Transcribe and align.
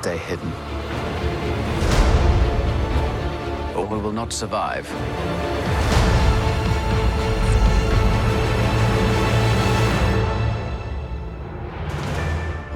stay 0.00 0.16
hidden. 0.16 0.50
Or 3.76 3.84
we 3.84 3.98
will 3.98 4.12
not 4.12 4.32
survive. 4.32 4.86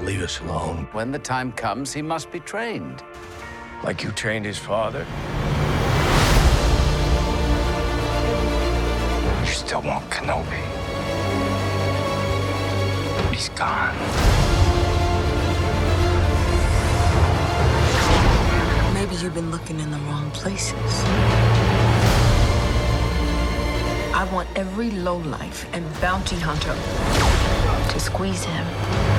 Leave 0.04 0.20
us 0.20 0.40
alone. 0.40 0.86
When 0.92 1.12
the 1.12 1.18
time 1.18 1.52
comes, 1.52 1.94
he 1.94 2.02
must 2.02 2.30
be 2.30 2.40
trained. 2.40 3.02
Like 3.82 4.02
you 4.02 4.10
trained 4.12 4.44
his 4.44 4.58
father. 4.58 5.06
You 9.40 9.50
still 9.50 9.80
want 9.80 10.10
Kenobi. 10.10 10.62
He's 13.32 13.48
gone. 13.50 14.53
You've 19.24 19.32
been 19.32 19.50
looking 19.50 19.80
in 19.80 19.90
the 19.90 19.96
wrong 20.00 20.30
places. 20.32 20.74
I 24.12 24.28
want 24.30 24.50
every 24.54 24.90
lowlife 24.90 25.66
and 25.72 25.82
bounty 25.98 26.36
hunter 26.38 26.74
to 27.90 28.00
squeeze 28.00 28.44
him. 28.44 29.13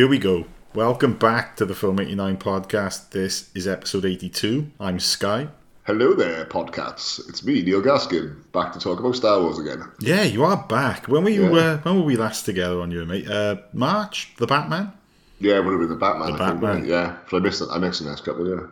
Here 0.00 0.08
we 0.08 0.18
go. 0.18 0.46
Welcome 0.74 1.18
back 1.18 1.56
to 1.56 1.66
the 1.66 1.74
Film 1.74 2.00
89 2.00 2.38
podcast. 2.38 3.10
This 3.10 3.50
is 3.54 3.68
episode 3.68 4.06
82. 4.06 4.70
I'm 4.80 4.98
Skye. 4.98 5.48
Hello 5.84 6.14
there, 6.14 6.46
podcasts. 6.46 7.28
It's 7.28 7.44
me, 7.44 7.60
Neil 7.60 7.82
Gaskin, 7.82 8.50
back 8.50 8.72
to 8.72 8.78
talk 8.78 8.98
about 8.98 9.14
Star 9.14 9.42
Wars 9.42 9.58
again. 9.58 9.84
Yeah, 10.00 10.22
you 10.22 10.42
are 10.42 10.56
back. 10.68 11.06
When 11.06 11.22
were 11.22 11.28
you? 11.28 11.54
Yeah. 11.54 11.62
Uh, 11.62 11.78
when 11.80 11.96
were 11.96 12.06
we 12.06 12.16
last 12.16 12.46
together 12.46 12.80
on 12.80 12.90
you, 12.90 13.04
mate? 13.04 13.28
Uh, 13.28 13.56
March, 13.74 14.32
the 14.38 14.46
Batman. 14.46 14.90
Yeah, 15.38 15.58
it 15.58 15.66
would 15.66 15.72
have 15.72 15.80
been 15.80 15.90
the 15.90 15.96
Batman. 15.96 16.28
The 16.28 16.32
I 16.32 16.48
think, 16.48 16.60
Batman. 16.62 16.70
wasn't? 16.70 16.86
Yeah, 16.86 17.16
but 17.30 17.36
I 17.36 17.40
missed 17.40 17.60
it. 17.60 17.68
I 17.70 17.76
missed 17.76 18.02
the 18.02 18.08
next 18.08 18.24
couple. 18.24 18.48
Yeah. 18.48 18.66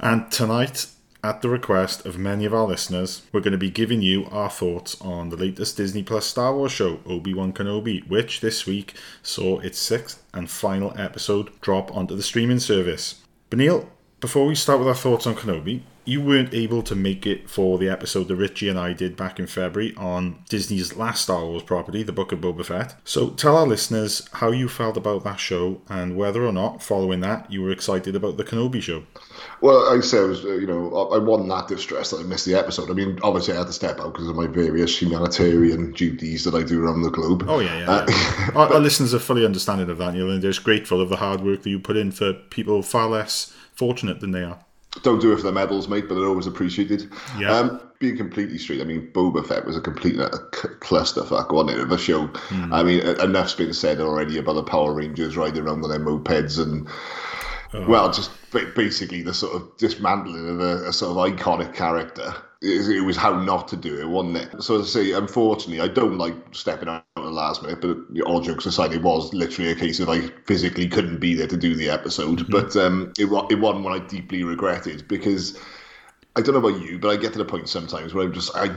And 0.00 0.30
tonight, 0.30 0.86
at 1.24 1.40
the 1.40 1.48
request 1.48 2.04
of 2.04 2.18
many 2.18 2.44
of 2.44 2.52
our 2.52 2.66
listeners, 2.66 3.22
we're 3.32 3.40
going 3.40 3.52
to 3.52 3.58
be 3.58 3.70
giving 3.70 4.02
you 4.02 4.26
our 4.26 4.50
thoughts 4.50 5.00
on 5.00 5.30
the 5.30 5.36
latest 5.38 5.78
Disney 5.78 6.02
Plus 6.02 6.26
Star 6.26 6.54
Wars 6.54 6.70
show, 6.70 7.00
Obi 7.06 7.32
Wan 7.32 7.50
Kenobi, 7.50 8.06
which 8.06 8.42
this 8.42 8.66
week 8.66 8.92
saw 9.22 9.58
its 9.60 9.78
sixth 9.78 10.22
and 10.34 10.50
final 10.50 10.92
episode 10.98 11.58
drop 11.62 11.90
onto 11.96 12.14
the 12.14 12.22
streaming 12.22 12.60
service. 12.60 13.22
But 13.48 13.58
Neil, 13.58 13.88
before 14.20 14.44
we 14.44 14.54
start 14.54 14.80
with 14.80 14.88
our 14.88 14.94
thoughts 14.94 15.26
on 15.26 15.34
Kenobi, 15.34 15.80
you 16.04 16.20
weren't 16.20 16.52
able 16.52 16.82
to 16.82 16.94
make 16.94 17.26
it 17.26 17.48
for 17.48 17.78
the 17.78 17.88
episode 17.88 18.28
that 18.28 18.36
Richie 18.36 18.68
and 18.68 18.78
I 18.78 18.92
did 18.92 19.16
back 19.16 19.38
in 19.38 19.46
February 19.46 19.94
on 19.96 20.42
Disney's 20.48 20.96
last 20.96 21.22
Star 21.22 21.44
Wars 21.44 21.62
property, 21.62 22.02
The 22.02 22.12
Book 22.12 22.32
of 22.32 22.40
Boba 22.40 22.64
Fett. 22.64 22.96
So 23.04 23.30
tell 23.30 23.56
our 23.56 23.66
listeners 23.66 24.28
how 24.34 24.50
you 24.50 24.68
felt 24.68 24.96
about 24.96 25.24
that 25.24 25.40
show 25.40 25.80
and 25.88 26.16
whether 26.16 26.44
or 26.44 26.52
not, 26.52 26.82
following 26.82 27.20
that, 27.20 27.50
you 27.50 27.62
were 27.62 27.70
excited 27.70 28.14
about 28.14 28.36
the 28.36 28.44
Kenobi 28.44 28.82
show. 28.82 29.04
Well, 29.60 29.96
I 29.96 30.00
say 30.00 30.18
I 30.18 30.24
was, 30.24 30.44
uh, 30.44 30.48
you 30.54 30.66
know, 30.66 30.94
I 30.94 31.16
I 31.16 31.18
wasn't 31.18 31.48
that 31.48 31.68
distressed 31.68 32.10
that 32.10 32.20
I 32.20 32.22
missed 32.24 32.44
the 32.44 32.54
episode. 32.54 32.90
I 32.90 32.94
mean, 32.94 33.18
obviously 33.22 33.54
I 33.54 33.58
had 33.58 33.66
to 33.68 33.72
step 33.72 33.98
out 33.98 34.12
because 34.12 34.28
of 34.28 34.36
my 34.36 34.46
various 34.46 35.00
humanitarian 35.00 35.92
duties 35.92 36.44
that 36.44 36.54
I 36.54 36.62
do 36.62 36.84
around 36.84 37.02
the 37.02 37.10
globe. 37.10 37.44
Oh 37.48 37.60
yeah, 37.60 37.78
yeah. 37.78 37.90
Uh, 37.90 38.06
yeah. 38.08 38.50
our, 38.54 38.72
our 38.74 38.80
listeners 38.80 39.14
are 39.14 39.18
fully 39.18 39.44
understanding 39.44 39.88
of 39.88 39.98
that, 39.98 40.14
Neil, 40.14 40.30
and 40.30 40.42
they're 40.42 40.50
just 40.50 40.64
grateful 40.64 41.00
of 41.00 41.08
the 41.08 41.16
hard 41.16 41.40
work 41.40 41.62
that 41.62 41.70
you 41.70 41.78
put 41.80 41.96
in 41.96 42.10
for 42.10 42.34
people 42.34 42.82
far 42.82 43.08
less 43.08 43.54
fortunate 43.74 44.20
than 44.20 44.32
they 44.32 44.42
are. 44.42 44.58
Don't 45.02 45.20
do 45.20 45.32
it 45.32 45.36
for 45.36 45.42
the 45.42 45.52
medals, 45.52 45.88
mate, 45.88 46.08
but 46.08 46.14
they're 46.14 46.28
always 46.28 46.46
appreciated. 46.46 47.10
Yeah. 47.38 47.56
Um, 47.56 47.80
being 47.98 48.16
completely 48.16 48.58
straight, 48.58 48.80
I 48.80 48.84
mean, 48.84 49.10
Boba 49.12 49.46
Fett 49.46 49.64
was 49.64 49.76
a 49.76 49.80
complete 49.80 50.18
uh, 50.18 50.30
c- 50.54 50.68
clusterfuck, 50.80 51.52
wasn't 51.52 51.78
it, 51.78 51.82
of 51.82 51.90
a 51.90 51.98
show? 51.98 52.26
Hmm. 52.26 52.72
I 52.72 52.82
mean, 52.82 53.00
enough's 53.00 53.54
been 53.54 53.72
said 53.72 54.00
already 54.00 54.38
about 54.38 54.54
the 54.54 54.62
Power 54.62 54.94
Rangers 54.94 55.36
riding 55.36 55.64
around 55.64 55.84
on 55.84 55.90
their 55.90 56.00
mopeds 56.00 56.62
and, 56.62 56.88
Oh. 57.74 57.84
well, 57.88 58.12
just 58.12 58.30
basically 58.52 59.22
the 59.22 59.34
sort 59.34 59.56
of 59.56 59.76
dismantling 59.78 60.48
of 60.48 60.60
a, 60.60 60.88
a 60.88 60.92
sort 60.92 61.10
of 61.10 61.38
iconic 61.38 61.74
character. 61.74 62.32
It, 62.62 62.88
it 62.88 63.00
was 63.00 63.16
how 63.16 63.42
not 63.42 63.66
to 63.68 63.76
do 63.76 64.00
it, 64.00 64.08
wasn't 64.08 64.36
it? 64.36 64.62
So, 64.62 64.80
as 64.80 64.96
I 64.96 65.00
say, 65.00 65.12
unfortunately, 65.12 65.80
I 65.80 65.88
don't 65.88 66.16
like 66.16 66.34
stepping 66.52 66.88
out 66.88 67.04
at 67.16 67.22
the 67.24 67.30
last 67.30 67.62
minute, 67.62 67.80
but 67.80 68.22
all 68.26 68.40
jokes 68.40 68.64
aside, 68.64 68.92
it 68.92 69.02
was 69.02 69.34
literally 69.34 69.72
a 69.72 69.74
case 69.74 69.98
of 69.98 70.08
I 70.08 70.28
physically 70.46 70.86
couldn't 70.86 71.18
be 71.18 71.34
there 71.34 71.48
to 71.48 71.56
do 71.56 71.74
the 71.74 71.90
episode. 71.90 72.48
But 72.48 72.76
um, 72.76 73.12
it, 73.18 73.24
it 73.50 73.56
wasn't 73.56 73.84
one 73.84 73.92
I 73.92 73.98
deeply 74.06 74.44
regretted 74.44 75.08
because 75.08 75.58
I 76.36 76.42
don't 76.42 76.54
know 76.54 76.68
about 76.68 76.80
you, 76.80 76.98
but 77.00 77.08
I 77.08 77.16
get 77.16 77.32
to 77.32 77.38
the 77.38 77.44
point 77.44 77.68
sometimes 77.68 78.14
where 78.14 78.24
I'm 78.24 78.32
just 78.32 78.54
I 78.54 78.74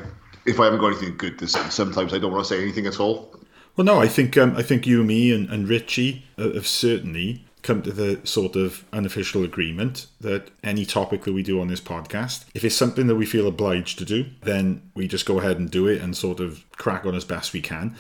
if 0.48 0.60
I 0.60 0.66
haven't 0.66 0.80
got 0.80 0.88
anything 0.88 1.18
good 1.18 1.38
to 1.40 1.48
say, 1.48 1.62
sometimes 1.70 2.14
I 2.14 2.18
don't 2.18 2.32
want 2.32 2.46
to 2.46 2.54
say 2.54 2.62
anything 2.62 2.88
at 2.88 3.00
all. 3.00 3.36
Well, 3.76 3.86
no, 3.86 4.00
I 4.00 4.08
think 4.08 4.36
um, 4.38 4.56
I 4.58 4.64
think 4.64 4.88
you, 4.88 5.04
me, 5.04 5.32
and, 5.32 5.48
and 5.50 5.70
Richie 5.70 6.26
uh, 6.40 6.54
have 6.54 6.66
certainly 6.66 7.46
come 7.68 7.82
to 7.84 7.92
the 7.92 8.26
sort 8.26 8.56
of 8.56 8.86
unofficial 8.94 9.44
agreement 9.44 10.08
that 10.22 10.50
any 10.64 10.86
topic 10.86 11.24
that 11.24 11.34
we 11.34 11.44
do 11.44 11.60
on 11.60 11.68
this 11.68 11.82
podcast, 11.82 12.46
if 12.56 12.64
it's 12.64 12.76
something 12.76 13.08
that 13.08 13.16
we 13.16 13.26
feel 13.26 13.48
obliged 13.48 14.00
to 14.00 14.06
do, 14.06 14.26
then 14.42 14.90
we 14.96 15.08
just 15.08 15.26
go 15.26 15.40
ahead 15.40 15.60
and 15.60 15.70
do 15.70 15.86
it 15.86 16.02
and 16.02 16.16
sort 16.16 16.40
of 16.40 16.64
crack 16.72 17.06
on 17.06 17.14
as 17.14 17.26
best 17.26 17.54
we 17.54 17.62
can. 17.62 17.96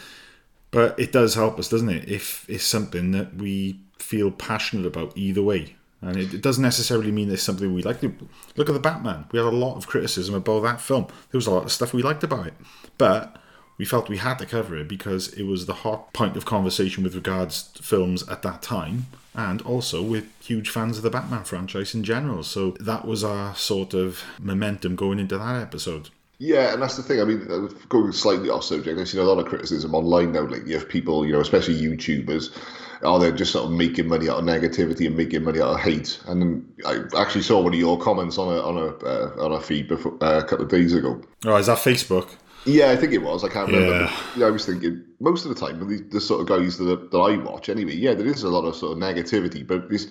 But 0.72 0.98
it 1.00 1.12
does 1.12 1.36
help 1.36 1.60
us, 1.60 1.70
doesn't 1.70 1.90
it? 1.90 2.10
If 2.10 2.50
it's 2.50 2.64
something 2.64 3.12
that 3.12 3.36
we 3.36 3.80
feel 4.00 4.32
passionate 4.32 4.86
about 4.86 5.18
either 5.18 5.42
way. 5.42 5.76
And 6.02 6.16
it, 6.16 6.42
doesn't 6.42 6.64
necessarily 6.64 7.12
mean 7.12 7.32
it's 7.32 7.42
something 7.42 7.74
we 7.74 7.82
like. 7.82 8.02
Look 8.04 8.70
at 8.70 8.74
the 8.74 8.80
Batman. 8.80 9.26
We 9.32 9.40
had 9.40 9.48
a 9.48 9.52
lot 9.52 9.78
of 9.78 9.88
criticism 9.88 10.36
about 10.36 10.62
that 10.62 10.80
film. 10.80 11.08
There 11.32 11.38
was 11.38 11.48
a 11.48 11.52
lot 11.52 11.64
of 11.64 11.72
stuff 11.72 11.94
we 11.94 12.04
liked 12.04 12.24
about 12.24 12.48
it. 12.48 12.54
But 12.98 13.38
we 13.78 13.86
felt 13.86 14.10
we 14.10 14.18
had 14.18 14.40
to 14.40 14.46
cover 14.46 14.78
it 14.78 14.88
because 14.88 15.34
it 15.34 15.44
was 15.44 15.66
the 15.66 15.74
hot 15.74 16.14
point 16.14 16.36
of 16.36 16.46
conversation 16.46 17.04
with 17.04 17.16
regards 17.16 17.64
to 17.64 17.84
films 17.84 18.28
at 18.28 18.42
that 18.42 18.62
time. 18.62 19.08
And 19.36 19.62
also, 19.62 20.02
we're 20.02 20.24
huge 20.42 20.70
fans 20.70 20.98
of 20.98 21.04
the 21.04 21.12
Batman 21.12 21.44
franchise 21.44 21.94
in 21.94 22.04
general. 22.04 22.42
So 22.42 22.72
that 22.80 23.06
was 23.06 23.24
our 23.24 23.56
sort 23.56 23.94
of 23.94 24.24
momentum 24.40 24.96
going 24.96 25.20
into 25.20 25.38
that 25.38 25.62
episode. 25.62 26.10
Yeah, 26.40 26.74
and 26.74 26.82
that's 26.82 26.98
the 26.98 27.04
thing. 27.04 27.22
I 27.22 27.24
mean, 27.24 27.48
uh, 27.50 27.68
going 27.90 28.12
slightly 28.12 28.50
off 28.50 28.64
subject, 28.64 29.00
I've 29.00 29.08
seen 29.08 29.22
a 29.22 29.24
lot 29.24 29.40
of 29.40 29.46
criticism 29.46 29.96
online 29.96 30.32
now 30.32 30.42
lately 30.42 30.74
of 30.74 30.88
people, 30.88 31.26
you 31.26 31.34
know, 31.34 31.40
especially 31.40 31.80
YouTubers, 31.80 32.56
are 33.04 33.20
they 33.20 33.32
just 33.32 33.52
sort 33.52 33.66
of 33.66 33.72
making 33.72 34.08
money 34.08 34.30
out 34.30 34.40
of 34.40 34.46
negativity 34.46 35.08
and 35.08 35.18
making 35.18 35.44
money 35.44 35.62
out 35.62 35.70
of 35.70 35.80
hate? 35.80 36.20
And 36.28 36.72
I 36.86 37.02
actually 37.18 37.42
saw 37.42 37.62
one 37.62 37.74
of 37.74 37.80
your 37.80 38.00
comments 38.00 38.38
on 38.38 38.56
a 38.56 38.62
on 38.62 38.78
a 38.78 39.06
uh, 39.06 39.46
on 39.46 39.52
a 39.54 39.62
feed 39.62 39.88
before, 39.88 40.16
uh, 40.22 40.40
a 40.40 40.44
couple 40.44 40.66
of 40.66 40.72
days 40.72 40.94
ago. 40.94 41.22
Oh, 41.46 41.56
is 41.58 41.68
that 41.68 41.78
Facebook? 41.78 42.30
Yeah, 42.66 42.92
I 42.92 42.96
think 42.98 43.14
it 43.14 43.20
was. 43.22 43.44
I 43.44 43.50
can't 43.50 43.72
remember. 43.72 44.02
Yeah. 44.02 44.14
But, 44.34 44.40
yeah, 44.40 44.48
I 44.48 44.50
was 44.50 44.66
thinking 44.66 45.04
most 45.20 45.46
of 45.46 45.50
the 45.54 45.60
time, 45.60 45.80
the, 45.88 46.02
the 46.02 46.22
sort 46.22 46.42
of 46.42 46.48
guys 46.48 46.78
that, 46.78 47.12
that 47.12 47.18
I 47.18 47.38
watch 47.38 47.70
anyway, 47.70 47.96
yeah, 47.96 48.14
there 48.14 48.28
is 48.28 48.44
a 48.44 48.50
lot 48.50 48.66
of 48.66 48.76
sort 48.76 48.92
of 48.92 48.98
negativity, 48.98 49.66
but 49.66 49.86
it's 49.90 50.08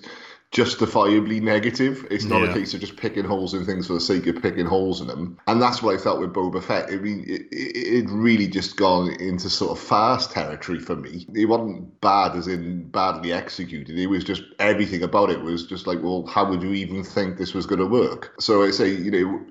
justifiably 0.51 1.39
negative. 1.41 2.07
It's 2.09 2.23
not 2.23 2.41
Yeah. 2.41 2.49
a 2.49 2.53
case 2.53 2.73
of 2.73 2.79
just 2.79 2.95
picking 2.95 3.25
holes 3.25 3.53
in 3.53 3.65
things 3.65 3.87
for 3.87 3.93
the 3.93 3.99
sake 3.99 4.27
of 4.27 4.41
picking 4.41 4.65
holes 4.65 5.01
in 5.01 5.07
them. 5.07 5.37
And 5.45 5.61
that's 5.61 5.83
what 5.83 5.93
I 5.93 5.97
felt 5.97 6.19
with 6.19 6.33
Boba 6.33 6.63
Fett. 6.63 6.89
I 6.89 6.95
mean, 6.95 7.25
it, 7.27 7.41
it, 7.51 8.05
it 8.05 8.09
really 8.09 8.47
just 8.47 8.77
gone 8.77 9.11
into 9.19 9.49
sort 9.49 9.77
of 9.77 9.79
fast 9.83 10.31
territory 10.31 10.79
for 10.79 10.95
me. 10.95 11.27
It 11.35 11.45
wasn't 11.45 11.99
bad 12.01 12.35
as 12.35 12.47
in 12.47 12.89
badly 12.89 13.33
executed. 13.33 13.99
It 13.99 14.07
was 14.07 14.23
just 14.23 14.41
everything 14.59 15.03
about 15.03 15.29
it 15.29 15.41
was 15.41 15.67
just 15.67 15.85
like, 15.85 16.01
well, 16.01 16.25
how 16.27 16.49
would 16.49 16.63
you 16.63 16.71
even 16.73 17.03
think 17.03 17.37
this 17.37 17.53
was 17.53 17.65
going 17.65 17.81
to 17.81 17.85
work? 17.87 18.33
So 18.39 18.63
I 18.63 18.71
say, 18.71 18.89
you 18.89 19.11
know 19.11 19.45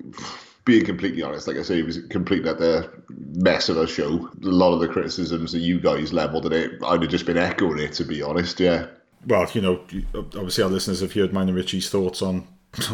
being 0.67 0.85
completely 0.85 1.23
honest, 1.23 1.47
like 1.49 1.57
I 1.57 1.63
say, 1.63 1.79
it 1.79 1.87
was 1.87 2.01
completely 2.11 2.51
at 2.51 2.59
the 2.59 2.93
mess 3.37 3.69
of 3.71 3.79
a 3.79 3.87
show. 3.87 4.29
A 4.43 4.47
lot 4.49 4.75
of 4.75 4.81
the 4.81 4.89
criticisms 4.89 5.53
that 5.53 5.61
you 5.61 5.81
guys 5.81 6.13
levelled 6.13 6.45
at 6.45 6.53
it, 6.53 6.73
I'd 6.85 7.01
have 7.01 7.11
just 7.11 7.25
been 7.25 7.39
echoing 7.39 7.79
it, 7.79 7.93
to 7.95 8.05
be 8.05 8.21
honest. 8.21 8.59
Yeah. 8.61 8.89
Well, 9.27 9.49
you 9.55 9.61
know, 9.63 9.81
obviously 10.15 10.65
our 10.65 10.69
listeners 10.71 11.01
have 11.01 11.13
heard 11.15 11.33
mine 11.33 11.49
and 11.49 11.57
Richie's 11.57 11.89
thoughts 11.89 12.21
on, 12.21 12.47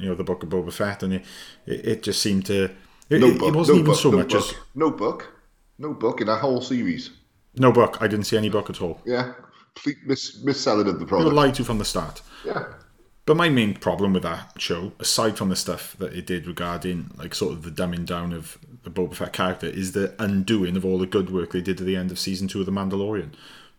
you 0.00 0.08
know, 0.08 0.14
the 0.16 0.24
book 0.24 0.42
of 0.42 0.48
Boba 0.48 0.72
Fett, 0.72 1.04
and 1.04 1.14
it, 1.14 1.24
it, 1.64 2.02
just 2.02 2.20
seemed 2.20 2.44
to. 2.46 2.70
It, 3.08 3.20
No 3.20 3.32
book. 3.32 3.48
it 3.48 3.54
wasn't 3.56 3.76
no 3.78 3.80
even 3.82 3.92
book, 3.92 4.00
so 4.00 4.10
no 4.10 4.16
much 4.18 4.32
book, 4.32 4.42
as 4.42 4.54
no 4.74 4.90
book, 4.90 5.32
no 5.78 5.94
book 5.94 6.20
in 6.20 6.26
that 6.26 6.40
whole 6.40 6.60
series. 6.60 7.10
no 7.56 7.70
book. 7.72 7.98
I 8.00 8.08
didn't 8.08 8.24
see 8.26 8.36
any 8.36 8.48
book 8.48 8.68
at 8.68 8.82
all. 8.82 9.00
Yeah, 9.06 9.32
complete 9.74 9.98
mis 10.06 10.42
misselling 10.44 10.88
of 10.88 10.98
the 10.98 11.04
They 11.04 11.08
product. 11.08 11.34
lied 11.34 11.54
to 11.54 11.64
from 11.64 11.78
the 11.78 11.84
start. 11.84 12.20
yeah, 12.44 12.64
But 13.24 13.36
my 13.36 13.48
main 13.48 13.74
problem 13.74 14.12
with 14.12 14.24
that 14.24 14.54
show, 14.58 14.92
aside 14.98 15.36
from 15.38 15.48
the 15.48 15.56
stuff 15.56 15.96
that 15.98 16.12
it 16.12 16.26
did 16.26 16.46
regarding 16.46 17.12
like 17.16 17.34
sort 17.34 17.52
of 17.52 17.62
the 17.62 17.70
dumbing 17.70 18.04
down 18.04 18.32
of 18.32 18.58
the 18.82 18.90
Boba 18.90 19.14
Fett 19.14 19.32
character, 19.32 19.66
is 19.66 19.92
the 19.92 20.14
undoing 20.18 20.76
of 20.76 20.84
all 20.84 20.98
the 20.98 21.06
good 21.06 21.30
work 21.30 21.52
they 21.52 21.60
did 21.60 21.80
at 21.80 21.86
the 21.86 21.96
end 21.96 22.10
of 22.10 22.18
season 22.18 22.48
two 22.48 22.60
of 22.60 22.66
The 22.66 22.72
Mandalorian 22.72 23.30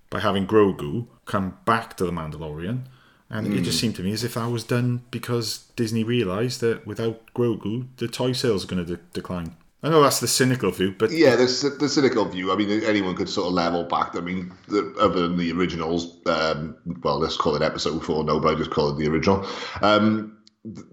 by 0.09 0.21
having 0.21 0.47
Grogu 0.47 1.07
come 1.25 1.57
back 1.65 1.97
to 1.97 2.05
The 2.05 2.11
Mandalorian 2.11 2.83
And 3.29 3.47
it 3.47 3.63
just 3.63 3.79
hmm. 3.79 3.81
seemed 3.81 3.95
to 3.95 4.03
me 4.03 4.13
as 4.13 4.23
if 4.23 4.35
that 4.35 4.49
was 4.49 4.63
done 4.63 5.01
because 5.11 5.65
Disney 5.75 6.03
realised 6.03 6.61
that 6.61 6.85
without 6.85 7.21
Grogu, 7.33 7.87
the 7.97 8.07
toy 8.07 8.31
sales 8.31 8.63
are 8.63 8.67
going 8.67 8.85
to 8.85 8.95
de- 8.95 9.01
decline. 9.11 9.57
I 9.83 9.89
know 9.89 10.01
that's 10.01 10.21
the 10.21 10.27
cynical 10.27 10.71
view, 10.71 10.95
but 10.97 11.11
Yeah, 11.11 11.35
there's 11.35 11.61
the 11.61 11.89
cynical 11.89 12.25
view. 12.25 12.53
I 12.53 12.55
mean, 12.55 12.83
anyone 12.83 13.15
could 13.15 13.29
sort 13.29 13.47
of 13.47 13.53
level 13.53 13.83
back. 13.83 14.15
I 14.15 14.21
mean, 14.21 14.53
the, 14.69 14.95
other 14.99 15.27
than 15.27 15.37
the 15.37 15.51
originals, 15.51 16.19
um, 16.25 16.77
well, 17.03 17.19
let's 17.19 17.35
call 17.35 17.55
it 17.55 17.61
episode 17.61 18.03
four. 18.03 18.23
No, 18.23 18.39
but 18.39 18.55
I 18.55 18.57
just 18.57 18.71
call 18.71 18.89
it 18.89 18.97
the 18.97 19.09
original. 19.09 19.45
Um, 19.81 20.37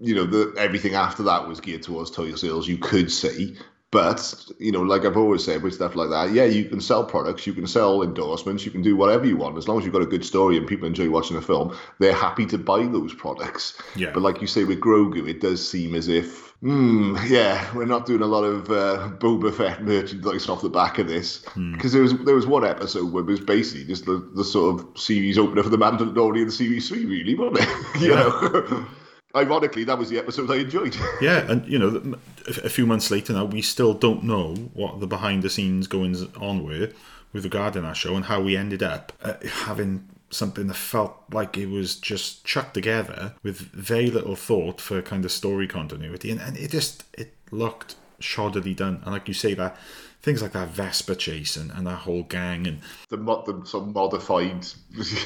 you 0.01 0.13
know, 0.13 0.25
the, 0.25 0.53
everything 0.57 0.95
after 0.95 1.23
that 1.23 1.47
was 1.47 1.61
geared 1.61 1.83
towards 1.83 2.11
toy 2.11 2.35
sales. 2.35 2.67
You 2.67 2.77
could 2.77 3.09
see, 3.09 3.55
but 3.91 4.45
you 4.57 4.71
know, 4.71 4.81
like 4.81 5.05
I've 5.05 5.17
always 5.17 5.43
said 5.43 5.63
with 5.63 5.73
stuff 5.73 5.97
like 5.97 6.09
that, 6.09 6.31
yeah, 6.31 6.45
you 6.45 6.65
can 6.65 6.79
sell 6.79 7.03
products, 7.03 7.45
you 7.45 7.53
can 7.53 7.67
sell 7.67 8.01
endorsements, 8.01 8.65
you 8.65 8.71
can 8.71 8.81
do 8.81 8.95
whatever 8.95 9.25
you 9.25 9.35
want 9.35 9.57
as 9.57 9.67
long 9.67 9.77
as 9.77 9.83
you've 9.83 9.93
got 9.93 10.01
a 10.01 10.05
good 10.05 10.23
story 10.23 10.55
and 10.55 10.65
people 10.65 10.87
enjoy 10.87 11.09
watching 11.09 11.35
the 11.35 11.41
film. 11.41 11.77
They're 11.99 12.13
happy 12.13 12.45
to 12.47 12.57
buy 12.57 12.85
those 12.87 13.13
products. 13.13 13.81
Yeah. 13.95 14.11
But 14.13 14.23
like 14.23 14.39
you 14.39 14.47
say 14.47 14.63
with 14.63 14.79
Grogu, 14.79 15.27
it 15.27 15.41
does 15.41 15.67
seem 15.67 15.93
as 15.93 16.07
if, 16.07 16.50
hmm, 16.61 17.17
yeah, 17.27 17.73
we're 17.75 17.85
not 17.85 18.05
doing 18.05 18.21
a 18.21 18.27
lot 18.27 18.43
of 18.43 18.69
uh, 18.69 19.09
Boba 19.17 19.53
Fett 19.53 19.83
merchandise 19.83 20.47
off 20.47 20.61
the 20.61 20.69
back 20.69 20.99
of 20.99 21.07
this 21.07 21.39
because 21.73 21.93
there 21.93 22.01
was 22.01 22.17
there 22.19 22.35
was 22.35 22.45
one 22.45 22.65
episode 22.65 23.11
where 23.11 23.23
it 23.23 23.27
was 23.27 23.39
basically 23.39 23.85
just 23.85 24.05
the, 24.05 24.29
the 24.35 24.43
sort 24.43 24.79
of 24.79 24.99
series 24.99 25.37
opener 25.37 25.63
for 25.63 25.69
the 25.69 25.77
Mandalorian 25.77 26.51
series 26.51 26.87
three, 26.87 27.05
really, 27.05 27.35
wasn't 27.35 27.59
it? 27.59 28.01
you 28.01 28.09
know. 28.09 28.85
Ironically, 29.33 29.85
that 29.85 29.97
was 29.97 30.09
the 30.09 30.17
episode 30.17 30.51
I 30.51 30.57
enjoyed. 30.57 30.93
yeah, 31.21 31.49
and 31.49 31.65
you 31.65 31.79
know, 31.79 32.17
a 32.47 32.65
a 32.65 32.69
few 32.69 32.85
months 32.85 33.09
later 33.09 33.31
now, 33.31 33.45
we 33.45 33.61
still 33.61 33.93
don't 33.93 34.23
know 34.23 34.55
what 34.73 34.99
the 34.99 35.07
behind 35.07 35.41
the 35.41 35.49
scenes 35.49 35.87
goings 35.87 36.23
on 36.35 36.65
were 36.65 36.89
with 37.31 37.45
regarding 37.45 37.83
that 37.83 37.95
show 37.95 38.15
and 38.15 38.25
how 38.25 38.41
we 38.41 38.57
ended 38.57 38.83
up 38.83 39.13
uh, 39.21 39.35
having 39.63 40.05
something 40.31 40.67
that 40.67 40.75
felt 40.75 41.15
like 41.31 41.57
it 41.57 41.67
was 41.67 41.95
just 41.95 42.43
chucked 42.45 42.73
together 42.73 43.35
with 43.43 43.57
very 43.57 44.09
little 44.09 44.35
thought 44.35 44.81
for 44.81 45.01
kind 45.01 45.25
of 45.25 45.31
story 45.31 45.67
continuity, 45.67 46.31
and, 46.31 46.41
and 46.41 46.57
it 46.57 46.71
just 46.71 47.03
it 47.13 47.33
looked 47.51 47.95
shoddily 48.19 48.75
done. 48.75 49.01
And 49.03 49.13
like 49.13 49.27
you 49.27 49.33
say, 49.33 49.53
that 49.55 49.77
things 50.21 50.41
like 50.41 50.51
that 50.51 50.69
Vespa 50.69 51.15
chase 51.15 51.57
and, 51.57 51.71
and 51.71 51.87
that 51.87 51.97
whole 51.97 52.23
gang 52.23 52.67
and 52.67 52.79
the, 53.09 53.17
mod- 53.17 53.45
the 53.45 53.65
some 53.65 53.93
modified. 53.93 54.65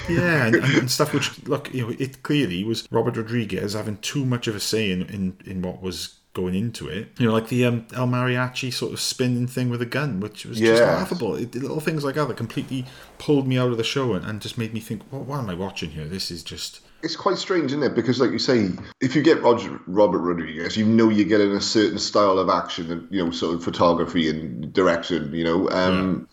yeah, 0.10 0.48
and, 0.48 0.56
and, 0.56 0.74
and 0.78 0.92
stuff 0.92 1.14
which 1.14 1.46
look, 1.48 1.74
you 1.74 1.88
know, 1.88 1.96
it 2.00 2.24
clearly 2.24 2.64
was 2.64 2.88
Robert 2.92 3.18
Rodriguez 3.18 3.74
having 3.74 3.98
too 3.98 4.26
much 4.26 4.48
of 4.48 4.56
a 4.56 4.60
say 4.60 4.92
in, 4.92 5.04
in, 5.04 5.38
in 5.46 5.62
what 5.62 5.82
was 5.82 6.20
going 6.36 6.54
into 6.54 6.88
it. 6.88 7.08
You 7.18 7.26
know, 7.26 7.34
like 7.34 7.48
the 7.48 7.66
um, 7.66 7.88
El 7.96 8.08
Mariachi 8.08 8.72
sort 8.72 8.94
of 8.94 9.00
spinning 9.00 9.48
thing 9.48 9.70
with 9.72 9.82
a 9.82 9.86
gun, 9.88 10.20
which 10.20 10.46
was 10.46 10.60
just 10.60 10.84
laughable. 10.84 11.36
It, 11.36 11.56
little 11.56 11.80
things 11.80 12.04
like 12.04 12.14
that 12.16 12.28
that 12.28 12.38
completely 12.38 12.86
pulled 13.18 13.48
me 13.48 13.58
out 13.58 13.72
of 13.72 13.78
the 13.78 13.84
show 13.84 14.14
and, 14.14 14.24
and 14.24 14.40
just 14.40 14.58
made 14.60 14.72
me 14.74 14.80
think, 14.80 15.02
well, 15.12 15.24
what 15.24 15.40
am 15.40 15.50
I 15.50 15.56
watching 15.56 15.90
here? 15.90 16.06
This 16.06 16.30
is 16.30 16.44
just 16.44 16.82
It's 17.02 17.16
quite 17.16 17.38
strange, 17.38 17.68
isn't 17.72 17.82
it? 17.82 17.96
Because, 17.96 18.20
like 18.20 18.32
you 18.32 18.40
say, 18.40 18.70
if 19.02 19.16
you 19.16 19.24
get 19.24 19.42
Roger, 19.42 19.80
Robert 19.88 20.20
Rodriguez, 20.20 20.78
you 20.78 20.86
know 20.86 21.10
you're 21.10 21.28
getting 21.28 21.52
a 21.54 21.62
certain 21.62 21.98
style 21.98 22.38
of 22.38 22.50
action 22.50 22.92
and, 22.92 23.08
you 23.10 23.24
know, 23.26 23.32
sort 23.32 23.56
of 23.56 23.64
photography 23.64 24.30
and 24.30 24.72
direction, 24.74 25.34
you 25.34 25.44
know. 25.44 25.70
Um, 25.70 26.28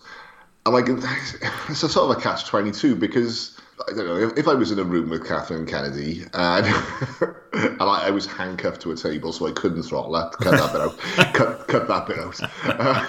And, 0.67 0.75
like, 0.75 0.87
it's 1.69 1.83
a 1.83 1.89
sort 1.89 2.11
of 2.11 2.19
a 2.19 2.21
catch 2.21 2.47
22 2.47 2.97
because, 2.97 3.57
I 3.81 3.95
don't 3.95 4.07
know, 4.07 4.17
if, 4.17 4.39
if 4.39 4.49
I 4.49 4.55
was 4.55 4.71
in 4.71 4.79
a 4.79 4.85
room 4.85 5.09
with 5.09 5.27
Catherine 5.27 5.67
Kennedy 5.67 6.25
and, 6.35 6.67
and 7.53 7.83
I, 7.83 8.07
I 8.07 8.11
was 8.11 8.27
handcuffed 8.27 8.83
to 8.83 8.93
a 8.93 8.97
table 8.97 9.33
so 9.33 9.47
I 9.47 9.53
couldn't 9.53 9.83
throttle 9.83 10.15
her, 10.15 10.31
cut 10.31 10.51
that 10.53 10.73
bit 10.73 10.81
out, 10.81 10.99
cut, 11.35 11.69
cut 11.69 11.89
that 11.89 12.07
bit 12.07 12.19
out. 12.19 12.41
Uh, 12.65 13.07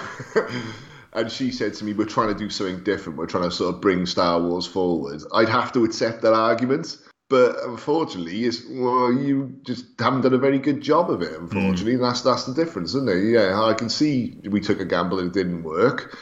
and 1.12 1.30
she 1.30 1.50
said 1.50 1.74
to 1.74 1.84
me, 1.84 1.92
We're 1.92 2.06
trying 2.06 2.28
to 2.28 2.34
do 2.34 2.48
something 2.48 2.82
different. 2.82 3.18
We're 3.18 3.26
trying 3.26 3.44
to 3.44 3.50
sort 3.50 3.74
of 3.74 3.80
bring 3.80 4.06
Star 4.06 4.40
Wars 4.40 4.66
forward. 4.66 5.22
I'd 5.34 5.48
have 5.48 5.72
to 5.72 5.84
accept 5.84 6.22
that 6.22 6.34
argument. 6.34 6.96
But 7.30 7.56
unfortunately, 7.64 8.44
it's, 8.44 8.62
well, 8.68 9.10
you 9.10 9.58
just 9.64 9.86
haven't 9.98 10.20
done 10.20 10.34
a 10.34 10.38
very 10.38 10.58
good 10.58 10.82
job 10.82 11.10
of 11.10 11.22
it, 11.22 11.32
unfortunately. 11.32 11.94
And 11.94 12.04
that's, 12.04 12.20
that's 12.20 12.44
the 12.44 12.52
difference, 12.52 12.90
isn't 12.90 13.08
it? 13.08 13.30
Yeah, 13.30 13.62
I 13.62 13.72
can 13.72 13.88
see 13.88 14.38
we 14.44 14.60
took 14.60 14.78
a 14.78 14.84
gamble 14.84 15.18
and 15.18 15.28
it 15.28 15.32
didn't 15.32 15.62
work 15.62 16.16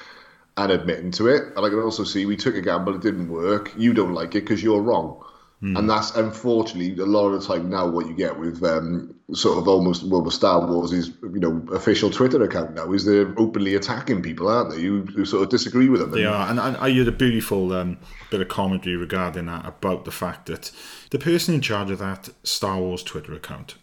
and 0.57 0.73
admitting 0.73 1.11
to 1.13 1.29
it. 1.29 1.43
And 1.57 1.65
I 1.65 1.69
can 1.69 1.81
also 1.81 2.05
see 2.05 2.27
we 2.27 2.37
took 2.37 2.55
a 2.55 2.61
gamble, 2.61 2.95
it 2.95 3.03
didn't 3.03 3.31
work. 3.31 3.73
You 3.77 3.95
don't 3.95 4.15
like 4.15 4.35
it 4.35 4.43
because 4.43 4.63
you're 4.63 4.83
wrong. 4.83 5.25
And 5.63 5.89
that's 5.89 6.17
unfortunately 6.17 7.01
a 7.01 7.07
lot 7.07 7.29
of 7.29 7.41
the 7.41 7.47
time 7.47 7.71
now 7.71 7.87
what 7.87 8.09
you 8.09 8.15
get 8.15 8.37
with 8.37 8.65
um, 8.65 9.15
sort 9.33 9.59
of 9.59 9.69
almost 9.69 10.03
well 10.03 10.21
with 10.21 10.35
Star 10.35 10.67
Wars 10.67 10.93
is 10.93 11.13
you 11.23 11.39
know 11.39 11.65
official 11.73 12.11
Twitter 12.11 12.43
account 12.43 12.75
now 12.75 12.93
is 12.93 13.05
they're 13.05 13.33
openly 13.39 13.77
attacking 13.77 14.23
people, 14.23 14.49
aren't 14.49 14.73
they? 14.73 14.81
You, 14.81 15.03
who 15.03 15.25
sort 15.25 15.45
of 15.45 15.51
disagree 15.51 15.89
with 15.89 16.01
them. 16.01 16.11
They 16.11 16.25
are, 16.25 16.51
and, 16.51 16.59
and 16.59 16.77
I 16.79 16.93
heard 16.93 17.07
a 17.07 17.13
beautiful 17.13 17.73
um, 17.75 17.99
bit 18.33 18.41
of 18.41 18.49
commentary 18.49 18.97
regarding 18.97 19.47
that 19.47 19.65
about 19.65 20.05
the 20.05 20.11
fact 20.11 20.47
that 20.47 20.73
the 21.11 21.21
person 21.21 21.55
in 21.55 21.61
charge 21.61 21.93
of 21.93 22.01
that 22.01 22.31
Star 22.43 22.79
Wars 22.79 23.05
Twitter 23.05 23.33
account, 23.33 23.77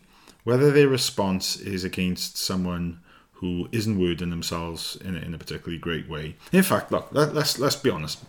whether 0.44 0.72
their 0.72 0.90
response 0.90 1.56
is 1.56 1.86
against 1.86 2.36
someone 2.36 3.00
who 3.40 3.70
isn't 3.72 4.00
wording 4.00 4.30
themselves 4.30 4.98
in 5.04 5.16
a, 5.16 5.20
in 5.20 5.34
a 5.34 5.38
particularly 5.38 5.80
great 5.80 6.10
way. 6.10 6.36
In 6.52 6.64
fact, 6.64 6.92
look, 6.92 7.08
let, 7.12 7.34
let's 7.34 7.58
let's 7.60 7.76
be 7.76 7.90
honest. 7.90 8.20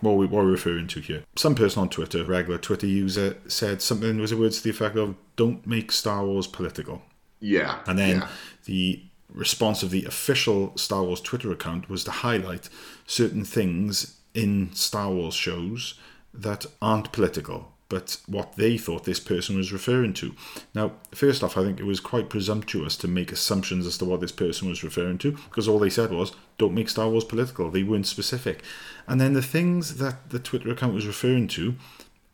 What, 0.00 0.12
we, 0.12 0.26
what 0.26 0.44
we're 0.44 0.50
referring 0.50 0.88
to 0.88 1.00
here. 1.00 1.22
Some 1.36 1.54
person 1.54 1.80
on 1.80 1.88
Twitter, 1.88 2.22
regular 2.22 2.58
Twitter 2.58 2.86
user, 2.86 3.38
said 3.48 3.80
something 3.80 4.18
was 4.20 4.30
a 4.30 4.36
words 4.36 4.58
to 4.58 4.64
the 4.64 4.70
effect 4.70 4.96
of 4.96 5.14
"Don't 5.36 5.66
make 5.66 5.90
Star 5.90 6.24
Wars 6.24 6.46
political." 6.46 7.02
Yeah, 7.40 7.80
And 7.86 7.98
then 7.98 8.18
yeah. 8.18 8.28
the 8.64 9.02
response 9.32 9.82
of 9.82 9.90
the 9.90 10.04
official 10.04 10.76
Star 10.76 11.02
Wars 11.02 11.20
Twitter 11.20 11.52
account 11.52 11.88
was 11.88 12.02
to 12.04 12.10
highlight 12.10 12.68
certain 13.06 13.44
things 13.44 14.18
in 14.34 14.72
Star 14.74 15.10
Wars 15.10 15.34
shows 15.34 15.94
that 16.32 16.66
aren't 16.80 17.12
political, 17.12 17.72
but 17.88 18.18
what 18.26 18.56
they 18.56 18.76
thought 18.76 19.04
this 19.04 19.20
person 19.20 19.56
was 19.56 19.72
referring 19.72 20.12
to. 20.14 20.34
Now, 20.74 20.92
first 21.12 21.42
off, 21.42 21.56
I 21.56 21.62
think 21.62 21.78
it 21.78 21.86
was 21.86 22.00
quite 22.00 22.28
presumptuous 22.28 22.96
to 22.98 23.08
make 23.08 23.30
assumptions 23.30 23.86
as 23.86 23.98
to 23.98 24.04
what 24.04 24.20
this 24.20 24.32
person 24.32 24.68
was 24.68 24.82
referring 24.82 25.18
to, 25.18 25.32
because 25.32 25.68
all 25.68 25.78
they 25.78 25.90
said 25.90 26.10
was, 26.10 26.32
don't 26.58 26.74
make 26.74 26.88
Star 26.88 27.08
Wars 27.08 27.24
political. 27.24 27.70
They 27.70 27.82
weren't 27.82 28.06
specific. 28.06 28.62
And 29.06 29.20
then 29.20 29.34
the 29.34 29.42
things 29.42 29.98
that 29.98 30.30
the 30.30 30.38
Twitter 30.38 30.70
account 30.70 30.94
was 30.94 31.06
referring 31.06 31.48
to 31.48 31.76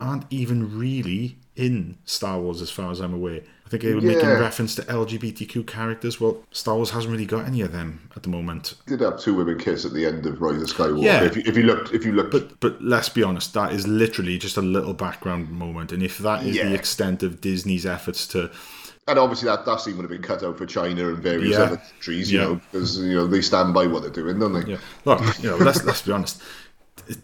aren't 0.00 0.24
even 0.30 0.78
really 0.78 1.36
in 1.54 1.98
Star 2.04 2.40
Wars, 2.40 2.62
as 2.62 2.70
far 2.70 2.90
as 2.90 3.00
I'm 3.00 3.14
aware. 3.14 3.42
Think 3.72 3.84
they 3.84 3.94
were 3.94 4.02
making 4.02 4.28
reference 4.28 4.74
to 4.74 4.82
LGBTQ 4.82 5.66
characters. 5.66 6.20
Well, 6.20 6.42
Star 6.50 6.76
Wars 6.76 6.90
hasn't 6.90 7.10
really 7.10 7.24
got 7.24 7.46
any 7.46 7.62
of 7.62 7.72
them 7.72 8.10
at 8.14 8.22
the 8.22 8.28
moment. 8.28 8.74
did 8.86 9.00
have 9.00 9.18
two 9.18 9.34
women 9.34 9.58
kiss 9.58 9.86
at 9.86 9.94
the 9.94 10.04
end 10.04 10.26
of 10.26 10.42
Rise 10.42 10.60
of 10.60 10.68
Skywalker. 10.68 11.02
Yeah. 11.02 11.24
If, 11.24 11.36
you, 11.36 11.42
if 11.46 11.56
you 11.56 11.62
looked, 11.62 11.94
if 11.94 12.04
you 12.04 12.12
looked, 12.12 12.32
But 12.32 12.60
but 12.60 12.82
let's 12.82 13.08
be 13.08 13.22
honest, 13.22 13.54
that 13.54 13.72
is 13.72 13.88
literally 13.88 14.36
just 14.36 14.58
a 14.58 14.60
little 14.60 14.92
background 14.92 15.50
moment. 15.50 15.90
And 15.90 16.02
if 16.02 16.18
that 16.18 16.44
is 16.44 16.56
Yeah. 16.56 16.68
the 16.68 16.74
extent 16.74 17.22
of 17.22 17.40
Disney's 17.40 17.86
efforts 17.86 18.26
to 18.28 18.50
and 19.08 19.18
obviously 19.18 19.46
that, 19.48 19.64
that 19.64 19.80
scene 19.80 19.96
would 19.96 20.02
have 20.02 20.10
been 20.10 20.20
cut 20.20 20.42
out 20.44 20.58
for 20.58 20.66
China 20.66 21.08
and 21.08 21.22
various 21.22 21.56
Yeah. 21.56 21.62
other 21.62 21.76
countries, 21.78 22.30
you 22.30 22.40
Yeah. 22.40 22.44
know, 22.48 22.60
because 22.70 22.98
you 22.98 23.14
know 23.14 23.26
they 23.26 23.40
stand 23.40 23.72
by 23.72 23.86
what 23.86 24.02
they're 24.02 24.10
doing, 24.12 24.38
don't 24.38 24.52
they? 24.52 24.72
Yeah. 24.72 24.78
Look, 25.06 25.22
you 25.42 25.48
know, 25.48 25.56
let's 25.56 25.82
let's 25.82 26.02
be 26.02 26.12
honest. 26.12 26.42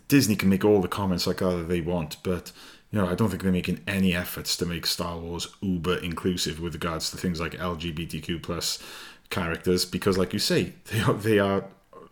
Disney 0.09 0.35
can 0.35 0.49
make 0.49 0.65
all 0.65 0.81
the 0.81 0.89
comments 0.89 1.27
like 1.27 1.37
that 1.41 1.67
they 1.69 1.83
want, 1.83 2.17
but 2.23 2.53
you 2.91 2.99
know, 2.99 3.07
I 3.07 3.15
don't 3.15 3.29
think 3.29 3.43
they're 3.43 3.53
making 3.53 3.81
any 3.87 4.15
efforts 4.15 4.57
to 4.57 4.67
make 4.67 4.87
Star 4.87 5.19
Wars 5.19 5.49
uber 5.61 5.97
inclusive 5.99 6.61
with 6.61 6.75
regards 6.75 7.11
to 7.11 7.17
things 7.17 7.41
like 7.41 7.53
LGBTQ 7.53 8.43
plus 8.43 8.83
characters, 9.31 9.85
because, 9.85 10.17
like 10.17 10.33
you 10.33 10.39
say, 10.39 10.73
they 10.91 11.01
are, 11.01 11.13
they 11.15 11.39
are 11.39 11.65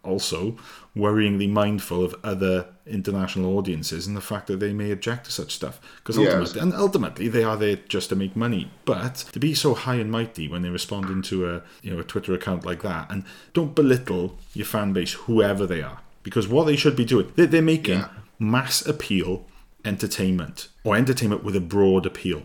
also 0.03 0.57
worryingly 0.97 1.49
mindful 1.51 2.05
of 2.05 2.15
other 2.23 2.67
international 2.87 3.59
audiences 3.59 4.07
and 4.07 4.17
the 4.17 4.21
fact 4.21 4.47
that 4.47 4.61
they 4.61 4.73
may 4.73 4.91
object 4.93 5.25
to 5.27 5.33
such 5.33 5.53
stuff. 5.53 5.81
Because 5.97 6.17
Yes. 6.17 6.33
ultimately, 6.33 6.61
and 6.61 6.73
ultimately, 6.75 7.29
they 7.29 7.43
are 7.43 7.57
there 7.57 7.77
just 7.89 8.09
to 8.11 8.17
make 8.17 8.37
money. 8.37 8.71
But 8.85 9.17
to 9.33 9.41
be 9.41 9.53
so 9.55 9.75
high 9.75 9.97
and 9.97 10.11
mighty 10.11 10.47
when 10.49 10.63
they're 10.63 10.71
responding 10.73 11.23
to 11.23 11.51
a 11.51 11.63
you 11.83 11.93
know 11.93 11.99
a 12.01 12.05
Twitter 12.05 12.35
account 12.35 12.65
like 12.65 12.83
that, 12.83 13.11
and 13.11 13.25
don't 13.53 13.75
belittle 13.75 14.39
your 14.55 14.67
fan 14.67 14.93
base, 14.93 15.15
whoever 15.15 15.67
they 15.67 15.83
are, 15.83 16.01
because 16.23 16.47
what 16.47 16.65
they 16.67 16.77
should 16.77 16.97
be 16.97 17.05
doing, 17.05 17.33
they're, 17.35 17.47
they're 17.47 17.63
making 17.63 17.99
Yeah. 18.01 18.09
mass 18.39 18.87
appeal 18.87 19.45
entertainment 19.87 20.69
or 20.85 20.97
entertainment 20.97 21.45
with 21.45 21.57
a 21.57 21.61
broad 21.61 22.05
appeal. 22.05 22.43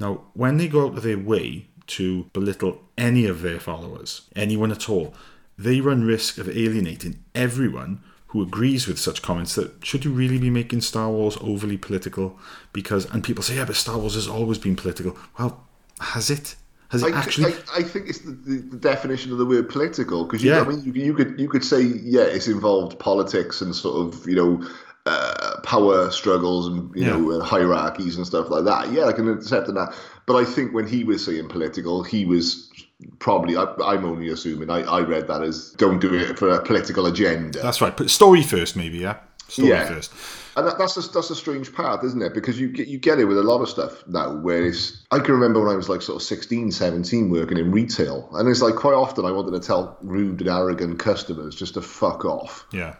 Now, 0.00 0.22
when 0.34 0.56
they 0.56 0.68
go 0.68 0.86
out 0.86 0.96
of 0.96 1.02
their 1.02 1.18
way 1.18 1.66
to 1.88 2.24
belittle 2.32 2.82
any 2.96 3.26
of 3.26 3.42
their 3.42 3.60
followers, 3.60 4.22
anyone 4.34 4.72
at 4.72 4.88
all, 4.88 5.14
they 5.58 5.80
run 5.80 6.04
risk 6.04 6.38
of 6.38 6.48
alienating 6.48 7.22
everyone 7.34 8.00
who 8.28 8.42
agrees 8.42 8.86
with 8.86 8.98
such 8.98 9.22
comments 9.22 9.54
that 9.54 9.84
should 9.84 10.04
you 10.04 10.12
really 10.12 10.38
be 10.38 10.50
making 10.50 10.80
Star 10.80 11.10
Wars 11.10 11.36
overly 11.40 11.76
political 11.76 12.38
because 12.72 13.10
and 13.10 13.24
people 13.24 13.42
say 13.42 13.56
yeah 13.56 13.64
but 13.64 13.74
Star 13.74 13.98
Wars 13.98 14.14
has 14.14 14.28
always 14.28 14.58
been 14.58 14.76
political 14.76 15.16
well 15.38 15.66
has 16.00 16.30
it 16.30 16.54
has 16.90 17.02
it 17.02 17.14
I, 17.14 17.18
actually 17.18 17.54
I, 17.54 17.78
I 17.78 17.82
think 17.82 18.08
it's 18.08 18.20
the, 18.20 18.32
the, 18.32 18.76
definition 18.76 19.32
of 19.32 19.38
the 19.38 19.46
word 19.46 19.68
political 19.68 20.24
because 20.24 20.44
you, 20.44 20.50
Yeah. 20.50 20.60
I 20.60 20.64
mean, 20.64 20.84
you, 20.84 20.92
you 20.92 21.14
could 21.14 21.40
you 21.40 21.48
could 21.48 21.64
say 21.64 21.82
yeah, 21.82 22.22
it's 22.22 22.48
involved 22.48 22.98
politics 22.98 23.60
and 23.62 23.74
sort 23.74 24.06
of 24.06 24.28
you 24.28 24.36
know 24.36 24.68
uh, 25.08 25.60
power 25.62 26.10
struggles 26.10 26.66
and 26.68 26.94
you 26.94 27.04
Yeah. 27.04 27.16
know 27.16 27.30
uh, 27.32 27.44
hierarchies 27.44 28.16
and 28.16 28.26
stuff 28.26 28.50
like 28.50 28.64
that. 28.64 28.92
Yeah, 28.92 29.04
I 29.06 29.12
can 29.12 29.28
accept 29.28 29.66
that. 29.68 29.94
But 30.26 30.36
I 30.36 30.44
think 30.44 30.74
when 30.74 30.86
he 30.86 31.04
was 31.04 31.24
saying 31.24 31.48
political, 31.48 32.02
he 32.02 32.24
was 32.26 32.70
probably 33.18 33.56
I, 33.56 33.64
I'm 33.84 34.04
only 34.04 34.28
assuming 34.28 34.70
I, 34.70 34.80
I 34.82 35.00
read 35.00 35.26
that 35.28 35.42
as 35.42 35.70
don't 35.78 36.00
do 36.00 36.12
it 36.14 36.38
for 36.38 36.48
a 36.50 36.62
political 36.62 37.06
agenda. 37.06 37.60
that's 37.62 37.80
right 37.80 37.96
put 37.96 38.10
story 38.10 38.42
first 38.42 38.74
maybe 38.76 38.98
yeah 38.98 39.16
story 39.48 39.68
Yeah. 39.70 39.86
first. 39.86 40.12
And 40.56 40.66
that, 40.66 40.76
that's 40.76 40.96
a, 40.96 41.02
that's 41.12 41.30
a 41.30 41.36
strange 41.36 41.72
path, 41.72 42.02
isn't 42.02 42.20
it? 42.20 42.34
Because 42.34 42.58
you 42.58 42.68
get 42.68 42.88
you 42.88 42.98
get 42.98 43.20
it 43.20 43.26
with 43.26 43.38
a 43.38 43.42
lot 43.44 43.60
of 43.60 43.68
stuff 43.68 44.02
now. 44.08 44.34
Where 44.34 44.66
it's 44.66 45.04
I 45.12 45.20
can 45.20 45.32
remember 45.34 45.60
when 45.60 45.72
I 45.72 45.76
was 45.76 45.88
like 45.88 46.02
sort 46.02 46.16
of 46.20 46.22
16, 46.26 46.72
17 46.72 47.30
working 47.30 47.58
in 47.58 47.70
retail, 47.70 48.28
and 48.32 48.48
it's 48.48 48.60
like 48.60 48.74
quite 48.74 48.94
often 48.94 49.24
I 49.24 49.30
wanted 49.30 49.52
to 49.52 49.60
tell 49.64 49.96
rude 50.02 50.40
and 50.40 50.50
arrogant 50.50 50.98
customers 50.98 51.54
just 51.54 51.74
to 51.74 51.80
fuck 51.80 52.24
off. 52.24 52.66
Yeah, 52.72 52.96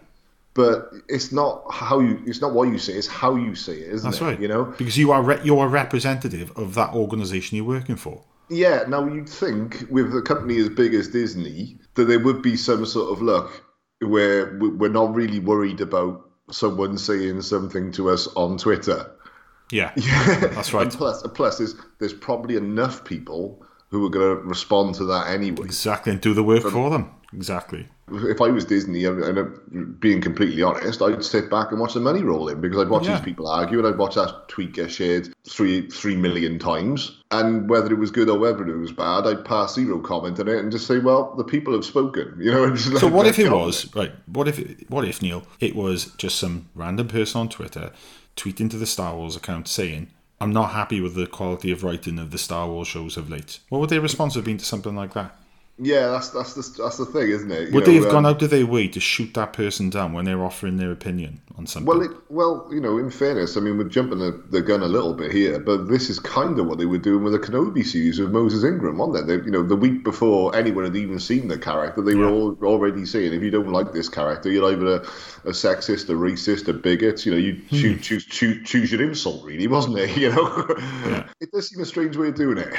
But 0.55 0.91
it's 1.09 1.31
not 1.31 1.63
how 1.71 2.01
you 2.01 2.21
it's 2.27 2.41
not 2.41 2.53
what 2.53 2.69
you 2.69 2.79
say, 2.79 2.95
it's 2.95 3.07
how 3.07 3.37
you 3.37 3.55
say 3.55 3.75
it, 3.75 3.93
isn't 3.93 4.11
that's 4.11 4.21
it? 4.21 4.25
right. 4.25 4.41
You 4.41 4.49
know. 4.49 4.65
because 4.77 4.97
you 4.99 5.13
are 5.13 5.23
re- 5.23 5.41
you're 5.45 5.65
a 5.65 5.69
representative 5.69 6.51
of 6.57 6.75
that 6.75 6.95
organisation 6.95 7.57
you're 7.57 7.65
working 7.67 7.97
for. 7.97 8.25
Yeah, 8.51 8.85
now 8.89 9.07
you'd 9.07 9.29
think 9.29 9.85
with 9.91 10.15
a 10.17 10.23
company 10.23 10.59
as 10.59 10.69
big 10.71 10.95
as 10.95 11.09
Disney 11.09 11.79
that 11.95 12.05
there 12.05 12.19
would 12.19 12.43
be 12.43 12.57
some 12.57 12.87
sort 12.87 13.13
of 13.13 13.23
look 13.23 13.63
where 14.01 14.57
we- 14.59 14.71
we're 14.71 14.89
not 14.89 15.15
really 15.15 15.39
worried 15.39 15.81
about 15.81 16.25
someone 16.51 16.97
saying 16.99 17.43
something 17.43 17.93
to 17.93 18.09
us 18.09 18.27
on 18.35 18.57
Twitter. 18.57 19.11
Yeah, 19.71 19.93
yeah. 19.97 20.37
that's 20.49 20.73
right. 20.73 20.85
And 20.85 20.93
plus, 20.93 21.23
plus 21.35 21.59
there's, 21.59 21.75
there's 21.99 22.15
probably 22.15 22.57
enough 22.57 23.05
people 23.05 23.63
who 23.91 24.05
are 24.07 24.11
going 24.11 24.37
to 24.37 24.43
respond 24.43 24.95
to 24.97 25.05
that 25.05 25.29
anyway. 25.29 25.65
Exactly, 25.67 26.11
and 26.13 26.21
do 26.23 26.33
the 26.33 26.43
work 26.43 26.63
for 26.63 26.89
them. 26.91 27.11
Exactly. 27.35 27.87
If 28.13 28.41
I 28.41 28.49
was 28.49 28.65
Disney, 28.65 29.05
and, 29.05 29.99
being 30.01 30.21
completely 30.21 30.63
honest, 30.63 31.03
I'd 31.03 31.25
sit 31.25 31.51
back 31.51 31.71
and 31.71 31.81
watch 31.81 31.95
the 31.95 32.01
money 32.01 32.23
roll 32.23 32.49
in 32.49 32.61
because 32.61 32.79
I'd 32.79 32.89
watch 32.89 33.07
Yeah. 33.07 33.17
these 33.17 33.25
people 33.25 33.49
argue 33.49 33.79
and 33.79 33.87
I'd 33.87 33.99
watch 33.99 34.15
that 34.15 34.49
tweet 34.49 34.73
get 34.73 34.91
shared 34.91 35.29
three 35.49 35.89
three 35.89 36.17
million 36.17 36.59
times. 36.59 37.21
And 37.31 37.69
whether 37.69 37.93
it 37.93 37.99
was 37.99 38.11
good 38.11 38.29
or 38.31 38.39
whether 38.39 38.67
it 38.67 38.79
was 38.79 38.93
bad, 38.93 39.27
I'd 39.27 39.45
pass 39.45 39.75
zero 39.75 39.99
comment 39.99 40.41
on 40.41 40.49
it 40.49 40.57
and 40.59 40.73
just 40.73 40.87
say, 40.87 40.99
"Well, 40.99 41.35
the 41.37 41.45
people 41.45 41.73
have 41.75 41.85
spoken," 41.85 42.35
you 42.41 42.51
know. 42.51 42.75
So 42.77 43.07
what 43.09 43.27
if 43.27 43.39
it 43.39 43.51
was 43.51 43.95
right? 43.95 44.13
What 44.27 44.49
if 44.49 44.59
what 44.89 45.05
if 45.05 45.21
Neil? 45.23 45.43
It 45.61 45.75
was 45.77 46.07
just 46.17 46.39
some 46.39 46.69
random 46.75 47.09
person 47.09 47.41
on 47.43 47.49
Twitter 47.49 47.93
tweeting 48.37 48.71
to 48.71 48.77
the 48.79 48.87
Star 48.87 49.15
Wars 49.15 49.37
account 49.37 49.69
saying, 49.69 50.09
"I'm 50.41 50.53
not 50.53 50.71
happy 50.71 51.01
with 51.01 51.15
the 51.15 51.27
quality 51.27 51.71
of 51.73 51.83
writing 51.85 52.19
of 52.19 52.31
the 52.31 52.39
Star 52.39 52.69
Wars 52.69 52.89
shows 52.89 53.17
of 53.17 53.29
late." 53.29 53.61
What 53.69 53.81
would 53.81 53.91
their 53.91 54.01
response 54.01 54.35
have 54.35 54.45
been 54.45 54.59
to 54.59 54.65
something 54.65 54.95
like 54.97 55.13
that? 55.15 55.37
Yeah, 55.79 56.09
that's 56.09 56.31
that's 56.31 56.55
the 56.55 56.83
that's 56.83 56.97
the 56.99 57.07
thing, 57.07 57.31
isn't 57.31 57.51
it? 57.51 57.71
You 57.71 57.75
Would 57.75 57.81
know, 57.81 57.93
they 57.93 57.95
have 57.95 58.05
um, 58.07 58.11
gone 58.11 58.27
out 58.27 58.43
of 58.43 58.51
their 58.51 58.67
way 58.67 58.89
to 58.89 59.01
shoot 59.01 59.35
that 59.35 59.53
person 59.53 59.91
down 59.91 60.13
when 60.13 60.25
they're 60.25 60.45
offering 60.45 60.77
their 60.77 60.91
opinion 60.93 61.41
on 61.57 61.67
something? 61.67 61.87
Well, 61.87 62.03
it, 62.03 62.11
well, 62.29 62.69
you 62.73 62.81
know, 62.81 62.99
in 62.99 63.09
fairness, 63.09 63.57
I 63.57 63.61
mean, 63.61 63.79
we're 63.79 63.85
jumping 63.89 64.19
the, 64.19 64.33
the 64.51 64.61
gun 64.61 64.83
a 64.83 64.89
little 64.89 65.15
bit 65.15 65.31
here, 65.31 65.61
but 65.61 65.89
this 65.89 66.11
is 66.11 66.19
kind 66.19 66.59
of 66.59 66.67
what 66.67 66.79
they 66.79 66.87
were 66.87 66.99
doing 66.99 67.23
with 67.23 67.33
the 67.33 67.39
Kenobi 67.39 67.85
series 67.87 68.19
with 68.19 68.33
Moses 68.33 68.65
Ingram, 68.65 68.99
wasn't 68.99 69.31
it? 69.31 69.39
They, 69.41 69.45
you 69.45 69.53
know, 69.53 69.63
the 69.63 69.77
week 69.77 70.03
before 70.03 70.55
anyone 70.57 70.83
had 70.85 70.97
even 70.97 71.21
seen 71.21 71.47
the 71.47 71.57
character, 71.57 72.03
they 72.03 72.17
were 72.17 72.29
all 72.29 72.59
already 72.65 73.07
saying, 73.07 73.33
if 73.33 73.43
you 73.43 73.51
don't 73.51 73.71
like 73.71 73.93
this 73.93 74.09
character, 74.09 74.51
you're 74.51 74.73
either 74.73 74.87
a, 74.97 74.99
a 75.49 75.53
sexist, 75.53 76.09
a 76.09 76.15
racist, 76.15 76.67
a 76.67 76.73
bigot. 76.73 77.25
You 77.25 77.33
know, 77.33 77.39
you 77.39 77.63
Hmm. 77.71 77.99
choose, 77.99 78.01
choose 78.01 78.27
choose 78.27 78.69
choose 78.69 78.93
your 78.93 79.03
insult, 79.03 79.45
really, 79.45 79.69
wasn't 79.69 79.99
it? 79.99 80.17
You 80.17 80.31
know, 80.33 80.67
it 81.41 81.53
does 81.53 81.69
seem 81.69 81.81
a 81.81 81.87
strange 81.87 82.17
way 82.17 82.29
of 82.29 82.35
doing 82.35 82.59
it. 82.59 82.75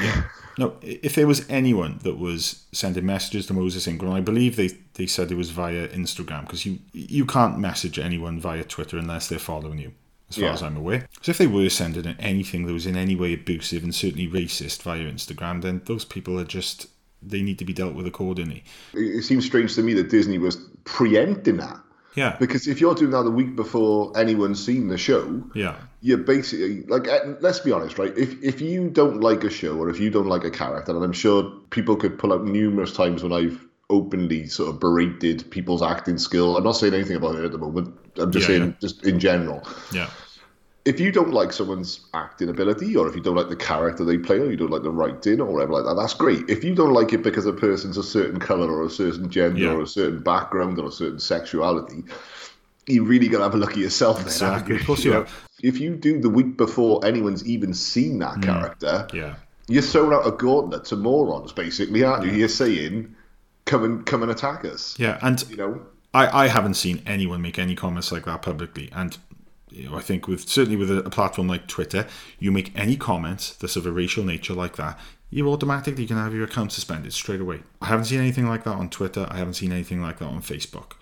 No, 0.59 0.75
if 0.81 1.15
there 1.15 1.25
was 1.25 1.49
anyone 1.49 1.99
that 2.03 2.17
was 2.19 2.65
sending 2.73 3.05
messages 3.05 3.47
to 3.47 3.53
Moses 3.53 3.87
Ingram, 3.87 4.11
I 4.11 4.19
believe 4.21 4.57
they, 4.57 4.67
they 4.95 5.07
said 5.07 5.31
it 5.31 5.35
was 5.35 5.51
via 5.51 5.87
Instagram 5.87 6.41
because 6.41 6.65
you 6.65 6.79
you 6.91 7.25
can't 7.25 7.57
message 7.57 7.97
anyone 7.97 8.39
via 8.41 8.63
Twitter 8.65 8.97
unless 8.97 9.27
they're 9.29 9.39
following 9.39 9.79
you, 9.79 9.93
as 10.29 10.35
far 10.35 10.45
Yeah. 10.45 10.53
as 10.53 10.61
I'm 10.61 10.75
aware. 10.75 11.07
So 11.21 11.29
if 11.31 11.37
they 11.37 11.47
were 11.47 11.69
sending 11.69 12.05
anything 12.19 12.65
that 12.65 12.73
was 12.73 12.85
in 12.85 12.97
any 12.97 13.15
way 13.15 13.33
abusive 13.33 13.83
and 13.83 13.95
certainly 13.95 14.27
racist 14.27 14.81
via 14.83 15.03
Instagram, 15.03 15.61
then 15.61 15.81
those 15.85 16.03
people 16.05 16.37
are 16.39 16.45
just 16.45 16.87
they 17.21 17.41
need 17.41 17.59
to 17.59 17.65
be 17.65 17.73
dealt 17.73 17.95
with 17.95 18.07
accordingly. 18.07 18.63
It, 18.93 19.15
it 19.17 19.23
seems 19.23 19.45
strange 19.45 19.75
to 19.75 19.81
me 19.83 19.93
that 19.95 20.09
Disney 20.09 20.37
was 20.37 20.57
preempting 20.83 21.57
that. 21.57 21.79
Yeah, 22.15 22.35
Because 22.39 22.67
if 22.67 22.81
you're 22.81 22.95
doing 22.95 23.11
that 23.11 23.23
the 23.23 23.31
week 23.31 23.55
before 23.55 24.17
anyone's 24.17 24.63
seen 24.63 24.87
the 24.87 24.97
show, 24.97 25.43
yeah, 25.53 25.75
you're 26.01 26.17
basically 26.17 26.83
like 26.83 27.07
let's 27.41 27.59
be 27.59 27.71
honest 27.71 27.97
right? 27.97 28.17
If 28.17 28.41
if 28.43 28.61
you 28.61 28.89
don't 28.89 29.21
like 29.21 29.43
a 29.43 29.49
show 29.49 29.77
or 29.77 29.89
if 29.89 29.99
you 29.99 30.09
don't 30.09 30.27
like 30.27 30.43
a 30.43 30.51
character 30.51 30.95
and 30.95 31.03
i'm 31.03 31.13
sure 31.13 31.43
people 31.69 31.95
could 31.95 32.17
pull 32.17 32.33
out 32.33 32.45
numerous 32.45 32.93
times 32.93 33.21
when 33.23 33.33
i've 33.33 33.59
openly 33.89 34.47
sort 34.47 34.69
of 34.69 34.79
berated 34.79 35.49
people's 35.49 35.81
acting 35.81 36.17
skill. 36.17 36.55
I'm 36.57 36.63
not 36.63 36.73
saying 36.73 36.93
anything 36.93 37.15
about 37.17 37.35
it 37.35 37.43
at 37.43 37.51
the 37.51 37.57
moment. 37.57 37.95
I'm 38.17 38.31
just 38.31 38.47
Yeah, 38.47 38.57
saying 38.57 38.69
yeah. 38.69 38.75
just 38.79 39.03
in 39.03 39.19
general. 39.19 39.63
Yeah, 39.91 40.09
if 40.85 40.99
you 40.99 41.11
don't 41.11 41.31
like 41.31 41.51
someone's 41.51 42.07
acting 42.13 42.49
ability 42.49 42.95
or 42.95 43.07
if 43.07 43.15
you 43.15 43.21
don't 43.21 43.35
like 43.35 43.49
the 43.49 43.55
character 43.55 44.03
they 44.05 44.17
play 44.17 44.37
or 44.37 44.49
you 44.49 44.55
don't 44.57 44.71
like 44.71 44.81
the 44.83 44.89
writing 44.89 45.41
or 45.41 45.45
whatever 45.45 45.73
like 45.73 45.83
that 45.85 45.95
that's 45.95 46.13
great 46.13 46.49
if 46.49 46.63
you 46.63 46.73
don't 46.73 46.93
like 46.93 47.11
it 47.13 47.21
because 47.21 47.45
a 47.45 47.53
person's 47.53 47.97
a 47.97 48.03
certain 48.03 48.39
color 48.39 48.71
or 48.71 48.85
a 48.85 48.89
certain 48.89 49.29
gender 49.29 49.59
Yeah. 49.59 49.71
or 49.73 49.81
a 49.81 49.87
certain 49.87 50.21
background 50.23 50.79
or 50.79 50.87
a 50.87 50.91
certain 50.91 51.19
sexuality 51.19 52.03
you 52.87 53.03
really 53.03 53.27
got 53.27 53.37
to 53.39 53.43
have 53.43 53.53
a 53.53 53.57
look 53.57 53.71
at 53.71 53.77
yourself 53.77 54.21
Exactly. 54.21 54.77
Of 54.77 54.85
course 54.85 55.03
you 55.05 55.11
know? 55.11 55.19
have. 55.23 55.49
if 55.61 55.79
you 55.79 55.95
do 55.95 56.19
the 56.19 56.29
week 56.29 56.57
before 56.57 57.05
anyone's 57.05 57.45
even 57.45 57.73
seen 57.73 58.19
that 58.19 58.35
Mm. 58.37 58.43
character 58.43 59.07
yeah. 59.13 59.35
you're 59.67 59.81
throwing 59.83 60.13
out 60.13 60.25
a 60.25 60.31
gauntlet 60.31 60.85
to 60.85 60.95
morons 60.95 61.51
basically 61.51 62.03
aren't 62.03 62.25
you 62.25 62.31
you're 62.31 62.47
saying 62.47 63.15
come 63.65 63.83
and 63.83 64.05
come 64.05 64.23
and 64.23 64.31
attack 64.31 64.65
us 64.65 64.95
Yeah, 64.97 65.19
and 65.21 65.43
you 65.49 65.57
know 65.57 65.81
I, 66.13 66.45
I 66.45 66.47
haven't 66.47 66.73
seen 66.73 67.03
anyone 67.05 67.41
make 67.43 67.59
any 67.59 67.75
comments 67.75 68.11
like 68.11 68.25
that 68.25 68.41
publicly, 68.41 68.89
and 68.95 69.15
you 69.71 69.89
know, 69.89 69.95
I 69.95 70.01
think 70.01 70.27
with 70.27 70.47
certainly 70.47 70.77
with 70.77 70.91
a, 70.91 70.99
a 71.03 71.09
platform 71.09 71.47
like 71.47 71.67
Twitter, 71.67 72.07
you 72.39 72.51
make 72.51 72.71
any 72.75 72.95
comments 72.95 73.55
that's 73.55 73.75
of 73.75 73.85
a 73.85 73.91
racial 73.91 74.23
nature 74.23 74.53
like 74.53 74.75
that, 74.77 74.99
you 75.29 75.49
automatically 75.51 76.07
can 76.07 76.17
have 76.17 76.33
your 76.33 76.45
account 76.45 76.71
suspended 76.71 77.13
straight 77.13 77.41
away. 77.41 77.61
I 77.81 77.87
haven't 77.87 78.05
seen 78.05 78.19
anything 78.19 78.47
like 78.47 78.63
that 78.63 78.75
on 78.75 78.89
Twitter. 78.89 79.27
I 79.29 79.37
haven't 79.37 79.53
seen 79.55 79.71
anything 79.71 80.01
like 80.01 80.19
that 80.19 80.25
on 80.25 80.41
Facebook. 80.41 80.93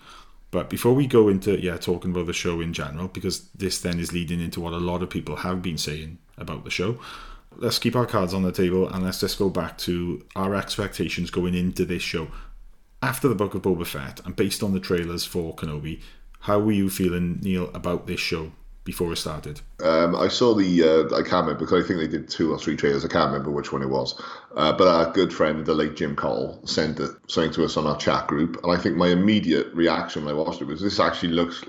But 0.50 0.70
before 0.70 0.94
we 0.94 1.06
go 1.06 1.28
into 1.28 1.60
yeah 1.60 1.76
talking 1.76 2.10
about 2.10 2.26
the 2.26 2.32
show 2.32 2.60
in 2.60 2.72
general, 2.72 3.08
because 3.08 3.48
this 3.50 3.80
then 3.80 3.98
is 3.98 4.12
leading 4.12 4.40
into 4.40 4.60
what 4.60 4.72
a 4.72 4.78
lot 4.78 5.02
of 5.02 5.10
people 5.10 5.36
have 5.36 5.62
been 5.62 5.78
saying 5.78 6.18
about 6.36 6.64
the 6.64 6.70
show. 6.70 6.98
Let's 7.56 7.78
keep 7.78 7.96
our 7.96 8.06
cards 8.06 8.34
on 8.34 8.42
the 8.42 8.52
table 8.52 8.88
and 8.88 9.04
let's 9.04 9.20
just 9.20 9.38
go 9.38 9.50
back 9.50 9.78
to 9.78 10.24
our 10.36 10.54
expectations 10.54 11.30
going 11.30 11.54
into 11.54 11.84
this 11.84 12.02
show 12.02 12.28
after 13.02 13.28
the 13.28 13.34
book 13.34 13.54
of 13.54 13.62
Boba 13.62 13.86
Fett 13.86 14.20
and 14.24 14.34
based 14.34 14.62
on 14.62 14.72
the 14.72 14.80
trailers 14.80 15.24
for 15.24 15.54
Kenobi, 15.54 16.00
how 16.40 16.58
were 16.58 16.72
you 16.72 16.90
feeling, 16.90 17.40
Neil, 17.42 17.70
about 17.74 18.06
this 18.06 18.20
show 18.20 18.52
before 18.84 19.12
it 19.12 19.16
started? 19.16 19.60
Um, 19.82 20.16
I 20.16 20.28
saw 20.28 20.54
the, 20.54 20.82
uh, 20.82 21.14
I 21.14 21.22
can't 21.22 21.46
remember 21.46 21.60
because 21.60 21.84
I 21.84 21.86
think 21.86 22.00
they 22.00 22.08
did 22.08 22.28
two 22.28 22.52
or 22.52 22.58
three 22.58 22.76
trailers. 22.76 23.04
I 23.04 23.08
can't 23.08 23.30
remember 23.30 23.50
which 23.50 23.72
one 23.72 23.82
it 23.82 23.90
was. 23.90 24.20
Uh, 24.56 24.72
but 24.72 24.88
our 24.88 25.12
good 25.12 25.32
friend, 25.32 25.66
the 25.66 25.74
late 25.74 25.96
Jim 25.96 26.16
Cole, 26.16 26.60
sent 26.64 27.00
it, 27.00 27.10
something 27.26 27.52
to 27.52 27.64
us 27.64 27.76
on 27.76 27.86
our 27.86 27.98
chat 27.98 28.26
group. 28.26 28.62
And 28.62 28.72
I 28.72 28.80
think 28.80 28.96
my 28.96 29.08
immediate 29.08 29.72
reaction 29.74 30.24
when 30.24 30.34
I 30.34 30.38
watched 30.38 30.62
it 30.62 30.66
was 30.66 30.80
this 30.80 31.00
actually 31.00 31.32
looks 31.32 31.64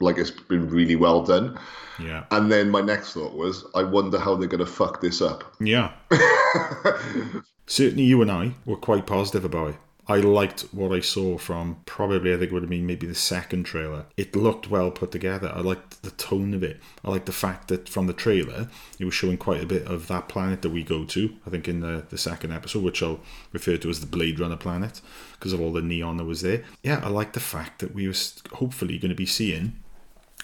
like 0.00 0.18
it's 0.18 0.30
been 0.30 0.68
really 0.68 0.96
well 0.96 1.22
done. 1.22 1.58
Yeah. 2.00 2.24
And 2.30 2.50
then 2.50 2.70
my 2.70 2.80
next 2.80 3.12
thought 3.12 3.34
was, 3.34 3.64
I 3.74 3.84
wonder 3.84 4.18
how 4.18 4.34
they're 4.34 4.48
going 4.48 4.64
to 4.64 4.66
fuck 4.66 5.00
this 5.00 5.22
up. 5.22 5.44
Yeah. 5.60 5.92
Certainly, 7.66 8.04
you 8.04 8.20
and 8.20 8.30
I 8.30 8.54
were 8.66 8.76
quite 8.76 9.06
positive 9.06 9.44
about 9.44 9.70
it. 9.70 9.76
I 10.06 10.16
liked 10.16 10.62
what 10.72 10.92
I 10.92 11.00
saw 11.00 11.38
from 11.38 11.78
probably, 11.86 12.32
I 12.32 12.36
think 12.36 12.50
it 12.50 12.52
would 12.52 12.62
have 12.62 12.70
been 12.70 12.86
maybe 12.86 13.06
the 13.06 13.14
second 13.14 13.64
trailer. 13.64 14.04
It 14.16 14.36
looked 14.36 14.68
well 14.68 14.90
put 14.90 15.10
together. 15.10 15.50
I 15.54 15.60
liked 15.60 16.02
the 16.02 16.10
tone 16.10 16.52
of 16.52 16.62
it. 16.62 16.80
I 17.04 17.10
liked 17.10 17.26
the 17.26 17.32
fact 17.32 17.68
that 17.68 17.88
from 17.88 18.06
the 18.06 18.12
trailer, 18.12 18.68
it 18.98 19.04
was 19.04 19.14
showing 19.14 19.38
quite 19.38 19.62
a 19.62 19.66
bit 19.66 19.86
of 19.86 20.08
that 20.08 20.28
planet 20.28 20.62
that 20.62 20.70
we 20.70 20.82
go 20.82 21.04
to. 21.04 21.34
I 21.46 21.50
think 21.50 21.68
in 21.68 21.80
the, 21.80 22.04
the 22.08 22.18
second 22.18 22.52
episode, 22.52 22.82
which 22.82 23.02
I'll 23.02 23.20
refer 23.52 23.76
to 23.78 23.90
as 23.90 24.00
the 24.00 24.06
Blade 24.06 24.38
Runner 24.38 24.56
planet 24.56 25.00
because 25.38 25.52
of 25.52 25.60
all 25.60 25.72
the 25.72 25.82
neon 25.82 26.18
that 26.18 26.24
was 26.24 26.42
there. 26.42 26.64
Yeah, 26.82 27.00
I 27.02 27.08
liked 27.08 27.32
the 27.32 27.40
fact 27.40 27.78
that 27.78 27.94
we 27.94 28.06
were 28.06 28.14
hopefully 28.52 28.98
going 28.98 29.10
to 29.10 29.14
be 29.14 29.26
seeing 29.26 29.80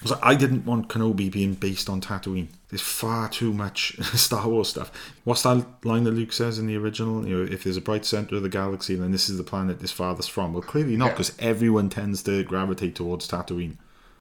because 0.01 0.17
I 0.23 0.33
didn't 0.35 0.65
want 0.65 0.89
Kenobi 0.89 1.31
being 1.31 1.53
based 1.53 1.89
on 1.89 2.01
Tatooine. 2.01 2.47
There's 2.69 2.81
far 2.81 3.29
too 3.29 3.53
much 3.53 3.95
Star 4.17 4.47
Wars 4.47 4.69
stuff. 4.69 4.91
What's 5.25 5.43
that 5.43 5.65
line 5.83 6.05
that 6.05 6.11
Luke 6.11 6.33
says 6.33 6.57
in 6.57 6.65
the 6.67 6.75
original? 6.77 7.27
You 7.27 7.37
know, 7.45 7.51
if 7.51 7.63
there's 7.63 7.77
a 7.77 7.81
bright 7.81 8.05
center 8.05 8.35
of 8.37 8.43
the 8.43 8.49
galaxy, 8.49 8.95
then 8.95 9.11
this 9.11 9.29
is 9.29 9.37
the 9.37 9.43
planet 9.43 9.81
it's 9.81 9.91
farthest 9.91 10.31
from. 10.31 10.53
Well, 10.53 10.63
clearly 10.63 10.97
not, 10.97 11.11
because 11.11 11.33
everyone 11.39 11.89
tends 11.89 12.23
to 12.23 12.43
gravitate 12.43 12.95
towards 12.95 13.27
Tatooine. 13.27 13.77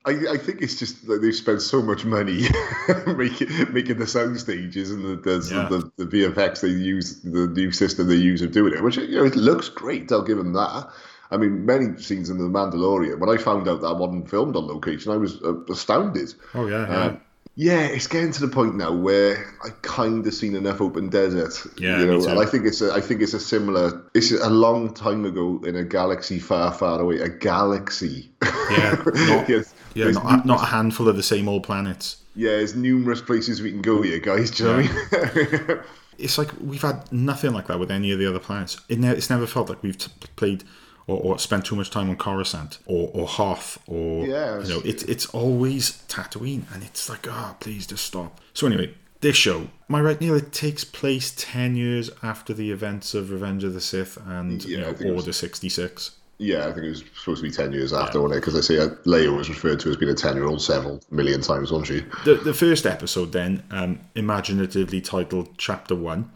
I, 0.06 0.12
I 0.30 0.36
think 0.38 0.62
it's 0.62 0.78
just 0.78 1.06
that 1.08 1.20
they've 1.20 1.34
spent 1.34 1.60
so 1.60 1.82
much 1.82 2.06
money 2.06 2.44
making 3.06 3.48
making 3.72 3.98
the 3.98 4.06
sound 4.06 4.40
stages 4.40 4.90
and 4.90 5.04
the 5.04 5.16
the, 5.16 5.48
Yeah. 5.54 5.68
the 5.68 5.90
the 6.04 6.06
VFX 6.06 6.62
they 6.62 6.68
use, 6.68 7.20
the 7.20 7.46
new 7.48 7.70
system 7.70 8.08
they 8.08 8.14
use 8.14 8.40
of 8.40 8.50
doing 8.52 8.72
it, 8.72 8.82
which 8.82 8.96
you 8.96 9.16
know 9.16 9.24
it 9.24 9.36
looks 9.36 9.68
great. 9.68 10.10
I'll 10.10 10.22
give 10.22 10.38
them 10.38 10.54
that. 10.54 10.88
I 11.30 11.36
mean, 11.36 11.64
many 11.64 11.96
scenes 12.00 12.28
in 12.30 12.38
The 12.38 12.44
Mandalorian. 12.44 13.18
When 13.18 13.30
I 13.30 13.36
found 13.40 13.68
out 13.68 13.80
that 13.82 13.94
wasn't 13.94 14.28
filmed 14.28 14.56
on 14.56 14.66
location, 14.66 15.12
I 15.12 15.16
was 15.16 15.40
uh, 15.42 15.54
astounded. 15.70 16.34
Oh 16.54 16.66
yeah, 16.66 16.88
yeah. 16.88 17.02
Um, 17.04 17.20
yeah, 17.56 17.80
it's 17.80 18.06
getting 18.06 18.32
to 18.32 18.40
the 18.40 18.48
point 18.48 18.76
now 18.76 18.92
where 18.92 19.54
I 19.64 19.70
kind 19.82 20.26
of 20.26 20.32
seen 20.32 20.54
enough 20.54 20.80
open 20.80 21.08
desert. 21.10 21.52
Yeah, 21.78 21.98
you 22.00 22.06
know, 22.06 22.24
and 22.28 22.38
I 22.38 22.46
think 22.46 22.64
it's 22.64 22.80
a, 22.80 22.92
I 22.92 23.00
think 23.00 23.20
it's 23.20 23.34
a 23.34 23.40
similar. 23.40 24.02
It's 24.14 24.30
a 24.32 24.48
long 24.48 24.94
time 24.94 25.24
ago 25.24 25.60
in 25.66 25.76
a 25.76 25.84
galaxy 25.84 26.38
far, 26.38 26.72
far 26.72 27.00
away. 27.00 27.18
A 27.20 27.28
galaxy. 27.28 28.30
Yeah, 28.42 29.02
not- 29.14 29.48
yes. 29.48 29.74
yeah, 29.94 30.10
not, 30.12 30.46
not 30.46 30.62
a 30.62 30.66
handful 30.66 31.08
of 31.08 31.16
the 31.16 31.22
same 31.22 31.48
old 31.48 31.64
planets. 31.64 32.16
yeah, 32.36 32.50
there's 32.50 32.74
numerous 32.76 33.20
places 33.20 33.60
we 33.60 33.70
can 33.72 33.82
go 33.82 34.00
here, 34.02 34.20
guys. 34.20 34.50
Do 34.52 34.64
you 34.64 34.70
know 34.70 34.88
what 35.10 35.36
I 35.36 35.66
mean? 35.74 35.80
It's 36.18 36.36
like 36.36 36.50
we've 36.60 36.82
had 36.82 37.10
nothing 37.10 37.52
like 37.54 37.68
that 37.68 37.78
with 37.80 37.90
any 37.90 38.12
of 38.12 38.18
the 38.18 38.26
other 38.28 38.38
planets. 38.38 38.78
It 38.90 38.98
ne- 38.98 39.08
it's 39.16 39.30
never 39.30 39.46
felt 39.46 39.70
like 39.70 39.82
we've 39.82 39.96
t- 39.96 40.12
played 40.36 40.64
or, 41.10 41.18
or 41.34 41.38
spent 41.38 41.64
too 41.66 41.76
much 41.76 41.90
time 41.90 42.08
on 42.10 42.16
Coruscant 42.16 42.78
or, 42.86 43.10
or 43.12 43.26
Hoth 43.26 43.78
or 43.86 44.26
Yeah, 44.26 44.62
you 44.62 44.68
know 44.68 44.82
it's 44.84 45.02
it's 45.04 45.26
always 45.26 46.02
Tatooine 46.08 46.62
and 46.72 46.82
it's 46.82 47.08
like 47.08 47.26
ah 47.30 47.56
please 47.60 47.86
just 47.86 48.04
stop. 48.04 48.40
So 48.54 48.66
anyway, 48.66 48.94
this 49.20 49.36
show, 49.36 49.58
am 49.88 49.94
I 49.94 50.00
right, 50.00 50.20
Neil? 50.20 50.34
It 50.36 50.52
takes 50.52 50.84
place 50.84 51.32
ten 51.36 51.76
years 51.76 52.10
after 52.22 52.54
the 52.54 52.70
events 52.70 53.14
of 53.14 53.30
Revenge 53.30 53.64
of 53.64 53.74
the 53.74 53.80
Sith 53.80 54.16
and 54.26 54.64
Yeah, 54.64 54.78
I 54.78 54.80
know, 54.80 54.86
think 54.92 55.00
it 55.10 55.14
was- 55.14 55.24
Order 55.24 55.32
sixty 55.32 55.68
six. 55.68 56.12
Yeah, 56.42 56.66
I 56.68 56.72
think 56.72 56.86
it 56.86 56.88
was 56.88 57.04
supposed 57.18 57.42
to 57.42 57.50
be 57.50 57.54
10 57.54 57.70
years 57.74 57.92
after, 57.92 58.18
wasn't 58.18 58.38
it? 58.38 58.40
Because 58.40 58.56
I 58.56 58.62
see 58.62 58.78
uh, 58.80 58.88
Leia 59.04 59.36
was 59.36 59.50
referred 59.50 59.78
to 59.80 59.90
as 59.90 59.98
being 59.98 60.10
a 60.10 60.14
10 60.14 60.36
year 60.36 60.46
old 60.46 60.62
several 60.62 60.98
million 61.10 61.42
times, 61.42 61.70
wasn't 61.70 61.88
she? 61.88 62.00
The 62.24 62.36
the 62.36 62.54
first 62.54 62.86
episode 62.86 63.32
then, 63.32 63.62
um, 63.70 64.00
imaginatively 64.14 65.02
titled 65.02 65.58
Chapter 65.58 65.94
One. 65.94 66.30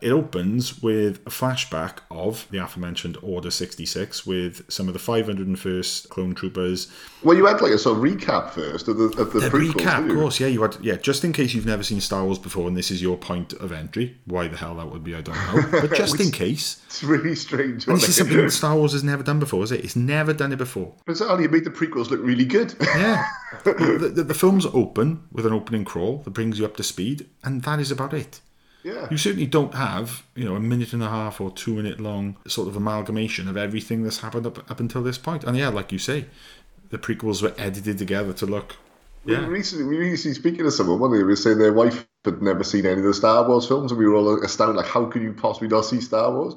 It 0.00 0.10
opens 0.10 0.82
with 0.82 1.18
a 1.26 1.30
flashback 1.30 1.98
of 2.10 2.46
the 2.50 2.58
aforementioned 2.58 3.16
Order 3.22 3.50
66 3.50 4.26
with 4.26 4.70
some 4.70 4.88
of 4.88 4.94
the 4.94 5.00
501st 5.00 6.08
clone 6.08 6.34
troopers. 6.34 6.90
Well, 7.22 7.36
you 7.36 7.46
had 7.46 7.60
like 7.60 7.72
a 7.72 7.78
sort 7.78 7.96
of 7.98 8.04
recap 8.04 8.50
first 8.50 8.88
of 8.88 8.98
the, 8.98 9.04
of 9.20 9.32
the, 9.32 9.40
The 9.40 9.50
recap, 9.50 10.10
of 10.10 10.16
course, 10.16 10.40
yeah, 10.40 10.46
you 10.48 10.62
had, 10.62 10.76
yeah, 10.80 10.96
just 10.96 11.24
in 11.24 11.32
case 11.32 11.54
you've 11.54 11.66
never 11.66 11.82
seen 11.82 12.00
Star 12.00 12.24
Wars 12.24 12.38
before 12.38 12.68
and 12.68 12.76
this 12.76 12.90
is 12.90 13.00
your 13.02 13.16
point 13.16 13.52
of 13.54 13.72
entry. 13.72 14.16
Why 14.26 14.48
the 14.48 14.56
hell 14.56 14.74
that 14.76 14.90
would 14.90 15.04
be, 15.04 15.14
I 15.14 15.20
don't 15.20 15.34
know. 15.34 15.80
But 15.80 15.94
just 15.94 16.20
in 16.20 16.30
case. 16.30 16.82
It's 16.86 17.02
really 17.02 17.34
strange. 17.34 17.86
And 17.86 17.96
this 17.96 18.08
is 18.08 18.16
something 18.16 18.36
that 18.36 18.50
Star 18.62 18.76
Wars 18.76 18.92
has 18.92 19.04
never 19.04 19.22
done 19.22 19.38
before, 19.38 19.62
is 19.64 19.72
it? 19.72 19.84
It's 19.84 19.96
never 19.96 20.32
done 20.32 20.52
it 20.52 20.56
before. 20.56 20.94
Bizarrely, 21.06 21.44
it 21.44 21.52
made 21.52 21.64
the 21.64 21.70
prequels 21.70 22.10
look 22.10 22.20
really 22.22 22.44
good. 22.44 22.74
Yeah. 22.96 23.26
The, 23.64 24.10
the, 24.14 24.24
the 24.24 24.34
films 24.34 24.66
open 24.66 25.22
with 25.30 25.46
an 25.46 25.52
opening 25.52 25.84
crawl 25.84 26.18
that 26.18 26.30
brings 26.30 26.58
you 26.58 26.64
up 26.64 26.76
to 26.76 26.82
speed, 26.82 27.28
and 27.44 27.62
that 27.62 27.78
is 27.78 27.90
about 27.90 28.12
it. 28.14 28.40
Yeah. 28.86 29.08
You 29.10 29.16
certainly 29.16 29.46
don't 29.46 29.74
have, 29.74 30.22
you 30.36 30.44
know, 30.44 30.54
a 30.54 30.60
minute 30.60 30.92
and 30.92 31.02
a 31.02 31.08
half 31.08 31.40
or 31.40 31.50
two 31.50 31.74
minute 31.74 31.98
long 32.00 32.36
sort 32.46 32.68
of 32.68 32.76
amalgamation 32.76 33.48
of 33.48 33.56
everything 33.56 34.04
that's 34.04 34.20
happened 34.20 34.46
up, 34.46 34.70
up 34.70 34.78
until 34.78 35.02
this 35.02 35.18
point. 35.18 35.42
And 35.42 35.56
yeah, 35.56 35.68
like 35.70 35.90
you 35.90 35.98
say, 35.98 36.26
the 36.90 36.98
prequels 36.98 37.42
were 37.42 37.52
edited 37.58 37.98
together 37.98 38.32
to 38.34 38.46
look. 38.46 38.76
We 39.24 39.32
Yeah. 39.32 39.46
recently, 39.46 39.84
we 39.86 39.98
recently 39.98 40.34
speaking 40.34 40.64
to 40.64 40.70
someone, 40.70 41.00
one 41.00 41.12
of 41.12 41.18
them 41.18 41.26
was 41.26 41.42
saying 41.42 41.58
their 41.58 41.72
wife 41.72 42.06
had 42.24 42.40
never 42.40 42.62
seen 42.62 42.86
any 42.86 43.00
of 43.00 43.04
the 43.06 43.12
Star 43.14 43.46
Wars 43.48 43.66
films, 43.66 43.90
and 43.90 43.98
we 43.98 44.06
were 44.06 44.14
all 44.14 44.44
astounded, 44.44 44.76
like, 44.76 44.86
how 44.86 45.04
can 45.06 45.22
you 45.22 45.32
possibly 45.32 45.66
not 45.68 45.84
see 45.84 46.00
Star 46.00 46.32
Wars? 46.32 46.54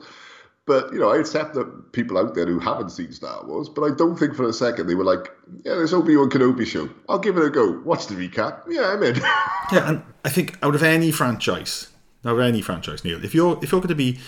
But 0.68 0.94
you 0.94 1.00
know, 1.00 1.10
I 1.10 1.18
accept 1.18 1.56
that 1.56 1.94
people 1.94 2.20
out 2.20 2.36
there 2.36 2.46
who 2.46 2.60
haven't 2.60 2.92
seen 2.92 3.12
Star 3.12 3.44
Wars, 3.44 3.68
but 3.70 3.82
I 3.86 3.96
don't 3.96 4.16
think 4.16 4.36
for 4.36 4.48
a 4.48 4.54
second 4.54 4.86
they 4.86 4.94
were 4.94 5.04
like, 5.04 5.32
"Yeah, 5.66 5.74
this 5.76 5.94
Obi 5.94 6.16
Wan 6.16 6.30
Kenobi 6.30 6.68
show. 6.68 6.88
I'll 7.10 7.18
give 7.18 7.38
it 7.38 7.44
a 7.44 7.50
go. 7.50 7.80
Watch 7.84 8.06
the 8.06 8.14
recap. 8.14 8.62
Yeah, 8.68 8.94
I'm 8.94 9.02
in." 9.02 9.16
Yeah, 9.72 9.90
and 9.90 10.04
I 10.24 10.30
think 10.30 10.58
out 10.62 10.76
of 10.76 10.84
any 10.84 11.12
franchise, 11.12 11.88
of 12.24 12.40
any 12.40 12.62
franchise, 12.62 13.04
Neil, 13.04 13.24
if 13.24 13.34
you're 13.34 13.60
if 13.64 13.72
you're 13.72 13.82
going 13.82 13.90
to 13.90 13.96
be 13.96 14.20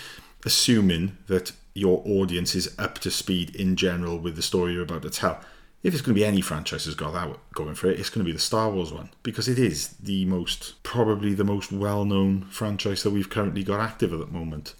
assuming 0.45 1.17
that 1.27 1.51
your 1.73 2.01
audience 2.05 2.55
is 2.55 2.73
up 2.77 2.99
to 2.99 3.11
speed 3.11 3.55
in 3.55 3.75
general 3.75 4.17
with 4.17 4.35
the 4.35 4.41
story 4.41 4.73
you're 4.73 4.83
about 4.83 5.03
to 5.03 5.09
tell, 5.09 5.39
if 5.83 5.93
it's 5.93 6.01
going 6.01 6.13
to 6.15 6.19
be 6.19 6.25
any 6.25 6.41
franchise 6.41 6.85
that's 6.85 6.95
got 6.95 7.13
that 7.13 7.37
going 7.53 7.75
for 7.75 7.89
it, 7.89 7.99
it's 7.99 8.09
going 8.09 8.25
to 8.25 8.29
be 8.29 8.31
the 8.31 8.39
Star 8.39 8.69
Wars 8.69 8.91
one 8.91 9.09
because 9.23 9.47
it 9.47 9.57
is 9.57 9.89
the 9.99 10.25
most 10.25 10.81
probably 10.83 11.33
the 11.33 11.43
most 11.43 11.71
well-known 11.71 12.43
franchise 12.45 13.03
that 13.03 13.11
we've 13.11 13.29
currently 13.29 13.63
got 13.63 13.79
active 13.79 14.13
at 14.13 14.19
the 14.19 14.27
moment. 14.27 14.75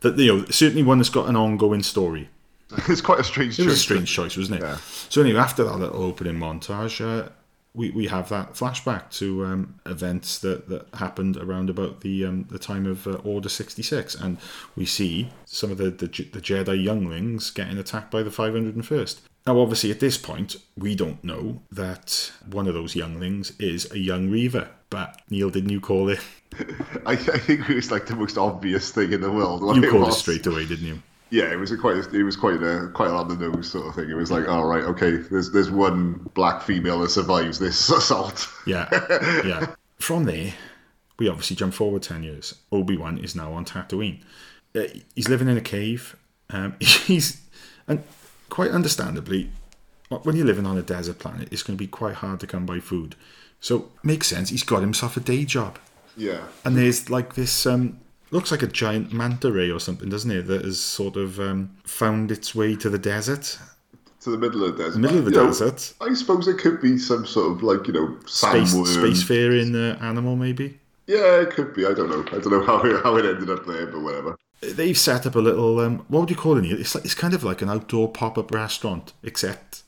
That 0.00 0.18
you 0.18 0.38
know, 0.38 0.44
certainly 0.46 0.82
one 0.82 0.98
that's 0.98 1.10
got 1.10 1.28
an 1.28 1.36
ongoing 1.36 1.82
story. 1.82 2.28
it's 2.88 3.00
quite 3.00 3.20
a 3.20 3.24
strange. 3.24 3.58
It 3.58 3.66
was 3.66 3.74
a 3.74 3.76
choice. 3.76 3.82
strange 3.82 4.12
choice, 4.12 4.36
wasn't 4.36 4.60
it? 4.60 4.62
Yeah. 4.62 4.78
So 5.08 5.20
anyway, 5.20 5.38
after 5.38 5.64
that 5.64 5.76
little 5.76 6.02
opening 6.02 6.36
montage, 6.36 7.00
uh, 7.00 7.28
we, 7.74 7.90
we 7.90 8.06
have 8.08 8.28
that 8.28 8.52
flashback 8.52 9.10
to 9.18 9.44
um, 9.46 9.80
events 9.86 10.38
that, 10.40 10.68
that 10.68 10.86
happened 10.94 11.36
around 11.36 11.70
about 11.70 12.02
the 12.02 12.24
um, 12.24 12.46
the 12.50 12.58
time 12.58 12.86
of 12.86 13.06
uh, 13.06 13.12
Order 13.24 13.48
sixty 13.48 13.82
six, 13.82 14.14
and 14.14 14.38
we 14.76 14.84
see 14.84 15.30
some 15.46 15.70
of 15.70 15.78
the, 15.78 15.90
the 15.90 16.06
the 16.06 16.40
Jedi 16.40 16.82
younglings 16.82 17.50
getting 17.50 17.78
attacked 17.78 18.10
by 18.10 18.22
the 18.22 18.30
five 18.30 18.52
hundred 18.52 18.74
and 18.74 18.86
first. 18.86 19.22
Now, 19.46 19.58
obviously, 19.58 19.90
at 19.90 19.98
this 19.98 20.18
point, 20.18 20.56
we 20.76 20.94
don't 20.94 21.22
know 21.24 21.62
that 21.72 22.30
one 22.46 22.68
of 22.68 22.74
those 22.74 22.94
younglings 22.94 23.52
is 23.58 23.90
a 23.90 23.98
young 23.98 24.30
Reva. 24.30 24.70
But 24.88 25.20
Neil, 25.30 25.50
didn't 25.50 25.70
you 25.70 25.80
call 25.80 26.10
it? 26.10 26.20
I, 27.06 27.12
I 27.12 27.16
think 27.16 27.68
it 27.68 27.74
was 27.74 27.90
like 27.90 28.06
the 28.06 28.14
most 28.14 28.36
obvious 28.38 28.90
thing 28.90 29.12
in 29.12 29.20
the 29.20 29.32
world. 29.32 29.62
You 29.74 29.90
called 29.90 30.02
it 30.02 30.06
was. 30.06 30.18
straight 30.18 30.46
away, 30.46 30.66
didn't 30.66 30.86
you? 30.86 31.02
Yeah, 31.32 31.50
it 31.50 31.58
was 31.58 31.72
a 31.72 31.78
quite. 31.78 31.96
A, 31.96 32.10
it 32.14 32.22
was 32.22 32.36
quite 32.36 32.62
a 32.62 32.90
quite 32.92 33.08
on 33.08 33.26
the 33.26 33.36
nose 33.36 33.70
sort 33.70 33.86
of 33.86 33.94
thing. 33.94 34.10
It 34.10 34.14
was 34.14 34.30
like, 34.30 34.46
all 34.48 34.66
right, 34.66 34.84
okay, 34.84 35.16
there's 35.16 35.50
there's 35.50 35.70
one 35.70 36.28
black 36.34 36.60
female 36.60 37.00
that 37.00 37.08
survives 37.08 37.58
this 37.58 37.88
assault. 37.90 38.46
Yeah, 38.66 38.86
yeah. 39.42 39.74
From 39.98 40.24
there, 40.24 40.52
we 41.18 41.28
obviously 41.28 41.56
jump 41.56 41.72
forward 41.72 42.02
10 42.02 42.22
years. 42.22 42.54
Obi 42.70 42.96
Wan 42.96 43.16
is 43.16 43.34
now 43.34 43.52
on 43.52 43.64
Tatooine. 43.64 44.20
Uh, 44.74 44.82
he's 45.14 45.28
living 45.28 45.48
in 45.48 45.56
a 45.56 45.62
cave. 45.62 46.16
Um, 46.50 46.74
he's, 46.80 47.40
and 47.86 48.02
quite 48.50 48.72
understandably, 48.72 49.50
when 50.08 50.36
you're 50.36 50.44
living 50.44 50.66
on 50.66 50.76
a 50.76 50.82
desert 50.82 51.18
planet, 51.18 51.48
it's 51.52 51.62
going 51.62 51.78
to 51.78 51.82
be 51.82 51.86
quite 51.86 52.16
hard 52.16 52.40
to 52.40 52.46
come 52.46 52.66
by 52.66 52.80
food. 52.80 53.14
So, 53.60 53.92
makes 54.02 54.26
sense. 54.26 54.50
He's 54.50 54.64
got 54.64 54.80
himself 54.80 55.16
a 55.16 55.20
day 55.20 55.44
job. 55.44 55.78
Yeah, 56.16 56.48
And 56.64 56.76
there's 56.76 57.08
like 57.08 57.36
this, 57.36 57.64
um, 57.64 58.00
looks 58.32 58.50
like 58.50 58.62
a 58.62 58.66
giant 58.66 59.12
manta 59.12 59.52
ray 59.52 59.70
or 59.70 59.78
something, 59.80 60.08
doesn't 60.08 60.30
it? 60.32 60.46
That 60.48 60.64
has 60.64 60.80
sort 60.80 61.16
of 61.16 61.38
um, 61.40 61.76
found 61.84 62.32
its 62.32 62.54
way 62.54 62.74
to 62.76 62.90
the 62.90 62.98
desert. 62.98 63.58
to 64.20 64.30
the 64.30 64.38
middle 64.38 64.64
of 64.64 64.76
the 64.76 64.84
desert. 64.84 65.00
middle 65.00 65.18
of 65.18 65.24
the 65.26 65.30
You 65.30 65.36
know, 65.36 65.46
desert. 65.46 65.94
I 66.00 66.14
suppose 66.14 66.48
it 66.48 66.58
could 66.58 66.80
be 66.80 66.98
some 66.98 67.26
sort 67.26 67.52
of 67.52 67.62
like 67.62 67.86
you 67.88 67.92
know 67.94 68.18
Space, 68.26 68.82
spacefaring 68.84 69.74
uh, 69.74 69.98
animal, 70.04 70.36
maybe. 70.36 70.80
Yeah, 71.06 71.40
it 71.42 71.50
could 71.50 71.74
be. 71.74 71.86
I 71.86 71.94
don't 71.94 72.10
know. 72.10 72.24
I 72.36 72.40
don't 72.40 72.50
know 72.50 72.64
how 72.66 72.82
it, 72.84 73.02
how 73.02 73.16
it 73.16 73.24
ended 73.26 73.50
up 73.50 73.66
there, 73.66 73.86
but 73.86 74.00
whatever. 74.00 74.36
they've 74.60 74.98
set 74.98 75.26
up 75.26 75.34
a 75.34 75.40
little 75.40 75.80
um, 75.80 76.04
what 76.08 76.20
would 76.20 76.30
you 76.30 76.36
call 76.36 76.56
it? 76.58 76.64
It's 76.66 76.94
like 76.94 77.04
it's 77.04 77.14
kind 77.14 77.34
of 77.34 77.44
like 77.44 77.62
an 77.62 77.70
outdoor 77.70 78.10
pop-up 78.10 78.50
restaurant, 78.50 79.12
except 79.22 79.82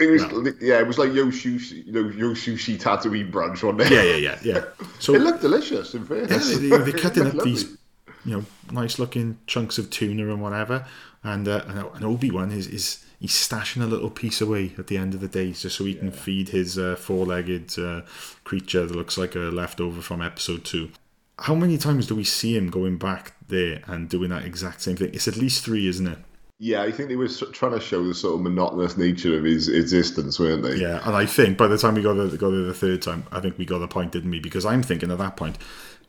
It 0.00 0.10
was 0.10 0.22
yeah, 0.60 0.80
it 0.80 0.86
was 0.86 0.98
like 0.98 1.12
Yo 1.12 1.26
Sushi, 1.26 1.86
you 1.86 1.92
know, 1.92 2.08
Yo 2.08 2.30
Sushi 2.34 2.78
Tatooine 2.80 3.30
brunch 3.30 3.66
on 3.68 3.76
there. 3.76 3.92
yeah, 3.92 4.02
yeah, 4.02 4.16
yeah, 4.16 4.38
yeah. 4.42 4.64
So 4.98 5.14
It 5.14 5.20
looked 5.22 5.40
delicious, 5.42 5.94
in 5.94 6.04
yeah, 6.28 6.38
fairness. 6.38 6.48
they, 6.48 6.56
they, 6.56 6.78
they're 6.78 6.92
cutting 6.92 7.26
up 7.26 7.40
these, 7.42 7.64
lovely. 7.64 7.76
You 8.24 8.36
know, 8.36 8.44
nice-looking 8.70 9.38
chunks 9.46 9.78
of 9.78 9.90
tuna 9.90 10.30
and 10.30 10.42
whatever, 10.42 10.86
and 11.22 11.48
uh, 11.48 11.64
and, 11.94 12.04
Obi 12.04 12.30
Wan 12.30 12.50
is 12.52 12.66
is 12.66 13.04
he's 13.18 13.32
stashing 13.32 13.82
a 13.82 13.86
little 13.86 14.10
piece 14.10 14.40
away 14.40 14.72
at 14.78 14.86
the 14.86 14.96
end 14.96 15.14
of 15.14 15.20
the 15.20 15.28
day 15.28 15.52
just 15.52 15.76
so 15.76 15.84
he 15.84 15.94
can 15.94 16.10
feed 16.10 16.50
his 16.50 16.78
uh, 16.78 16.96
four-legged 16.96 17.78
uh, 17.78 18.02
creature 18.44 18.86
that 18.86 18.96
looks 18.96 19.18
like 19.18 19.34
a 19.34 19.50
leftover 19.50 20.00
from 20.00 20.22
Episode 20.22 20.64
Two. 20.64 20.90
How 21.38 21.54
many 21.54 21.78
times 21.78 22.06
do 22.06 22.14
we 22.14 22.24
see 22.24 22.56
him 22.56 22.68
going 22.70 22.98
back 22.98 23.32
there 23.48 23.82
and 23.86 24.08
doing 24.08 24.30
that 24.30 24.44
exact 24.44 24.82
same 24.82 24.96
thing? 24.96 25.10
It's 25.14 25.28
at 25.28 25.36
least 25.36 25.64
three, 25.64 25.86
isn't 25.86 26.06
it? 26.06 26.18
Yeah, 26.62 26.82
I 26.82 26.92
think 26.92 27.08
they 27.08 27.16
were 27.16 27.28
trying 27.28 27.72
to 27.72 27.80
show 27.80 28.06
the 28.06 28.14
sort 28.14 28.34
of 28.34 28.42
monotonous 28.42 28.98
nature 28.98 29.38
of 29.38 29.44
his 29.44 29.68
existence, 29.68 30.38
weren't 30.38 30.62
they? 30.62 30.76
Yeah, 30.76 31.00
and 31.06 31.16
I 31.16 31.24
think 31.24 31.56
by 31.56 31.68
the 31.68 31.78
time 31.78 31.94
we 31.94 32.02
got 32.02 32.14
there, 32.14 32.28
got 32.28 32.50
there 32.50 32.64
the 32.64 32.74
third 32.74 33.00
time, 33.00 33.24
I 33.32 33.40
think 33.40 33.56
we 33.56 33.64
got 33.64 33.78
the 33.78 33.88
point, 33.88 34.12
didn't 34.12 34.30
we? 34.30 34.40
Because 34.40 34.66
I'm 34.66 34.82
thinking 34.82 35.10
at 35.10 35.16
that 35.16 35.38
point, 35.38 35.56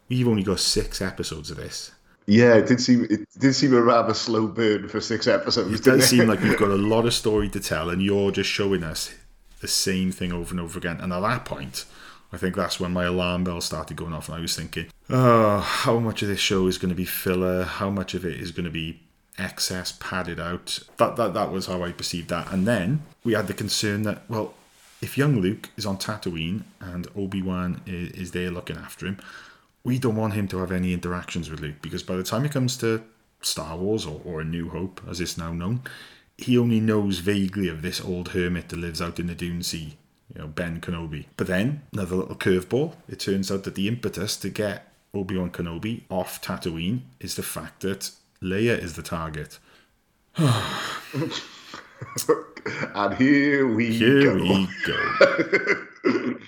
we've 0.09 0.27
only 0.27 0.43
got 0.43 0.59
six 0.59 1.01
episodes 1.01 1.51
of 1.51 1.57
this. 1.57 1.91
Yeah, 2.27 2.55
it 2.55 2.67
did 2.67 2.79
seem 2.79 3.05
it 3.09 3.27
did 3.39 3.53
seem 3.53 3.73
a 3.73 3.81
rather 3.81 4.13
slow 4.13 4.47
burn 4.47 4.87
for 4.87 5.01
six 5.01 5.27
episodes. 5.27 5.79
It 5.79 5.83
didn't 5.83 5.99
does 5.99 6.09
seem 6.09 6.27
like 6.27 6.41
you've 6.41 6.59
got 6.59 6.69
a 6.69 6.75
lot 6.75 7.05
of 7.05 7.13
story 7.13 7.49
to 7.49 7.59
tell, 7.59 7.89
and 7.89 8.01
you're 8.01 8.31
just 8.31 8.49
showing 8.49 8.83
us 8.83 9.13
the 9.59 9.67
same 9.67 10.11
thing 10.11 10.31
over 10.31 10.51
and 10.51 10.59
over 10.59 10.77
again. 10.77 10.99
And 11.01 11.11
at 11.11 11.19
that 11.21 11.45
point, 11.45 11.85
I 12.31 12.37
think 12.37 12.55
that's 12.55 12.79
when 12.79 12.93
my 12.93 13.05
alarm 13.05 13.43
bell 13.43 13.61
started 13.61 13.97
going 13.97 14.13
off, 14.13 14.29
and 14.29 14.37
I 14.37 14.41
was 14.41 14.55
thinking, 14.55 14.87
oh, 15.09 15.59
how 15.59 15.99
much 15.99 16.21
of 16.21 16.27
this 16.27 16.39
show 16.39 16.67
is 16.67 16.77
going 16.77 16.89
to 16.89 16.95
be 16.95 17.05
filler? 17.05 17.63
How 17.63 17.89
much 17.89 18.13
of 18.13 18.25
it 18.25 18.39
is 18.39 18.51
going 18.51 18.65
to 18.65 18.71
be 18.71 19.01
excess 19.37 19.91
padded 19.99 20.39
out? 20.39 20.79
That 20.97 21.15
that 21.15 21.33
that 21.33 21.51
was 21.51 21.65
how 21.65 21.83
I 21.83 21.91
perceived 21.91 22.29
that. 22.29 22.51
And 22.51 22.67
then 22.67 23.03
we 23.23 23.33
had 23.33 23.47
the 23.47 23.53
concern 23.53 24.03
that 24.03 24.23
well, 24.29 24.53
if 25.01 25.17
young 25.17 25.39
Luke 25.39 25.69
is 25.75 25.85
on 25.85 25.97
Tatooine 25.97 26.63
and 26.79 27.07
Obi 27.15 27.41
Wan 27.41 27.81
is, 27.85 28.11
is 28.11 28.31
there 28.31 28.51
looking 28.51 28.77
after 28.77 29.07
him, 29.07 29.19
we 29.83 29.99
don't 29.99 30.15
want 30.15 30.33
him 30.33 30.47
to 30.49 30.57
have 30.57 30.71
any 30.71 30.93
interactions 30.93 31.49
with 31.49 31.59
Luke 31.59 31.81
because 31.81 32.03
by 32.03 32.15
the 32.15 32.23
time 32.23 32.45
it 32.45 32.51
comes 32.51 32.77
to 32.77 33.03
Star 33.41 33.77
Wars 33.77 34.05
or, 34.05 34.21
or 34.23 34.41
A 34.41 34.45
New 34.45 34.69
Hope, 34.69 35.01
as 35.09 35.19
it's 35.19 35.37
now 35.37 35.51
known, 35.51 35.81
he 36.37 36.57
only 36.57 36.79
knows 36.79 37.19
vaguely 37.19 37.67
of 37.67 37.81
this 37.81 38.01
old 38.01 38.29
hermit 38.29 38.69
that 38.69 38.79
lives 38.79 39.01
out 39.01 39.19
in 39.19 39.27
the 39.27 39.35
Dune 39.35 39.63
Sea, 39.63 39.97
you 40.33 40.41
know, 40.41 40.47
Ben 40.47 40.79
Kenobi. 40.81 41.25
But 41.37 41.47
then, 41.47 41.83
another 41.93 42.15
little 42.15 42.35
curveball, 42.35 42.95
it 43.07 43.19
turns 43.19 43.51
out 43.51 43.63
that 43.63 43.75
the 43.75 43.87
impetus 43.87 44.37
to 44.37 44.49
get 44.49 44.87
Obi 45.13 45.37
Wan 45.37 45.51
Kenobi 45.51 46.01
off 46.09 46.41
Tatooine 46.41 47.01
is 47.19 47.35
the 47.35 47.43
fact 47.43 47.81
that 47.81 48.11
Leia 48.41 48.77
is 48.77 48.93
the 48.93 49.03
target. 49.03 49.59
and 50.37 51.31
here 53.15 53.67
we 53.67 53.97
Here 53.97 54.37
go. 54.37 54.43
we 54.43 54.67
go. 54.85 56.37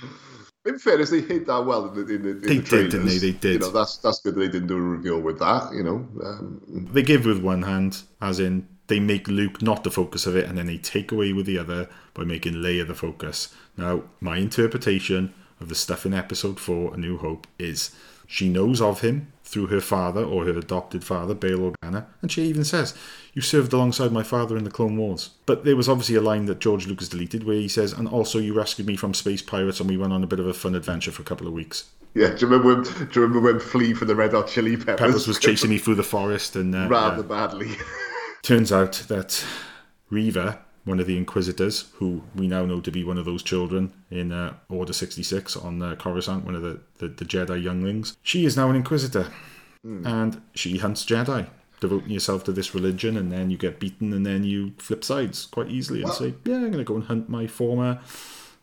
In 0.66 0.80
fairness, 0.80 1.10
they 1.10 1.20
hid 1.20 1.46
that 1.48 1.66
well 1.66 1.90
in 1.90 1.94
the 1.94 2.14
in 2.14 2.24
the, 2.24 2.30
in 2.30 2.42
They 2.42 2.58
the 2.58 2.70
did, 2.70 2.92
didn't 2.92 3.08
they? 3.08 3.18
They 3.18 3.32
did. 3.32 3.54
You 3.54 3.60
know, 3.60 3.72
that's 3.72 3.98
that's 3.98 4.22
good. 4.22 4.36
that 4.36 4.40
They 4.40 4.48
didn't 4.48 4.68
do 4.68 4.78
a 4.78 4.82
reveal 4.82 5.20
with 5.20 5.40
that. 5.40 5.74
You 5.74 5.84
know, 5.84 6.08
um, 6.24 6.90
they 6.92 7.02
give 7.02 7.26
with 7.26 7.44
one 7.44 7.64
hand, 7.64 8.04
as 8.22 8.40
in 8.40 8.68
they 8.88 9.00
make 9.00 9.28
Luke 9.28 9.62
not 9.62 9.84
the 9.84 9.92
focus 9.92 10.26
of 10.26 10.36
it, 10.36 10.46
and 10.46 10.58
then 10.58 10.68
they 10.68 10.78
take 10.78 11.12
away 11.12 11.34
with 11.34 11.46
the 11.46 11.58
other 11.58 11.90
by 12.14 12.24
making 12.24 12.54
Leia 12.54 12.88
the 12.88 12.96
focus. 12.96 13.54
Now, 13.78 14.04
my 14.22 14.38
interpretation 14.38 15.34
of 15.60 15.70
the 15.70 15.76
stuff 15.76 16.06
in 16.06 16.14
Episode 16.14 16.60
Four, 16.60 16.94
A 16.94 16.98
New 16.98 17.18
Hope, 17.18 17.48
is 17.60 17.92
she 18.28 18.50
knows 18.50 18.82
of 18.82 19.02
him 19.02 19.32
through 19.44 19.68
her 19.68 19.82
father 19.82 20.24
or 20.24 20.46
her 20.46 20.58
adopted 20.58 21.04
father, 21.04 21.34
Bail 21.34 21.72
Organa, 21.72 22.06
and 22.22 22.32
she 22.32 22.44
even 22.44 22.64
says, 22.64 22.96
"You 23.34 23.42
served 23.42 23.74
alongside 23.74 24.12
my 24.12 24.24
father 24.24 24.58
in 24.58 24.64
the 24.64 24.72
Clone 24.72 24.98
Wars." 24.98 25.32
But 25.46 25.64
there 25.64 25.76
was 25.76 25.90
obviously 25.90 26.16
a 26.16 26.22
line 26.22 26.46
that 26.46 26.60
George 26.60 26.88
Lucas 26.88 27.10
deleted 27.10 27.44
where 27.44 27.56
he 27.56 27.68
says, 27.68 27.94
"And 27.94 28.08
also 28.08 28.40
you 28.40 28.54
rescued 28.54 28.88
me 28.88 28.96
from 28.96 29.14
space 29.14 29.42
pirates, 29.42 29.80
and 29.80 29.90
we 29.90 29.98
went 29.98 30.14
on 30.14 30.24
a 30.24 30.28
bit 30.28 30.40
of 30.40 30.48
a 30.48 30.54
fun 30.54 30.76
adventure 30.76 31.12
for 31.12 31.22
a 31.22 31.26
couple 31.26 31.48
of 31.48 31.54
weeks." 31.54 31.86
Yeah, 32.14 32.30
do 32.30 32.46
you 32.46 32.48
remember 32.48 32.76
when, 32.76 32.84
do 32.84 33.20
you 33.20 33.22
remember 33.22 33.40
when 33.40 33.60
Flea 33.60 33.94
for 33.94 34.06
the 34.06 34.16
Red 34.16 34.34
Hot 34.34 34.48
Chili 34.48 34.78
Peppers, 34.78 34.98
Peppers 34.98 35.28
was 35.28 35.40
chasing 35.40 35.70
me 35.70 35.80
through 35.80 35.96
the 35.96 36.04
forest, 36.04 36.56
and 36.56 36.76
uh, 36.76 36.88
rather 36.88 37.22
yeah. 37.22 37.28
badly? 37.28 37.72
turns 38.44 38.72
out 38.72 39.04
that 39.08 39.44
Reva, 40.10 40.60
one 40.84 41.00
of 41.00 41.08
the 41.08 41.18
Inquisitors, 41.18 41.86
who 41.96 42.22
we 42.36 42.48
now 42.48 42.66
know 42.66 42.82
to 42.82 42.92
be 42.92 43.04
one 43.04 43.18
of 43.18 43.26
those 43.26 43.42
children 43.42 43.94
in 44.12 44.32
uh, 44.32 44.54
Order 44.70 44.94
66 44.94 45.56
on 45.58 45.82
uh, 45.82 45.96
Coruscant, 45.96 46.46
one 46.46 46.54
of 46.54 46.62
the, 46.62 46.80
the, 47.00 47.08
the 47.08 47.26
Jedi 47.26 47.64
younglings, 47.64 48.16
she 48.22 48.46
is 48.46 48.56
now 48.56 48.70
an 48.70 48.76
Inquisitor. 48.76 49.32
And 49.86 50.42
she 50.56 50.78
hunts 50.78 51.04
Jedi, 51.04 51.48
devoting 51.84 52.12
yourself 52.12 52.46
to 52.46 52.54
this 52.54 52.74
religion, 52.74 53.18
and 53.18 53.30
then 53.30 53.50
you 53.50 53.58
get 53.58 53.78
beaten, 53.78 54.14
and 54.14 54.26
then 54.26 54.46
you 54.46 54.72
flip 54.78 55.04
sides 55.04 55.46
quite 55.46 55.70
easily 55.70 56.02
and 56.02 56.14
say, 56.14 56.34
Yeah, 56.46 56.56
I'm 56.56 56.72
going 56.72 56.78
to 56.78 56.84
go 56.86 56.96
and 56.96 57.04
hunt 57.04 57.28
my 57.28 57.46
former, 57.46 58.00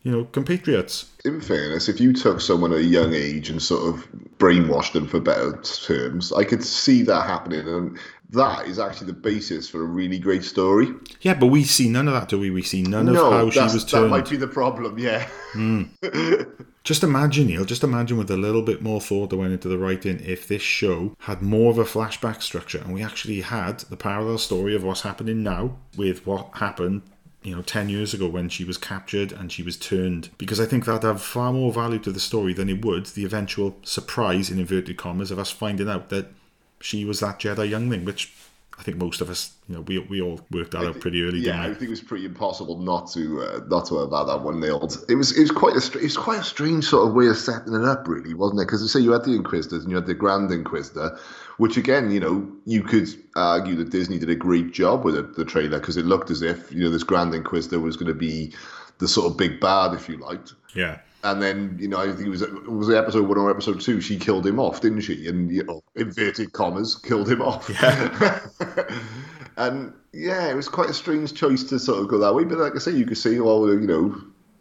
you 0.03 0.11
know, 0.11 0.25
compatriots. 0.25 1.11
In 1.27 1.43
fairness, 1.43 1.89
if 1.89 2.01
you 2.01 2.15
took 2.15 2.41
someone 2.41 2.73
at 2.73 2.79
a 2.79 2.85
young 2.85 3.13
age 3.13 3.51
and 3.51 3.63
sort 3.63 3.95
of 3.95 4.09
brainwashed 4.39 4.93
them 4.93 5.07
for 5.07 5.21
better 5.21 5.61
terms, 5.61 6.33
I 6.33 6.45
could 6.45 6.65
see 6.65 7.03
that 7.03 7.27
happening, 7.27 7.69
and 7.69 7.99
that 8.31 8.67
is 8.67 8.79
actually 8.79 9.09
the 9.09 9.13
basis 9.13 9.69
for 9.69 9.83
a 9.83 9.87
really 9.87 10.19
great 10.19 10.43
story. 10.43 10.89
Yeah, 11.21 11.35
but 11.35 11.49
we 11.49 11.65
see 11.65 11.91
none 11.91 12.09
of 12.09 12.15
that, 12.15 12.29
do 12.31 12.39
we? 12.41 12.51
We 12.51 12.63
see 12.63 12.83
none 12.83 13.07
of 13.07 13.15
no, 13.15 13.31
how 13.31 13.51
she 13.51 13.61
was 13.61 13.85
that 13.85 13.91
turned. 13.91 14.11
might 14.11 14.31
be 14.31 14.39
the 14.39 14.49
problem. 14.49 14.99
Yeah, 14.99 15.29
hmm. 15.53 15.83
Just 16.83 17.03
imagine, 17.03 17.47
Neil, 17.47 17.65
just 17.65 17.85
imagine 17.85 18.17
with 18.17 18.31
a 18.31 18.37
little 18.37 18.63
bit 18.63 18.83
more 18.83 19.01
thought 19.01 19.31
that 19.31 19.37
went 19.37 19.53
into 19.53 19.69
the 19.69 19.79
writing 19.79 20.21
if 20.25 20.49
this 20.49 20.63
show 20.63 21.15
had 21.21 21.43
more 21.43 21.71
of 21.71 21.79
a 21.79 21.85
flashback 21.85 22.43
structure 22.43 22.79
and 22.79 22.95
we 22.95 23.03
actually 23.03 23.43
had 23.43 23.81
the 23.81 23.97
parallel 23.97 24.39
story 24.39 24.75
of 24.75 24.83
what's 24.83 25.03
happening 25.03 25.43
now 25.43 25.77
with 25.97 26.27
what 26.27 26.49
happened, 26.55 27.03
you 27.43 27.55
know, 27.55 27.63
10 27.63 27.91
years 27.91 28.15
ago 28.15 28.29
when 28.29 28.49
she 28.49 28.65
was 28.65 28.79
captured 28.79 29.31
and 29.31 29.53
she 29.53 29.63
was 29.63 29.77
turned. 29.77 30.31
Because 30.39 30.59
I 30.59 30.67
think 30.67 30.87
that'd 30.87 31.03
have 31.03 31.23
far 31.23 31.53
more 31.53 31.73
value 31.73 31.99
to 32.01 32.13
the 32.13 32.21
story 32.21 32.55
than 32.55 32.71
it 32.71 32.85
would 32.85 33.07
the 33.07 33.27
eventual 33.27 33.77
surprise, 33.83 34.51
in 34.51 34.59
inverted 34.59 34.97
commas, 34.97 35.31
of 35.31 35.39
us 35.39 35.51
finding 35.51 35.89
out 35.89 36.09
that 36.09 36.33
she 36.81 37.05
was 37.05 37.21
that 37.21 37.39
Jedi 37.39 37.69
youngling, 37.69 38.07
which 38.07 38.33
I 38.81 38.83
think 38.83 38.97
most 38.97 39.21
of 39.21 39.29
us, 39.29 39.53
you 39.69 39.75
know, 39.75 39.83
we, 39.83 39.99
we 39.99 40.23
all 40.23 40.41
worked 40.51 40.71
that 40.71 40.83
out 40.83 41.01
pretty 41.01 41.23
early, 41.23 41.41
yeah. 41.41 41.65
I 41.65 41.67
think 41.67 41.83
it 41.83 41.91
was 41.91 42.01
pretty 42.01 42.25
impossible 42.25 42.79
not 42.79 43.11
to 43.13 43.43
uh, 43.43 43.61
not 43.69 43.85
to 43.89 43.99
have 43.99 44.11
had 44.11 44.25
that 44.25 44.41
one 44.41 44.59
nailed. 44.59 45.05
It 45.07 45.17
was 45.17 45.37
it 45.37 45.43
was 45.43 45.51
quite 45.51 45.75
a 45.75 45.99
it 45.99 46.03
was 46.03 46.17
quite 46.17 46.41
a 46.41 46.45
strange 46.45 46.87
sort 46.87 47.07
of 47.07 47.15
way 47.15 47.27
of 47.27 47.37
setting 47.37 47.75
it 47.75 47.85
up, 47.85 48.09
really, 48.09 48.33
wasn't 48.33 48.63
it? 48.63 48.65
Because 48.65 48.91
say 48.91 49.01
you 49.01 49.13
had 49.13 49.25
the 49.25 49.35
Inquisitors 49.35 49.83
and 49.83 49.91
you 49.91 49.97
had 49.97 50.07
the 50.07 50.15
Grand 50.15 50.51
Inquisitor, 50.51 51.19
which 51.59 51.77
again, 51.77 52.11
you 52.11 52.21
know, 52.21 52.51
you 52.65 52.83
could 52.83 53.07
argue 53.37 53.77
that 53.77 53.91
Disney 53.91 54.19
did 54.19 54.31
a 54.31 54.35
great 54.35 54.73
job 54.73 55.05
with 55.05 55.15
it, 55.15 55.37
the 55.37 55.45
trailer 55.45 55.79
because 55.79 55.99
it 55.99 56.07
looked 56.07 56.31
as 56.31 56.41
if 56.41 56.73
you 56.73 56.83
know 56.83 56.91
this 56.91 57.03
Grand 57.03 57.35
Inquisitor 57.35 57.81
was 57.81 57.99
going 57.99 58.09
to 58.09 58.19
be 58.19 58.55
the 58.97 59.09
sort 59.09 59.31
of 59.31 59.37
big 59.37 59.61
bad, 59.61 59.93
if 59.93 60.09
you 60.09 60.17
liked. 60.17 60.55
Yeah. 60.75 61.01
And 61.23 61.43
then, 61.43 61.77
you 61.79 61.89
know, 61.89 61.99
I 61.99 62.07
think 62.13 62.27
it 62.27 62.31
was 62.31 62.43
it 62.43 62.67
was 62.67 62.89
episode 62.91 63.29
one 63.29 63.37
or 63.37 63.51
episode 63.51 63.81
two. 63.81 64.01
She 64.01 64.19
killed 64.19 64.47
him 64.47 64.59
off, 64.59 64.81
didn't 64.81 65.03
she? 65.03 65.29
And 65.29 65.51
you 65.51 65.65
know, 65.65 65.83
inverted 65.95 66.53
commas, 66.53 66.95
killed 66.95 67.31
him 67.31 67.43
off. 67.43 67.69
Yeah. 67.69 68.41
and 69.59 69.93
yeah, 70.13 70.49
it 70.49 70.55
was 70.55 70.69
quite 70.69 70.89
a 70.89 70.95
strange 70.95 71.35
choice 71.35 71.63
to 71.65 71.79
sort 71.79 72.01
of 72.01 72.09
go 72.09 72.19
that 72.19 72.35
way. 72.35 72.45
But 72.45 72.59
like 72.59 72.75
I 72.75 72.79
say, 72.79 72.93
you 72.93 73.05
could 73.05 73.19
say, 73.19 73.39
well, 73.41 73.69
you 73.69 73.87
know, 73.87 74.19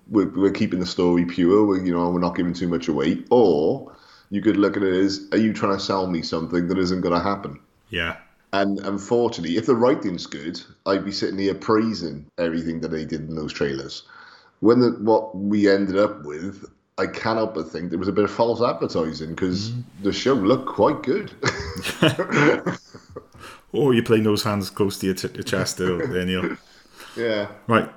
we're, 0.10 0.30
we're 0.30 0.52
keeping 0.52 0.80
the 0.80 0.86
story 0.86 1.26
pure. 1.26 1.65
We're, 1.65 1.84
you 1.84 1.93
know, 1.93 2.10
we're 2.10 2.19
not 2.19 2.36
giving 2.36 2.54
too 2.54 2.67
much 2.67 2.88
away. 2.88 3.24
Or 3.30 3.95
you 4.30 4.41
could 4.41 4.58
look 4.58 4.78
at 4.78 4.84
it 4.84 4.93
as, 4.93 5.28
are 5.32 5.38
you 5.38 5.54
trying 5.54 5.78
to 5.78 5.84
sell 5.84 6.08
me 6.08 6.22
something 6.22 6.67
that 6.67 6.78
isn't 6.78 7.02
going 7.02 7.15
to 7.15 7.24
happen? 7.24 7.60
Yeah. 7.89 8.17
And 8.52 8.80
unfortunately, 8.80 9.58
if 9.58 9.65
the 9.65 9.76
writing's 9.76 10.26
good, 10.26 10.60
I'd 10.86 11.06
be 11.06 11.12
sitting 11.12 11.38
here 11.38 11.54
praising 11.54 12.26
everything 12.38 12.82
that 12.82 12.89
they 12.89 13.06
did 13.06 13.30
in 13.30 13.36
those 13.36 13.54
trailers. 13.54 14.04
When 14.62 14.80
the, 14.80 14.91
what 15.02 15.36
we 15.36 15.69
ended 15.69 15.98
up 15.98 16.24
with, 16.24 16.65
I 16.98 17.08
cannot 17.08 17.56
but 17.56 17.69
think 17.69 17.89
there 17.89 18.00
was 18.00 18.10
a 18.10 18.13
bit 18.13 18.26
of 18.26 18.32
false 18.32 18.62
advertising 18.62 19.30
because 19.30 19.69
mm-hmm. 19.69 20.04
the 20.04 20.12
show 20.12 20.34
looked 20.34 20.67
quite 20.67 21.02
good. 21.04 21.32
Or 23.72 23.89
oh, 23.89 23.91
you're 23.91 24.04
playing 24.04 24.24
those 24.24 24.43
hands 24.43 24.69
close 24.69 24.98
to 25.00 25.08
your, 25.08 25.15
t- 25.15 25.30
your 25.34 25.43
chest 25.43 25.78
there, 25.78 26.06
there, 26.08 26.26
Neil. 26.26 26.58
yeah. 27.15 27.50
Right. 27.67 27.89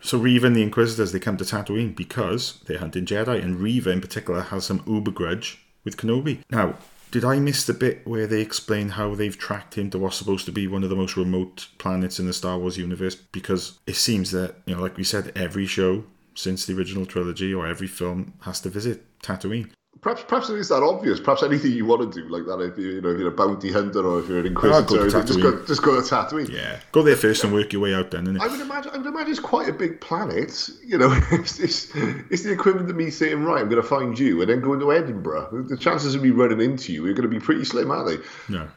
So 0.00 0.16
Reva 0.16 0.46
and 0.46 0.56
the 0.56 0.62
Inquisitors 0.62 1.12
they 1.12 1.18
come 1.18 1.36
to 1.36 1.44
Tatooine 1.44 1.94
because 1.94 2.60
they're 2.66 2.78
hunting 2.78 3.04
Jedi, 3.04 3.42
and 3.42 3.60
Reva 3.60 3.90
in 3.90 4.00
particular 4.00 4.42
has 4.42 4.64
some 4.64 4.82
uber 4.86 5.10
grudge 5.10 5.64
with 5.84 5.96
Kenobi. 5.96 6.42
Now, 6.50 6.76
did 7.10 7.24
I 7.24 7.38
miss 7.38 7.64
the 7.64 7.74
bit 7.74 8.06
where 8.06 8.26
they 8.26 8.40
explain 8.40 8.90
how 8.90 9.14
they've 9.14 9.36
tracked 9.36 9.76
him 9.76 9.90
to 9.90 9.98
what's 9.98 10.16
supposed 10.16 10.46
to 10.46 10.52
be 10.52 10.66
one 10.66 10.84
of 10.84 10.90
the 10.90 10.96
most 10.96 11.16
remote 11.16 11.68
planets 11.78 12.18
in 12.18 12.26
the 12.26 12.32
Star 12.32 12.58
Wars 12.58 12.78
universe? 12.78 13.14
Because 13.14 13.78
it 13.86 13.96
seems 13.96 14.30
that 14.32 14.56
you 14.66 14.74
know, 14.74 14.82
like 14.82 14.96
we 14.96 15.04
said, 15.04 15.32
every 15.34 15.66
show 15.66 16.04
since 16.34 16.66
the 16.66 16.76
original 16.76 17.06
trilogy 17.06 17.52
or 17.52 17.66
every 17.66 17.88
film 17.88 18.34
has 18.42 18.60
to 18.60 18.68
visit 18.68 19.04
Tatooine. 19.20 19.70
Perhaps, 20.00 20.24
perhaps 20.28 20.48
it 20.48 20.58
is 20.58 20.68
that 20.68 20.82
obvious. 20.82 21.18
Perhaps 21.18 21.42
anything 21.42 21.72
you 21.72 21.84
want 21.84 22.12
to 22.12 22.22
do 22.22 22.28
like 22.28 22.44
that, 22.46 22.60
if 22.60 22.78
you, 22.78 22.92
you 22.92 23.00
know, 23.00 23.08
if 23.08 23.18
you're 23.18 23.28
a 23.28 23.32
bounty 23.32 23.72
hunter 23.72 24.06
or 24.06 24.20
if 24.20 24.28
you're 24.28 24.40
an 24.40 24.56
ah, 24.56 24.60
go 24.60 24.78
inquisitor, 24.78 25.22
just 25.24 25.40
go, 25.40 25.66
just 25.66 25.82
go 25.82 26.00
to 26.00 26.02
Tatooine. 26.02 26.48
Yeah, 26.48 26.78
go 26.92 27.02
there 27.02 27.16
first 27.16 27.42
and 27.42 27.52
work 27.52 27.72
your 27.72 27.82
way 27.82 27.94
out 27.94 28.10
then. 28.12 28.26
Innit? 28.26 28.40
I 28.40 28.46
would 28.46 28.60
imagine. 28.60 28.92
I 28.94 28.98
would 28.98 29.06
imagine 29.06 29.30
it's 29.30 29.40
quite 29.40 29.68
a 29.68 29.72
big 29.72 30.00
planet. 30.00 30.68
You 30.84 30.98
know, 30.98 31.10
it's, 31.32 31.58
it's, 31.58 31.90
it's 31.94 32.44
the 32.44 32.52
equivalent 32.52 32.90
of 32.90 32.96
me 32.96 33.10
saying, 33.10 33.42
"Right, 33.42 33.60
I'm 33.60 33.68
going 33.68 33.82
to 33.82 33.88
find 33.88 34.16
you," 34.16 34.40
and 34.40 34.50
then 34.50 34.60
going 34.60 34.80
to 34.80 34.92
Edinburgh. 34.92 35.66
The 35.68 35.76
chances 35.76 36.14
of 36.14 36.22
me 36.22 36.30
running 36.30 36.60
into 36.60 36.92
you 36.92 37.04
are 37.06 37.12
going 37.12 37.22
to 37.22 37.28
be 37.28 37.40
pretty 37.40 37.64
slim, 37.64 37.90
aren't 37.90 38.08
they? 38.08 38.52
No. 38.52 38.68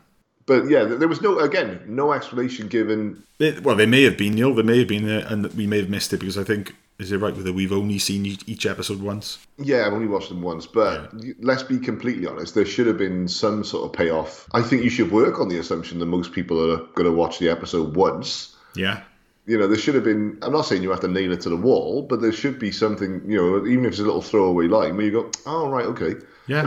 But 0.46 0.70
yeah, 0.70 0.84
there 0.84 1.08
was 1.08 1.22
no 1.22 1.40
again 1.40 1.82
no 1.88 2.14
explanation 2.14 2.68
given. 2.68 3.24
It, 3.40 3.64
well, 3.64 3.76
they 3.76 3.86
may 3.86 4.04
have 4.04 4.18
been, 4.18 4.36
Neil. 4.36 4.54
They 4.54 4.64
may 4.64 4.80
have 4.80 4.88
been 4.88 5.06
there, 5.06 5.26
and 5.28 5.46
we 5.54 5.68
may 5.68 5.80
have 5.80 5.90
missed 5.90 6.14
it 6.14 6.20
because 6.20 6.38
I 6.38 6.44
think 6.44 6.74
is 7.02 7.12
it 7.12 7.18
right 7.18 7.36
with 7.36 7.48
it? 7.48 7.56
We've 7.56 7.72
only 7.72 7.98
seen 7.98 8.28
each, 8.28 8.48
each 8.48 8.68
episode 8.68 9.02
once. 9.02 9.40
Yeah, 9.58 9.88
I've 9.88 9.94
only 9.94 10.08
watched 10.08 10.30
them 10.30 10.44
once, 10.44 10.68
but 10.68 11.12
let's 11.40 11.64
be 11.64 11.80
completely 11.80 12.28
honest. 12.28 12.54
There 12.54 12.66
should 12.66 12.86
have 12.86 13.00
been 13.00 13.28
some 13.28 13.64
sort 13.64 13.86
of 13.86 13.94
payoff. 13.94 14.48
I 14.54 14.62
think 14.62 14.84
you 14.84 14.92
should 14.92 15.12
work 15.12 15.40
on 15.40 15.50
the 15.50 15.58
assumption 15.58 15.98
that 15.98 16.06
most 16.06 16.32
people 16.32 16.72
are 16.72 16.78
going 16.94 17.06
to 17.06 17.12
watch 17.12 17.40
the 17.40 17.50
episode 17.50 17.96
once. 17.96 18.56
Yeah, 18.76 19.02
You 19.48 19.58
know, 19.58 19.68
there 19.68 19.80
should 19.80 19.96
have 19.96 20.04
been. 20.04 20.38
I'm 20.44 20.54
not 20.54 20.62
saying 20.68 20.84
you 20.84 20.92
have 20.92 21.00
to 21.00 21.08
nail 21.08 21.32
it 21.32 21.42
to 21.42 21.50
the 21.50 21.58
wall, 21.58 22.04
but 22.04 22.22
there 22.22 22.32
should 22.32 22.60
be 22.60 22.72
something. 22.72 23.24
You 23.28 23.38
know, 23.38 23.66
even 23.66 23.86
if 23.86 23.94
it's 23.94 24.00
a 24.00 24.04
little 24.04 24.22
throwaway 24.22 24.68
line 24.68 24.96
where 24.96 25.06
you 25.06 25.12
go, 25.12 25.32
"Oh, 25.48 25.70
right, 25.70 25.86
okay," 25.88 26.14
yeah. 26.48 26.66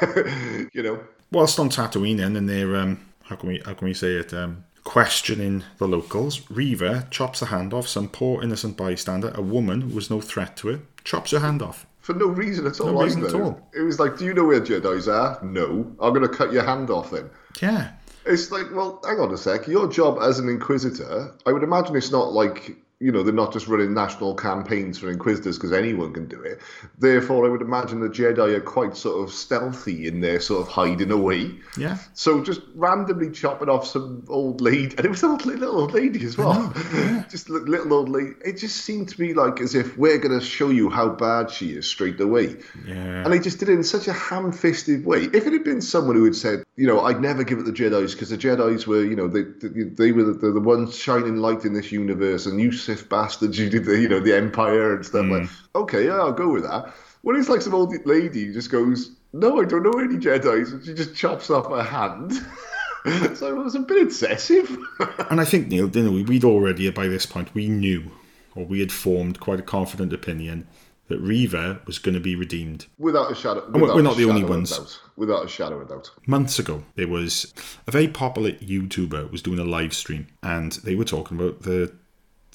you 0.72 0.82
know. 0.82 0.98
Whilst 1.30 1.58
on 1.60 1.68
Tatooine, 1.68 2.12
and 2.12 2.34
then, 2.34 2.36
and 2.36 2.48
they're 2.48 2.76
um, 2.76 3.04
how 3.24 3.36
can 3.36 3.48
we 3.48 3.62
how 3.64 3.74
can 3.74 3.86
we 3.88 3.94
say 3.94 4.12
it? 4.12 4.32
Um, 4.32 4.64
questioning 4.84 5.64
the 5.78 5.88
locals, 5.88 6.48
Reva 6.50 7.06
chops 7.10 7.40
a 7.42 7.46
hand 7.46 7.72
off 7.72 7.88
some 7.88 8.08
poor 8.08 8.42
innocent 8.42 8.76
bystander, 8.76 9.32
a 9.34 9.40
woman 9.42 9.94
was 9.94 10.10
no 10.10 10.20
threat 10.20 10.56
to 10.58 10.68
her, 10.68 10.80
chops 11.04 11.30
her 11.30 11.40
hand 11.40 11.62
off. 11.62 11.86
For 12.00 12.12
no 12.12 12.26
reason 12.26 12.66
at 12.66 12.78
all. 12.80 12.92
No 12.92 13.02
reason 13.02 13.24
either. 13.24 13.34
at 13.36 13.42
all. 13.42 13.70
It 13.74 13.80
was 13.80 13.98
like, 13.98 14.18
do 14.18 14.26
you 14.26 14.34
know 14.34 14.44
where 14.44 14.60
Jedi's 14.60 15.08
are? 15.08 15.38
No. 15.42 15.90
I'm 15.98 16.12
going 16.12 16.20
to 16.20 16.28
cut 16.28 16.52
your 16.52 16.62
hand 16.62 16.90
off 16.90 17.10
then. 17.10 17.30
Yeah, 17.62 17.92
It's 18.26 18.50
like, 18.50 18.66
well, 18.72 19.00
hang 19.06 19.20
on 19.20 19.32
a 19.32 19.38
sec. 19.38 19.66
Your 19.66 19.88
job 19.90 20.18
as 20.20 20.38
an 20.38 20.50
Inquisitor, 20.50 21.32
I 21.46 21.52
would 21.52 21.62
imagine 21.62 21.96
it's 21.96 22.12
not 22.12 22.34
like, 22.34 22.76
you 23.00 23.12
know, 23.12 23.22
they're 23.22 23.34
not 23.34 23.52
just 23.52 23.66
running 23.66 23.92
national 23.92 24.34
campaigns 24.34 24.98
for 24.98 25.10
Inquisitors 25.10 25.56
because 25.58 25.72
anyone 25.72 26.12
can 26.12 26.26
do 26.26 26.40
it. 26.40 26.60
Therefore, 26.98 27.46
I 27.46 27.48
would 27.48 27.60
imagine 27.60 28.00
the 28.00 28.08
Jedi 28.08 28.54
are 28.54 28.60
quite 28.60 28.96
sort 28.96 29.22
of 29.22 29.34
stealthy 29.34 30.06
in 30.06 30.20
their 30.20 30.40
sort 30.40 30.66
of 30.66 30.72
hiding 30.72 31.10
away. 31.10 31.52
yeah. 31.76 31.98
So 32.14 32.42
just 32.42 32.60
randomly 32.74 33.30
chopping 33.30 33.68
off 33.68 33.86
some 33.86 34.24
old 34.28 34.60
lady, 34.60 34.96
and 34.96 35.04
it 35.04 35.08
was 35.08 35.22
an 35.22 35.30
old, 35.30 35.44
little 35.44 35.80
old 35.80 35.92
lady 35.92 36.24
as 36.24 36.38
well. 36.38 36.72
Yeah. 36.94 37.24
just 37.30 37.48
a 37.48 37.52
little 37.52 37.92
old 37.92 38.08
lady. 38.08 38.32
It 38.44 38.58
just 38.58 38.76
seemed 38.76 39.08
to 39.10 39.18
be 39.18 39.34
like 39.34 39.60
as 39.60 39.74
if 39.74 39.96
we're 39.98 40.18
going 40.18 40.38
to 40.38 40.44
show 40.44 40.70
you 40.70 40.88
how 40.88 41.08
bad 41.08 41.50
she 41.50 41.72
is 41.72 41.86
straight 41.86 42.20
away. 42.20 42.56
Yeah. 42.86 43.24
And 43.24 43.32
they 43.32 43.38
just 43.38 43.58
did 43.58 43.68
it 43.68 43.72
in 43.72 43.84
such 43.84 44.06
a 44.08 44.12
ham-fisted 44.12 45.04
way. 45.04 45.24
If 45.24 45.46
it 45.46 45.52
had 45.52 45.64
been 45.64 45.80
someone 45.80 46.16
who 46.16 46.24
had 46.24 46.36
said, 46.36 46.64
you 46.76 46.86
know, 46.86 47.00
I'd 47.00 47.20
never 47.20 47.44
give 47.44 47.58
it 47.58 47.64
the 47.64 47.72
Jedi's 47.72 48.14
because 48.14 48.30
the 48.30 48.38
Jedi's 48.38 48.86
were, 48.86 49.04
you 49.04 49.16
know, 49.16 49.28
they 49.28 49.42
they, 49.42 49.82
they 49.84 50.12
were 50.12 50.24
the, 50.24 50.52
the 50.52 50.60
ones 50.60 50.96
shining 50.96 51.36
light 51.36 51.64
in 51.64 51.72
this 51.72 51.92
universe, 51.92 52.46
and 52.46 52.60
you 52.60 52.72
Sith 52.84 53.08
bastards, 53.08 53.58
you 53.58 53.70
did 53.70 53.84
the, 53.84 53.98
you 54.00 54.08
know, 54.08 54.20
the 54.20 54.36
Empire 54.36 54.94
and 54.96 55.04
stuff 55.06 55.26
like. 55.26 55.48
Hmm. 55.48 55.78
Okay, 55.78 56.06
yeah, 56.06 56.16
I'll 56.18 56.32
go 56.32 56.48
with 56.48 56.62
that. 56.64 56.94
When 57.22 57.36
it's 57.36 57.48
like 57.48 57.62
some 57.62 57.74
old 57.74 57.94
lady 58.06 58.44
who 58.46 58.52
just 58.52 58.70
goes, 58.70 59.10
no, 59.32 59.60
I 59.60 59.64
don't 59.64 59.82
know 59.82 59.98
any 59.98 60.16
Jedi's, 60.16 60.72
and 60.72 60.84
she 60.84 60.94
just 60.94 61.14
chops 61.16 61.50
off 61.50 61.68
her 61.70 61.82
hand. 61.82 62.32
so 63.36 63.48
it 63.48 63.56
was 63.56 63.74
a 63.74 63.80
bit 63.80 64.06
excessive. 64.06 64.76
And 65.30 65.40
I 65.40 65.44
think 65.44 65.68
Neil, 65.68 65.88
didn't 65.88 66.14
we? 66.14 66.22
We'd 66.22 66.44
already 66.44 66.88
by 66.90 67.08
this 67.08 67.26
point 67.26 67.54
we 67.54 67.68
knew, 67.68 68.10
or 68.54 68.64
we 68.64 68.80
had 68.80 68.92
formed 68.92 69.40
quite 69.40 69.58
a 69.58 69.62
confident 69.62 70.12
opinion 70.12 70.66
that 71.08 71.18
Reva 71.18 71.80
was 71.86 71.98
going 71.98 72.14
to 72.14 72.20
be 72.20 72.36
redeemed. 72.36 72.86
without 72.98 73.30
a 73.32 73.34
shadow. 73.34 73.64
we're- 73.68 73.80
without 73.82 73.96
we're 73.96 74.02
not 74.02 74.16
the 74.16 74.24
only 74.28 74.44
ones. 74.44 74.70
doubt. 74.76 75.00
Without 75.16 75.44
a 75.44 75.48
shadow 75.48 75.80
of 75.80 75.88
doubt. 75.88 76.10
months 76.26 76.58
ago 76.58 76.84
there 76.94 77.08
was 77.08 77.52
a 77.86 77.90
very 77.90 78.08
popular 78.08 78.52
youtuber 78.52 79.30
was 79.30 79.42
doing 79.42 79.58
a 79.58 79.64
live 79.64 79.92
stream 79.94 80.26
and 80.42 80.72
they 80.84 80.94
were 80.94 81.04
talking 81.04 81.38
about 81.38 81.62
the 81.62 81.92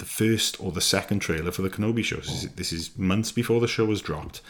the 0.00 0.04
first 0.04 0.60
or 0.60 0.72
the 0.72 0.80
second 0.80 1.20
trailer 1.20 1.52
for 1.52 1.62
the 1.62 1.70
kenobi 1.70 2.04
show 2.04 2.16
this 2.16 2.42
is, 2.44 2.50
this 2.52 2.72
is 2.72 2.98
months 2.98 3.30
before 3.30 3.60
the 3.60 3.68
show 3.68 3.84
was 3.84 4.02
dropped 4.02 4.42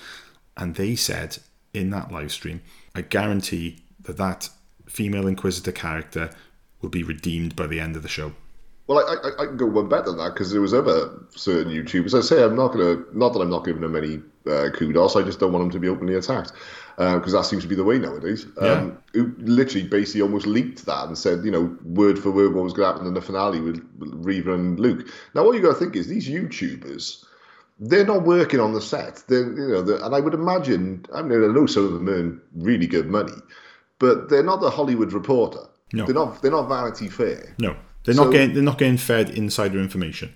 and 0.56 0.74
they 0.74 0.96
said 0.96 1.38
in 1.74 1.90
that 1.90 2.10
live 2.10 2.32
stream 2.32 2.62
i 2.94 3.02
guarantee 3.02 3.84
that 4.02 4.16
that 4.16 4.48
female 4.90 5.26
Inquisitor 5.26 5.72
character 5.72 6.30
will 6.82 6.90
be 6.90 7.02
redeemed 7.02 7.56
by 7.56 7.66
the 7.66 7.80
end 7.80 7.96
of 7.96 8.02
the 8.02 8.08
show. 8.08 8.32
Well, 8.86 8.98
I, 8.98 9.28
I, 9.28 9.42
I 9.42 9.46
can 9.46 9.56
go 9.56 9.66
one 9.66 9.88
better 9.88 10.06
than 10.06 10.18
that 10.18 10.34
because 10.34 10.50
there 10.50 10.60
was 10.60 10.74
other 10.74 11.10
certain 11.30 11.72
YouTubers. 11.72 12.16
I 12.16 12.22
say 12.22 12.42
I'm 12.42 12.56
not 12.56 12.72
gonna, 12.72 13.04
not 13.12 13.32
that 13.32 13.40
I'm 13.40 13.50
not 13.50 13.64
giving 13.64 13.82
them 13.82 13.94
any 13.94 14.20
uh, 14.50 14.70
kudos. 14.74 15.14
I 15.14 15.22
just 15.22 15.38
don't 15.38 15.52
want 15.52 15.62
them 15.64 15.70
to 15.70 15.78
be 15.78 15.88
openly 15.88 16.16
attacked 16.16 16.52
because 17.00 17.32
that 17.32 17.46
seems 17.46 17.62
to 17.62 17.68
be 17.68 17.74
the 17.74 17.84
way 17.84 17.98
nowadays. 17.98 18.44
Um, 18.58 18.98
Who 19.14 19.32
literally 19.38 19.86
basically 19.88 20.20
almost 20.20 20.46
leaked 20.46 20.84
that 20.84 21.06
and 21.06 21.16
said, 21.16 21.44
you 21.44 21.50
know, 21.50 21.74
word 21.82 22.18
for 22.18 22.30
word 22.30 22.52
what 22.54 22.62
was 22.64 22.74
going 22.74 22.86
to 22.88 22.92
happen 22.92 23.06
in 23.06 23.14
the 23.14 23.22
finale 23.22 23.60
with 23.60 23.80
Reva 23.98 24.52
and 24.52 24.78
Luke. 24.78 25.08
Now, 25.34 25.44
what 25.44 25.54
you 25.56 25.62
got 25.62 25.72
to 25.72 25.78
think 25.78 25.96
is 25.96 26.08
these 26.08 26.28
YouTubers. 26.28 27.24
They're 27.78 28.04
not 28.04 28.24
working 28.24 28.60
on 28.60 28.74
the 28.74 28.80
set. 28.82 29.22
They're, 29.28 29.50
you 29.50 29.68
know, 29.68 29.96
and 30.04 30.14
I 30.14 30.20
would 30.20 30.34
imagine. 30.34 31.06
I 31.14 31.22
mean, 31.22 31.42
I 31.42 31.46
know 31.54 31.64
some 31.64 31.86
of 31.86 31.92
them 31.94 32.08
earn 32.10 32.40
really 32.54 32.86
good 32.86 33.06
money, 33.08 33.32
but 33.98 34.28
they're 34.28 34.42
not 34.44 34.60
the 34.60 34.68
Hollywood 34.68 35.14
Reporter. 35.14 35.60
No. 35.94 36.04
they're 36.04 36.14
not. 36.14 36.42
They're 36.42 36.50
not 36.50 36.68
Vanity 36.68 37.08
Fair. 37.08 37.54
No, 37.58 37.74
they're 38.04 38.14
So- 38.14 38.24
not 38.24 38.32
getting 38.32 38.52
they're 38.52 38.62
not 38.62 38.76
getting 38.76 38.98
fed 38.98 39.30
insider 39.30 39.78
information. 39.80 40.34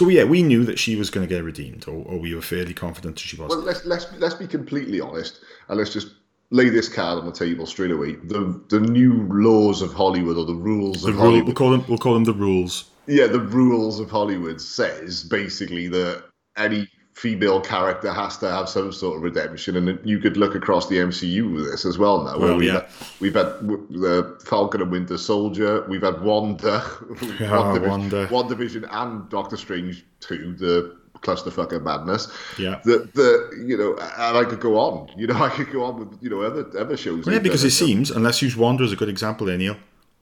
So 0.00 0.08
yeah, 0.08 0.24
we 0.24 0.42
knew 0.42 0.64
that 0.64 0.78
she 0.78 0.96
was 0.96 1.08
going 1.10 1.26
to 1.26 1.32
get 1.32 1.44
redeemed, 1.44 1.86
or, 1.86 2.04
or 2.04 2.18
we 2.18 2.34
were 2.34 2.42
fairly 2.42 2.74
confident 2.74 3.14
that 3.16 3.20
she 3.20 3.36
was. 3.36 3.50
Well, 3.50 3.60
let's 3.60 3.84
let's 3.84 4.06
let's 4.18 4.34
be 4.34 4.48
completely 4.48 5.00
honest, 5.00 5.40
and 5.68 5.78
let's 5.78 5.92
just 5.92 6.14
lay 6.50 6.68
this 6.68 6.88
card 6.88 7.18
on 7.18 7.26
the 7.26 7.32
table 7.32 7.64
straight 7.64 7.92
away. 7.92 8.16
The 8.16 8.60
the 8.70 8.80
new 8.80 9.28
laws 9.30 9.82
of 9.82 9.92
Hollywood 9.92 10.36
or 10.36 10.46
the 10.46 10.54
rules 10.54 11.02
the 11.02 11.10
of 11.10 11.16
rule, 11.16 11.44
we'll 11.44 11.54
Hollywood. 11.54 11.56
call 11.56 11.70
them 11.70 11.84
we'll 11.88 11.98
call 11.98 12.14
them 12.14 12.24
the 12.24 12.34
rules. 12.34 12.90
Yeah, 13.06 13.26
the 13.28 13.40
rules 13.40 14.00
of 14.00 14.10
Hollywood 14.10 14.60
says 14.60 15.24
basically 15.24 15.88
that 15.88 16.24
any 16.56 16.88
female 17.14 17.60
character 17.60 18.12
has 18.12 18.36
to 18.38 18.50
have 18.50 18.68
some 18.68 18.92
sort 18.92 19.16
of 19.16 19.22
redemption, 19.22 19.76
and 19.76 19.98
you 20.04 20.18
could 20.18 20.36
look 20.36 20.54
across 20.54 20.88
the 20.88 20.96
MCU 20.96 21.54
with 21.54 21.70
this 21.70 21.84
as 21.84 21.96
well 21.96 22.24
now. 22.24 22.38
where 22.38 22.48
Well, 22.50 22.58
we've, 22.58 22.68
yeah. 22.68 22.80
had, 22.80 22.88
we've 23.20 23.34
had 23.34 23.46
the 23.90 24.38
Falcon 24.44 24.82
and 24.82 24.90
Winter 24.90 25.16
Soldier, 25.16 25.86
we've 25.88 26.02
had 26.02 26.20
Wanda, 26.20 26.80
WandaVision, 26.80 27.88
Wanda. 27.88 28.26
WandaVision 28.26 28.88
and 28.90 29.28
Doctor 29.30 29.56
Strange 29.56 30.04
two, 30.20 30.54
the 30.54 30.96
clusterfuck 31.20 31.72
of 31.72 31.82
madness. 31.82 32.28
Yeah. 32.58 32.80
The 32.84 33.08
the 33.14 33.64
you 33.64 33.76
know, 33.76 33.92
and 33.96 34.36
I 34.36 34.44
could 34.44 34.60
go 34.60 34.78
on. 34.78 35.08
You 35.16 35.28
know, 35.28 35.34
I 35.42 35.48
could 35.50 35.70
go 35.70 35.84
on 35.84 35.98
with 35.98 36.22
you 36.22 36.30
know 36.30 36.42
other 36.42 36.66
other 36.78 36.96
shows. 36.96 37.26
Well, 37.26 37.34
yeah, 37.34 37.40
because 37.40 37.64
it 37.64 37.70
seems, 37.70 38.10
unless 38.10 38.42
you 38.42 38.46
use 38.46 38.56
Wanda 38.56 38.84
as 38.84 38.92
a 38.92 38.96
good 38.96 39.08
example, 39.08 39.46
there, 39.46 39.56
Neil, 39.56 39.76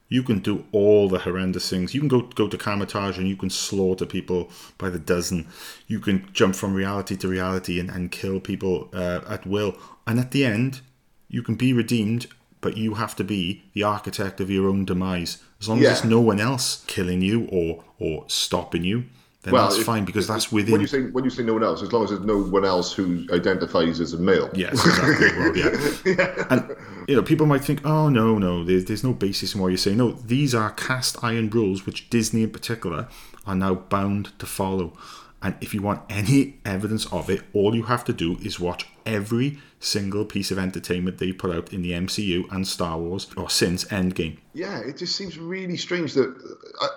you 0.09 0.21
can 0.23 0.39
do 0.39 0.65
all 0.71 1.09
the 1.09 1.19
horrendous 1.19 1.69
things. 1.69 1.93
You 1.93 2.01
can 2.01 2.07
go 2.09 2.21
go 2.21 2.47
to 2.47 2.57
Kamar-Taj 2.57 3.17
and 3.17 3.27
you 3.27 3.35
can 3.35 3.49
slaughter 3.49 4.05
people 4.05 4.49
by 4.77 4.89
the 4.89 4.99
dozen. 4.99 5.47
You 5.87 5.99
can 5.99 6.27
jump 6.33 6.55
from 6.55 6.73
reality 6.73 7.15
to 7.17 7.27
reality 7.27 7.79
and, 7.79 7.89
and 7.89 8.11
kill 8.11 8.39
people 8.39 8.89
uh, 8.93 9.21
at 9.27 9.45
will. 9.47 9.75
And 10.05 10.19
at 10.19 10.31
the 10.31 10.45
end, 10.45 10.81
you 11.29 11.41
can 11.41 11.55
be 11.55 11.73
redeemed, 11.73 12.27
but 12.61 12.77
you 12.77 12.93
have 12.95 13.15
to 13.15 13.23
be 13.23 13.63
the 13.73 13.83
architect 13.83 14.39
of 14.39 14.49
your 14.51 14.67
own 14.69 14.85
demise. 14.85 15.37
As 15.59 15.67
long 15.69 15.79
Yeah. 15.81 15.89
as 15.91 16.01
there's 16.01 16.11
no 16.11 16.21
one 16.21 16.39
else 16.39 16.83
killing 16.87 17.21
you 17.21 17.47
or 17.51 17.83
or 17.99 18.25
stopping 18.27 18.83
you, 18.83 19.05
then 19.43 19.53
Well, 19.53 19.67
that's 19.67 19.79
if- 19.79 19.85
fine 19.85 20.05
because 20.05 20.25
that's 20.27 20.51
within. 20.51 20.71
When 20.71 20.81
you 20.81 20.87
say 20.87 21.01
when 21.03 21.23
you 21.23 21.29
say 21.29 21.43
no 21.43 21.53
one 21.53 21.63
else, 21.63 21.81
as 21.83 21.91
long 21.93 22.03
as 22.05 22.09
there's 22.09 22.21
no 22.21 22.41
one 22.41 22.65
else 22.65 22.91
who 22.93 23.25
identifies 23.31 23.99
as 23.99 24.13
a 24.13 24.17
male. 24.17 24.49
Yes, 24.53 24.73
exactly. 24.73 25.27
well, 25.37 25.57
yeah. 26.37 26.45
And 26.49 26.75
you 27.07 27.15
know, 27.17 27.21
people 27.23 27.45
might 27.45 27.63
think, 27.63 27.85
"Oh 27.85 28.09
no, 28.09 28.37
no, 28.37 28.63
there's, 28.63 28.85
there's 28.85 29.03
no 29.03 29.13
basis 29.13 29.53
in 29.53 29.61
what 29.61 29.67
you're 29.67 29.77
saying." 29.77 29.97
No, 29.97 30.13
these 30.13 30.55
are 30.55 30.71
cast 30.71 31.23
iron 31.23 31.49
rules 31.49 31.85
which 31.85 32.09
Disney 32.09 32.43
in 32.43 32.51
particular 32.51 33.07
are 33.45 33.55
now 33.55 33.75
bound 33.75 34.37
to 34.39 34.45
follow. 34.45 34.93
And 35.41 35.55
if 35.59 35.73
you 35.73 35.81
want 35.81 36.01
any 36.09 36.59
evidence 36.63 37.05
of 37.11 37.29
it, 37.29 37.41
all 37.51 37.75
you 37.75 37.83
have 37.83 38.05
to 38.05 38.13
do 38.13 38.37
is 38.41 38.61
watch 38.61 38.87
every 39.05 39.59
single 39.83 40.25
piece 40.25 40.49
of 40.51 40.57
entertainment 40.57 41.17
they 41.17 41.31
put 41.31 41.55
out 41.55 41.73
in 41.73 41.81
the 41.81 41.91
MCU 41.91 42.49
and 42.51 42.67
Star 42.67 42.97
Wars 42.97 43.27
or 43.35 43.49
since 43.49 43.83
Endgame. 43.85 44.37
Yeah, 44.53 44.79
it 44.79 44.97
just 44.97 45.15
seems 45.15 45.37
really 45.37 45.77
strange 45.77 46.13
that 46.13 46.33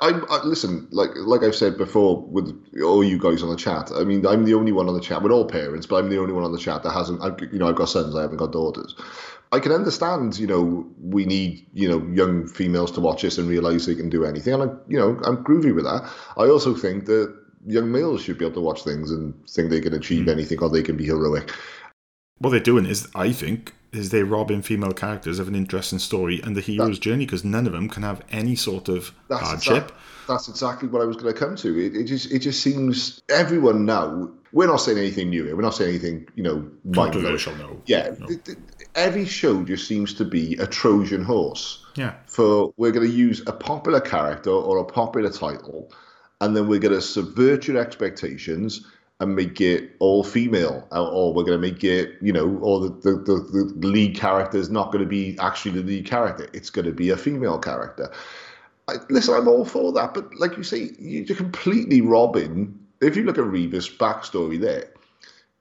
I, 0.01 0.09
I, 0.09 0.37
I 0.37 0.45
listen. 0.45 0.89
Like 0.91 1.11
like 1.17 1.43
I've 1.43 1.55
said 1.55 1.77
before 1.77 2.23
with 2.23 2.65
all 2.83 3.03
you 3.03 3.19
guys 3.19 3.43
on 3.43 3.51
the 3.51 3.57
chat. 3.57 3.91
I 3.95 4.05
mean, 4.05 4.27
I'm 4.27 4.45
the 4.45 4.55
only 4.55 4.73
one 4.73 4.89
on 4.89 4.95
the 4.95 5.01
chat. 5.01 5.23
We're 5.23 5.33
all 5.33 5.47
parents, 5.47 5.87
but 5.87 5.97
I'm 5.97 6.11
the 6.11 6.19
only 6.19 6.33
one 6.33 6.45
on 6.45 6.53
the 6.53 6.59
chat 6.59 6.83
that 6.85 6.93
hasn't. 6.93 7.23
I've, 7.23 7.41
you 7.53 7.59
know, 7.59 7.69
I've 7.69 7.77
got 7.77 7.89
sons. 7.89 8.15
I 8.15 8.23
haven't 8.23 8.39
got 8.39 8.53
daughters. 8.53 8.95
I 9.53 9.61
can 9.61 9.73
understand. 9.73 10.39
You 10.39 10.47
know, 10.47 10.87
we 11.01 11.25
need 11.25 11.67
you 11.73 11.89
know 11.89 12.07
young 12.13 12.47
females 12.47 12.93
to 12.93 13.01
watch 13.01 13.23
this 13.23 13.39
and 13.39 13.49
realize 13.49 13.87
they 13.87 13.95
can 13.95 14.11
do 14.11 14.25
anything, 14.25 14.55
and 14.55 14.63
I, 14.63 14.75
you 14.89 14.99
know, 14.99 15.21
I'm 15.25 15.43
groovy 15.45 15.75
with 15.75 15.85
that. 15.85 16.09
I 16.37 16.49
also 16.49 16.75
think 16.75 17.07
that 17.07 17.35
young 17.67 17.91
males 17.91 18.23
should 18.23 18.39
be 18.39 18.45
able 18.45 18.55
to 18.55 18.61
watch 18.61 18.85
things 18.85 19.11
and 19.11 19.35
think 19.49 19.71
they 19.71 19.81
can 19.81 19.95
achieve 19.95 20.25
hmm. 20.25 20.31
anything 20.31 20.59
or 20.61 20.71
they 20.71 20.83
can 20.83 20.97
be 20.97 21.05
heroic. 21.05 21.53
What 22.39 22.51
they're 22.51 22.61
doing 22.61 22.87
is, 22.87 23.09
I 23.15 23.33
think, 23.33 23.75
is 23.93 24.11
they're 24.11 24.27
robbing 24.27 24.61
female 24.63 24.93
characters 24.93 25.39
of 25.39 25.49
an 25.49 25.55
interesting 25.55 25.99
story 25.99 26.41
and 26.43 26.55
the 26.55 26.61
hero's 26.61 26.99
journey 26.99 27.25
because 27.25 27.45
none 27.45 27.67
of 27.67 27.73
them 27.73 27.89
can 27.89 28.03
have 28.03 28.23
any 28.31 28.55
sort 28.57 28.89
of 28.89 29.13
That's 29.29 29.43
hardship. 29.43 29.75
exact- 29.85 29.93
that's 30.29 30.49
exactly 30.49 30.89
what 30.89 31.01
I 31.03 31.05
was 31.05 31.17
going 31.17 31.33
to 31.33 31.39
come 31.39 31.55
to. 31.55 31.79
It, 31.79 31.95
it 31.95 32.05
just 32.05 32.33
it 32.33 32.41
just 32.41 32.61
seems 32.61 33.23
everyone 33.31 33.85
now. 33.85 34.29
We're 34.53 34.67
not 34.67 34.79
saying 34.79 34.99
anything 34.99 35.31
new 35.31 35.45
here. 35.45 35.55
We're 35.55 35.63
not 35.63 35.75
saying 35.77 35.91
anything 35.91 36.27
you 36.35 36.43
know. 36.43 36.69
Controversial, 36.93 37.55
no. 37.55 37.81
Yeah, 37.87 38.11
th- 38.11 38.43
th- 38.43 38.59
every 38.97 39.25
show 39.25 39.63
just 39.63 39.87
seems 39.87 40.13
to 40.15 40.25
be 40.25 40.55
a 40.57 40.67
Trojan 40.67 41.23
horse. 41.23 41.85
Yeah. 41.95 42.15
For 42.27 42.75
we're 42.77 42.91
going 42.91 43.07
to 43.09 43.13
use 43.15 43.41
a 43.47 43.53
popular 43.53 44.01
character 44.01 44.51
or 44.51 44.79
a 44.79 44.85
popular 44.85 45.31
title, 45.31 45.93
and 46.41 46.57
then 46.57 46.67
we're 46.67 46.81
going 46.81 46.95
to 46.95 47.01
subvert 47.03 47.69
your 47.69 47.79
expectations 47.79 48.85
and 49.21 49.35
make 49.35 49.61
it 49.61 49.93
all 49.99 50.23
female, 50.23 50.87
or- 50.93 51.09
or 51.09 51.33
we're 51.35 51.45
going 51.45 51.61
to 51.61 51.67
make 51.73 51.83
it, 51.83 52.17
you 52.21 52.33
know, 52.33 52.59
or 52.61 52.81
the 52.81 52.89
the, 52.91 53.13
the, 53.13 53.73
the 53.79 53.87
lead 53.87 54.15
character 54.17 54.59
is 54.59 54.69
not 54.71 54.93
going 54.93 55.03
to 55.03 55.09
be 55.09 55.37
actually 55.41 55.81
the 55.81 55.87
lead 55.87 56.07
character. 56.07 56.49
It's 56.53 56.71
going 56.71 56.85
to 56.87 56.93
be 56.93 57.11
a 57.11 57.17
female 57.17 57.59
character. 57.59 58.13
I, 58.89 58.97
listen, 59.11 59.35
I'm 59.35 59.49
all 59.49 59.65
for 59.65 59.93
that, 59.95 60.15
but 60.15 60.35
like 60.39 60.57
you 60.57 60.63
say, 60.63 60.91
you're 60.99 61.37
completely 61.37 62.01
robbing. 62.03 62.79
If 63.01 63.17
you 63.17 63.25
look 63.25 63.39
at 63.39 63.45
Reva's 63.45 63.89
backstory 63.89 64.61
there, 64.61 64.89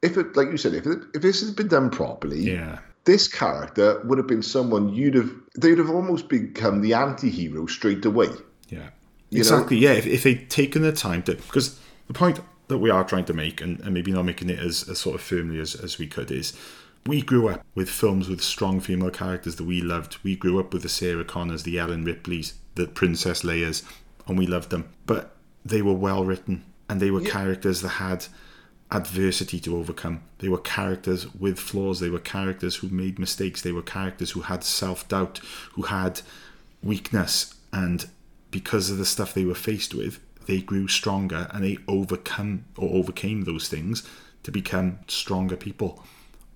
if 0.01 0.17
it, 0.17 0.35
like 0.35 0.49
you 0.49 0.57
said, 0.57 0.73
if 0.73 0.85
it, 0.85 0.99
if 1.13 1.21
this 1.21 1.43
had 1.45 1.55
been 1.55 1.67
done 1.67 1.89
properly, 1.89 2.39
Yeah. 2.41 2.79
this 3.05 3.27
character 3.27 4.01
would 4.05 4.17
have 4.19 4.27
been 4.27 4.43
someone 4.43 4.89
you'd 4.93 5.15
have 5.15 5.31
they'd 5.57 5.77
have 5.77 5.89
almost 5.89 6.27
become 6.29 6.81
the 6.81 6.93
anti-hero 6.93 7.65
straight 7.65 8.05
away. 8.05 8.29
Yeah. 8.69 8.89
You 9.31 9.39
exactly. 9.39 9.77
Yeah. 9.77 9.93
If, 9.93 10.05
if 10.05 10.23
they'd 10.23 10.49
taken 10.49 10.81
the 10.83 10.91
time 10.91 11.23
to, 11.23 11.35
because 11.35 11.79
the 12.07 12.13
point 12.13 12.39
that 12.67 12.79
we 12.79 12.89
are 12.89 13.03
trying 13.03 13.25
to 13.25 13.33
make, 13.33 13.61
and, 13.61 13.79
and 13.81 13.93
maybe 13.93 14.11
not 14.11 14.25
making 14.25 14.49
it 14.49 14.59
as, 14.59 14.87
as 14.89 14.99
sort 14.99 15.15
of 15.15 15.21
firmly 15.21 15.59
as, 15.59 15.75
as 15.75 15.97
we 15.97 16.07
could, 16.07 16.31
is 16.31 16.53
we 17.05 17.21
grew 17.21 17.49
up 17.49 17.65
with 17.75 17.89
films 17.89 18.27
with 18.27 18.41
strong 18.41 18.79
female 18.79 19.11
characters 19.11 19.57
that 19.57 19.65
we 19.65 19.81
loved. 19.81 20.17
We 20.23 20.35
grew 20.35 20.59
up 20.59 20.73
with 20.73 20.81
the 20.81 20.89
Sarah 20.89 21.25
Connors, 21.25 21.63
the 21.63 21.77
Ellen 21.77 22.03
Ripleys, 22.03 22.53
the 22.75 22.87
Princess 22.87 23.43
Leia's, 23.43 23.83
and 24.27 24.37
we 24.37 24.47
loved 24.47 24.71
them. 24.71 24.89
But 25.05 25.35
they 25.63 25.81
were 25.81 25.93
well 25.93 26.25
written, 26.25 26.65
and 26.89 26.99
they 26.99 27.11
were 27.11 27.21
characters 27.21 27.81
that 27.81 27.89
had 27.89 28.25
adversity 28.91 29.59
to 29.59 29.77
overcome. 29.77 30.23
They 30.39 30.49
were 30.49 30.59
characters 30.59 31.31
with 31.33 31.59
flaws. 31.59 31.99
They 31.99 32.09
were 32.09 32.19
characters 32.19 32.77
who 32.77 32.89
made 32.89 33.19
mistakes. 33.19 33.61
They 33.61 33.71
were 33.71 33.81
characters 33.81 34.31
who 34.31 34.41
had 34.41 34.63
self 34.63 35.07
doubt, 35.07 35.39
who 35.73 35.83
had 35.83 36.21
weakness. 36.81 37.53
And 37.71 38.05
because 38.51 38.89
of 38.89 38.97
the 38.97 39.05
stuff 39.05 39.33
they 39.33 39.45
were 39.45 39.55
faced 39.55 39.93
with, 39.93 40.19
they 40.45 40.61
grew 40.61 40.87
stronger 40.87 41.47
and 41.51 41.63
they 41.63 41.77
overcome 41.87 42.65
or 42.77 42.89
overcame 42.97 43.43
those 43.43 43.67
things 43.67 44.07
to 44.43 44.51
become 44.51 44.99
stronger 45.07 45.55
people. 45.55 46.03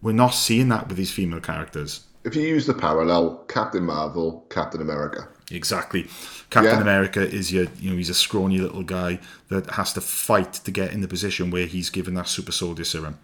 We're 0.02 0.12
not 0.14 0.30
seeing 0.34 0.70
that 0.70 0.88
with 0.88 0.98
these 0.98 1.12
female 1.12 1.42
characters. 1.42 2.06
If 2.24 2.36
you 2.36 2.44
use 2.44 2.66
the 2.66 2.74
parallel, 2.74 3.38
Captain 3.48 3.84
Marvel, 3.84 4.46
Captain 4.50 4.82
America. 4.82 5.28
Exactly. 5.52 6.08
Captain 6.50 6.76
Yeah. 6.76 6.82
America 6.82 7.22
is 7.22 7.52
your, 7.52 7.68
you 7.80 7.90
know, 7.90 7.98
he's 7.98 8.10
a 8.10 8.14
scrawny 8.14 8.60
little 8.60 8.84
guy 8.84 9.20
that 9.48 9.72
has 9.72 9.94
to 9.94 10.02
fight 10.02 10.54
to 10.54 10.72
get 10.72 10.94
in 10.94 11.02
the 11.02 11.08
position 11.08 11.50
where 11.50 11.66
he's 11.66 11.90
given 11.90 12.14
that 12.16 12.28
super 12.28 12.52
soldier 12.52 12.84
serum. 12.84 13.18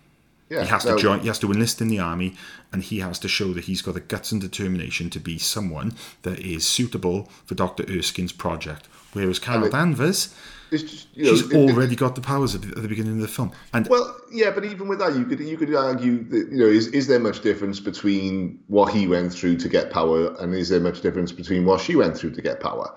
Yeah, 0.49 0.61
He 0.61 0.67
has 0.67 0.83
to 0.85 0.95
join. 0.95 1.21
He 1.21 1.27
has 1.27 1.39
to 1.39 1.51
enlist 1.51 1.81
in 1.81 1.87
the 1.87 1.97
army, 1.99 2.35
and 2.71 2.83
he 2.83 2.99
has 2.99 3.17
to 3.19 3.27
show 3.27 3.51
that 3.53 3.63
he's 3.65 3.81
got 3.81 3.95
the 3.95 3.99
guts 3.99 4.31
and 4.31 4.39
determination 4.39 5.09
to 5.09 5.19
be 5.19 5.39
someone 5.39 5.93
that 6.21 6.39
is 6.39 6.67
suitable 6.67 7.29
for 7.45 7.55
Doctor 7.55 7.83
Erskine's 7.83 8.31
project. 8.31 8.87
Whereas 9.15 9.39
Carol 9.39 9.65
it- 9.65 9.71
Danvers, 9.71 10.29
It's 10.71 10.83
just, 10.83 11.07
you 11.15 11.23
know, 11.25 11.31
she's 11.31 11.45
it- 11.45 11.53
it- 11.53 11.57
already 11.57 11.95
got 11.95 12.15
the 12.15 12.21
powers 12.21 12.53
at 12.55 12.61
the, 12.61 12.69
at 12.69 12.81
the 12.81 12.87
beginning 12.87 13.15
of 13.15 13.21
the 13.21 13.27
film, 13.27 13.51
and 13.73 13.87
Well, 13.87 14.15
yeah, 14.31 14.51
but 14.51 14.65
even 14.65 14.87
with 14.87 14.99
that, 14.99 15.15
you 15.15 15.25
could 15.25 15.39
you 15.39 15.57
could 15.57 15.73
argue 15.73 16.23
that 16.29 16.49
you 16.51 16.57
know 16.57 16.65
is 16.67 16.87
is 16.87 17.07
there 17.07 17.19
much 17.19 17.41
difference 17.41 17.79
between 17.79 18.59
what 18.67 18.91
he 18.93 19.07
went 19.07 19.31
through 19.33 19.57
to 19.57 19.69
get 19.69 19.89
power, 19.91 20.35
and 20.39 20.53
is 20.53 20.69
there 20.69 20.79
much 20.79 21.01
difference 21.01 21.31
between 21.31 21.65
what 21.65 21.79
she 21.81 21.95
went 21.95 22.17
through 22.17 22.31
to 22.31 22.41
get 22.41 22.59
power? 22.59 22.87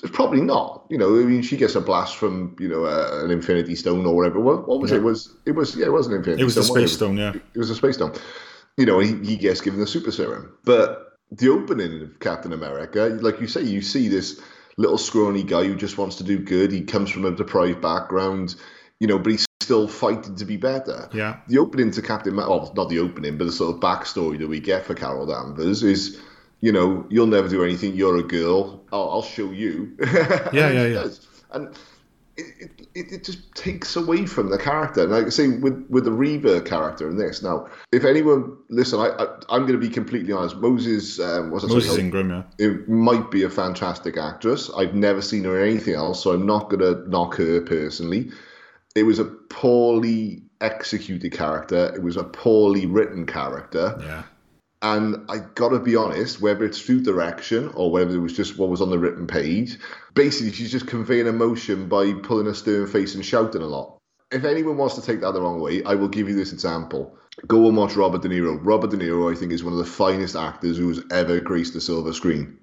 There's 0.00 0.12
probably 0.12 0.42
not. 0.42 0.84
You 0.90 0.98
know, 0.98 1.08
I 1.18 1.24
mean, 1.24 1.40
she 1.42 1.56
gets 1.56 1.74
a 1.74 1.80
blast 1.80 2.16
from 2.16 2.54
you 2.60 2.68
know 2.68 2.84
uh, 2.84 3.22
an 3.24 3.30
Infinity 3.30 3.74
Stone 3.76 4.04
or 4.06 4.14
whatever. 4.14 4.40
What, 4.40 4.68
what 4.68 4.80
was 4.80 4.92
it? 4.92 4.96
it? 4.96 5.02
Was 5.02 5.34
it 5.46 5.52
was 5.52 5.74
yeah, 5.76 5.86
it 5.86 5.92
was 5.92 6.06
an 6.06 6.14
Infinity. 6.14 6.42
it 6.42 6.44
was 6.44 6.52
Stone, 6.54 6.68
wasn't 6.68 6.88
Space 6.88 6.96
Stone. 6.96 7.16
Yeah, 7.16 7.32
It 7.54 7.58
was 7.58 7.70
a 7.70 7.74
space 7.74 7.94
stone. 7.96 8.12
You 8.76 8.84
know, 8.86 8.98
he, 9.00 9.14
he 9.24 9.36
gets 9.36 9.60
given 9.62 9.80
the 9.80 9.86
super 9.86 10.10
serum. 10.12 10.52
But 10.64 11.18
the 11.32 11.48
opening 11.48 12.02
of 12.02 12.20
Captain 12.20 12.52
America, 12.52 13.18
like 13.22 13.40
you 13.40 13.48
say, 13.48 13.62
you 13.62 13.80
see 13.80 14.06
this 14.08 14.38
little 14.76 14.98
scrawny 14.98 15.42
guy 15.42 15.64
who 15.64 15.74
just 15.74 15.98
wants 15.98 16.16
to 16.16 16.24
do 16.24 16.38
good. 16.38 16.72
He 16.72 16.82
comes 16.82 17.10
from 17.10 17.24
a 17.24 17.30
deprived 17.30 17.80
background, 17.80 18.56
you 19.00 19.06
know, 19.06 19.18
but 19.18 19.32
he's 19.32 19.46
still 19.62 19.88
fighting 19.88 20.36
to 20.36 20.44
be 20.44 20.56
better. 20.56 21.08
Yeah. 21.12 21.38
The 21.48 21.58
opening 21.58 21.90
to 21.92 22.02
Captain, 22.02 22.34
Ma- 22.34 22.48
well, 22.48 22.72
not 22.76 22.88
the 22.88 22.98
opening, 22.98 23.38
but 23.38 23.44
the 23.44 23.52
sort 23.52 23.74
of 23.74 23.80
backstory 23.80 24.38
that 24.38 24.48
we 24.48 24.60
get 24.60 24.84
for 24.84 24.94
Carol 24.94 25.26
Danvers 25.26 25.82
is 25.82 26.20
you 26.60 26.72
know, 26.72 27.06
you'll 27.10 27.26
never 27.26 27.48
do 27.48 27.62
anything. 27.62 27.94
You're 27.94 28.16
a 28.16 28.22
girl. 28.22 28.82
I'll, 28.92 29.10
I'll 29.10 29.22
show 29.22 29.50
you. 29.52 29.96
Yeah, 30.52 30.70
yeah, 30.70 30.70
yeah. 30.70 30.94
does. 30.94 31.26
And 31.50 31.76
it, 32.36 32.70
it, 32.94 33.12
it 33.12 33.24
just 33.24 33.54
takes 33.54 33.96
away 33.96 34.26
from 34.26 34.50
the 34.50 34.58
character. 34.58 35.02
And 35.02 35.12
like 35.12 35.26
I 35.26 35.30
say, 35.30 35.48
with 35.48 35.86
with 35.88 36.04
the 36.04 36.12
Reva 36.12 36.60
character 36.60 37.08
in 37.08 37.16
this. 37.16 37.42
Now, 37.42 37.68
if 37.92 38.04
anyone 38.04 38.56
listen, 38.68 39.00
I, 39.00 39.08
I 39.08 39.24
I'm 39.48 39.62
going 39.62 39.72
to 39.72 39.78
be 39.78 39.88
completely 39.88 40.32
honest. 40.32 40.56
Moses, 40.56 41.18
um, 41.18 41.50
what's 41.50 41.66
Moses 41.66 41.96
name? 41.96 42.06
Ingram, 42.06 42.30
yeah. 42.30 42.66
it 42.66 42.88
might 42.88 43.30
be 43.30 43.42
a 43.44 43.50
fantastic 43.50 44.16
actress. 44.16 44.70
I've 44.76 44.94
never 44.94 45.22
seen 45.22 45.44
her 45.44 45.62
in 45.62 45.70
anything 45.70 45.94
else, 45.94 46.22
so 46.22 46.32
I'm 46.32 46.46
not 46.46 46.70
going 46.70 46.80
to 46.80 47.08
knock 47.08 47.36
her 47.36 47.60
personally. 47.60 48.30
It 48.94 49.04
was 49.04 49.18
a 49.18 49.24
poorly 49.24 50.42
executed 50.60 51.32
character. 51.32 51.92
It 51.94 52.02
was 52.02 52.16
a 52.16 52.24
poorly 52.24 52.86
written 52.86 53.26
character. 53.26 53.96
Yeah. 54.00 54.22
And 54.82 55.24
I 55.30 55.38
gotta 55.54 55.78
be 55.78 55.96
honest, 55.96 56.40
whether 56.40 56.64
it's 56.64 56.80
through 56.80 57.00
direction 57.00 57.68
or 57.74 57.90
whether 57.90 58.14
it 58.14 58.20
was 58.20 58.36
just 58.36 58.58
what 58.58 58.68
was 58.68 58.82
on 58.82 58.90
the 58.90 58.98
written 58.98 59.26
page, 59.26 59.78
basically 60.16 60.52
she's 60.52 60.72
just 60.72 60.88
conveying 60.88 61.28
emotion 61.28 61.88
by 61.88 62.12
pulling 62.14 62.48
a 62.48 62.54
stern 62.54 62.88
face 62.88 63.14
and 63.14 63.24
shouting 63.24 63.62
a 63.62 63.66
lot. 63.66 63.98
If 64.32 64.44
anyone 64.44 64.76
wants 64.76 64.96
to 64.96 65.02
take 65.02 65.20
that 65.20 65.30
the 65.32 65.40
wrong 65.40 65.60
way, 65.60 65.84
I 65.84 65.94
will 65.94 66.08
give 66.08 66.28
you 66.28 66.34
this 66.34 66.52
example. 66.52 67.16
Go 67.46 67.68
and 67.68 67.76
watch 67.76 67.94
Robert 67.94 68.22
De 68.22 68.28
Niro. 68.28 68.58
Robert 68.60 68.90
De 68.90 68.96
Niro, 68.96 69.30
I 69.32 69.38
think, 69.38 69.52
is 69.52 69.62
one 69.62 69.72
of 69.74 69.78
the 69.78 69.84
finest 69.84 70.34
actors 70.34 70.76
who's 70.78 71.00
ever 71.12 71.38
graced 71.38 71.74
the 71.74 71.80
silver 71.80 72.12
screen. 72.12 72.58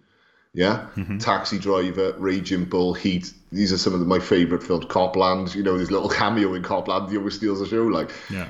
Yeah, 0.56 0.88
mm-hmm. 0.96 1.18
Taxi 1.20 1.58
Driver, 1.58 2.14
Raging 2.18 2.66
Bull, 2.66 2.94
Heat. 2.94 3.34
These 3.52 3.72
are 3.72 3.78
some 3.78 3.94
of 3.94 4.00
the, 4.00 4.06
my 4.06 4.20
favourite 4.20 4.64
films. 4.64 4.86
Copland, 4.86 5.56
you 5.56 5.64
know, 5.64 5.78
this 5.78 5.90
little 5.90 6.10
cameo 6.20 6.54
in 6.54 6.64
Copland. 6.64 7.10
He 7.10 7.18
always 7.18 7.36
steals 7.36 7.60
the 7.60 7.66
show. 7.68 7.84
Like, 7.86 8.12
Yeah. 8.30 8.50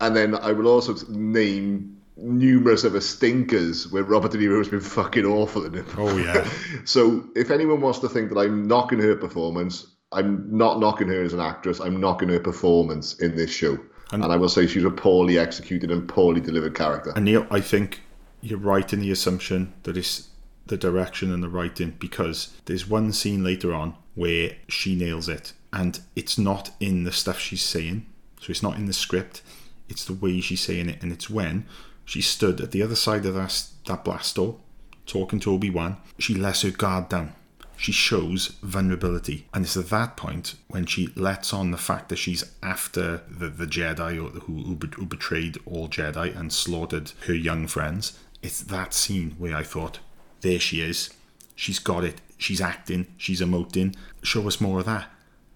and 0.00 0.16
then 0.16 0.34
I 0.34 0.52
will 0.52 0.66
also 0.66 0.94
name 1.08 1.99
numerous 2.20 2.84
other 2.84 3.00
stinkers 3.00 3.90
where 3.90 4.02
Robert 4.02 4.32
De 4.32 4.38
Niro 4.38 4.58
has 4.58 4.68
been 4.68 4.80
fucking 4.80 5.24
awful 5.24 5.64
in 5.64 5.74
it. 5.74 5.86
Oh, 5.96 6.16
yeah. 6.16 6.48
so 6.84 7.24
if 7.34 7.50
anyone 7.50 7.80
wants 7.80 7.98
to 8.00 8.08
think 8.08 8.30
that 8.30 8.38
I'm 8.38 8.66
knocking 8.66 8.98
her 9.00 9.16
performance, 9.16 9.86
I'm 10.12 10.46
not 10.56 10.80
knocking 10.80 11.08
her 11.08 11.22
as 11.22 11.32
an 11.32 11.40
actress. 11.40 11.80
I'm 11.80 12.00
knocking 12.00 12.28
her 12.28 12.40
performance 12.40 13.14
in 13.20 13.36
this 13.36 13.50
show. 13.50 13.78
And, 14.12 14.24
I 14.24 14.36
will 14.36 14.48
say 14.48 14.66
she's 14.66 14.84
a 14.84 14.90
poorly 14.90 15.38
executed 15.38 15.90
and 15.90 16.08
poorly 16.08 16.40
delivered 16.40 16.74
character. 16.74 17.12
And 17.14 17.24
Neil, 17.24 17.46
I 17.48 17.60
think 17.60 18.00
you're 18.40 18.58
right 18.58 18.92
in 18.92 19.00
the 19.00 19.12
assumption 19.12 19.72
that 19.84 19.96
it's 19.96 20.28
the 20.66 20.76
direction 20.76 21.32
and 21.32 21.42
the 21.42 21.48
writing 21.48 21.96
because 21.98 22.52
there's 22.64 22.88
one 22.88 23.12
scene 23.12 23.44
later 23.44 23.72
on 23.72 23.94
where 24.14 24.56
she 24.68 24.96
nails 24.96 25.28
it 25.28 25.52
and 25.72 26.00
it's 26.16 26.38
not 26.38 26.70
in 26.80 27.04
the 27.04 27.12
stuff 27.12 27.38
she's 27.38 27.62
saying. 27.62 28.06
So 28.40 28.50
it's 28.50 28.62
not 28.62 28.76
in 28.76 28.86
the 28.86 28.92
script. 28.92 29.42
It's 29.88 30.04
the 30.04 30.14
way 30.14 30.40
she's 30.40 30.60
saying 30.60 30.88
it 30.88 31.02
and 31.02 31.12
it's 31.12 31.30
when 31.30 31.66
she 32.10 32.20
stood 32.20 32.60
at 32.60 32.72
the 32.72 32.82
other 32.82 32.96
side 32.96 33.24
of 33.24 33.34
that, 33.34 33.68
that 33.86 34.02
blast 34.02 34.34
door 34.34 34.56
talking 35.06 35.38
to 35.38 35.52
Obi-Wan. 35.52 35.96
She 36.18 36.34
lets 36.34 36.62
her 36.62 36.70
guard 36.72 37.08
down. 37.08 37.34
She 37.76 37.92
shows 37.92 38.48
vulnerability. 38.64 39.46
And 39.54 39.64
it's 39.64 39.76
at 39.76 39.90
that 39.90 40.16
point 40.16 40.56
when 40.66 40.86
she 40.86 41.12
lets 41.14 41.52
on 41.54 41.70
the 41.70 41.78
fact 41.78 42.08
that 42.08 42.16
she's 42.16 42.42
after 42.64 43.22
the, 43.30 43.46
the 43.48 43.64
Jedi 43.64 44.16
who, 44.16 44.26
who, 44.40 44.76
who 44.96 45.06
betrayed 45.06 45.58
all 45.64 45.86
Jedi 45.86 46.36
and 46.36 46.52
slaughtered 46.52 47.12
her 47.28 47.32
young 47.32 47.68
friends. 47.68 48.18
It's 48.42 48.60
that 48.60 48.92
scene 48.92 49.36
where 49.38 49.54
I 49.54 49.62
thought, 49.62 50.00
there 50.40 50.58
she 50.58 50.80
is. 50.80 51.10
She's 51.54 51.78
got 51.78 52.02
it. 52.02 52.20
She's 52.38 52.60
acting. 52.60 53.06
She's 53.18 53.40
emoting. 53.40 53.94
Show 54.24 54.48
us 54.48 54.60
more 54.60 54.80
of 54.80 54.86
that. 54.86 55.06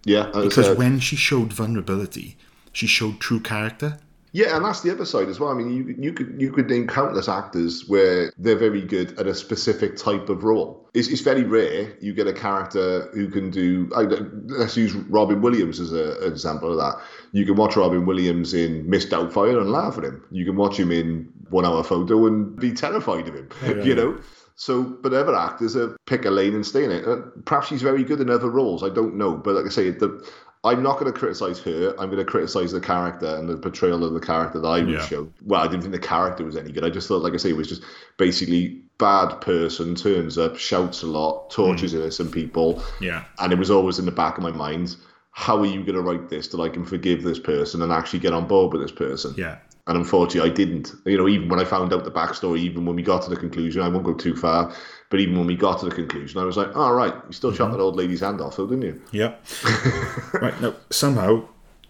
Yeah, 0.05 0.31
Because 0.33 0.79
when 0.79 1.01
she 1.01 1.17
showed 1.17 1.53
vulnerability, 1.53 2.37
she 2.73 2.87
showed 2.87 3.19
true 3.19 3.40
character. 3.40 3.99
Yeah, 4.35 4.57
and 4.57 4.64
that's 4.64 4.81
the 4.81 4.90
other 4.90 5.05
side 5.05 5.29
as 5.29 5.38
well. 5.38 5.51
I 5.51 5.55
mean, 5.55 5.70
you 5.70 5.94
you 5.97 6.12
could 6.12 6.35
you 6.40 6.51
could 6.51 6.68
name 6.68 6.88
countless 6.88 7.29
actors 7.29 7.88
where 7.88 8.33
they're 8.37 8.59
very 8.59 8.83
good 8.83 9.16
at 9.16 9.29
a 9.29 9.35
specific 9.35 9.97
type 9.97 10.29
of 10.29 10.42
role. 10.42 10.90
It's, 10.92 11.07
it's 11.07 11.20
very 11.20 11.44
rare 11.44 11.97
you 12.01 12.12
get 12.12 12.27
a 12.27 12.33
character 12.33 13.09
who 13.14 13.29
can 13.29 13.51
do. 13.53 13.88
I, 13.94 14.03
let's 14.03 14.77
use 14.77 14.92
Robin 14.92 15.40
Williams 15.40 15.79
as 15.79 15.92
a, 15.92 16.18
an 16.20 16.33
example 16.33 16.73
of 16.73 16.79
that. 16.79 17.01
You 17.31 17.47
can 17.47 17.55
watch 17.55 17.77
Robin 17.77 18.07
Williams 18.07 18.55
in 18.55 18.90
Miss 18.90 19.07
Doubtfire 19.07 19.61
and 19.61 19.70
laugh 19.70 19.99
at 19.99 20.05
him. 20.05 20.25
You 20.33 20.44
can 20.44 20.57
watch 20.57 20.81
him 20.81 20.90
in 20.90 21.33
One 21.51 21.64
Hour 21.64 21.85
Photo 21.85 22.27
and 22.27 22.57
be 22.57 22.73
terrified 22.73 23.29
of 23.29 23.37
him. 23.37 23.49
you 23.87 23.94
know. 23.94 24.18
So, 24.57 24.83
but 24.83 25.14
other 25.14 25.37
actors 25.37 25.77
are 25.77 25.97
pick 26.07 26.25
a 26.25 26.31
lane 26.31 26.55
and 26.55 26.66
stay 26.66 26.85
in 26.85 26.90
it. 26.90 27.07
Uh, 27.07 27.18
perhaps 27.44 27.68
she's 27.68 27.83
very 27.83 28.03
good 28.03 28.20
in 28.20 28.31
other 28.31 28.51
roles. 28.51 28.83
I 28.83 28.88
don't 28.88 29.16
know, 29.16 29.37
but 29.37 29.55
like 29.55 29.66
I 29.66 29.68
say, 29.68 29.90
the, 29.90 30.29
I'm 30.64 30.83
not 30.83 30.98
going 30.98 31.12
to 31.12 31.18
criticize 31.18 31.61
her. 31.61 31.90
I'm 31.98 32.11
going 32.11 32.24
to 32.24 32.24
criticize 32.24 32.72
the 32.72 32.81
character 32.81 33.27
and 33.37 33.48
the 33.48 33.57
portrayal 33.57 34.03
of 34.03 34.14
the 34.14 34.20
character 34.20 34.61
that 34.61 34.66
I 34.66 34.81
would 34.81 34.88
Yeah. 34.88 35.07
show. 35.07 35.29
Well, 35.44 35.61
I 35.61 35.68
didn't 35.68 35.83
think 35.83 35.92
the 35.92 35.98
character 35.98 36.44
was 36.44 36.57
any 36.57 36.72
good. 36.72 36.85
I 36.85 36.90
just 36.90 37.07
thought, 37.07 37.22
like 37.22 37.35
I 37.35 37.37
say, 37.37 37.50
it 37.50 37.57
was 37.57 37.68
just 37.68 37.83
basically 38.16 38.81
bad 38.98 39.40
person 39.40 39.94
turns 39.94 40.38
up, 40.38 40.57
shouts 40.57 41.03
a 41.03 41.07
lot, 41.07 41.50
tortures 41.50 41.92
mm. 41.92 41.96
innocent 42.00 42.33
people, 42.33 42.83
Yeah. 43.00 43.24
and 43.40 43.53
it 43.53 43.59
was 43.59 43.70
always 43.70 43.98
in 43.98 44.07
the 44.07 44.12
back 44.12 44.38
of 44.38 44.42
my 44.42 44.53
mind. 44.53 44.96
How 45.33 45.59
are 45.59 45.66
you 45.66 45.83
going 45.83 45.96
to 45.96 46.00
write 46.00 46.29
this 46.31 46.48
that 46.48 46.61
I 46.61 46.68
can 46.68 46.85
forgive 46.85 47.22
this 47.24 47.40
person 47.40 47.83
and 47.83 47.92
actually 47.92 48.20
get 48.20 48.33
on 48.33 48.46
board 48.46 48.72
with 48.72 48.81
this 48.83 48.92
person? 48.92 49.35
Yeah. 49.37 49.57
And 49.87 49.99
unfortunately, 49.99 50.51
I 50.51 50.55
didn't. 50.55 50.92
You 51.05 51.18
know, 51.18 51.29
even 51.29 51.49
when 51.49 51.61
I 51.61 51.64
found 51.64 51.92
out 51.92 52.05
the 52.05 52.11
backstory, 52.11 52.59
even 52.59 52.87
when 52.87 52.97
we 52.97 53.03
got 53.03 53.23
to 53.23 53.31
the 53.31 53.37
conclusion, 53.37 53.83
I 53.83 53.88
won't 53.88 54.05
go 54.05 54.14
too 54.14 54.35
far, 54.35 54.75
but 55.11 55.20
even 55.20 55.37
when 55.37 55.47
we 55.47 55.57
got 55.57 55.81
to 55.81 55.87
the 55.87 55.94
conclusion, 55.94 56.40
I 56.40 56.44
was 56.44 56.57
like, 56.57 56.75
all 56.75 56.94
right, 56.94 57.14
you 57.27 57.33
still 57.33 57.53
shot 57.53 57.64
mm-hmm. 57.64 57.77
that 57.77 57.83
old 57.83 57.97
lady's 57.97 58.20
hand 58.20 58.40
off, 58.40 58.57
though, 58.57 58.66
didn't 58.66 58.83
you? 58.83 59.03
Yeah. 59.12 59.35
right, 60.40 60.59
now, 60.62 60.75
somehow, 60.88 61.47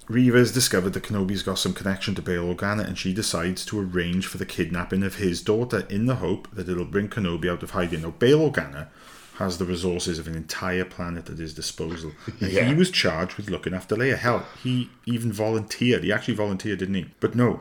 Reva's 0.09 0.53
discovered 0.53 0.91
that 0.91 1.05
Kenobi's 1.05 1.43
got 1.43 1.59
some 1.59 1.73
connection 1.73 2.15
to 2.17 2.23
Bail 2.23 2.53
Organa 2.53 2.87
and 2.87 2.99
she 2.99 3.15
decides 3.15 3.65
to 3.67 3.81
arrange 3.81 4.27
for 4.27 4.39
the 4.39 4.45
kidnapping 4.45 5.03
of 5.03 5.17
his 5.17 5.41
daughter 5.41 5.87
in 5.89 6.07
the 6.07 6.17
hope 6.17 6.51
that 6.53 6.69
it'll 6.69 6.85
bring 6.85 7.09
Kenobi 7.09 7.51
out 7.51 7.63
of 7.63 7.71
hiding. 7.71 8.03
Now, 8.03 8.11
Bail 8.11 8.51
Organa 8.51 8.89
has 9.37 9.59
the 9.59 9.65
resources 9.65 10.19
of 10.19 10.27
an 10.27 10.35
entire 10.35 10.85
planet 10.85 11.31
at 11.31 11.39
his 11.39 11.55
disposal. 11.55 12.13
Yeah. 12.41 12.65
he 12.65 12.75
was 12.75 12.91
charged 12.91 13.37
with 13.37 13.49
looking 13.49 13.73
after 13.75 13.97
Leia. 13.97 14.19
Hell, 14.19 14.47
he 14.63 14.91
even 15.07 15.33
volunteered. 15.33 16.05
He 16.05 16.13
actually 16.13 16.35
volunteered, 16.35 16.81
didn't 16.81 16.95
he? 16.95 17.07
But 17.21 17.35
no. 17.35 17.61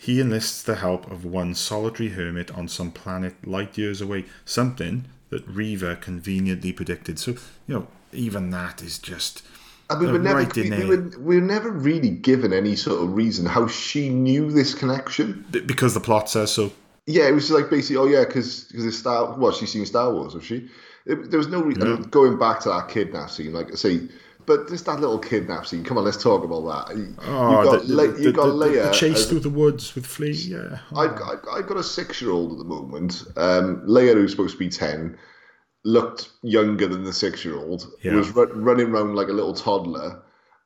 He 0.00 0.18
enlists 0.18 0.62
the 0.62 0.76
help 0.76 1.10
of 1.10 1.26
one 1.26 1.54
solitary 1.54 2.08
hermit 2.10 2.50
on 2.52 2.68
some 2.68 2.90
planet 2.90 3.46
light 3.46 3.76
years 3.76 4.00
away, 4.00 4.24
something 4.46 5.04
that 5.28 5.46
Reva 5.46 5.96
conveniently 5.96 6.72
predicted. 6.72 7.18
So, 7.18 7.32
you 7.66 7.74
know, 7.74 7.86
even 8.10 8.48
that 8.50 8.82
is 8.82 8.98
just 8.98 9.42
we 9.98 10.06
uh, 10.06 10.12
were 10.12 10.18
never 10.18 10.38
right 10.38 10.56
we, 10.56 10.70
we 10.70 10.84
were, 10.84 11.10
we 11.18 11.36
were 11.36 11.46
never 11.46 11.70
really 11.70 12.08
given 12.08 12.52
any 12.52 12.76
sort 12.76 13.02
of 13.02 13.14
reason 13.14 13.44
how 13.44 13.66
she 13.66 14.08
knew 14.08 14.50
this 14.50 14.72
connection. 14.72 15.44
Because 15.50 15.92
the 15.92 16.00
plot 16.00 16.30
says 16.30 16.50
so. 16.50 16.72
Yeah, 17.06 17.28
it 17.28 17.32
was 17.32 17.48
just 17.48 17.60
like 17.60 17.70
basically, 17.70 17.96
oh 17.96 18.06
yeah, 18.06 18.24
because 18.24 18.64
because 18.64 18.86
it's 18.86 18.98
Star. 18.98 19.36
Well, 19.36 19.52
she's 19.52 19.70
seen 19.70 19.84
Star 19.84 20.14
Wars, 20.14 20.32
has 20.32 20.44
she? 20.44 20.70
It, 21.04 21.30
there 21.30 21.38
was 21.38 21.48
no 21.48 21.62
reason. 21.62 22.04
Going 22.04 22.38
back 22.38 22.60
to 22.60 22.70
that 22.70 22.88
kidnap 22.88 23.30
scene, 23.30 23.52
like 23.52 23.70
I 23.70 23.74
say, 23.74 24.08
but 24.46 24.68
just 24.68 24.86
that 24.86 25.00
little 25.00 25.18
kidnap 25.18 25.66
scene. 25.66 25.84
Come 25.84 25.98
on, 25.98 26.04
let's 26.04 26.22
talk 26.22 26.44
about 26.44 26.86
that. 26.88 26.96
You, 26.96 27.14
Oh, 27.22 27.62
you 27.62 27.64
got 27.70 27.86
the, 27.86 27.94
Le- 27.94 28.12
the, 28.12 28.22
you 28.22 28.32
got 28.32 28.46
the, 28.46 28.52
the- 28.52 28.64
Leia. 28.66 28.84
the 28.84 28.92
chase 28.92 29.18
as- 29.18 29.28
through 29.28 29.40
the 29.40 29.50
woods 29.50 29.94
with 29.94 30.06
Flea. 30.06 30.30
Yeah, 30.32 30.78
I've 30.96 31.16
got, 31.16 31.44
I've 31.50 31.66
got 31.66 31.76
a 31.76 31.82
six-year-old 31.82 32.52
at 32.52 32.58
the 32.58 32.64
moment. 32.64 33.22
Um, 33.36 33.82
Leia, 33.86 34.14
who's 34.14 34.30
supposed 34.30 34.52
to 34.54 34.58
be 34.58 34.68
ten, 34.68 35.16
looked 35.84 36.30
younger 36.42 36.86
than 36.86 37.04
the 37.04 37.12
six-year-old. 37.12 37.86
Yeah. 38.02 38.14
Was 38.16 38.30
ru- 38.30 38.52
running 38.54 38.88
around 38.88 39.14
like 39.14 39.28
a 39.28 39.32
little 39.32 39.54
toddler, 39.54 40.22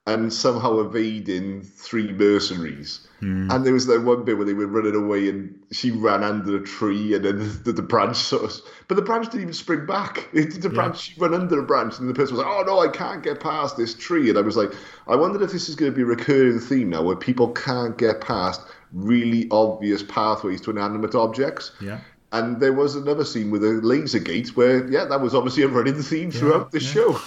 and 0.06 0.30
somehow 0.30 0.80
evading 0.80 1.62
three 1.62 2.12
mercenaries. 2.12 3.06
Hmm. 3.20 3.50
And 3.50 3.64
there 3.64 3.72
was 3.72 3.86
that 3.86 4.02
one 4.02 4.24
bit 4.24 4.36
where 4.36 4.44
they 4.44 4.52
were 4.52 4.66
running 4.66 4.94
away, 4.94 5.30
and 5.30 5.58
she 5.72 5.90
ran 5.90 6.22
under 6.22 6.56
a 6.56 6.62
tree, 6.62 7.14
and 7.14 7.24
then 7.24 7.38
the, 7.64 7.72
the 7.72 7.82
branch 7.82 8.16
sort 8.16 8.44
of. 8.44 8.60
But 8.86 8.96
the 8.96 9.02
branch 9.02 9.26
didn't 9.26 9.42
even 9.42 9.54
spring 9.54 9.86
back. 9.86 10.28
It, 10.34 10.50
did 10.50 10.62
the 10.62 10.68
branch 10.68 11.00
she 11.00 11.20
ran 11.20 11.32
under 11.32 11.58
a 11.58 11.62
branch, 11.62 11.98
and 11.98 12.08
the 12.08 12.14
person 12.14 12.36
was 12.36 12.44
like, 12.44 12.54
"Oh 12.54 12.64
no, 12.66 12.80
I 12.80 12.88
can't 12.88 13.22
get 13.22 13.40
past 13.40 13.78
this 13.78 13.94
tree." 13.94 14.28
And 14.28 14.36
I 14.36 14.42
was 14.42 14.56
like, 14.56 14.72
I 15.06 15.16
wondered 15.16 15.42
if 15.42 15.52
this 15.52 15.68
is 15.68 15.74
going 15.74 15.90
to 15.90 15.96
be 15.96 16.02
a 16.02 16.06
recurring 16.06 16.58
theme 16.58 16.90
now, 16.90 17.02
where 17.02 17.16
people 17.16 17.48
can't 17.52 17.96
get 17.96 18.20
past 18.20 18.60
really 18.92 19.48
obvious 19.50 20.02
pathways 20.02 20.60
to 20.62 20.70
inanimate 20.70 21.14
objects. 21.14 21.72
yeah. 21.80 22.00
And 22.34 22.60
there 22.60 22.72
was 22.72 22.96
another 22.96 23.24
scene 23.24 23.50
with 23.52 23.62
a 23.62 23.80
laser 23.82 24.18
gate 24.18 24.56
where, 24.56 24.86
yeah, 24.90 25.04
that 25.04 25.20
was 25.20 25.34
obviously 25.34 25.62
a 25.62 25.68
running 25.68 26.02
theme 26.02 26.30
throughout 26.32 26.72
the 26.72 26.80
show. 26.80 27.18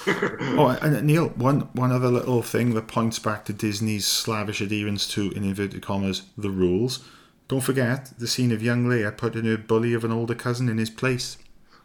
Oh, 0.60 0.78
and 0.82 1.02
Neil, 1.08 1.30
one 1.30 1.62
one 1.74 1.92
other 1.94 2.10
little 2.10 2.42
thing 2.42 2.74
that 2.74 2.88
points 2.88 3.18
back 3.18 3.46
to 3.46 3.54
Disney's 3.54 4.06
slavish 4.06 4.60
adherence 4.60 5.08
to, 5.14 5.32
in 5.32 5.44
inverted 5.46 5.82
commas, 5.82 6.24
the 6.38 6.50
rules. 6.50 7.04
Don't 7.48 7.62
forget 7.62 8.12
the 8.20 8.28
scene 8.28 8.52
of 8.52 8.62
young 8.62 8.86
Leia 8.86 9.16
putting 9.16 9.46
her 9.46 9.58
bully 9.58 9.94
of 9.94 10.04
an 10.04 10.12
older 10.12 10.36
cousin 10.36 10.68
in 10.68 10.78
his 10.78 10.90
place. 10.90 11.38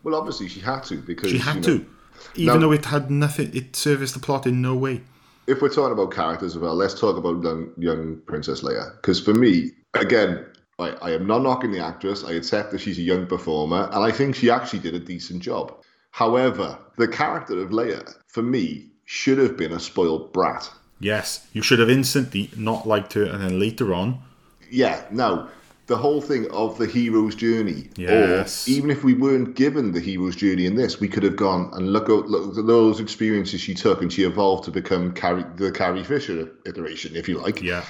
well, 0.02 0.16
obviously 0.16 0.48
she 0.48 0.58
had 0.60 0.80
to 0.84 0.96
because 0.96 1.30
She 1.30 1.36
you 1.36 1.42
had 1.44 1.56
know, 1.56 1.62
to, 1.62 1.86
even 2.34 2.54
Now- 2.54 2.60
though 2.66 2.72
it 2.72 2.86
had 2.86 3.08
nothing. 3.10 3.54
It 3.54 3.76
serviced 3.76 4.14
the 4.14 4.20
plot 4.20 4.46
in 4.48 4.60
no 4.60 4.74
way. 4.74 5.02
if 5.46 5.62
we're 5.62 5.68
talking 5.68 5.92
about 5.92 6.10
characters 6.12 6.56
as 6.56 6.58
well, 6.62 6.74
let's 6.74 6.98
talk 6.98 7.16
about 7.16 7.42
young, 7.44 7.70
young 7.78 8.16
Princess 8.26 8.62
Leia. 8.62 8.96
Because 8.96 9.20
for 9.20 9.34
me, 9.34 9.70
again, 9.94 10.44
I, 10.82 10.90
I 11.08 11.10
am 11.12 11.26
not 11.26 11.42
knocking 11.42 11.72
the 11.72 11.78
actress. 11.84 12.24
I 12.24 12.32
accept 12.32 12.70
that 12.72 12.80
she's 12.80 12.98
a 12.98 13.02
young 13.12 13.26
performer, 13.26 13.88
and 13.92 14.02
I 14.04 14.10
think 14.12 14.34
she 14.34 14.50
actually 14.50 14.80
did 14.80 14.94
a 14.94 14.98
decent 15.00 15.42
job. 15.42 15.74
However, 16.10 16.78
the 16.98 17.08
character 17.08 17.60
of 17.62 17.70
Leia, 17.70 18.02
for 18.28 18.42
me, 18.42 18.88
should 19.04 19.38
have 19.38 19.56
been 19.56 19.72
a 19.72 19.80
spoiled 19.80 20.32
brat. 20.32 20.70
Yes, 21.00 21.46
you 21.52 21.62
should 21.62 21.78
have 21.78 21.90
instantly 21.90 22.50
not 22.56 22.86
liked 22.86 23.12
her, 23.14 23.24
and 23.24 23.42
then 23.42 23.58
later 23.58 23.92
on, 23.94 24.20
Yeah, 24.70 25.02
no. 25.10 25.48
the 25.88 25.96
whole 25.96 26.20
thing 26.20 26.48
of 26.52 26.78
the 26.78 26.86
hero's 26.86 27.34
journey. 27.34 27.90
Yes. 27.96 28.68
Or 28.68 28.70
even 28.70 28.90
if 28.90 29.02
we 29.04 29.14
weren't 29.14 29.56
given 29.56 29.92
the 29.92 30.00
hero's 30.00 30.36
journey 30.36 30.64
in 30.66 30.76
this, 30.76 31.00
we 31.00 31.08
could 31.08 31.24
have 31.24 31.36
gone 31.36 31.70
and 31.74 31.92
look 31.92 32.04
at, 32.08 32.28
look 32.30 32.56
at 32.56 32.66
those 32.66 33.00
experiences 33.00 33.60
she 33.60 33.74
took 33.74 34.00
and 34.00 34.10
she 34.12 34.22
evolved 34.22 34.64
to 34.64 34.70
become 34.70 35.12
Carrie, 35.12 35.44
the 35.56 35.72
Carrie 35.72 36.04
Fisher 36.04 36.50
iteration, 36.66 37.16
if 37.16 37.28
you 37.28 37.38
like. 37.38 37.60
Yeah. 37.60 37.84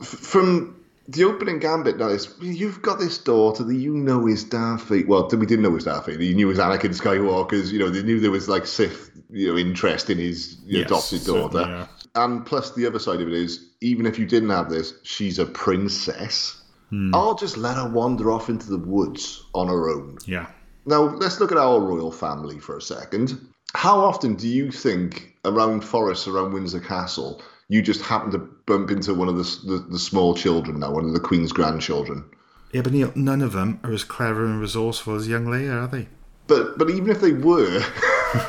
F- 0.00 0.06
From 0.08 0.74
the 1.08 1.24
opening 1.24 1.58
gambit, 1.58 1.98
now 1.98 2.08
is 2.08 2.34
you've 2.40 2.80
got 2.82 2.98
this 2.98 3.18
daughter 3.18 3.64
that 3.64 3.74
you 3.74 3.94
know 3.94 4.26
is 4.26 4.44
Darth 4.44 4.84
Vader. 4.84 5.06
Well, 5.08 5.28
we 5.30 5.46
didn't 5.46 5.62
know 5.62 5.70
it 5.70 5.72
was 5.72 5.84
Darth 5.84 6.06
Vader. 6.06 6.22
You 6.22 6.34
knew 6.34 6.46
it 6.46 6.56
was 6.56 6.58
Anakin 6.58 6.90
Skywalker's. 6.98 7.72
You 7.72 7.78
know, 7.80 7.90
they 7.90 8.02
knew 8.02 8.20
there 8.20 8.30
was 8.30 8.48
like 8.48 8.66
Sith, 8.66 9.10
you 9.30 9.48
know, 9.52 9.58
interest 9.58 10.10
in 10.10 10.18
his 10.18 10.58
Yes, 10.64 10.86
adopted 10.86 11.24
daughter. 11.24 11.60
yeah. 11.68 11.86
And 12.14 12.44
plus, 12.44 12.74
the 12.74 12.86
other 12.86 12.98
side 12.98 13.20
of 13.20 13.28
it 13.28 13.34
is, 13.34 13.70
even 13.80 14.06
if 14.06 14.18
you 14.18 14.26
didn't 14.26 14.50
have 14.50 14.68
this, 14.70 14.94
she's 15.02 15.38
a 15.38 15.46
princess. 15.46 16.62
Hmm. 16.90 17.14
I'll 17.14 17.34
just 17.34 17.56
let 17.56 17.76
her 17.76 17.88
wander 17.88 18.30
off 18.30 18.48
into 18.48 18.68
the 18.70 18.78
woods 18.78 19.44
on 19.54 19.68
her 19.68 19.88
own. 19.88 20.18
Yeah. 20.26 20.46
Now, 20.84 21.02
let's 21.02 21.40
look 21.40 21.52
at 21.52 21.58
our 21.58 21.80
royal 21.80 22.12
family 22.12 22.58
for 22.58 22.76
a 22.76 22.82
second. 22.82 23.38
How 23.74 23.98
often 24.00 24.34
do 24.34 24.46
you 24.46 24.70
think 24.70 25.34
around 25.44 25.82
forests 25.82 26.28
around 26.28 26.52
Windsor 26.52 26.80
Castle 26.80 27.40
you 27.72 27.80
just 27.80 28.02
happen 28.02 28.30
to 28.30 28.38
bump 28.38 28.90
into 28.90 29.14
one 29.14 29.28
of 29.28 29.36
the, 29.36 29.66
the, 29.66 29.78
the 29.92 29.98
small 29.98 30.34
children 30.34 30.80
now, 30.80 30.92
one 30.92 31.06
of 31.06 31.14
the 31.14 31.20
Queen's 31.20 31.52
grandchildren? 31.52 32.22
Yeah, 32.70 32.82
but 32.82 32.92
Neil, 32.92 33.10
none 33.14 33.40
of 33.40 33.52
them 33.54 33.80
are 33.82 33.92
as 33.92 34.04
clever 34.04 34.44
and 34.44 34.60
resourceful 34.60 35.14
as 35.14 35.26
young 35.26 35.46
Leia, 35.46 35.84
are 35.84 35.86
they? 35.86 36.08
But 36.48 36.76
but 36.76 36.90
even 36.90 37.08
if 37.08 37.22
they 37.22 37.32
were, 37.32 37.82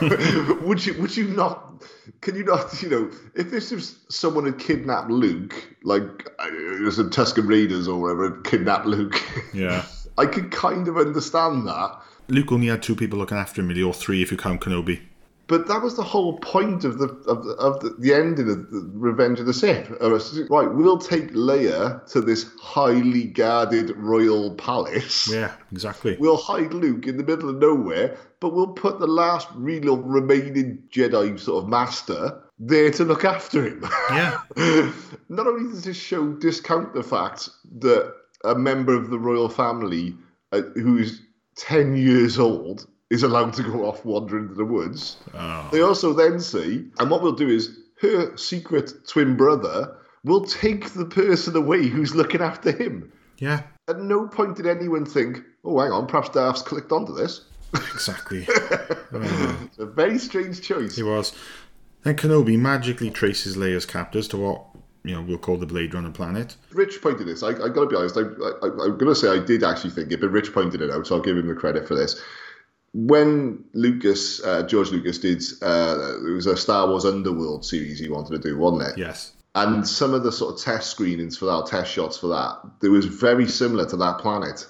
would 0.61 0.85
you 0.85 0.99
would 0.99 1.15
you 1.15 1.29
not? 1.29 1.85
Can 2.19 2.35
you 2.35 2.43
not? 2.43 2.81
You 2.81 2.89
know, 2.89 3.11
if 3.33 3.49
this 3.49 3.71
was 3.71 3.99
someone 4.09 4.45
had 4.45 4.59
kidnapped 4.59 5.09
Luke, 5.09 5.53
like 5.83 6.29
uh, 6.39 6.91
some 6.91 7.09
Tusken 7.09 7.47
Raiders 7.47 7.87
or 7.87 8.01
whatever, 8.01 8.35
had 8.35 8.43
kidnapped 8.43 8.87
Luke. 8.87 9.21
Yeah. 9.53 9.85
I 10.17 10.25
could 10.25 10.51
kind 10.51 10.89
of 10.89 10.97
understand 10.97 11.65
that. 11.67 11.97
Luke 12.27 12.51
only 12.51 12.67
had 12.67 12.83
two 12.83 12.95
people 12.95 13.19
looking 13.19 13.37
after 13.37 13.61
him, 13.61 13.69
really, 13.69 13.81
or 13.81 13.93
three 13.93 14.21
if 14.21 14.31
you 14.31 14.37
count 14.37 14.61
Kenobi. 14.61 14.99
But 15.47 15.67
that 15.67 15.81
was 15.81 15.95
the 15.95 16.03
whole 16.03 16.39
point 16.39 16.85
of 16.85 16.99
the 16.99 17.07
of 17.27 17.43
the, 17.43 17.51
of 17.55 17.79
the, 17.81 17.95
the 17.99 18.13
ending 18.13 18.49
of 18.49 18.71
the 18.71 18.89
Revenge 18.93 19.39
of 19.39 19.45
the 19.45 19.53
Sith. 19.53 19.91
Uh, 20.01 20.19
Right, 20.49 20.73
we'll 20.73 20.97
take 20.97 21.33
Leia 21.33 22.05
to 22.11 22.21
this 22.21 22.49
highly 22.59 23.25
guarded 23.25 23.91
royal 23.97 24.55
palace. 24.55 25.29
Yeah, 25.31 25.53
exactly. 25.71 26.15
We'll 26.19 26.37
hide 26.37 26.73
Luke 26.73 27.07
in 27.07 27.17
the 27.17 27.23
middle 27.23 27.49
of 27.49 27.57
nowhere, 27.57 28.17
but 28.39 28.53
we'll 28.53 28.73
put 28.73 28.99
the 28.99 29.07
last 29.07 29.47
real 29.55 29.97
remaining 29.97 30.83
Jedi 30.89 31.37
sort 31.39 31.63
of 31.63 31.69
master 31.69 32.41
there 32.59 32.91
to 32.91 33.03
look 33.03 33.25
after 33.25 33.65
him. 33.65 33.85
Yeah. 34.11 34.39
Not 35.29 35.47
only 35.47 35.69
does 35.71 35.83
this 35.83 35.97
show 35.97 36.33
discount 36.33 36.93
the 36.93 37.03
fact 37.03 37.49
that 37.79 38.13
a 38.43 38.55
member 38.55 38.93
of 38.95 39.09
the 39.09 39.19
royal 39.19 39.49
family 39.49 40.15
uh, 40.51 40.61
who's 40.75 41.21
10 41.55 41.95
years 41.95 42.39
old 42.39 42.87
is 43.13 43.21
allowed 43.21 43.53
to 43.53 43.61
go 43.61 43.85
off 43.85 44.03
wandering 44.03 44.45
into 44.45 44.55
the 44.55 44.65
woods, 44.65 45.17
oh. 45.35 45.69
they 45.71 45.81
also 45.81 46.13
then 46.13 46.39
say, 46.39 46.83
and 46.97 47.11
what 47.11 47.21
we'll 47.21 47.31
do 47.31 47.47
is 47.47 47.77
her 48.01 48.35
secret 48.35 48.91
twin 49.07 49.37
brother 49.37 49.95
will 50.23 50.43
take 50.43 50.89
the 50.89 51.05
person 51.05 51.55
away 51.55 51.85
who's 51.87 52.15
looking 52.15 52.41
after 52.41 52.71
him. 52.71 53.11
Yeah, 53.37 53.61
At 53.87 53.99
no 53.99 54.27
point 54.27 54.55
did 54.55 54.65
anyone 54.65 55.05
think, 55.05 55.43
oh, 55.63 55.79
hang 55.79 55.91
on, 55.91 56.07
perhaps 56.07 56.29
Darth's 56.29 56.63
clicked 56.63 56.91
onto 56.91 57.13
this. 57.13 57.45
exactly. 57.73 58.47
Uh-huh. 59.13 59.55
It's 59.65 59.77
a 59.77 59.85
very 59.85 60.17
strange 60.17 60.59
choice. 60.63 60.95
He 60.95 61.03
was. 61.03 61.33
Then 62.01 62.15
Kenobi 62.15 62.57
magically 62.57 63.11
traces 63.11 63.55
Leia's 63.55 63.85
captors 63.85 64.27
to 64.29 64.37
what 64.37 64.65
you 65.03 65.13
know 65.13 65.21
we'll 65.21 65.37
call 65.37 65.57
the 65.57 65.67
Blade 65.67 65.93
Runner 65.93 66.09
planet. 66.09 66.55
Rich 66.71 66.99
pointed 66.99 67.27
this. 67.27 67.43
I, 67.43 67.49
I 67.49 67.69
got 67.69 67.81
to 67.81 67.87
be 67.87 67.95
honest. 67.95 68.17
I, 68.17 68.21
I, 68.21 68.85
I'm 68.85 68.97
going 68.97 69.05
to 69.05 69.15
say 69.15 69.27
I 69.27 69.37
did 69.37 69.63
actually 69.63 69.91
think 69.91 70.11
it, 70.11 70.19
but 70.19 70.31
Rich 70.31 70.51
pointed 70.51 70.81
it 70.81 70.89
out, 70.89 71.05
so 71.05 71.15
I'll 71.15 71.21
give 71.21 71.37
him 71.37 71.47
the 71.47 71.53
credit 71.53 71.87
for 71.87 71.93
this. 71.93 72.19
When 72.93 73.63
Lucas, 73.73 74.43
uh, 74.43 74.63
George 74.67 74.91
Lucas, 74.91 75.17
did 75.17 75.41
uh, 75.61 76.17
it 76.27 76.31
was 76.31 76.45
a 76.45 76.55
Star 76.55 76.87
Wars 76.87 77.05
Underworld 77.05 77.65
series 77.65 77.99
he 77.99 78.09
wanted 78.09 78.41
to 78.41 78.49
do, 78.49 78.57
wasn't 78.57 78.93
it? 78.93 78.97
Yes. 78.99 79.33
And 79.55 79.87
some 79.87 80.13
of 80.13 80.23
the 80.23 80.31
sort 80.31 80.55
of 80.55 80.61
test 80.61 80.91
screenings 80.91 81.37
for 81.37 81.45
that, 81.45 81.67
test 81.67 81.91
shots 81.91 82.17
for 82.17 82.27
that, 82.27 82.59
there 82.81 82.91
was 82.91 83.05
very 83.05 83.47
similar 83.47 83.87
to 83.87 83.97
that 83.97 84.17
planet. 84.17 84.67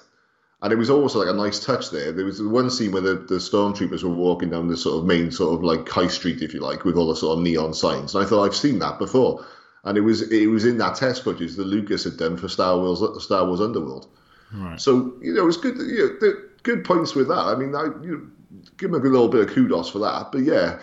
And 0.62 0.72
it 0.72 0.76
was 0.76 0.88
also 0.88 1.18
like 1.18 1.28
a 1.28 1.36
nice 1.36 1.62
touch 1.62 1.90
there. 1.90 2.12
There 2.12 2.24
was 2.24 2.42
one 2.42 2.70
scene 2.70 2.92
where 2.92 3.02
the, 3.02 3.14
the 3.16 3.34
stormtroopers 3.34 4.02
were 4.02 4.08
walking 4.08 4.48
down 4.48 4.68
the 4.68 4.76
sort 4.78 4.98
of 4.98 5.04
main 5.04 5.30
sort 5.30 5.54
of 5.54 5.62
like 5.62 5.86
high 5.86 6.06
street, 6.06 6.40
if 6.40 6.54
you 6.54 6.60
like, 6.60 6.84
with 6.84 6.96
all 6.96 7.08
the 7.08 7.16
sort 7.16 7.36
of 7.36 7.44
neon 7.44 7.74
signs. 7.74 8.14
And 8.14 8.24
I 8.24 8.28
thought 8.28 8.44
I've 8.44 8.56
seen 8.56 8.78
that 8.78 8.98
before. 8.98 9.44
And 9.84 9.98
it 9.98 10.00
was 10.00 10.22
it 10.32 10.46
was 10.46 10.64
in 10.64 10.78
that 10.78 10.96
test 10.96 11.24
footage 11.24 11.56
that 11.56 11.66
Lucas 11.66 12.04
had 12.04 12.16
done 12.16 12.38
for 12.38 12.48
Star 12.48 12.78
Wars 12.78 13.02
Star 13.22 13.46
Wars 13.46 13.60
Underworld. 13.60 14.08
Right. 14.54 14.80
So 14.80 15.12
you 15.20 15.34
know, 15.34 15.42
it 15.42 15.46
was 15.46 15.58
good. 15.58 15.76
You 15.76 15.98
know, 15.98 16.18
the, 16.20 16.48
good 16.64 16.84
points 16.84 17.14
with 17.14 17.28
that. 17.28 17.38
I 17.38 17.54
mean, 17.54 17.74
I 17.74 17.84
you 18.02 18.30
give 18.78 18.90
him 18.90 18.94
a 18.96 18.98
little 18.98 19.28
bit 19.28 19.48
of 19.48 19.54
kudos 19.54 19.88
for 19.90 20.00
that. 20.00 20.32
But 20.32 20.42
yeah, 20.42 20.80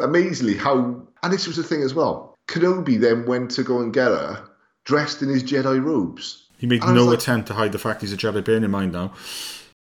amazingly 0.00 0.56
how. 0.56 1.06
And 1.22 1.32
this 1.32 1.46
was 1.46 1.56
the 1.56 1.62
thing 1.62 1.82
as 1.82 1.94
well. 1.94 2.34
Kenobi 2.48 2.98
then 3.00 3.26
went 3.26 3.50
to 3.52 3.62
go 3.62 3.80
and 3.80 3.92
get 3.92 4.08
her 4.08 4.48
dressed 4.84 5.22
in 5.22 5.28
his 5.28 5.44
Jedi 5.44 5.82
robes. 5.82 6.48
He 6.58 6.66
made 6.66 6.82
And 6.82 6.94
no 6.94 7.04
like- 7.04 7.18
attempt 7.18 7.46
to 7.48 7.54
hide 7.54 7.72
the 7.72 7.78
fact 7.78 8.00
he's 8.00 8.12
a 8.12 8.16
Jedi. 8.16 8.44
Bearing 8.44 8.64
in 8.64 8.70
mind 8.70 8.92
now, 8.92 9.12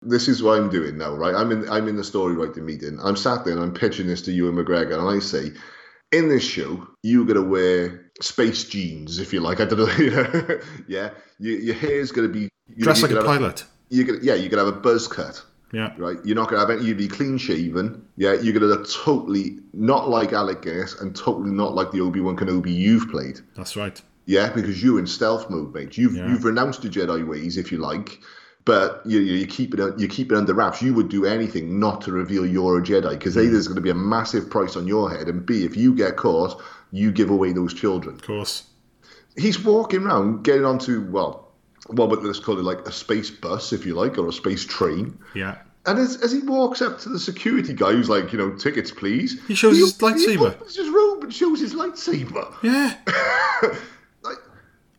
This 0.02 0.28
is 0.28 0.42
what 0.42 0.58
I'm 0.58 0.68
doing 0.70 0.96
now, 0.98 1.14
right? 1.14 1.34
I'm 1.34 1.50
in 1.52 1.68
I'm 1.68 1.88
in 1.88 1.96
the 1.96 2.04
story 2.04 2.34
writing 2.34 2.64
meeting. 2.66 2.98
I'm 3.02 3.16
sat 3.16 3.44
there 3.44 3.54
and 3.54 3.62
I'm 3.62 3.74
pitching 3.74 4.06
this 4.06 4.22
to 4.22 4.32
Ewan 4.32 4.54
McGregor, 4.56 4.98
and 4.98 5.08
I 5.08 5.18
say, 5.20 5.52
in 6.12 6.28
this 6.28 6.44
show, 6.44 6.86
you're 7.02 7.24
gonna 7.24 7.42
wear 7.42 8.10
space 8.20 8.64
jeans, 8.64 9.18
if 9.18 9.32
you 9.32 9.40
like. 9.40 9.60
I 9.60 9.64
don't 9.64 9.78
know, 9.78 9.92
you 9.98 10.60
yeah. 10.88 11.10
Your, 11.38 11.58
your 11.58 11.74
hair's 11.74 12.12
gonna 12.12 12.28
be 12.28 12.48
you 12.68 12.84
dress 12.84 13.02
like 13.02 13.10
a 13.12 13.22
pilot. 13.22 13.64
You're 13.92 14.06
gonna, 14.06 14.18
yeah, 14.22 14.34
you're 14.34 14.48
gonna 14.48 14.64
have 14.64 14.74
a 14.74 14.80
buzz 14.80 15.06
cut. 15.06 15.44
Yeah. 15.72 15.94
right? 15.96 16.18
You're 16.22 16.36
not 16.36 16.50
going 16.50 16.60
to 16.60 16.68
have 16.68 16.78
any, 16.78 16.86
you'd 16.86 16.98
be 16.98 17.08
clean 17.08 17.38
shaven. 17.38 18.06
Yeah, 18.16 18.34
you're 18.34 18.52
going 18.52 18.60
to 18.60 18.66
look 18.66 18.86
totally 18.90 19.58
not 19.72 20.10
like 20.10 20.34
Alec 20.34 20.60
Guinness 20.60 21.00
and 21.00 21.16
totally 21.16 21.50
not 21.50 21.74
like 21.74 21.90
the 21.92 22.00
Obi 22.02 22.20
Wan 22.20 22.36
Kenobi 22.36 22.74
you've 22.74 23.08
played. 23.08 23.40
That's 23.56 23.74
right. 23.74 23.98
Yeah, 24.26 24.50
because 24.52 24.82
you're 24.82 24.98
in 24.98 25.06
stealth 25.06 25.48
mode, 25.48 25.74
mate. 25.74 25.96
You've 25.96 26.14
Yeah. 26.14 26.28
you've 26.28 26.44
renounced 26.44 26.82
the 26.82 26.90
Jedi 26.90 27.26
ways, 27.26 27.56
if 27.56 27.72
you 27.72 27.78
like, 27.78 28.20
but 28.64 29.02
you 29.04 29.20
you, 29.20 29.34
you 29.34 29.46
keep 29.46 29.74
it 29.74 29.98
you 29.98 30.08
keep 30.08 30.30
it 30.30 30.36
under 30.36 30.54
wraps. 30.54 30.82
You 30.82 30.94
would 30.94 31.08
do 31.08 31.24
anything 31.24 31.80
not 31.80 32.02
to 32.02 32.12
reveal 32.12 32.46
you're 32.46 32.78
a 32.78 32.82
Jedi 32.82 33.10
because 33.10 33.36
a 33.36 33.40
mm. 33.40 33.50
there's 33.50 33.66
going 33.66 33.76
to 33.76 33.82
be 33.82 33.90
a 33.90 33.94
massive 33.94 34.48
price 34.50 34.76
on 34.76 34.86
your 34.86 35.10
head, 35.10 35.28
and 35.28 35.44
b 35.44 35.64
if 35.64 35.76
you 35.76 35.94
get 35.94 36.16
caught, 36.16 36.60
you 36.92 37.10
give 37.10 37.30
away 37.30 37.52
those 37.52 37.74
children 37.74 38.16
Of 38.16 38.22
course. 38.22 38.64
he's 39.36 39.58
walking 39.64 40.04
around 40.04 40.44
getting 40.44 40.64
onto 40.64 41.02
well 41.10 41.51
well 41.88 42.08
but 42.08 42.22
let's 42.22 42.38
call 42.40 42.58
it 42.58 42.62
like 42.64 42.80
a 42.86 42.92
space 42.92 43.30
bus 43.30 43.72
if 43.72 43.84
you 43.86 43.94
like 43.94 44.18
or 44.18 44.28
a 44.28 44.32
space 44.32 44.64
train 44.64 45.18
Yeah. 45.34 45.58
and 45.86 45.98
as, 45.98 46.16
as 46.22 46.30
he 46.32 46.38
walks 46.40 46.80
up 46.82 46.98
to 47.00 47.08
the 47.08 47.18
security 47.18 47.72
guy 47.74 47.92
who's 47.92 48.08
like 48.08 48.32
you 48.32 48.38
know 48.38 48.52
tickets 48.56 48.90
please 48.90 49.40
He 49.46 49.54
shows 49.54 49.76
his 49.78 49.96
he 49.96 50.02
lightsaber. 50.06 50.54
opens 50.54 50.76
his 50.76 50.88
robe 50.88 51.24
and 51.24 51.34
shows 51.34 51.60
his 51.60 51.74
lightsaber 51.74 52.54
Yeah. 52.62 52.96
like, 54.22 54.38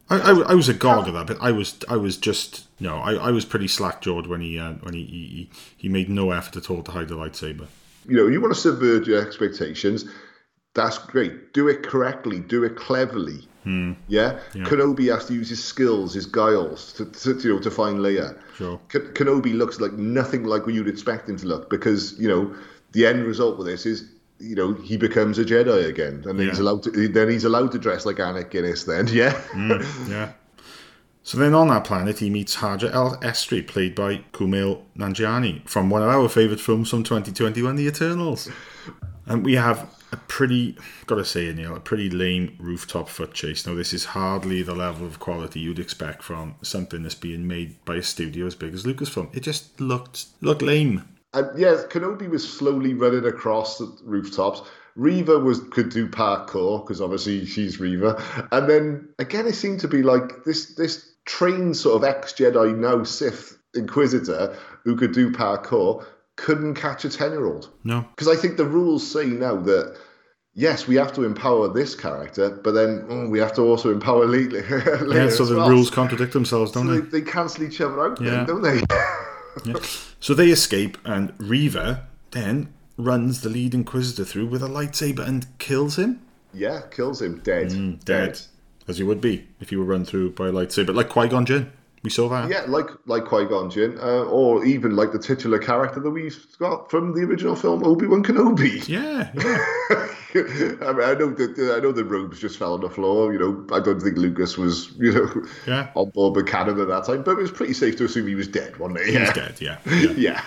I, 0.10 0.20
I, 0.20 0.32
I 0.52 0.54
was 0.56 0.70
agog 0.70 1.08
at 1.08 1.14
that, 1.14 1.28
but 1.28 1.38
I 1.42 1.52
was 1.52 1.76
I 1.90 1.96
was 1.98 2.18
just 2.18 2.68
no, 2.80 2.98
I, 2.98 3.14
I 3.14 3.32
was 3.32 3.46
pretty 3.46 3.68
slack 3.70 4.02
jawed 4.02 4.28
when 4.28 4.42
he 4.42 4.60
uh, 4.60 4.74
when 4.82 4.94
he, 4.94 5.04
he 5.06 5.50
he 5.78 5.90
made 5.90 6.10
no 6.10 6.32
effort 6.32 6.58
at 6.58 6.70
all 6.70 6.84
to 6.84 6.92
hide 6.92 7.08
the 7.08 7.16
lightsaber. 7.16 7.68
you 8.08 8.18
know 8.18 8.28
you 8.28 8.42
want 8.42 8.54
to 8.54 8.60
subvert 8.60 9.08
your 9.08 9.26
expectations 9.26 10.06
that's 10.74 10.98
great 10.98 11.54
do 11.54 11.68
it 11.68 11.84
correctly 11.84 12.40
do 12.40 12.64
it 12.64 12.76
cleverly 12.76 13.48
Hmm. 13.64 13.94
yeah? 14.10 14.40
Kenobi 14.54 15.10
has 15.10 15.26
to 15.28 15.34
use 15.34 15.48
his 15.48 15.64
skills, 15.64 16.14
his 16.14 16.26
guiles, 16.26 16.92
to, 16.94 17.06
to 17.06 17.48
you 17.48 17.54
know 17.56 17.62
to 17.62 17.72
find 17.72 18.00
Leia. 18.00 18.38
Sure. 18.58 18.78
Kenobi 18.90 19.54
looks 19.54 19.80
like 19.80 19.94
nothing 19.94 20.44
like 20.44 20.66
what 20.66 20.76
you'd 20.76 20.90
expect 20.90 21.30
him 21.30 21.38
to 21.38 21.48
look 21.48 21.70
because 21.70 22.20
you 22.20 22.28
know 22.28 22.54
the 22.92 23.06
end 23.06 23.24
result 23.24 23.58
with 23.58 23.68
this 23.68 23.86
is 23.86 24.10
you 24.40 24.56
know 24.56 24.74
he 24.74 24.98
becomes 24.98 25.40
a 25.40 25.46
Jedi 25.46 25.88
again, 25.88 26.24
and 26.28 26.38
then 26.38 26.50
he's 26.50 26.60
allowed 26.60 26.84
to 26.84 27.08
then 27.08 27.30
he's 27.30 27.46
allowed 27.46 27.72
to 27.72 27.80
dress 27.80 28.06
like 28.06 28.18
Anakin 28.18 28.52
Guinness. 28.52 28.84
Then 28.84 29.08
yeah, 29.12 29.42
Yeah. 30.10 30.34
So 31.24 31.38
then 31.38 31.54
on 31.54 31.70
that 31.70 31.86
planet, 31.86 32.20
he 32.20 32.30
meets 32.30 32.56
Haja 32.56 32.92
El 32.92 33.16
Estri, 33.22 33.66
played 33.66 33.96
by 33.96 34.26
Kumail 34.34 34.82
Nanjiani, 34.98 35.66
from 35.70 35.90
one 35.90 36.04
of 36.04 36.10
our 36.10 36.28
favourite 36.28 36.60
films 36.60 36.90
from 36.90 37.04
2021, 37.04 37.78
The 37.78 37.88
Eternals. 37.88 38.50
And 39.26 39.46
we 39.46 39.56
have 39.56 39.90
a 40.12 40.18
pretty, 40.18 40.78
gotta 41.08 41.26
say, 41.26 41.52
Neil, 41.54 41.76
a 41.76 41.80
pretty 41.80 42.10
lame 42.10 42.56
rooftop 42.60 43.10
foot 43.10 43.34
chase. 43.34 43.66
Now, 43.66 43.74
this 43.74 43.94
is 43.94 44.06
hardly 44.06 44.62
the 44.62 44.76
level 44.76 45.08
of 45.08 45.20
quality 45.20 45.60
you'd 45.60 45.80
expect 45.80 46.22
from 46.24 46.56
something 46.62 47.04
that's 47.04 47.16
being 47.16 47.48
made 47.48 47.84
by 47.86 47.96
a 47.96 48.04
studio 48.04 48.46
as 48.46 48.56
big 48.56 48.74
as 48.74 48.84
Lucasfilm. 48.84 49.36
It 49.36 49.42
just 49.42 49.80
looked 49.80 50.26
looked 50.42 50.62
lame. 50.62 51.04
and 51.34 51.58
yeah, 51.58 51.84
Kenobi 51.90 52.30
was 52.30 52.48
slowly 52.48 52.94
running 52.94 53.26
across 53.26 53.78
the 53.78 53.98
rooftops. 54.04 54.62
Reva 54.96 55.40
was 55.40 55.60
could 55.72 55.90
do 55.90 56.08
parkour 56.08 56.82
because 56.82 57.02
obviously 57.02 57.46
she's 57.46 57.80
Reva, 57.80 58.22
and 58.52 58.70
then 58.70 59.10
again 59.18 59.48
it 59.48 59.56
seemed 59.56 59.80
to 59.80 59.88
be 59.88 60.04
like 60.04 60.44
this 60.44 60.76
this 60.76 61.14
trained 61.26 61.76
sort 61.76 61.96
of 61.96 62.04
ex 62.04 62.34
Jedi 62.34 62.78
now 62.78 63.04
Sith 63.04 63.58
Inquisitor 63.74 64.56
who 64.84 64.96
could 64.96 65.14
do 65.14 65.32
parkour 65.32 66.06
couldn't 66.36 66.76
catch 66.76 67.06
a 67.06 67.10
ten 67.10 67.32
year 67.32 67.46
old. 67.46 67.70
No. 67.84 68.06
Because 68.16 68.28
I 68.28 68.40
think 68.40 68.58
the 68.58 68.66
rules 68.66 69.06
say 69.10 69.26
now 69.28 69.56
that 69.58 69.98
yes, 70.56 70.88
we 70.88 70.96
have 70.96 71.14
to 71.14 71.24
empower 71.24 71.68
this 71.74 71.96
character, 71.96 72.50
but 72.64 72.72
then 72.72 73.02
mm, 73.10 73.30
we 73.32 73.40
have 73.40 73.54
to 73.54 73.62
also 73.62 73.92
empower 73.92 74.26
later 74.26 74.60
Yeah, 75.12 75.30
so 75.30 75.46
the 75.46 75.58
well. 75.58 75.70
rules 75.70 75.90
contradict 75.90 76.34
themselves, 76.34 76.72
don't 76.72 76.86
So 76.88 76.94
they? 76.94 77.00
they, 77.02 77.20
they 77.20 77.32
cancel 77.32 77.64
each 77.64 77.82
other 77.82 78.00
out, 78.06 78.22
Yeah. 78.22 78.30
then, 78.44 78.46
don't 78.46 78.62
they? 78.62 78.82
Yeah. 79.66 79.76
So 80.20 80.34
they 80.34 80.50
escape, 80.50 80.98
and 81.06 81.32
Reva 81.38 82.08
then 82.32 82.74
runs 82.98 83.42
the 83.42 83.50
lead 83.50 83.76
Inquisitor 83.76 84.26
through 84.26 84.48
with 84.48 84.64
a 84.64 84.68
lightsaber 84.68 85.20
and 85.28 85.46
kills 85.60 85.98
him. 86.00 86.22
yeah, 86.54 86.82
kills 86.90 87.22
him 87.22 87.40
dead. 87.44 87.70
Mm, 87.70 88.04
Dead. 88.04 88.42
As 88.88 88.98
you 88.98 89.06
would 89.06 89.22
be 89.22 89.48
if 89.60 89.72
you 89.72 89.78
were 89.80 89.86
run 89.86 90.06
through 90.06 90.32
by 90.32 90.48
a 90.48 90.52
lightsaber. 90.52 90.94
Like 90.96 91.10
Qui 91.10 91.28
Gon 91.28 91.46
Jinn. 91.46 91.72
We 92.04 92.10
saw 92.10 92.28
that. 92.30 92.50
Yeah, 92.50 92.66
like 92.68 92.88
like 93.06 93.24
Qui 93.26 93.46
Gon 93.46 93.70
Jinn, 93.70 93.98
uh, 93.98 94.24
or 94.26 94.66
even 94.66 94.96
like 94.96 95.14
the 95.14 95.20
titular 95.20 95.58
character 95.58 96.02
that 96.02 96.10
we've 96.10 96.46
got 96.60 96.92
from 96.92 97.14
the 97.14 97.22
original 97.22 97.56
film, 97.56 97.84
Obi 97.86 98.08
Wan 98.08 98.24
Kenobi. 98.24 98.86
Yeah, 98.90 99.32
yeah. 99.36 100.88
I 100.88 100.92
mean, 100.94 101.04
I 101.08 101.14
know 101.14 101.30
that 101.34 101.74
I 101.78 101.80
know 101.80 101.92
the 101.94 102.04
robes 102.04 102.40
just 102.42 102.58
fell 102.60 102.74
on 102.74 102.82
the 102.82 102.90
floor. 102.90 103.32
You 103.32 103.40
know, 103.40 103.68
I 103.76 103.80
don't 103.80 104.02
think 104.02 104.18
Lucas 104.18 104.58
was 104.58 104.92
you 105.00 105.14
know 105.14 105.46
Yeah. 105.66 105.92
on 105.96 106.10
board 106.10 106.36
with 106.36 106.48
canon 106.48 106.80
at 106.82 106.88
that 106.90 107.06
time, 107.06 107.24
but 107.24 107.32
it 107.32 107.38
was 107.38 107.52
pretty 107.52 107.74
safe 107.74 107.96
to 107.98 108.06
assume 108.06 108.28
he 108.28 108.36
was 108.36 108.48
dead, 108.50 108.76
wasn't 108.78 109.00
it? 109.00 109.06
He's 109.06 109.14
Yeah, 109.16 109.34
dead, 109.34 109.62
yeah. 109.62 109.78
yeah. 109.86 110.12
yeah. 110.18 110.42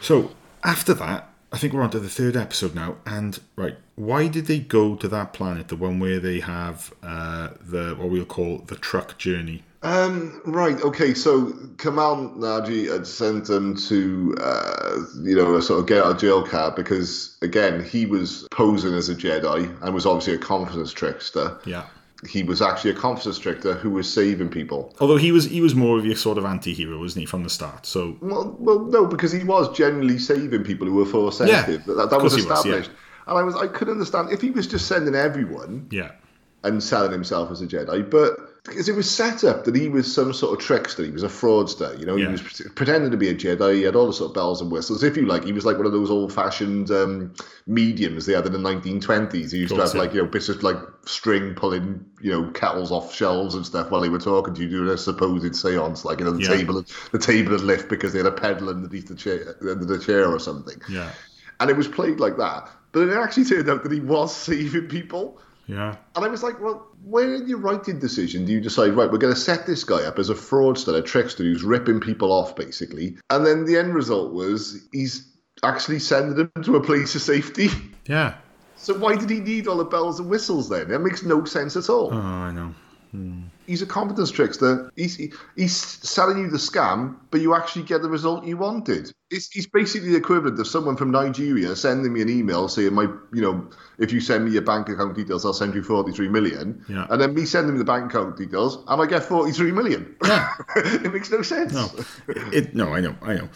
So 0.00 0.30
after 0.62 0.94
that, 0.94 1.28
I 1.52 1.58
think 1.58 1.72
we're 1.72 1.82
on 1.82 1.90
to 1.90 1.98
the 2.00 2.08
third 2.08 2.36
episode 2.36 2.74
now. 2.74 2.96
And 3.06 3.38
right, 3.56 3.76
why 3.94 4.28
did 4.28 4.46
they 4.46 4.58
go 4.60 4.94
to 4.96 5.08
that 5.08 5.32
planet, 5.32 5.68
the 5.68 5.76
one 5.76 5.98
where 5.98 6.20
they 6.20 6.40
have 6.40 6.92
uh, 7.02 7.50
the 7.60 7.94
what 7.98 8.10
we'll 8.10 8.24
call 8.24 8.58
the 8.58 8.76
truck 8.76 9.18
journey? 9.18 9.62
Um, 9.82 10.40
right. 10.44 10.80
Okay. 10.82 11.14
So 11.14 11.52
Kamal 11.78 12.30
Naji 12.30 12.90
had 12.90 13.06
sent 13.06 13.46
them 13.46 13.76
to, 13.76 14.34
uh, 14.40 14.96
you 15.22 15.36
know, 15.36 15.54
a 15.54 15.62
sort 15.62 15.80
of 15.80 15.86
get 15.86 15.98
out 16.02 16.12
of 16.12 16.18
jail 16.18 16.46
card 16.46 16.74
because, 16.74 17.36
again, 17.42 17.84
he 17.84 18.06
was 18.06 18.46
posing 18.50 18.94
as 18.94 19.08
a 19.08 19.14
Jedi 19.14 19.82
and 19.82 19.94
was 19.94 20.06
obviously 20.06 20.34
a 20.34 20.38
confidence 20.38 20.92
trickster. 20.92 21.58
Yeah. 21.64 21.86
He 22.26 22.42
was 22.42 22.62
actually 22.62 22.92
a 22.92 22.94
confidence 22.94 23.38
trickster 23.38 23.74
who 23.74 23.90
was 23.90 24.10
saving 24.10 24.48
people. 24.48 24.94
Although 25.00 25.18
he 25.18 25.32
was 25.32 25.44
he 25.44 25.60
was 25.60 25.74
more 25.74 25.98
of 25.98 26.06
your 26.06 26.16
sort 26.16 26.38
of 26.38 26.46
anti-hero, 26.46 26.98
wasn't 26.98 27.20
he, 27.20 27.26
from 27.26 27.42
the 27.42 27.50
start? 27.50 27.84
So 27.84 28.16
Well, 28.22 28.56
well, 28.58 28.80
no, 28.80 29.06
because 29.06 29.32
he 29.32 29.44
was 29.44 29.76
generally 29.76 30.18
saving 30.18 30.64
people 30.64 30.86
who 30.86 30.94
were 30.94 31.04
force 31.04 31.38
sensitive. 31.38 31.82
Yeah, 31.86 31.94
that, 31.94 32.10
that 32.10 32.22
was 32.22 32.34
he 32.34 32.42
was, 32.42 32.46
yeah. 32.46 32.54
established. 32.54 32.90
And 33.26 33.38
I 33.38 33.42
was, 33.42 33.54
I 33.54 33.66
could 33.66 33.88
understand 33.88 34.32
if 34.32 34.40
he 34.40 34.50
was 34.50 34.66
just 34.66 34.86
sending 34.86 35.14
everyone 35.14 35.88
yeah, 35.90 36.12
and 36.64 36.82
selling 36.82 37.12
himself 37.12 37.50
as 37.50 37.60
a 37.60 37.66
Jedi, 37.66 38.08
but 38.08 38.45
because 38.66 38.88
it 38.88 38.94
was 38.94 39.10
set 39.10 39.44
up 39.44 39.64
that 39.64 39.74
he 39.76 39.88
was 39.88 40.12
some 40.12 40.32
sort 40.32 40.58
of 40.58 40.64
trickster, 40.64 41.04
he 41.04 41.10
was 41.10 41.22
a 41.22 41.28
fraudster. 41.28 41.98
You 41.98 42.06
know, 42.06 42.16
Yeah. 42.16 42.26
he 42.26 42.32
was 42.32 42.62
pretending 42.74 43.10
to 43.10 43.16
be 43.16 43.28
a 43.28 43.34
Jedi. 43.34 43.74
He 43.76 43.82
had 43.82 43.96
all 43.96 44.06
the 44.06 44.12
sort 44.12 44.30
of 44.30 44.34
bells 44.34 44.60
and 44.60 44.70
whistles, 44.70 45.02
if 45.02 45.16
you 45.16 45.26
like. 45.26 45.44
He 45.44 45.52
was 45.52 45.64
like 45.64 45.76
one 45.76 45.86
of 45.86 45.92
those 45.92 46.10
old-fashioned 46.10 46.90
um, 46.90 47.32
mediums 47.66 48.26
they 48.26 48.34
had 48.34 48.46
in 48.46 48.52
the 48.52 48.58
1920s. 48.58 49.52
He 49.52 49.58
used 49.58 49.74
to 49.74 49.80
have 49.80 49.94
yeah. 49.94 50.00
like 50.00 50.14
you 50.14 50.22
know 50.22 50.28
bits 50.28 50.48
of 50.48 50.62
like 50.62 50.76
string 51.04 51.54
pulling 51.54 52.04
you 52.20 52.30
know 52.32 52.50
kettles 52.50 52.90
off 52.92 53.14
shelves 53.14 53.54
and 53.54 53.64
stuff 53.64 53.90
while 53.90 54.00
they 54.00 54.08
were 54.08 54.18
talking 54.18 54.54
to 54.54 54.62
you 54.62 54.68
doing 54.68 54.88
a 54.90 54.98
supposed 54.98 55.54
seance, 55.54 56.04
like 56.04 56.18
you 56.18 56.24
know 56.24 56.32
the 56.32 56.42
Yeah. 56.42 56.48
table 56.56 56.84
the 57.12 57.18
table 57.18 57.52
had 57.52 57.60
lift 57.62 57.88
because 57.88 58.12
they 58.12 58.18
had 58.18 58.26
a 58.26 58.32
pedal 58.32 58.68
underneath 58.68 59.08
the 59.08 59.14
chair 59.14 59.56
under 59.60 59.84
the 59.84 59.98
chair 59.98 60.30
or 60.30 60.38
something. 60.38 60.80
yeah, 60.88 61.10
And 61.60 61.70
it 61.70 61.76
was 61.76 61.88
played 61.88 62.20
like 62.20 62.36
that. 62.38 62.68
But 62.92 63.08
it 63.08 63.12
actually 63.14 63.44
turned 63.44 63.68
out 63.68 63.82
that 63.82 63.92
he 63.92 64.00
was 64.00 64.34
saving 64.34 64.88
people. 64.88 65.38
Yeah. 65.66 65.96
And 66.14 66.24
I 66.24 66.28
was 66.28 66.42
like, 66.42 66.60
well, 66.60 66.86
where 67.04 67.34
in 67.34 67.48
your 67.48 67.58
writing 67.58 67.98
decision 67.98 68.44
do 68.44 68.52
you 68.52 68.60
decide, 68.60 68.94
right, 68.94 69.10
we're 69.10 69.18
going 69.18 69.34
to 69.34 69.40
set 69.40 69.66
this 69.66 69.84
guy 69.84 70.04
up 70.04 70.18
as 70.18 70.30
a 70.30 70.34
fraudster, 70.34 70.96
a 70.96 71.02
trickster 71.02 71.42
who's 71.42 71.62
ripping 71.62 72.00
people 72.00 72.32
off, 72.32 72.54
basically? 72.54 73.16
And 73.30 73.44
then 73.44 73.64
the 73.64 73.76
end 73.76 73.94
result 73.94 74.32
was 74.32 74.86
he's 74.92 75.32
actually 75.62 75.98
sending 75.98 76.36
them 76.36 76.62
to 76.62 76.76
a 76.76 76.82
place 76.82 77.14
of 77.14 77.22
safety. 77.22 77.68
Yeah. 78.06 78.34
So 78.76 78.96
why 78.96 79.16
did 79.16 79.30
he 79.30 79.40
need 79.40 79.66
all 79.66 79.78
the 79.78 79.84
bells 79.84 80.20
and 80.20 80.28
whistles 80.28 80.68
then? 80.68 80.88
That 80.88 81.00
makes 81.00 81.24
no 81.24 81.44
sense 81.44 81.76
at 81.76 81.90
all. 81.90 82.12
Oh, 82.12 82.16
I 82.16 82.52
know. 82.52 82.74
Hmm. 83.10 83.42
He's 83.66 83.82
a 83.82 83.86
competence 83.86 84.30
trickster. 84.30 84.90
He's 84.96 85.16
he's 85.56 85.76
selling 85.76 86.38
you 86.38 86.50
the 86.50 86.56
scam, 86.56 87.16
but 87.30 87.40
you 87.40 87.54
actually 87.54 87.82
get 87.84 88.02
the 88.02 88.08
result 88.08 88.44
you 88.44 88.56
wanted. 88.56 89.12
It's, 89.30 89.50
he's 89.50 89.66
basically 89.66 90.10
the 90.10 90.16
equivalent 90.16 90.58
of 90.60 90.66
someone 90.66 90.96
from 90.96 91.10
Nigeria 91.10 91.74
sending 91.74 92.12
me 92.12 92.22
an 92.22 92.28
email 92.28 92.68
saying, 92.68 92.94
"My, 92.94 93.04
you 93.32 93.42
know, 93.42 93.68
if 93.98 94.12
you 94.12 94.20
send 94.20 94.44
me 94.44 94.52
your 94.52 94.62
bank 94.62 94.88
account 94.88 95.16
details, 95.16 95.44
I'll 95.44 95.52
send 95.52 95.74
you 95.74 95.82
forty-three 95.82 96.28
million. 96.28 96.84
Yeah. 96.88 97.06
And 97.10 97.20
then 97.20 97.34
me 97.34 97.44
sending 97.44 97.78
the 97.78 97.84
bank 97.84 98.12
account 98.12 98.36
details, 98.36 98.78
and 98.86 99.02
I 99.02 99.06
get 99.06 99.24
forty-three 99.24 99.72
million. 99.72 100.14
Yeah. 100.24 100.54
it 100.76 101.12
makes 101.12 101.30
no 101.30 101.42
sense. 101.42 101.72
No, 101.72 101.90
it, 102.52 102.74
no, 102.74 102.94
I 102.94 103.00
know, 103.00 103.16
I 103.22 103.34
know. 103.34 103.48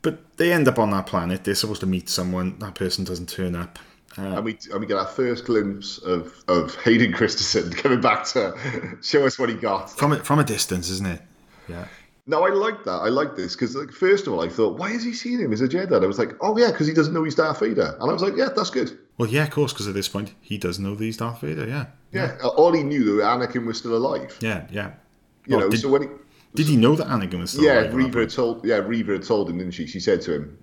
But 0.00 0.38
they 0.38 0.52
end 0.52 0.68
up 0.68 0.78
on 0.78 0.90
that 0.92 1.06
planet. 1.06 1.44
They're 1.44 1.54
supposed 1.54 1.80
to 1.80 1.86
meet 1.86 2.08
someone. 2.08 2.58
That 2.60 2.74
person 2.74 3.04
doesn't 3.04 3.28
turn 3.28 3.54
up. 3.54 3.78
And 4.16 4.44
we 4.44 4.58
and 4.72 4.80
we 4.80 4.86
get 4.86 4.96
our 4.96 5.06
first 5.06 5.44
glimpse 5.44 5.98
of 5.98 6.32
of 6.48 6.74
Hayden 6.82 7.12
Christensen 7.12 7.72
coming 7.82 8.00
back 8.00 8.24
to 8.28 8.98
show 9.02 9.24
us 9.26 9.38
what 9.38 9.48
he 9.48 9.54
got. 9.54 9.90
From 9.96 10.12
a, 10.12 10.22
from 10.24 10.38
a 10.38 10.44
distance, 10.44 10.88
isn't 10.90 11.06
it? 11.06 11.22
Yeah. 11.68 11.86
No, 12.26 12.44
I 12.44 12.50
like 12.50 12.84
that. 12.84 12.90
I 12.92 13.08
like 13.08 13.36
this 13.36 13.54
because, 13.54 13.74
like, 13.74 13.90
first 13.90 14.26
of 14.26 14.34
all, 14.34 14.42
I 14.42 14.50
thought, 14.50 14.78
why 14.78 14.90
is 14.90 15.02
he 15.02 15.14
seeing 15.14 15.38
him 15.38 15.50
as 15.50 15.62
a 15.62 15.68
Jedi? 15.68 15.94
And 15.96 16.04
I 16.04 16.06
was 16.06 16.18
like, 16.18 16.32
oh 16.42 16.58
yeah, 16.58 16.70
because 16.70 16.86
he 16.86 16.92
doesn't 16.92 17.14
know 17.14 17.24
he's 17.24 17.34
Darth 17.34 17.60
Vader. 17.60 17.96
And 18.00 18.10
I 18.10 18.12
was 18.12 18.20
like, 18.20 18.36
yeah, 18.36 18.50
that's 18.54 18.68
good. 18.68 18.98
Well, 19.16 19.30
yeah, 19.30 19.44
of 19.44 19.50
course, 19.50 19.72
because 19.72 19.88
at 19.88 19.94
this 19.94 20.08
point 20.08 20.34
he 20.42 20.58
does 20.58 20.78
know 20.78 20.94
these 20.94 21.16
Darth 21.16 21.40
Vader. 21.40 21.66
Yeah. 21.66 21.86
Yeah, 22.12 22.36
Uh, 22.42 22.48
all 22.48 22.72
he 22.72 22.82
knew 22.82 23.16
that 23.16 23.22
Anakin 23.22 23.64
was 23.66 23.78
still 23.78 23.96
alive. 23.96 24.36
Yeah, 24.40 24.66
yeah. 24.70 24.92
You 25.46 25.56
Well, 25.56 25.66
know, 25.66 25.70
did, 25.70 25.80
so 25.80 25.88
when 25.88 26.02
he, 26.02 26.08
did 26.54 26.66
he 26.66 26.76
know 26.76 26.96
that 26.96 27.06
Anakin 27.06 27.38
was 27.40 27.50
still 27.52 27.64
yeah, 27.64 27.80
alive 27.80 27.92
that 27.92 28.02
had 28.02 28.12
point? 28.12 28.30
told, 28.30 28.64
yeah, 28.64 28.82
had 28.82 29.22
told 29.22 29.48
him, 29.48 29.58
didn't 29.58 29.72
she? 29.72 29.86
She 29.86 30.00
said 30.00 30.20
to 30.22 30.34
him, 30.34 30.58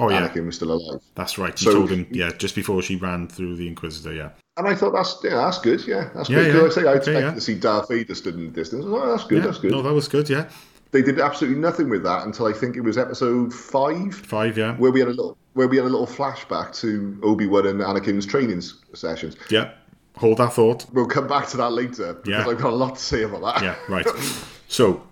Oh 0.00 0.08
yeah, 0.10 0.28
Anakin 0.28 0.46
was 0.46 0.56
still 0.56 0.72
alive. 0.72 1.00
that's 1.14 1.38
right. 1.38 1.58
She 1.58 1.64
So- 1.64 1.72
told 1.72 1.90
him. 1.90 2.06
Yeah, 2.10 2.30
just 2.36 2.54
before 2.54 2.82
she 2.82 2.96
ran 2.96 3.26
through 3.28 3.56
the 3.56 3.66
Inquisitor. 3.66 4.12
Yeah. 4.14 4.30
And 4.56 4.66
I 4.68 4.74
thought 4.74 4.92
that's 4.92 5.18
yeah, 5.22 5.36
that's 5.36 5.58
good. 5.60 5.86
Yeah, 5.86 6.10
that's 6.14 6.28
Yeah, 6.28 6.44
good. 6.44 6.54
yeah. 6.54 6.62
I 6.62 6.68
say 6.68 6.86
I 6.86 6.94
expected 6.94 7.20
yeah. 7.22 7.34
to 7.34 7.40
see 7.40 7.54
Darth 7.54 7.88
Vader 7.88 8.14
stood 8.14 8.34
in 8.34 8.46
the 8.46 8.50
distance. 8.52 8.84
Like, 8.84 9.02
oh, 9.02 9.10
that's 9.10 9.24
good. 9.24 9.38
yeah. 9.38 9.44
That's 9.46 9.58
good. 9.58 9.70
No, 9.72 9.82
that 9.82 9.92
was 9.92 10.08
good. 10.08 10.28
Yeah. 10.28 10.48
They 10.90 11.02
did 11.02 11.20
absolutely 11.20 11.60
nothing 11.60 11.90
with 11.90 12.02
that 12.04 12.24
until 12.24 12.46
I 12.46 12.52
think 12.52 12.76
it 12.76 12.80
was 12.80 12.96
episode 12.96 13.52
five, 13.52 14.14
Five. 14.14 14.56
Yeah. 14.56 14.74
where 14.76 14.90
we 14.90 15.00
had 15.00 15.08
a 15.08 15.12
little 15.12 15.36
where 15.54 15.68
we 15.68 15.76
had 15.76 15.84
a 15.84 15.88
little 15.88 16.06
flashback 16.06 16.74
to 16.80 17.18
Obi 17.22 17.46
Wan 17.46 17.66
and 17.66 17.80
Anakin's 17.80 18.24
training 18.26 18.62
sessions. 18.94 19.36
Yeah. 19.50 19.72
Hold 20.16 20.38
that 20.38 20.52
thought. 20.52 20.86
We'll 20.92 21.06
come 21.06 21.26
back 21.28 21.46
to 21.48 21.56
that 21.58 21.72
later 21.72 22.14
because 22.14 22.28
Yeah. 22.28 22.46
I've 22.50 22.58
got 22.58 22.72
a 22.72 22.76
lot 22.76 22.96
to 22.96 23.02
say 23.02 23.22
about 23.22 23.42
that. 23.42 23.62
Yeah, 23.62 23.76
right. 23.88 24.06
so, 24.68 25.02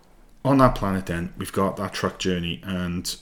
on 0.45 0.59
that 0.59 0.75
planet, 0.75 1.07
then, 1.07 1.33
we've 1.39 1.53
got 1.53 1.77
that 1.77 1.93
truck 1.93 2.19
journey, 2.19 2.61
and 2.65 3.15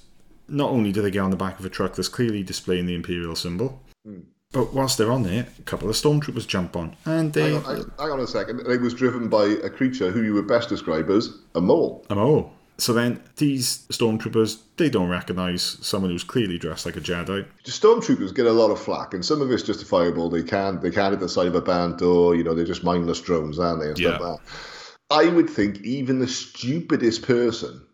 not 0.49 0.71
only 0.71 0.93
do 0.93 1.03
they 1.03 1.11
get 1.11 1.21
on 1.21 1.31
the 1.31 1.37
back 1.37 1.59
of 1.59 1.65
a 1.65 1.71
truck 1.71 1.95
that's 1.95 2.09
clearly 2.09 2.43
displaying 2.43 2.87
the 2.87 2.95
Imperial 2.95 3.37
symbol, 3.37 3.83
hmm. 4.05 4.21
but 4.53 4.73
whilst 4.73 4.99
they're 4.99 5.13
on 5.13 5.23
there, 5.23 5.47
a 5.59 5.63
couple 5.63 5.89
of 5.89 5.97
stormtroopers 5.97 6.47
jump 6.47 6.77
on, 6.77 6.97
and 7.05 7.33
they. 7.33 7.53
Hang 7.53 7.65
on, 7.65 7.93
hang- 7.99 8.11
on 8.11 8.21
a 8.21 8.27
second. 8.27 8.61
It 8.67 8.81
was 8.81 8.95
driven 8.95 9.29
by 9.29 9.45
a 9.45 9.71
creature 9.71 10.11
who 10.11 10.23
you 10.23 10.35
would 10.35 10.49
best 10.49 10.69
describe 10.69 11.11
as 11.11 11.31
a 11.55 11.61
mole. 11.61 12.05
A 12.11 12.15
mole. 12.15 12.53
So 12.77 12.93
then, 12.93 13.23
these 13.37 13.87
stormtroopers, 13.93 14.61
they 14.77 14.91
don't 14.91 15.09
recognise 15.09 15.63
someone 15.63 16.11
who's 16.11 16.25
clearly 16.25 16.59
dressed 16.59 16.85
like 16.85 16.97
a 16.97 17.01
Jedi. 17.01 17.47
The 17.65 17.71
stormtroopers 17.71 18.35
get 18.35 18.47
a 18.47 18.53
lot 18.53 18.73
of 18.73 18.81
flack, 18.81 19.15
and 19.15 19.25
some 19.25 19.41
of 19.41 19.51
it's 19.53 19.63
justifiable. 19.63 20.29
They 20.29 20.43
can't 20.43 20.83
they 20.83 20.91
can't 20.91 21.13
hit 21.13 21.21
the 21.21 21.29
side 21.29 21.47
of 21.47 21.55
a 21.55 21.61
band 21.61 21.99
door. 21.99 22.35
You 22.35 22.43
know, 22.43 22.55
they're 22.55 22.65
just 22.65 22.85
mindless 22.85 23.21
drones, 23.21 23.59
aren't 23.59 23.81
they? 23.81 23.89
And 23.89 23.99
Yeah. 23.99 24.19
like. 24.19 24.41
I 25.11 25.29
would 25.29 25.51
think 25.51 25.83
even 25.83 26.19
the 26.19 26.27
stupidest 26.27 27.23
person 27.23 27.87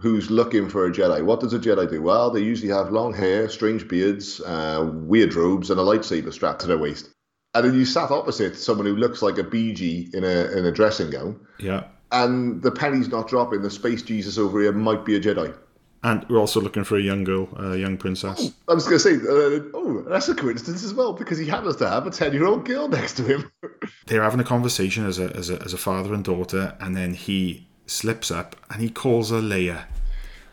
who's 0.00 0.30
looking 0.30 0.68
for 0.68 0.86
a 0.86 0.90
Jedi, 0.92 1.24
what 1.24 1.40
does 1.40 1.52
a 1.52 1.58
Jedi 1.58 1.88
do? 1.90 2.02
Well, 2.02 2.30
they 2.30 2.40
usually 2.40 2.72
have 2.72 2.90
long 2.90 3.12
hair, 3.14 3.48
strange 3.48 3.86
beards, 3.88 4.40
uh, 4.40 4.90
weird 4.92 5.34
robes, 5.34 5.70
and 5.70 5.78
a 5.78 5.82
lightsaber 5.82 6.32
strapped 6.32 6.60
to 6.62 6.66
their 6.66 6.78
waist. 6.78 7.10
And 7.54 7.64
then 7.66 7.74
you 7.74 7.84
sat 7.84 8.10
opposite 8.10 8.56
someone 8.56 8.86
who 8.86 8.96
looks 8.96 9.22
like 9.22 9.36
a 9.38 9.42
BG 9.44 10.14
in 10.14 10.24
a 10.24 10.56
in 10.56 10.64
a 10.66 10.72
dressing 10.72 11.10
gown, 11.10 11.38
Yeah. 11.58 11.84
and 12.12 12.62
the 12.62 12.70
penny's 12.70 13.08
not 13.08 13.28
dropping. 13.28 13.62
The 13.62 13.70
space 13.70 14.02
Jesus 14.02 14.38
over 14.38 14.60
here 14.60 14.72
might 14.72 15.04
be 15.04 15.16
a 15.16 15.20
Jedi. 15.20 15.54
And 16.02 16.24
we're 16.30 16.38
also 16.38 16.62
looking 16.62 16.84
for 16.84 16.96
a 16.96 17.00
young 17.02 17.24
girl, 17.24 17.46
a 17.58 17.76
young 17.76 17.98
princess. 17.98 18.52
I 18.68 18.72
was 18.72 18.84
going 18.84 18.96
to 18.96 19.00
say, 19.00 19.16
uh, 19.16 19.60
oh, 19.74 20.02
that's 20.08 20.30
a 20.30 20.34
coincidence 20.34 20.82
as 20.82 20.94
well 20.94 21.12
because 21.12 21.36
he 21.36 21.44
happens 21.46 21.76
to 21.76 21.90
have 21.90 22.06
a 22.06 22.10
ten-year-old 22.10 22.64
girl 22.64 22.88
next 22.88 23.18
to 23.18 23.22
him. 23.24 23.52
They're 24.06 24.22
having 24.22 24.40
a 24.40 24.44
conversation 24.44 25.04
as 25.04 25.18
a, 25.18 25.24
as 25.36 25.50
a, 25.50 25.60
as 25.62 25.74
a 25.74 25.76
father 25.76 26.14
and 26.14 26.24
daughter, 26.24 26.74
and 26.80 26.96
then 26.96 27.12
he 27.12 27.68
slips 27.90 28.30
up 28.30 28.56
and 28.70 28.80
he 28.80 28.88
calls 28.88 29.30
her 29.30 29.40
Leia. 29.40 29.84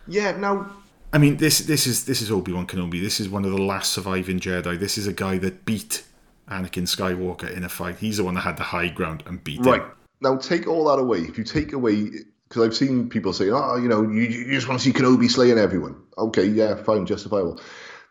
yeah, 0.07 0.31
now 0.37 0.69
I 1.13 1.19
mean, 1.19 1.37
this 1.37 1.59
this 1.59 1.87
is 1.87 2.05
this 2.05 2.21
is 2.21 2.29
Obi 2.29 2.51
Wan 2.51 2.67
Kenobi. 2.67 3.01
This 3.01 3.19
is 3.19 3.29
one 3.29 3.45
of 3.45 3.51
the 3.51 3.61
last 3.61 3.93
surviving 3.93 4.39
Jedi. 4.39 4.77
This 4.77 4.97
is 4.97 5.07
a 5.07 5.13
guy 5.13 5.37
that 5.37 5.63
beat 5.63 6.03
Anakin 6.49 6.83
Skywalker 6.83 7.49
in 7.55 7.63
a 7.63 7.69
fight. 7.69 7.97
He's 7.97 8.17
the 8.17 8.23
one 8.25 8.33
that 8.35 8.41
had 8.41 8.57
the 8.57 8.63
high 8.63 8.89
ground 8.89 9.23
and 9.25 9.41
beat 9.43 9.65
right 9.65 9.81
him. 9.81 9.91
now, 10.21 10.35
take 10.35 10.67
all 10.67 10.85
that 10.89 11.01
away. 11.01 11.19
If 11.19 11.37
you 11.37 11.45
take 11.45 11.71
away, 11.71 12.09
because 12.49 12.63
I've 12.63 12.75
seen 12.75 13.09
people 13.09 13.31
say, 13.31 13.49
oh, 13.49 13.77
you 13.77 13.87
know, 13.87 14.01
you, 14.03 14.21
you 14.21 14.51
just 14.51 14.67
want 14.67 14.81
to 14.81 14.83
see 14.83 14.91
Kenobi 14.91 15.29
slaying 15.29 15.57
everyone. 15.57 15.95
Okay, 16.17 16.45
yeah, 16.45 16.75
fine, 16.75 17.05
justifiable. 17.05 17.59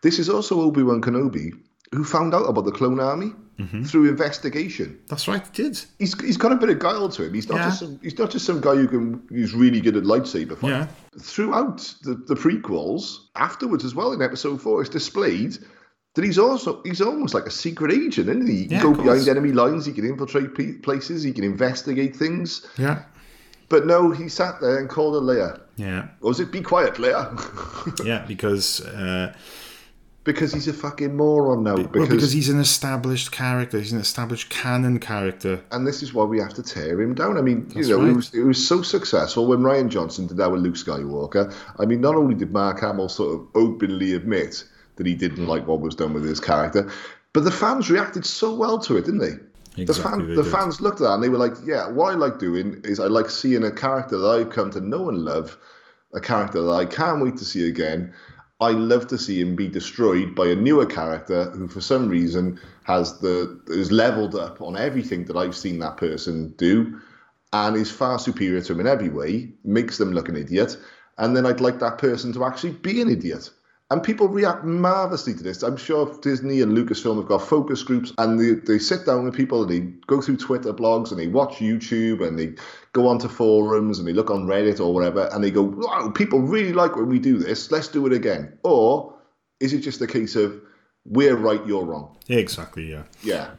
This 0.02 0.18
is 0.18 0.28
also 0.30 0.60
Obi 0.62 0.82
Wan 0.82 1.02
Kenobi 1.02 1.52
who 1.92 2.04
found 2.04 2.34
out 2.34 2.48
about 2.48 2.64
the 2.64 2.72
clone 2.72 3.00
army 3.00 3.32
through 3.86 4.08
investigation. 4.08 4.98
That's 5.08 5.26
right, 5.28 5.42
he 5.54 5.62
did. 5.62 5.80
He's, 5.98 6.18
he's 6.20 6.36
got 6.36 6.52
a 6.52 6.56
bit 6.56 6.68
of 6.68 6.78
guile 6.78 7.08
to 7.08 7.24
him. 7.24 7.32
He's 7.34 7.48
not 7.48 7.56
Yeah. 7.58 7.64
just 7.68 7.78
some, 7.80 7.98
he's 8.02 8.18
not 8.18 8.30
just 8.30 8.44
some 8.44 8.60
guy 8.60 8.74
who 8.76 8.86
can 8.88 9.22
who's 9.30 9.54
really 9.54 9.80
good 9.80 9.96
at 9.96 10.02
lightsaber 10.04 10.56
fighting. 10.58 10.68
Yeah. 10.80 10.86
Throughout 11.18 11.78
the, 12.02 12.14
the 12.14 12.34
prequels, 12.34 13.16
afterwards 13.34 13.84
as 13.84 13.94
well 13.94 14.12
in 14.12 14.20
Episode 14.20 14.60
Four, 14.60 14.80
it's 14.82 14.90
displayed 14.90 15.56
that 16.14 16.24
he's 16.24 16.38
also 16.38 16.82
he's 16.82 17.00
almost 17.00 17.34
like 17.34 17.46
a 17.46 17.50
secret 17.50 17.92
agent, 17.92 18.28
isn't 18.28 18.46
he? 18.46 18.54
He 18.62 18.66
can 18.68 18.76
Yeah, 18.76 18.82
go 18.82 18.94
behind 18.94 19.28
enemy 19.28 19.52
lines, 19.52 19.86
he 19.86 19.92
can 19.92 20.04
infiltrate 20.06 20.82
places, 20.82 21.22
he 21.22 21.32
can 21.32 21.44
investigate 21.44 22.14
things. 22.16 22.66
Yeah. 22.78 23.02
But 23.68 23.86
no, 23.86 24.12
he 24.12 24.28
sat 24.28 24.60
there 24.60 24.78
and 24.78 24.88
called 24.88 25.16
a 25.16 25.20
Leia. 25.20 25.60
Yeah. 25.76 26.08
Or 26.20 26.28
was 26.28 26.40
it 26.40 26.52
be 26.52 26.60
quiet, 26.62 26.94
Leia? 26.94 28.04
Yeah, 28.06 28.24
because 28.26 28.80
uh, 28.86 29.34
because 30.26 30.52
he's 30.52 30.66
a 30.66 30.72
fucking 30.72 31.16
moron 31.16 31.62
now. 31.62 31.76
well, 31.76 31.84
Because, 31.84 32.08
because 32.08 32.32
he's 32.32 32.48
an 32.48 32.58
established 32.58 33.30
character. 33.30 33.78
He's 33.78 33.92
an 33.92 34.00
established 34.00 34.50
canon 34.50 34.98
character. 34.98 35.62
and 35.70 35.86
this 35.86 36.02
is 36.02 36.12
why 36.12 36.24
we 36.24 36.38
have 36.40 36.52
to 36.54 36.62
tear 36.62 37.00
him 37.00 37.14
down. 37.14 37.38
I 37.38 37.40
mean, 37.40 37.68
That's 37.68 37.88
you 37.88 37.96
know, 37.96 38.02
right. 38.02 38.10
it, 38.10 38.16
was, 38.16 38.34
it 38.34 38.42
was 38.42 38.68
so 38.68 38.82
successful 38.82 39.46
when 39.46 39.60
Rian 39.60 39.88
Johnson 39.88 40.26
did 40.26 40.36
that 40.36 40.50
with 40.50 40.60
Luke 40.60 40.74
Skywalker. 40.74 41.54
I 41.78 41.86
mean, 41.86 42.00
not 42.00 42.16
only 42.16 42.34
did 42.34 42.52
Mark 42.52 42.80
Hamill 42.80 43.08
sort 43.08 43.40
of 43.40 43.46
openly 43.54 44.14
admit 44.14 44.64
that 44.96 45.06
he 45.06 45.14
didn't 45.14 45.46
mm. 45.46 45.48
like 45.48 45.66
what 45.66 45.80
was 45.80 45.94
done 45.94 46.12
with 46.12 46.24
his 46.24 46.40
character, 46.40 46.90
but 47.32 47.44
the 47.44 47.52
fans 47.52 47.88
reacted 47.88 48.26
so 48.26 48.52
well 48.52 48.78
to 48.80 48.96
it, 48.96 49.04
didn't 49.04 49.20
they? 49.20 49.36
Exactly, 49.78 49.84
the, 49.84 49.94
fan, 49.94 50.34
the 50.34 50.44
fans 50.44 50.80
looked 50.80 51.00
at 51.00 51.04
that 51.04 51.14
and 51.14 51.22
they 51.22 51.28
were 51.28 51.38
like, 51.38 51.52
"Yeah, 51.64 51.88
what 51.88 52.12
I 52.12 52.16
like 52.16 52.38
doing 52.38 52.80
is 52.82 52.98
I 52.98 53.06
like 53.06 53.28
seeing 53.28 53.62
a 53.62 53.70
character 53.70 54.16
that 54.16 54.26
I've 54.26 54.50
come 54.50 54.70
to 54.70 54.80
know 54.80 55.10
and 55.10 55.18
love, 55.18 55.58
a 56.14 56.20
character 56.20 56.62
that 56.62 56.72
I 56.72 56.86
can't 56.86 57.22
wait 57.22 57.36
to 57.36 57.44
see 57.44 57.68
again. 57.68 58.12
I 58.58 58.70
love 58.70 59.06
to 59.08 59.18
see 59.18 59.40
him 59.40 59.54
be 59.54 59.68
destroyed 59.68 60.34
by 60.34 60.46
a 60.46 60.56
newer 60.56 60.86
character 60.86 61.50
who, 61.50 61.68
for 61.68 61.82
some 61.82 62.08
reason, 62.08 62.58
has 62.84 63.18
the 63.18 63.60
is 63.66 63.92
leveled 63.92 64.34
up 64.34 64.62
on 64.62 64.76
everything 64.78 65.26
that 65.26 65.36
I've 65.36 65.54
seen 65.56 65.78
that 65.80 65.98
person 65.98 66.54
do, 66.56 66.98
and 67.52 67.76
is 67.76 67.90
far 67.90 68.18
superior 68.18 68.62
to 68.62 68.72
him 68.72 68.80
in 68.80 68.86
every 68.86 69.10
way. 69.10 69.52
Makes 69.62 69.98
them 69.98 70.12
look 70.12 70.30
an 70.30 70.36
idiot, 70.36 70.78
and 71.18 71.36
then 71.36 71.44
I'd 71.44 71.60
like 71.60 71.80
that 71.80 71.98
person 71.98 72.32
to 72.32 72.44
actually 72.44 72.72
be 72.72 73.02
an 73.02 73.10
idiot." 73.10 73.50
And 73.90 74.02
people 74.02 74.26
react 74.28 74.64
marvelously 74.64 75.32
to 75.34 75.42
this. 75.44 75.62
I'm 75.62 75.76
sure 75.76 76.12
Disney 76.20 76.60
and 76.60 76.76
Lucasfilm 76.76 77.18
have 77.18 77.28
got 77.28 77.38
focus 77.38 77.84
groups 77.84 78.12
and 78.18 78.38
they, 78.38 78.54
they 78.54 78.80
sit 78.80 79.06
down 79.06 79.24
with 79.24 79.34
people 79.34 79.62
and 79.62 79.70
they 79.70 79.80
go 80.08 80.20
through 80.20 80.38
Twitter 80.38 80.72
blogs 80.72 81.12
and 81.12 81.20
they 81.20 81.28
watch 81.28 81.58
YouTube 81.58 82.26
and 82.26 82.36
they 82.36 82.54
go 82.94 83.06
onto 83.06 83.28
forums 83.28 84.00
and 84.00 84.08
they 84.08 84.12
look 84.12 84.28
on 84.28 84.46
Reddit 84.46 84.80
or 84.80 84.92
whatever 84.92 85.28
and 85.32 85.44
they 85.44 85.52
go, 85.52 85.62
wow, 85.62 86.10
people 86.10 86.40
really 86.40 86.72
like 86.72 86.96
when 86.96 87.08
we 87.08 87.20
do 87.20 87.38
this. 87.38 87.70
Let's 87.70 87.86
do 87.86 88.04
it 88.06 88.12
again. 88.12 88.58
Or 88.64 89.14
is 89.60 89.72
it 89.72 89.82
just 89.82 90.00
a 90.02 90.06
case 90.08 90.34
of 90.34 90.60
we're 91.04 91.36
right, 91.36 91.64
you're 91.64 91.84
wrong? 91.84 92.16
Exactly. 92.28 92.90
Yeah. 92.90 93.04
Yeah. 93.22 93.50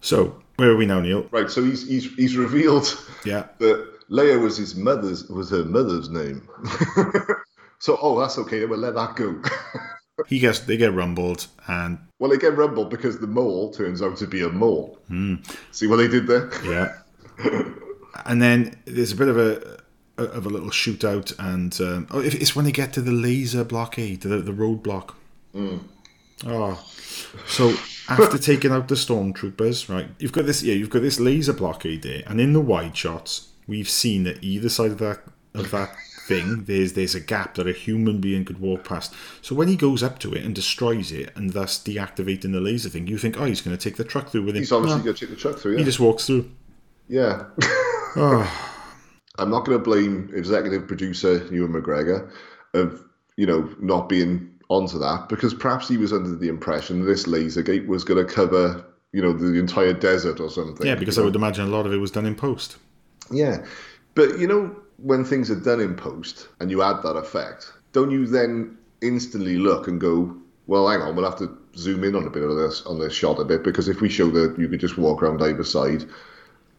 So 0.00 0.40
where 0.56 0.70
are 0.70 0.76
we 0.76 0.86
now, 0.86 1.00
Neil? 1.00 1.26
Right. 1.32 1.50
So 1.50 1.64
he's 1.64 1.88
he's, 1.88 2.14
he's 2.14 2.36
revealed 2.36 2.86
Yeah. 3.24 3.46
that 3.58 3.88
Leia 4.08 4.40
was 4.40 4.56
his 4.56 4.76
mother's 4.76 5.26
was 5.28 5.50
her 5.50 5.64
mother's 5.64 6.08
name. 6.08 6.48
so 7.82 7.98
oh, 8.00 8.20
that's 8.20 8.38
okay. 8.38 8.64
We'll 8.64 8.78
let 8.78 8.94
that 8.94 9.16
go. 9.16 9.42
He 10.28 10.38
gets 10.38 10.60
they 10.60 10.76
get 10.76 10.92
rumbled, 10.92 11.46
and 11.66 11.98
Well, 12.18 12.30
they 12.30 12.36
get 12.36 12.56
rumbled 12.56 12.90
because 12.90 13.18
the 13.18 13.26
mole 13.26 13.72
turns 13.72 14.02
out 14.02 14.18
to 14.18 14.26
be 14.26 14.42
a 14.42 14.50
mole. 14.50 14.98
Hmm. 15.08 15.36
See 15.72 15.86
what 15.86 15.96
they 15.96 16.06
did 16.06 16.26
there? 16.26 16.50
yeah, 16.64 16.98
and 18.26 18.40
then 18.40 18.78
there's 18.84 19.12
a 19.12 19.16
bit 19.16 19.28
of 19.28 19.38
a 19.38 19.80
of 20.18 20.46
a 20.46 20.50
little 20.50 20.68
shootout, 20.68 21.34
and 21.38 21.80
um, 21.80 22.06
oh, 22.10 22.20
it's 22.20 22.54
when 22.54 22.66
they 22.66 22.72
get 22.72 22.92
to 22.92 23.00
the 23.00 23.10
laser 23.10 23.64
blockade, 23.64 24.20
the 24.20 24.36
the 24.36 24.52
roadblock. 24.52 25.14
Oh, 26.46 26.84
so 27.46 27.74
after 28.08 28.38
taking 28.52 28.70
out 28.70 28.88
the 28.88 28.94
stormtroopers, 28.94 29.88
right? 29.92 30.08
You've 30.18 30.32
got 30.32 30.44
this, 30.44 30.62
yeah, 30.62 30.74
you've 30.74 30.90
got 30.90 31.02
this 31.02 31.18
laser 31.18 31.54
blockade 31.54 32.02
there, 32.02 32.22
and 32.26 32.38
in 32.40 32.52
the 32.52 32.60
wide 32.60 32.96
shots, 32.96 33.48
we've 33.66 33.88
seen 33.88 34.24
that 34.24 34.44
either 34.44 34.68
side 34.68 34.92
of 34.92 34.98
that 34.98 35.22
of 35.54 35.70
that 35.70 35.96
thing, 36.26 36.64
there's 36.64 36.92
there's 36.94 37.14
a 37.14 37.20
gap 37.20 37.54
that 37.56 37.66
a 37.66 37.72
human 37.72 38.20
being 38.20 38.44
could 38.44 38.60
walk 38.60 38.84
past. 38.84 39.14
So 39.40 39.54
when 39.54 39.68
he 39.68 39.76
goes 39.76 40.02
up 40.02 40.18
to 40.20 40.32
it 40.34 40.44
and 40.44 40.54
destroys 40.54 41.12
it, 41.12 41.30
and 41.36 41.52
thus 41.52 41.82
deactivating 41.82 42.52
the 42.52 42.60
laser 42.60 42.88
thing, 42.88 43.06
you 43.06 43.18
think, 43.18 43.38
oh, 43.40 43.44
he's 43.44 43.60
going 43.60 43.76
to 43.76 43.82
take 43.82 43.96
the 43.96 44.04
truck 44.04 44.28
through 44.30 44.42
with 44.44 44.56
him. 44.56 44.62
He's 44.62 44.72
obviously 44.72 44.98
No, 44.98 45.04
going 45.04 45.16
to 45.16 45.26
take 45.26 45.34
the 45.34 45.40
truck 45.40 45.58
through. 45.58 45.76
he 45.76 45.84
just 45.84 46.00
walks 46.00 46.26
through. 46.26 46.50
yeah. 47.08 47.44
Ah. 48.14 48.68
I'm 49.38 49.48
not 49.50 49.64
going 49.64 49.78
to 49.78 49.82
blame 49.82 50.30
executive 50.34 50.86
producer 50.86 51.46
Ewan 51.50 51.72
McGregor 51.72 52.30
of 52.74 53.02
you 53.38 53.46
know 53.46 53.74
not 53.80 54.10
being 54.10 54.50
onto 54.68 54.98
that 54.98 55.30
because 55.30 55.54
perhaps 55.54 55.88
he 55.88 55.96
was 55.96 56.12
under 56.12 56.36
the 56.36 56.48
impression 56.48 57.04
this 57.06 57.26
laser 57.26 57.62
gate 57.62 57.86
was 57.86 58.04
going 58.04 58.24
to 58.26 58.30
cover 58.30 58.84
you 59.12 59.22
know 59.22 59.32
the 59.32 59.58
entire 59.58 59.94
desert 59.94 60.40
or 60.40 60.50
something. 60.50 60.86
Yeah, 60.86 60.94
because 60.94 61.16
I 61.16 61.22
know? 61.22 61.26
would 61.26 61.36
imagine 61.36 61.64
a 61.66 61.70
lot 61.70 61.86
of 61.86 61.92
it 61.94 61.96
was 61.96 62.10
done 62.10 62.26
in 62.26 62.34
post. 62.34 62.76
Yeah, 63.30 63.64
but 64.14 64.38
you 64.38 64.46
know 64.46 64.76
when 65.02 65.24
things 65.24 65.50
are 65.50 65.60
done 65.60 65.80
in 65.80 65.94
post 65.94 66.48
and 66.60 66.70
you 66.70 66.82
add 66.82 67.02
that 67.02 67.16
effect, 67.16 67.72
don't 67.92 68.10
you 68.10 68.26
then 68.26 68.78
instantly 69.00 69.58
look 69.58 69.88
and 69.88 70.00
go, 70.00 70.34
well, 70.66 70.88
hang 70.88 71.02
on, 71.02 71.16
we'll 71.16 71.28
have 71.28 71.38
to 71.38 71.58
zoom 71.76 72.04
in 72.04 72.14
on 72.14 72.24
a 72.26 72.30
bit 72.30 72.42
of 72.42 72.56
this 72.56 72.82
on 72.86 72.98
this 72.98 73.12
shot 73.12 73.40
a 73.40 73.44
bit 73.44 73.62
because 73.62 73.88
if 73.88 74.00
we 74.00 74.08
show 74.08 74.30
that 74.30 74.58
you 74.58 74.68
could 74.68 74.80
just 74.80 74.98
walk 74.98 75.22
around 75.22 75.42
either 75.42 75.64
side, 75.64 76.04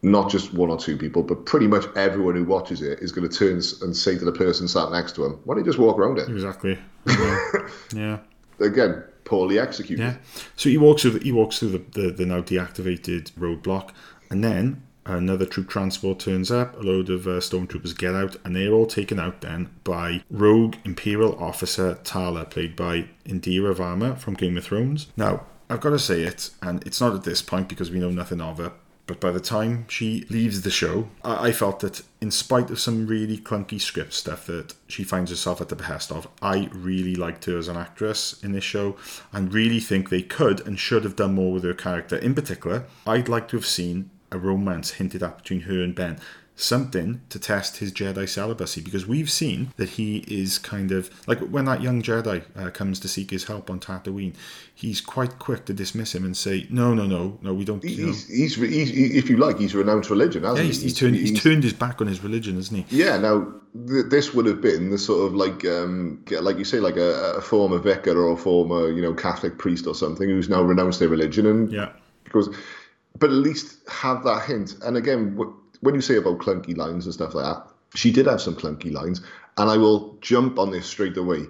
not 0.02 0.30
just 0.30 0.54
one 0.54 0.70
or 0.70 0.78
two 0.78 0.96
people, 0.96 1.22
but 1.22 1.46
pretty 1.46 1.66
much 1.66 1.84
everyone 1.96 2.34
who 2.34 2.44
watches 2.44 2.82
it 2.82 3.00
is 3.00 3.12
going 3.12 3.28
to 3.28 3.36
turn 3.36 3.60
and 3.82 3.96
say 3.96 4.16
to 4.18 4.24
the 4.24 4.32
person 4.32 4.68
sat 4.68 4.90
next 4.92 5.14
to 5.16 5.24
him, 5.24 5.40
why 5.44 5.54
don't 5.54 5.64
you 5.64 5.70
just 5.70 5.78
walk 5.78 5.98
around 5.98 6.18
it? 6.18 6.28
Exactly. 6.28 6.78
Yeah. 7.06 7.50
yeah. 7.94 8.18
Again, 8.60 9.02
poorly 9.24 9.58
executed. 9.58 10.02
Yeah. 10.02 10.16
So 10.56 10.68
he 10.68 10.78
walks 10.78 11.02
through. 11.02 11.12
The, 11.12 11.24
he 11.24 11.32
walks 11.32 11.58
through 11.58 11.70
the, 11.70 11.78
the, 11.78 12.10
the 12.10 12.26
now 12.26 12.40
deactivated 12.40 13.32
roadblock, 13.32 13.90
and 14.30 14.44
then 14.44 14.82
another 15.06 15.46
troop 15.46 15.68
transport 15.68 16.18
turns 16.18 16.50
up. 16.50 16.76
A 16.76 16.82
load 16.82 17.10
of 17.10 17.26
uh, 17.26 17.40
stormtroopers 17.40 17.96
get 17.96 18.14
out, 18.14 18.36
and 18.44 18.54
they're 18.54 18.72
all 18.72 18.86
taken 18.86 19.18
out 19.18 19.40
then 19.40 19.70
by 19.84 20.22
rogue 20.30 20.76
Imperial 20.84 21.36
officer 21.42 21.98
Tala, 22.04 22.44
played 22.44 22.76
by 22.76 23.08
Indira 23.24 23.74
Varma 23.74 24.18
from 24.18 24.34
Game 24.34 24.56
of 24.56 24.64
Thrones. 24.64 25.08
Now, 25.16 25.46
I've 25.68 25.80
got 25.80 25.90
to 25.90 25.98
say 25.98 26.22
it, 26.22 26.50
and 26.62 26.86
it's 26.86 27.00
not 27.00 27.14
at 27.14 27.24
this 27.24 27.42
point 27.42 27.68
because 27.68 27.90
we 27.90 27.98
know 27.98 28.10
nothing 28.10 28.40
of 28.40 28.58
her. 28.58 28.72
But 29.06 29.20
by 29.20 29.32
the 29.32 29.40
time 29.40 29.84
she 29.88 30.24
leaves 30.30 30.62
the 30.62 30.70
show, 30.70 31.10
I 31.22 31.48
I 31.48 31.52
felt 31.52 31.80
that 31.80 32.02
in 32.22 32.30
spite 32.30 32.70
of 32.70 32.80
some 32.80 33.06
really 33.06 33.36
clunky 33.36 33.78
script 33.78 34.14
stuff 34.14 34.46
that 34.46 34.74
she 34.88 35.04
finds 35.04 35.30
herself 35.30 35.60
at 35.60 35.68
the 35.68 35.76
behest 35.76 36.10
of, 36.10 36.26
I 36.40 36.70
really 36.72 37.14
liked 37.14 37.44
her 37.44 37.58
as 37.58 37.68
an 37.68 37.76
actress 37.76 38.42
in 38.42 38.52
this 38.52 38.64
show 38.64 38.96
and 39.30 39.52
really 39.52 39.80
think 39.80 40.08
they 40.08 40.22
could 40.22 40.66
and 40.66 40.78
should 40.78 41.04
have 41.04 41.16
done 41.16 41.34
more 41.34 41.52
with 41.52 41.64
her 41.64 41.74
character. 41.74 42.16
In 42.16 42.34
particular, 42.34 42.84
I'd 43.06 43.28
like 43.28 43.46
to 43.48 43.58
have 43.58 43.66
seen 43.66 44.08
a 44.34 44.38
romance 44.38 44.92
hinted 44.92 45.22
at 45.22 45.38
between 45.38 45.60
her 45.60 45.82
and 45.82 45.94
Ben. 45.94 46.18
Something 46.56 47.20
to 47.30 47.40
test 47.40 47.78
his 47.78 47.92
Jedi 47.92 48.28
celibacy 48.28 48.80
because 48.80 49.08
we've 49.08 49.30
seen 49.30 49.72
that 49.76 49.88
he 49.88 50.18
is 50.28 50.56
kind 50.56 50.92
of 50.92 51.10
like 51.26 51.40
when 51.40 51.64
that 51.64 51.82
young 51.82 52.00
Jedi 52.00 52.44
uh, 52.54 52.70
comes 52.70 53.00
to 53.00 53.08
seek 53.08 53.32
his 53.32 53.44
help 53.44 53.70
on 53.70 53.80
Tatooine, 53.80 54.34
he's 54.72 55.00
quite 55.00 55.40
quick 55.40 55.64
to 55.64 55.72
dismiss 55.72 56.14
him 56.14 56.24
and 56.24 56.36
say, 56.36 56.68
"No, 56.70 56.94
no, 56.94 57.06
no, 57.06 57.38
no, 57.42 57.54
we 57.54 57.64
don't." 57.64 57.82
He's, 57.82 58.28
he's, 58.28 58.54
he's, 58.54 59.16
if 59.16 59.28
you 59.28 59.36
like, 59.36 59.58
he's 59.58 59.74
renounced 59.74 60.10
religion, 60.10 60.44
hasn't 60.44 60.58
yeah, 60.58 60.62
he? 60.62 60.68
he's, 60.68 60.82
he's 60.82 60.96
turned 60.96 61.16
he's 61.16 61.42
turned 61.42 61.64
his 61.64 61.72
back 61.72 62.00
on 62.00 62.06
his 62.06 62.22
religion, 62.22 62.54
hasn't 62.54 62.86
he? 62.86 63.02
Yeah, 63.02 63.16
now 63.18 63.52
th- 63.88 64.06
this 64.06 64.32
would 64.32 64.46
have 64.46 64.60
been 64.60 64.90
the 64.90 64.98
sort 64.98 65.26
of 65.26 65.34
like, 65.34 65.64
um, 65.64 66.22
like 66.30 66.56
you 66.58 66.64
say, 66.64 66.78
like 66.78 66.96
a, 66.96 67.34
a 67.36 67.40
former 67.40 67.78
vicar 67.78 68.16
or 68.16 68.32
a 68.32 68.36
former, 68.36 68.92
you 68.92 69.02
know, 69.02 69.12
Catholic 69.12 69.58
priest 69.58 69.88
or 69.88 69.94
something 69.96 70.28
who's 70.28 70.48
now 70.48 70.62
renounced 70.62 71.00
their 71.00 71.08
religion 71.08 71.46
and 71.46 71.72
Yeah, 71.72 71.90
because, 72.22 72.48
but 73.18 73.30
at 73.30 73.36
least 73.36 73.78
have 73.88 74.24
that 74.24 74.44
hint. 74.46 74.76
And 74.82 74.96
again, 74.96 75.38
when 75.80 75.94
you 75.94 76.00
say 76.00 76.16
about 76.16 76.38
clunky 76.38 76.76
lines 76.76 77.04
and 77.06 77.14
stuff 77.14 77.34
like 77.34 77.44
that, 77.44 77.66
she 77.94 78.10
did 78.10 78.26
have 78.26 78.40
some 78.40 78.56
clunky 78.56 78.92
lines, 78.92 79.20
and 79.58 79.70
I 79.70 79.76
will 79.76 80.18
jump 80.20 80.58
on 80.58 80.70
this 80.70 80.86
straight 80.86 81.16
away. 81.16 81.44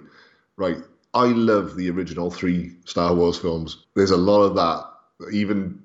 Right, 0.57 0.77
I 1.13 1.25
love 1.27 1.75
the 1.75 1.89
original 1.89 2.29
three 2.31 2.75
Star 2.85 3.13
Wars 3.13 3.37
films. 3.37 3.83
There's 3.95 4.11
a 4.11 4.17
lot 4.17 4.41
of 4.43 4.55
that. 4.55 4.85
Even 5.33 5.81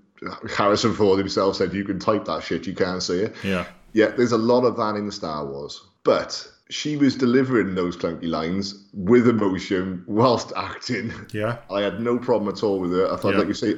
Harrison 0.55 0.93
Ford 0.95 1.19
himself 1.19 1.57
said, 1.57 1.73
"You 1.73 1.85
can 1.85 1.99
type 1.99 2.25
that 2.27 2.43
shit, 2.43 2.67
you 2.67 2.75
can't 2.75 3.03
say 3.03 3.21
it." 3.21 3.35
yeah, 3.43 3.67
Yeah, 3.95 4.09
there's 4.09 4.33
a 4.33 4.39
lot 4.39 4.65
of 4.65 4.77
that 4.77 4.95
in 4.97 5.07
the 5.07 5.13
Star 5.13 5.45
Wars. 5.47 5.81
But 6.05 6.47
she 6.69 6.97
was 6.97 7.17
delivering 7.17 7.75
those 7.75 7.97
clunky 7.97 8.29
lines 8.29 8.87
with 8.95 9.27
emotion 9.29 10.05
whilst 10.07 10.53
acting. 10.57 11.13
yeah, 11.33 11.57
I 11.71 11.81
had 11.81 12.01
no 12.01 12.19
problem 12.19 12.53
at 12.55 12.63
all 12.63 12.79
with 12.79 12.93
her. 12.93 13.11
I 13.13 13.17
thought, 13.17 13.33
Yeah. 13.33 13.39
like 13.39 13.49
you 13.49 13.55
say, 13.55 13.75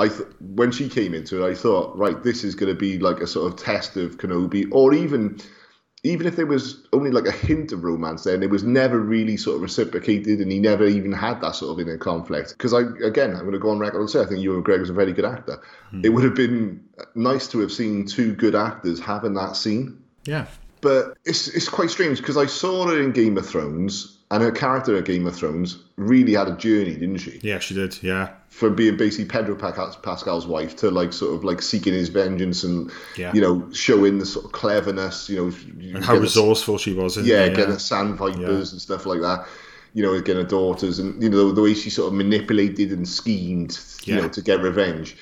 I 0.00 0.08
th- 0.08 0.28
when 0.40 0.72
she 0.72 0.88
came 0.88 1.14
into 1.14 1.44
it, 1.44 1.48
I 1.48 1.54
thought, 1.54 1.96
right, 1.96 2.22
this 2.22 2.42
is 2.42 2.54
going 2.54 2.72
to 2.72 2.78
be 2.78 2.98
like 2.98 3.20
a 3.20 3.26
sort 3.26 3.52
of 3.52 3.58
test 3.58 3.96
of 3.96 4.18
Kenobi, 4.18 4.68
or 4.72 4.94
even 4.94 5.40
even 6.02 6.26
if 6.26 6.34
there 6.34 6.46
was 6.46 6.86
only 6.94 7.10
like 7.10 7.26
a 7.26 7.32
hint 7.32 7.72
of 7.72 7.84
romance 7.84 8.24
there, 8.24 8.34
and 8.34 8.42
it 8.42 8.50
was 8.50 8.64
never 8.64 8.98
really 8.98 9.36
sort 9.36 9.56
of 9.56 9.62
reciprocated, 9.62 10.40
and 10.40 10.50
he 10.50 10.58
never 10.58 10.86
even 10.86 11.12
had 11.12 11.40
that 11.42 11.54
sort 11.54 11.72
of 11.72 11.86
inner 11.86 11.98
conflict. 11.98 12.54
Because 12.56 12.72
I, 12.72 12.80
again, 13.04 13.32
I'm 13.36 13.40
going 13.40 13.52
to 13.52 13.58
go 13.58 13.70
on 13.70 13.78
record 13.78 14.00
and 14.00 14.08
say 14.08 14.20
I 14.20 14.24
think 14.24 14.40
Ewan 14.40 14.64
McGregor's 14.64 14.90
a 14.90 14.94
very 14.94 15.12
good 15.12 15.26
actor. 15.26 15.62
Hmm. 15.90 16.00
It 16.02 16.08
would 16.08 16.24
have 16.24 16.34
been 16.34 16.82
nice 17.14 17.46
to 17.48 17.60
have 17.60 17.70
seen 17.70 18.06
two 18.06 18.34
good 18.34 18.54
actors 18.54 18.98
having 18.98 19.34
that 19.34 19.56
scene 19.56 20.00
yeah, 20.24 20.46
but 20.80 21.16
it's 21.24 21.48
it's 21.48 21.68
quite 21.68 21.90
strange 21.90 22.18
because 22.18 22.36
I 22.36 22.46
saw 22.46 22.88
it 22.90 22.98
in 22.98 23.12
Game 23.12 23.38
of 23.38 23.46
Thrones, 23.46 24.18
and 24.30 24.42
her 24.42 24.50
character 24.52 24.96
in 24.96 25.04
Game 25.04 25.26
of 25.26 25.34
Thrones 25.34 25.78
really 25.96 26.34
had 26.34 26.48
a 26.48 26.56
journey, 26.56 26.94
didn't 26.94 27.18
she? 27.18 27.40
yeah. 27.42 27.58
She 27.58 27.74
did. 27.74 28.00
Yeah, 28.02 28.30
From 28.48 28.74
being 28.76 28.96
basically 28.96 29.24
Pedro 29.26 29.54
Pascal's 29.56 30.46
wife 30.46 30.76
to 30.76 30.90
like 30.90 31.12
sort 31.12 31.34
of 31.34 31.44
like 31.44 31.60
seeking 31.62 31.92
his 31.92 32.08
vengeance 32.10 32.62
and 32.64 32.90
Yeah. 33.16 33.32
you 33.34 33.40
know 33.40 33.68
showing 33.72 34.18
the 34.18 34.26
sort 34.26 34.44
of 34.46 34.52
cleverness, 34.52 35.28
you 35.28 35.36
know, 35.36 35.52
you 35.78 35.96
and 35.96 36.04
how 36.04 36.14
get 36.14 36.22
a- 36.22 36.26
she 36.78 36.92
was. 36.94 37.16
In 37.16 37.24
yeah, 37.24 37.48
the, 37.48 37.54
get 37.56 37.68
uh, 37.68 37.72
the 37.72 37.80
sand 37.80 38.16
vipers 38.16 38.38
yeah. 38.40 38.72
and 38.74 38.80
stuff 38.80 39.04
like 39.06 39.20
that. 39.20 39.46
you 39.92 40.04
know, 40.04 40.14
again, 40.14 40.36
her 40.36 40.44
daughters, 40.44 41.00
and 41.00 41.20
you 41.20 41.28
know 41.28 41.50
the 41.50 41.60
way 41.62 41.74
she 41.74 41.90
sort 41.90 42.06
of 42.08 42.14
manipulated 42.14 42.92
and 42.92 43.08
schemed, 43.08 43.76
you 44.04 44.14
Yeah. 44.14 44.20
know, 44.22 44.28
to 44.28 44.40
get 44.42 44.60
revenge. 44.62 45.16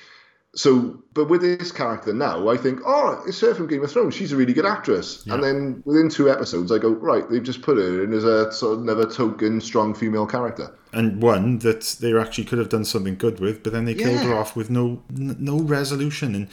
So, 0.54 1.02
but 1.12 1.28
with 1.28 1.42
this 1.42 1.70
character 1.70 2.12
now, 2.12 2.48
I 2.48 2.56
think, 2.56 2.80
oh, 2.86 3.22
it's 3.28 3.38
her 3.40 3.54
from 3.54 3.66
Game 3.66 3.84
of 3.84 3.92
Thrones. 3.92 4.14
She's 4.14 4.32
a 4.32 4.36
really 4.36 4.54
good 4.54 4.64
actress. 4.64 5.24
And 5.26 5.42
then 5.42 5.82
within 5.84 6.08
two 6.08 6.30
episodes, 6.30 6.72
I 6.72 6.78
go, 6.78 6.90
right, 6.90 7.28
they've 7.28 7.42
just 7.42 7.60
put 7.62 7.76
her 7.76 8.02
in 8.02 8.12
as 8.14 8.24
a 8.24 8.50
sort 8.50 8.74
of 8.74 8.82
another 8.82 9.04
token, 9.08 9.60
strong 9.60 9.94
female 9.94 10.26
character. 10.26 10.74
and 10.94 11.22
one 11.22 11.58
that 11.58 11.96
they 12.00 12.16
actually 12.18 12.44
could 12.44 12.58
have 12.58 12.70
done 12.70 12.84
something 12.84 13.16
good 13.16 13.40
with, 13.40 13.62
but 13.62 13.72
then 13.74 13.84
they 13.84 13.94
killed 13.94 14.20
her 14.22 14.34
off 14.34 14.56
with 14.56 14.70
no 14.70 15.02
n- 15.10 15.36
no 15.38 15.58
resolution. 15.60 16.34
And 16.34 16.48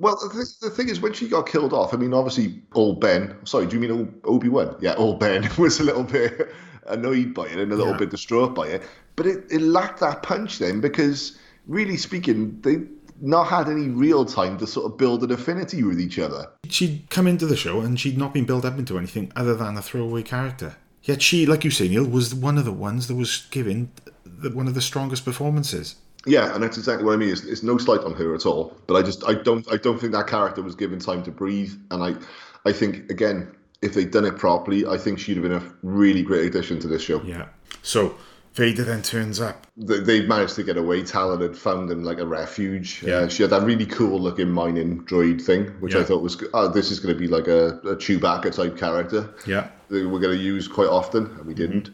Well, 0.00 0.16
the, 0.16 0.44
the 0.60 0.70
thing 0.70 0.88
is, 0.88 1.00
when 1.00 1.12
she 1.12 1.28
got 1.28 1.46
killed 1.48 1.72
off, 1.72 1.94
I 1.94 1.96
mean, 1.96 2.12
obviously, 2.12 2.60
old 2.74 3.00
Ben, 3.00 3.36
sorry, 3.44 3.66
do 3.66 3.78
you 3.78 3.88
mean 3.88 4.12
Obi 4.24 4.48
Wan? 4.48 4.76
Yeah, 4.80 4.94
old 4.96 5.20
Ben 5.20 5.48
was 5.58 5.78
a 5.78 5.84
little 5.84 6.02
bit 6.02 6.52
annoyed 6.88 7.32
by 7.32 7.44
it 7.46 7.58
and 7.58 7.72
a 7.72 7.76
little 7.76 7.92
Yeah. 7.92 7.98
bit 7.98 8.10
distraught 8.10 8.56
by 8.56 8.66
it. 8.66 8.82
But 9.14 9.26
it, 9.26 9.44
it 9.50 9.60
lacked 9.62 10.00
that 10.00 10.24
punch 10.24 10.58
then 10.58 10.80
because, 10.80 11.38
really 11.68 11.96
speaking, 11.96 12.60
they 12.62 12.78
not 13.20 13.44
had 13.44 13.68
any 13.68 13.88
real 13.88 14.24
time 14.24 14.58
to 14.58 14.66
sort 14.66 14.90
of 14.90 14.98
build 14.98 15.22
an 15.22 15.32
affinity 15.32 15.82
with 15.82 16.00
each 16.00 16.18
other. 16.18 16.46
she'd 16.68 17.06
come 17.10 17.26
into 17.26 17.46
the 17.46 17.56
show 17.56 17.80
and 17.80 17.98
she'd 17.98 18.18
not 18.18 18.34
been 18.34 18.44
built 18.44 18.64
up 18.64 18.78
into 18.78 18.98
anything 18.98 19.32
other 19.34 19.54
than 19.54 19.76
a 19.76 19.82
throwaway 19.82 20.22
character. 20.22 20.76
Yet 21.02 21.22
she, 21.22 21.46
like 21.46 21.64
you 21.64 21.70
say, 21.70 21.88
Neil, 21.88 22.04
was 22.04 22.34
one 22.34 22.58
of 22.58 22.64
the 22.64 22.72
ones 22.72 23.06
that 23.06 23.14
was 23.14 23.46
given 23.50 23.92
the, 24.24 24.50
one 24.50 24.66
of 24.66 24.74
the 24.74 24.82
strongest 24.82 25.24
performances. 25.24 25.96
Yeah, 26.26 26.52
and 26.52 26.62
that's 26.62 26.76
exactly 26.76 27.04
what 27.04 27.12
I 27.12 27.16
mean. 27.16 27.28
It's, 27.28 27.44
it's 27.44 27.62
no 27.62 27.78
slight 27.78 28.00
on 28.00 28.12
her 28.14 28.34
at 28.34 28.44
all. 28.44 28.76
But 28.88 28.96
I 28.96 29.02
just 29.02 29.24
I 29.24 29.34
don't 29.34 29.70
I 29.72 29.76
don't 29.76 30.00
think 30.00 30.12
that 30.12 30.26
character 30.26 30.62
was 30.62 30.74
given 30.74 30.98
time 30.98 31.22
to 31.22 31.30
breathe. 31.30 31.72
And 31.92 32.02
I 32.02 32.68
I 32.68 32.72
think 32.72 33.08
again, 33.10 33.54
if 33.82 33.94
they'd 33.94 34.10
done 34.10 34.24
it 34.24 34.36
properly, 34.36 34.84
I 34.84 34.98
think 34.98 35.20
she'd 35.20 35.36
have 35.36 35.44
been 35.44 35.52
a 35.52 35.62
really 35.82 36.22
great 36.22 36.46
addition 36.46 36.80
to 36.80 36.88
this 36.88 37.02
show. 37.02 37.22
Yeah. 37.22 37.46
So 37.82 38.16
Vader 38.56 38.84
then 38.84 39.02
turns 39.02 39.38
up. 39.38 39.66
they, 39.76 40.00
they 40.00 40.26
managed 40.26 40.54
to 40.54 40.62
get 40.62 40.78
away. 40.78 41.02
Talon 41.04 41.42
had 41.42 41.56
found 41.56 41.90
him 41.90 42.02
like 42.02 42.18
a 42.18 42.26
refuge. 42.26 43.02
Yeah. 43.02 43.16
Uh, 43.16 43.28
she 43.28 43.42
had 43.42 43.50
that 43.50 43.62
really 43.62 43.84
cool 43.84 44.18
looking 44.18 44.50
mining 44.50 45.04
droid 45.04 45.42
thing, 45.42 45.66
which 45.80 45.94
I 45.94 46.02
thought 46.02 46.22
was, 46.22 46.42
oh, 46.54 46.68
this 46.68 46.90
is 46.90 46.98
going 46.98 47.14
to 47.14 47.20
be 47.20 47.28
like 47.28 47.48
a, 47.48 47.78
a 47.80 47.96
Chewbacca 47.96 48.54
type 48.54 48.78
character. 48.78 49.34
Yeah. 49.46 49.68
That 49.88 50.08
we're 50.08 50.20
going 50.20 50.36
to 50.38 50.42
use 50.42 50.66
quite 50.68 50.88
often, 50.88 51.26
and 51.26 51.44
we 51.44 51.52
didn't. 51.54 51.90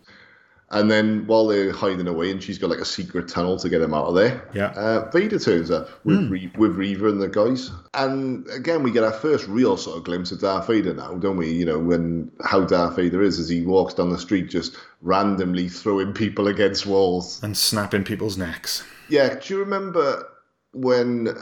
And 0.73 0.91
then 0.91 1.27
while 1.27 1.47
they're 1.47 1.70
hiding 1.70 2.09
away, 2.09 2.31
and 2.31 2.43
she's 2.43 2.57
got 2.57 2.70
like 2.70 2.79
a 2.79 2.85
secret 2.87 3.29
tunnel 3.29 3.59
to 3.59 3.68
get 3.68 3.83
him 3.83 3.93
out 3.93 4.07
of 4.07 4.14
there. 4.14 4.49
Yeah. 4.55 4.68
Uh, 4.75 5.11
Vader 5.11 5.39
turns 5.39 5.70
up 5.70 5.89
with 6.05 6.31
Re- 6.31 6.51
with 6.57 6.73
Reva 6.77 7.09
and 7.09 7.20
the 7.20 7.29
guys, 7.29 7.70
and 7.93 8.49
again 8.49 8.83
we 8.83 8.91
get 8.91 9.05
our 9.05 9.12
first 9.12 9.47
real 9.49 9.77
sort 9.77 9.99
of 9.99 10.05
glimpse 10.05 10.33
of 10.33 10.41
Darth 10.41 10.66
Vader 10.68 10.95
now, 10.95 11.12
don't 11.14 11.37
we? 11.37 11.51
You 11.53 11.66
know 11.66 11.79
when 11.79 12.33
how 12.43 12.64
Darth 12.64 12.97
Vader 12.97 13.20
is 13.23 13.39
as 13.39 13.51
he 13.51 13.61
walks 13.66 13.93
down 13.95 14.09
the 14.09 14.18
street, 14.18 14.49
just 14.49 14.77
randomly 15.03 15.68
throwing 15.68 16.14
people 16.14 16.49
against 16.49 16.87
walls. 16.87 17.43
And 17.43 17.55
snapping 17.57 18.05
people's 18.05 18.39
necks. 18.39 18.83
Yeah, 19.11 19.35
do 19.35 19.53
you 19.53 19.61
remember 19.61 20.27
when 20.73 21.29
uh, 21.29 21.35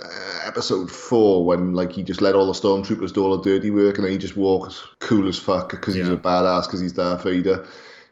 episode 0.44 0.90
four, 0.90 1.44
when 1.44 1.72
like 1.74 1.92
he 1.92 2.02
just 2.02 2.20
let 2.20 2.34
all 2.34 2.46
the 2.46 2.52
stormtroopers 2.52 3.12
do 3.14 3.22
all 3.24 3.36
the 3.38 3.44
dirty 3.44 3.70
work, 3.70 3.94
and 3.96 4.04
then 4.04 4.10
he 4.12 4.18
just 4.18 4.36
walks 4.36 4.82
cool 4.98 5.28
as 5.28 5.38
fuck 5.38 5.70
because 5.70 5.94
he's 5.94 6.08
Yeah. 6.08 6.14
a 6.14 6.16
badass 6.16 6.62
because 6.66 6.80
he's 6.80 6.92
Darth 6.94 7.22
Vader? 7.22 7.64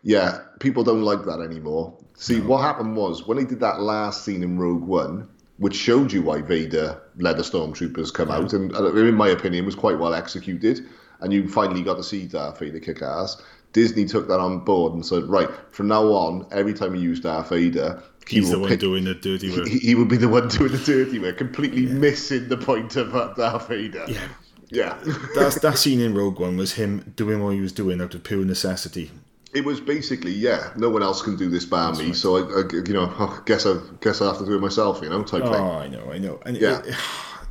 Yeah, 0.08 0.38
people 0.58 0.84
don't 0.84 1.02
like 1.02 1.26
that 1.26 1.40
anymore. 1.40 1.94
See, 2.14 2.40
what 2.40 2.62
happened 2.62 2.96
was 2.96 3.26
when 3.26 3.36
they 3.36 3.44
did 3.44 3.60
that 3.60 3.82
last 3.82 4.24
scene 4.24 4.42
in 4.42 4.58
Rogue 4.58 4.82
One, 4.82 5.28
which 5.58 5.76
showed 5.76 6.10
you 6.14 6.22
why 6.22 6.40
Vader 6.40 6.98
let 7.18 7.36
the 7.36 7.42
stormtroopers 7.42 8.14
come 8.14 8.30
out, 8.30 8.54
and 8.54 8.72
in 8.74 9.14
my 9.14 9.28
opinion, 9.28 9.66
was 9.66 9.74
quite 9.74 9.98
well 9.98 10.14
executed, 10.14 10.80
and 11.20 11.30
you 11.30 11.46
finally 11.46 11.82
got 11.82 11.98
to 11.98 12.02
see 12.02 12.24
Darth 12.26 12.58
Vader 12.58 12.80
kick 12.80 13.02
ass. 13.02 13.42
Disney 13.74 14.06
took 14.06 14.28
that 14.28 14.40
on 14.40 14.60
board 14.60 14.94
and 14.94 15.04
said, 15.04 15.24
right, 15.24 15.50
from 15.72 15.88
now 15.88 16.04
on, 16.04 16.46
every 16.52 16.72
time 16.72 16.92
we 16.92 17.00
use 17.00 17.20
Darth 17.20 17.50
Vader, 17.50 18.02
he 18.26 18.36
He's 18.36 18.50
the 18.50 18.58
one 18.58 18.70
pick- 18.70 18.80
doing 18.80 19.04
the 19.04 19.14
dirty 19.14 19.54
work. 19.54 19.68
he, 19.68 19.78
he 19.78 19.94
would 19.94 20.08
be 20.08 20.16
the 20.16 20.28
one 20.30 20.48
doing 20.48 20.72
the 20.72 20.78
dirty 20.78 21.18
work, 21.18 21.36
completely 21.36 21.84
missing 21.84 22.48
the 22.48 22.56
point 22.56 22.96
of 22.96 23.14
uh, 23.14 23.34
Darth 23.34 23.68
Vader. 23.68 24.06
Yeah. 24.08 24.28
Yeah. 24.70 24.98
That, 25.34 25.58
that 25.60 25.76
scene 25.82 26.00
in 26.00 26.14
Rogue 26.14 26.40
One 26.40 26.56
was 26.56 26.72
him 26.72 27.12
doing 27.14 27.44
what 27.44 27.50
he 27.50 27.60
was 27.60 27.72
doing 27.72 28.00
out 28.00 28.14
of 28.14 28.24
pure 28.24 28.46
necessity. 28.46 29.10
It 29.54 29.64
was 29.64 29.80
basically, 29.80 30.32
yeah, 30.32 30.72
no 30.76 30.90
one 30.90 31.02
else 31.02 31.22
can 31.22 31.36
do 31.36 31.48
this 31.48 31.64
bar 31.64 31.94
me, 31.94 32.12
so 32.12 32.36
I, 32.36 32.60
I, 32.60 32.62
you 32.86 32.92
know, 32.92 33.04
I 33.18 33.40
guess 33.46 33.64
I 33.66 33.78
guess 34.00 34.20
I 34.20 34.26
have 34.26 34.38
to 34.38 34.44
do 34.46 34.56
it 34.56 34.60
myself, 34.60 35.00
you 35.02 35.08
know, 35.08 35.22
type 35.22 35.42
Oh, 35.44 35.52
thing. 35.52 35.62
I 35.62 35.88
know, 35.88 36.10
I 36.12 36.18
know. 36.18 36.40
And 36.44 36.56
Yeah. 36.56 36.80
it- 36.84 36.94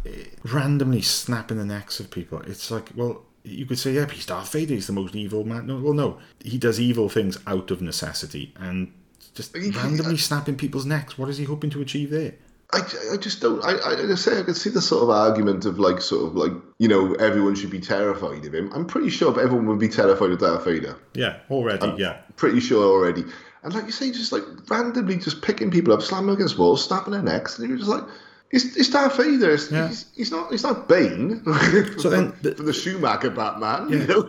it- 0.06 0.34
randomly 0.44 1.02
snapping 1.02 1.58
the 1.58 1.66
necks 1.66 2.00
of 2.00 2.10
people. 2.12 2.40
It's 2.42 2.70
like, 2.72 2.92
well, 2.96 3.24
you 3.44 3.66
could 3.66 3.80
say, 3.80 3.94
yeah, 3.94 4.06
but 4.06 4.12
he's 4.16 4.26
Darth 4.26 4.52
Vader. 4.52 4.74
He's 4.74 4.88
the 4.88 4.94
most 4.94 5.16
evil 5.16 5.44
man. 5.44 5.68
No, 5.68 5.78
well, 5.78 5.94
no, 5.94 6.20
he 6.44 6.58
does 6.58 6.80
evil 6.80 7.10
things 7.10 7.38
out 7.48 7.72
of 7.72 7.82
necessity 7.82 8.54
and 8.58 8.92
just 9.34 9.56
randomly 9.56 10.18
snapping 10.18 10.56
people's 10.56 10.86
necks. 10.86 11.18
What 11.18 11.30
is 11.30 11.38
he 11.38 11.46
hoping 11.46 11.70
to 11.72 11.82
achieve 11.82 12.10
there? 12.12 12.34
I, 12.74 12.80
I 13.14 13.18
just 13.18 13.40
don't. 13.42 13.64
I, 13.64 13.78
I 13.92 13.96
just 13.96 14.24
say 14.26 14.38
I 14.40 14.44
can 14.44 14.54
see 14.54 14.70
the 14.70 14.82
sort 14.82 15.04
of 15.04 15.10
argument 15.10 15.66
of 15.66 15.80
like, 15.80 16.02
sort 16.02 16.26
of 16.28 16.36
like, 16.36 16.52
you 16.80 16.88
know, 16.90 17.14
everyone 17.16 17.56
should 17.56 17.70
be 17.70 17.80
terrified 17.80 18.46
of 18.46 18.54
him. 18.54 18.72
I'm 18.74 18.86
pretty 18.86 19.10
sure 19.10 19.30
everyone 19.40 19.68
would 19.68 19.80
be 19.80 19.88
terrified 19.88 20.32
of 20.32 20.40
Darth 20.40 20.66
Vader. 20.66 20.98
Yeah, 21.14 21.38
already, 21.50 21.94
yeah. 21.98 22.18
Pretty 22.36 22.60
sure 22.60 22.84
already. 22.84 23.24
And 23.64 23.74
like 23.74 23.86
you 23.86 23.92
say, 23.92 24.12
just 24.12 24.32
like 24.34 24.44
randomly 24.70 25.18
just 25.18 25.42
picking 25.42 25.72
people 25.72 25.94
up, 25.94 26.02
slamming 26.02 26.36
against 26.36 26.58
walls, 26.58 26.84
snapping 26.86 27.14
their 27.14 27.22
necks, 27.22 27.58
and 27.58 27.70
you're 27.70 27.78
just 27.78 27.90
like, 27.90 28.04
it's, 28.52 28.76
it's 28.78 28.90
Darth 28.90 29.16
Vader. 29.18 29.54
It's, 29.54 29.72
Yeah. 29.72 29.88
he's, 29.88 30.06
he's 30.16 30.32
not. 30.32 30.52
He's 30.52 30.64
not 30.64 30.88
Bane. 30.90 31.44
So 32.00 32.10
then 32.10 32.34
the- 32.42 32.54
from 32.56 32.66
the 32.66 32.74
Schumacher 32.74 33.30
Batman. 33.30 33.90
You 33.90 34.06
know? 34.08 34.28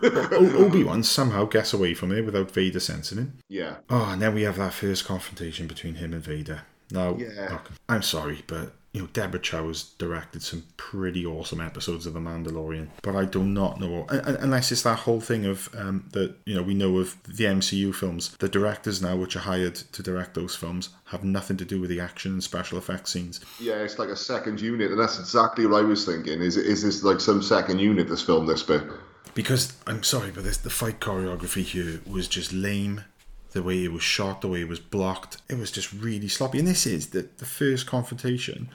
Obi 0.64 0.84
Wan 0.84 1.02
somehow 1.02 1.44
gets 1.44 1.72
away 1.72 1.94
from 1.94 2.12
it 2.12 2.24
without 2.24 2.50
Vader 2.52 2.80
sensing 2.80 3.18
him. 3.18 3.38
yeah. 3.48 3.76
Oh, 3.90 4.10
and 4.12 4.22
then 4.22 4.34
we 4.34 4.42
have 4.42 4.56
that 4.58 4.72
first 4.74 5.04
confrontation 5.06 5.66
between 5.66 5.96
him 5.96 6.12
and 6.12 6.22
Vader. 6.22 6.62
Now, 6.90 7.16
Yeah. 7.16 7.58
I'm 7.88 8.02
sorry, 8.02 8.42
but 8.46 8.72
you 8.94 9.02
know, 9.02 9.08
Deborah 9.12 9.38
Chow 9.38 9.68
has 9.68 9.82
directed 9.98 10.42
some 10.42 10.64
pretty 10.78 11.24
awesome 11.24 11.60
episodes 11.60 12.06
of 12.06 12.14
The 12.14 12.20
Mandalorian, 12.20 12.88
but 13.02 13.14
I 13.14 13.26
do 13.26 13.44
not 13.44 13.78
know, 13.78 14.06
un- 14.08 14.20
un- 14.20 14.36
unless 14.40 14.72
it's 14.72 14.82
that 14.82 15.00
whole 15.00 15.20
thing 15.20 15.44
of 15.44 15.68
um, 15.76 16.08
that 16.12 16.34
you 16.46 16.54
know 16.54 16.62
we 16.62 16.72
know 16.74 16.96
of 16.98 17.14
the 17.24 17.44
MCU 17.44 17.94
films. 17.94 18.34
The 18.38 18.48
directors 18.48 19.02
now, 19.02 19.14
which 19.16 19.36
are 19.36 19.40
hired 19.40 19.74
to 19.74 20.02
direct 20.02 20.34
those 20.34 20.56
films, 20.56 20.88
have 21.04 21.22
nothing 21.22 21.58
to 21.58 21.66
do 21.66 21.78
with 21.80 21.90
the 21.90 22.00
action 22.00 22.32
and 22.32 22.42
special 22.42 22.78
effects 22.78 23.12
scenes. 23.12 23.40
Yeah, 23.60 23.74
it's 23.74 23.98
like 23.98 24.08
a 24.08 24.16
second 24.16 24.58
unit, 24.60 24.90
and 24.90 24.98
that's 24.98 25.18
exactly 25.20 25.66
what 25.66 25.80
I 25.80 25.84
was 25.86 26.06
thinking. 26.06 26.40
Is 26.40 26.56
is 26.56 26.82
this 26.82 27.02
like 27.04 27.20
some 27.20 27.42
second 27.42 27.80
unit 27.80 28.08
that's 28.08 28.22
filmed 28.22 28.48
this 28.48 28.62
bit? 28.62 28.82
Because 29.34 29.74
I'm 29.86 30.02
sorry, 30.02 30.30
but 30.30 30.44
this 30.44 30.56
the 30.56 30.70
fight 30.70 30.98
choreography 30.98 31.62
here 31.62 32.00
was 32.06 32.26
just 32.26 32.54
lame. 32.54 33.04
The 33.52 33.62
way 33.62 33.84
it 33.84 33.92
was 33.92 34.02
shot, 34.02 34.42
the 34.42 34.48
way 34.48 34.60
it 34.60 34.68
was 34.68 34.80
blocked, 34.80 35.38
it 35.48 35.58
was 35.58 35.70
just 35.70 35.92
really 35.92 36.28
sloppy. 36.28 36.58
And 36.58 36.68
this 36.68 36.86
is 36.86 37.08
the, 37.08 37.28
the 37.38 37.46
first 37.46 37.86
confrontation 37.86 38.68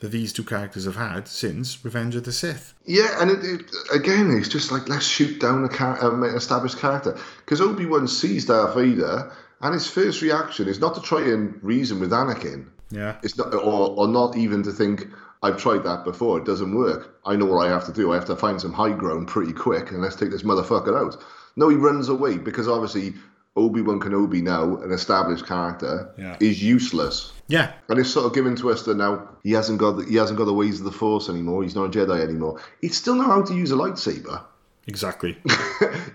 that 0.00 0.10
these 0.10 0.32
two 0.32 0.44
characters 0.44 0.84
have 0.84 0.96
had 0.96 1.28
since 1.28 1.84
Revenge 1.84 2.16
of 2.16 2.24
the 2.24 2.32
Sith. 2.32 2.74
Yeah, 2.86 3.20
and 3.20 3.30
it, 3.30 3.44
it, 3.44 3.70
again, 3.92 4.30
it's 4.30 4.48
just 4.48 4.72
like 4.72 4.88
let's 4.88 5.06
shoot 5.06 5.40
down 5.40 5.64
a 5.64 5.68
char- 5.68 6.02
um, 6.02 6.22
established 6.24 6.78
character 6.78 7.18
because 7.44 7.60
Obi 7.60 7.86
Wan 7.86 8.08
sees 8.08 8.46
Darth 8.46 8.74
Vader, 8.74 9.32
and 9.60 9.74
his 9.74 9.86
first 9.86 10.22
reaction 10.22 10.68
is 10.68 10.80
not 10.80 10.94
to 10.94 11.02
try 11.02 11.20
and 11.20 11.62
reason 11.62 12.00
with 12.00 12.10
Anakin. 12.10 12.66
Yeah. 12.90 13.16
It's 13.22 13.36
not, 13.36 13.54
or, 13.54 13.90
or 13.90 14.08
not 14.08 14.36
even 14.36 14.62
to 14.64 14.72
think 14.72 15.06
I've 15.42 15.58
tried 15.58 15.84
that 15.84 16.04
before. 16.04 16.38
It 16.38 16.44
doesn't 16.44 16.74
work. 16.74 17.18
I 17.24 17.36
know 17.36 17.46
what 17.46 17.66
I 17.66 17.70
have 17.70 17.84
to 17.86 17.92
do. 17.92 18.12
I 18.12 18.14
have 18.16 18.26
to 18.26 18.36
find 18.36 18.60
some 18.60 18.72
high 18.72 18.92
ground 18.92 19.28
pretty 19.28 19.52
quick, 19.52 19.90
and 19.90 20.00
let's 20.00 20.16
take 20.16 20.30
this 20.30 20.42
motherfucker 20.42 20.98
out. 20.98 21.22
No, 21.56 21.68
he 21.68 21.76
runs 21.76 22.08
away 22.08 22.38
because 22.38 22.68
obviously 22.68 23.14
Obi 23.60 23.82
Wan 23.82 24.00
Kenobi 24.00 24.42
now, 24.42 24.76
an 24.78 24.92
established 24.92 25.46
character, 25.46 26.12
Yeah. 26.18 26.36
is 26.40 26.62
useless. 26.62 27.32
Yeah. 27.48 27.72
And 27.88 27.98
it's 27.98 28.10
sort 28.10 28.26
of 28.26 28.34
given 28.34 28.56
to 28.56 28.70
us 28.70 28.82
that 28.84 28.96
now 28.96 29.28
he 29.42 29.52
hasn't 29.52 29.78
got 29.78 29.92
the, 29.98 30.04
he 30.04 30.16
hasn't 30.16 30.38
got 30.38 30.44
the 30.46 30.54
ways 30.54 30.78
of 30.80 30.84
the 30.84 30.92
Force 30.92 31.28
anymore. 31.28 31.62
He's 31.62 31.74
not 31.74 31.94
a 31.94 31.98
Jedi 31.98 32.20
anymore. 32.20 32.60
He 32.80 32.88
still 32.88 33.14
know 33.16 33.24
how 33.24 33.42
to 33.42 33.54
use 33.54 33.70
a 33.72 33.74
lightsaber. 33.76 34.42
Exactly. 34.86 35.36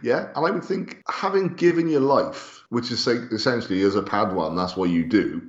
Yeah, 0.01 0.27
and 0.35 0.45
I 0.45 0.51
would 0.51 0.63
think 0.63 1.01
having 1.09 1.47
given 1.55 1.87
your 1.89 2.01
life, 2.01 2.63
which 2.69 2.91
is 2.91 3.03
say- 3.03 3.25
essentially 3.31 3.81
as 3.81 3.95
a 3.95 4.01
Padawan, 4.03 4.55
that's 4.55 4.77
what 4.77 4.89
you 4.91 5.03
do. 5.03 5.41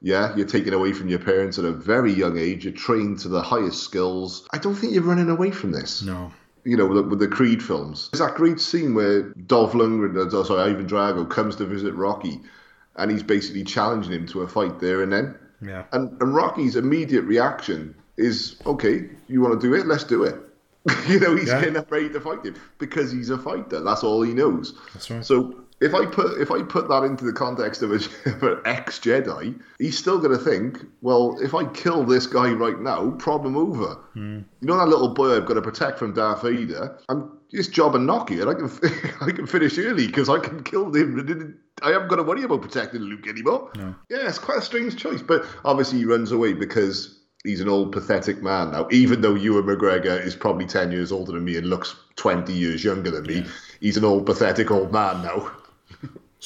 Yeah, 0.00 0.36
you're 0.36 0.46
taken 0.46 0.74
away 0.74 0.92
from 0.92 1.08
your 1.08 1.18
parents 1.18 1.58
at 1.58 1.64
a 1.64 1.72
very 1.72 2.12
young 2.12 2.38
age. 2.38 2.64
You're 2.64 2.74
trained 2.74 3.18
to 3.20 3.28
the 3.28 3.42
highest 3.42 3.82
skills. 3.82 4.46
I 4.52 4.58
don't 4.58 4.76
think 4.76 4.92
you're 4.92 5.02
running 5.02 5.28
away 5.28 5.50
from 5.50 5.72
this. 5.72 6.02
No. 6.02 6.30
You 6.66 6.76
know, 6.76 6.86
with 6.86 6.96
the, 6.96 7.02
with 7.04 7.18
the 7.20 7.28
Creed 7.28 7.62
films. 7.62 8.10
There's 8.10 8.26
that 8.26 8.34
great 8.36 8.58
scene 8.58 8.92
where 8.94 9.22
Dolph 9.46 9.72
Lundgren, 9.72 10.16
uh, 10.16 10.44
sorry, 10.44 10.68
Ivan 10.72 10.88
Drago, 10.88 11.28
comes 11.30 11.54
to 11.56 11.64
visit 11.64 11.94
Rocky, 11.94 12.40
and 12.96 13.08
he's 13.10 13.22
basically 13.22 13.62
challenging 13.62 14.12
him 14.12 14.26
to 14.26 14.42
a 14.42 14.48
fight 14.48 14.80
there 14.80 15.00
and 15.02 15.12
then. 15.12 15.36
Yeah. 15.62 15.84
And, 15.92 16.20
and 16.20 16.34
Rocky's 16.34 16.74
immediate 16.74 17.22
reaction 17.22 17.94
is, 18.16 18.56
okay, 18.66 19.08
you 19.28 19.40
want 19.40 19.60
to 19.60 19.64
do 19.64 19.74
it? 19.74 19.86
Let's 19.86 20.02
do 20.02 20.24
it. 20.24 20.34
you 21.08 21.20
know, 21.20 21.36
he's 21.36 21.48
Yeah. 21.48 21.60
getting 21.60 21.84
ready 21.88 22.08
to 22.10 22.20
fight 22.20 22.44
him 22.44 22.56
because 22.78 23.12
he's 23.12 23.30
a 23.30 23.38
fighter. 23.38 23.80
That's 23.80 24.02
all 24.02 24.22
he 24.22 24.34
knows. 24.34 24.76
That's 24.92 25.08
right. 25.10 25.24
So 25.24 25.65
if 25.80 25.94
I 25.94 26.06
put 26.06 26.40
if 26.40 26.50
I 26.50 26.62
put 26.62 26.88
that 26.88 27.02
into 27.02 27.24
the 27.24 27.32
context 27.32 27.82
of, 27.82 27.92
a, 27.92 27.96
of 28.26 28.42
an 28.42 28.60
ex 28.64 28.98
Jedi, 28.98 29.60
he's 29.78 29.98
still 29.98 30.18
going 30.18 30.36
to 30.36 30.42
think, 30.42 30.84
well, 31.02 31.38
if 31.40 31.54
I 31.54 31.66
kill 31.66 32.04
this 32.04 32.26
guy 32.26 32.50
right 32.50 32.80
now, 32.80 33.10
problem 33.12 33.56
over. 33.56 33.94
Hmm. 34.14 34.40
You 34.60 34.68
know 34.68 34.78
that 34.78 34.88
little 34.88 35.14
boy 35.14 35.36
I've 35.36 35.46
got 35.46 35.54
to 35.54 35.62
protect 35.62 35.98
from 35.98 36.14
Darth 36.14 36.42
Vader. 36.42 36.98
I'm 37.08 37.38
just 37.50 37.72
job 37.72 37.94
and 37.94 38.06
knock 38.06 38.30
it. 38.30 38.48
I 38.48 38.54
can 38.54 38.70
I 39.20 39.30
can 39.32 39.46
finish 39.46 39.78
early 39.78 40.06
because 40.06 40.28
I 40.28 40.38
can 40.38 40.62
kill 40.62 40.94
him 40.94 41.58
I 41.82 41.92
am 41.92 42.08
going 42.08 42.18
to 42.18 42.22
worry 42.22 42.42
about 42.42 42.62
protecting 42.62 43.02
Luke 43.02 43.28
anymore. 43.28 43.70
Yeah, 44.08 44.26
it's 44.26 44.38
quite 44.38 44.58
a 44.58 44.62
strange 44.62 44.96
choice, 44.96 45.20
but 45.20 45.44
obviously 45.64 45.98
he 45.98 46.04
runs 46.06 46.32
away 46.32 46.54
because 46.54 47.20
he's 47.44 47.60
an 47.60 47.68
old, 47.68 47.92
pathetic 47.92 48.42
man 48.42 48.72
now. 48.72 48.88
Even 48.90 49.20
though 49.20 49.34
Ewan 49.34 49.64
McGregor 49.64 50.24
is 50.24 50.34
probably 50.34 50.64
ten 50.64 50.90
years 50.90 51.12
older 51.12 51.32
than 51.32 51.44
me 51.44 51.56
and 51.58 51.68
looks 51.68 51.94
twenty 52.16 52.54
years 52.54 52.82
younger 52.82 53.10
than 53.10 53.24
me, 53.24 53.44
he's 53.80 53.98
an 53.98 54.04
old, 54.04 54.24
pathetic 54.24 54.70
old 54.70 54.90
man 54.92 55.22
now. 55.22 55.50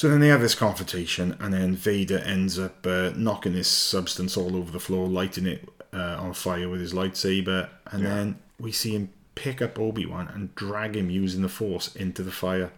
So 0.01 0.09
then 0.09 0.21
they 0.21 0.29
have 0.29 0.41
this 0.41 0.55
confrontation, 0.55 1.37
and 1.41 1.53
then 1.53 1.77
Vader 1.77 2.21
ends 2.21 2.59
up 2.59 2.87
uh, 2.87 3.11
knocking 3.17 3.53
this 3.53 3.69
substance 3.69 4.35
all 4.35 4.57
over 4.57 4.73
the 4.73 4.81
floor, 4.81 5.07
lighting 5.07 5.45
it 5.45 5.69
uh, 5.93 6.17
on 6.19 6.33
fire 6.33 6.71
with 6.71 6.81
his 6.81 6.95
lightsaber, 6.95 7.69
and 7.91 8.07
then 8.07 8.39
we 8.59 8.73
see 8.73 8.93
him 8.93 9.11
pick 9.35 9.61
up 9.61 9.79
Obi 9.79 10.07
Wan 10.07 10.29
and 10.29 10.55
drag 10.55 10.97
him 10.97 11.11
using 11.11 11.43
the 11.43 11.51
Force 11.51 11.95
into 11.95 12.23
the 12.23 12.31
fire. 12.31 12.73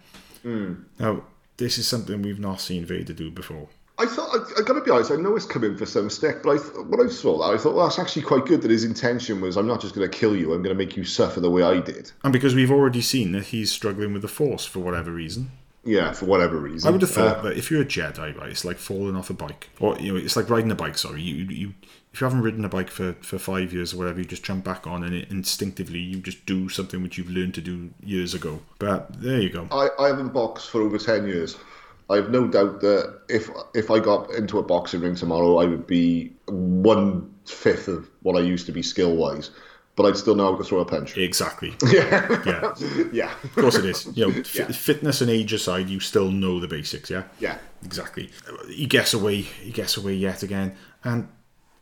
Now, 0.99 1.23
this 1.59 1.79
is 1.79 1.87
something 1.87 2.23
we've 2.23 2.41
not 2.41 2.61
seen 2.61 2.85
Vader 2.85 3.13
do 3.13 3.31
before. 3.31 3.69
I 3.99 4.07
thought 4.07 4.31
I, 4.35 4.61
I 4.61 4.65
got 4.65 4.73
to 4.73 4.81
be 4.81 4.91
honest. 4.91 5.13
I 5.13 5.15
know 5.15 5.37
it's 5.37 5.47
coming 5.47 5.77
for 5.77 5.87
some 5.87 6.11
stick, 6.11 6.43
but 6.43 6.57
I 6.57 6.59
th- 6.59 6.87
when 6.89 7.07
I 7.07 7.09
saw 7.09 7.39
that, 7.39 7.55
I 7.55 7.57
thought 7.57 7.77
well, 7.77 7.87
that's 7.87 8.01
actually 8.01 8.23
quite 8.23 8.47
good. 8.47 8.63
That 8.63 8.73
his 8.73 8.83
intention 8.83 9.41
was, 9.41 9.57
I'm 9.57 9.69
not 9.69 9.81
just 9.81 9.95
going 9.95 10.11
to 10.11 10.19
kill 10.19 10.35
you. 10.35 10.53
I'm 10.55 10.63
going 10.65 10.77
to 10.77 10.85
make 10.85 10.97
you 10.97 11.05
suffer 11.05 11.39
the 11.39 11.51
way 11.53 11.63
I 11.63 11.79
did. 11.79 12.11
And 12.25 12.33
because 12.33 12.57
we've 12.57 12.73
already 12.73 13.01
seen 13.01 13.31
that 13.31 13.45
he's 13.45 13.71
struggling 13.71 14.13
with 14.13 14.23
the 14.23 14.29
Force 14.29 14.67
for 14.67 14.81
whatever 14.81 15.13
reason. 15.13 15.53
Yeah, 15.85 16.13
for 16.13 16.27
whatever 16.27 16.59
reason. 16.59 16.89
I 16.89 16.91
would 16.93 17.01
have 17.03 17.11
thought 17.11 17.39
Uh, 17.39 17.43
that 17.43 17.57
if 17.57 17.71
you're 17.71 17.83
a 17.83 17.85
Jedi, 17.85 18.37
right, 18.37 18.51
it's 18.51 18.65
like 18.65 18.79
falling 18.79 19.17
off 19.17 19.31
a 19.31 19.35
bike, 19.35 19.71
or 19.81 19.99
you 19.99 20.13
know, 20.13 20.19
it's 20.19 20.37
like 20.37 20.49
riding 20.49 20.71
a 20.71 20.77
bike. 20.77 20.97
Sorry, 20.97 21.21
you 21.23 21.45
you 21.47 21.75
if 22.13 22.21
you 22.21 22.25
haven't 22.25 22.43
ridden 22.43 22.65
a 22.65 22.69
bike 22.69 22.91
for, 22.91 23.15
for 23.23 23.39
five 23.39 23.73
years 23.73 23.93
or 23.93 23.97
whatever, 23.99 24.19
you 24.21 24.25
just 24.27 24.45
jump 24.45 24.65
back 24.65 24.87
on 24.87 25.03
and 25.03 25.15
it, 25.15 25.31
instinctively 25.31 25.99
you 25.99 26.19
just 26.21 26.45
do 26.47 26.69
something 26.69 27.03
which 27.03 27.17
you've 27.19 27.31
learned 27.31 27.55
to 27.55 27.61
do 27.61 27.91
years 28.03 28.35
ago. 28.35 28.61
But 28.79 29.21
there 29.21 29.41
you 29.41 29.51
go. 29.51 29.67
I, 29.73 29.89
I 29.99 30.09
haven't 30.09 30.33
boxed 30.33 30.71
for 30.71 30.83
over 30.83 30.99
ten 30.99 31.27
years. 31.27 31.57
I 32.11 32.17
have 32.17 32.31
no 32.31 32.47
doubt 32.47 32.81
that 32.83 33.21
if 33.29 33.51
if 33.75 33.91
I 33.91 33.99
got 33.99 34.31
into 34.35 34.59
a 34.59 34.63
boxing 34.63 35.01
ring 35.01 35.15
tomorrow, 35.17 35.57
I 35.59 35.65
would 35.65 35.87
be 35.87 36.33
one 36.47 37.35
fifth 37.47 37.89
of 37.89 38.09
what 38.23 38.37
I 38.37 38.41
used 38.41 38.67
to 38.67 38.73
be 38.73 38.83
skill 38.83 39.17
wise, 39.17 39.51
but 39.97 40.07
I'd 40.07 40.17
still 40.17 40.35
know 40.35 40.53
how 40.53 40.57
to 40.59 40.65
throw 40.65 40.81
a 40.81 40.85
punch. 40.85 41.17
Exactly. 41.17 41.75
Yeah, 41.93 42.43
Yeah. 42.47 42.75
yeah, 43.13 43.33
Of 43.45 43.55
course 43.55 43.77
it 43.77 43.85
is. 43.85 44.09
You 44.17 44.29
know, 44.31 44.39
f- 44.39 44.55
Yeah. 44.59 44.67
fitness 44.69 45.21
and 45.21 45.31
age 45.31 45.53
aside, 45.53 45.89
you 45.89 46.01
still 46.01 46.31
know 46.31 46.61
the 46.61 46.69
basics. 46.69 47.11
Yeah. 47.11 47.25
yeah. 47.41 47.59
Exactly. 47.85 48.31
He 48.69 48.87
gets 48.87 49.13
away. 49.15 49.41
He 49.43 49.71
gets 49.71 49.97
away 49.97 50.15
yet 50.15 50.43
again, 50.43 50.77
and 51.05 51.29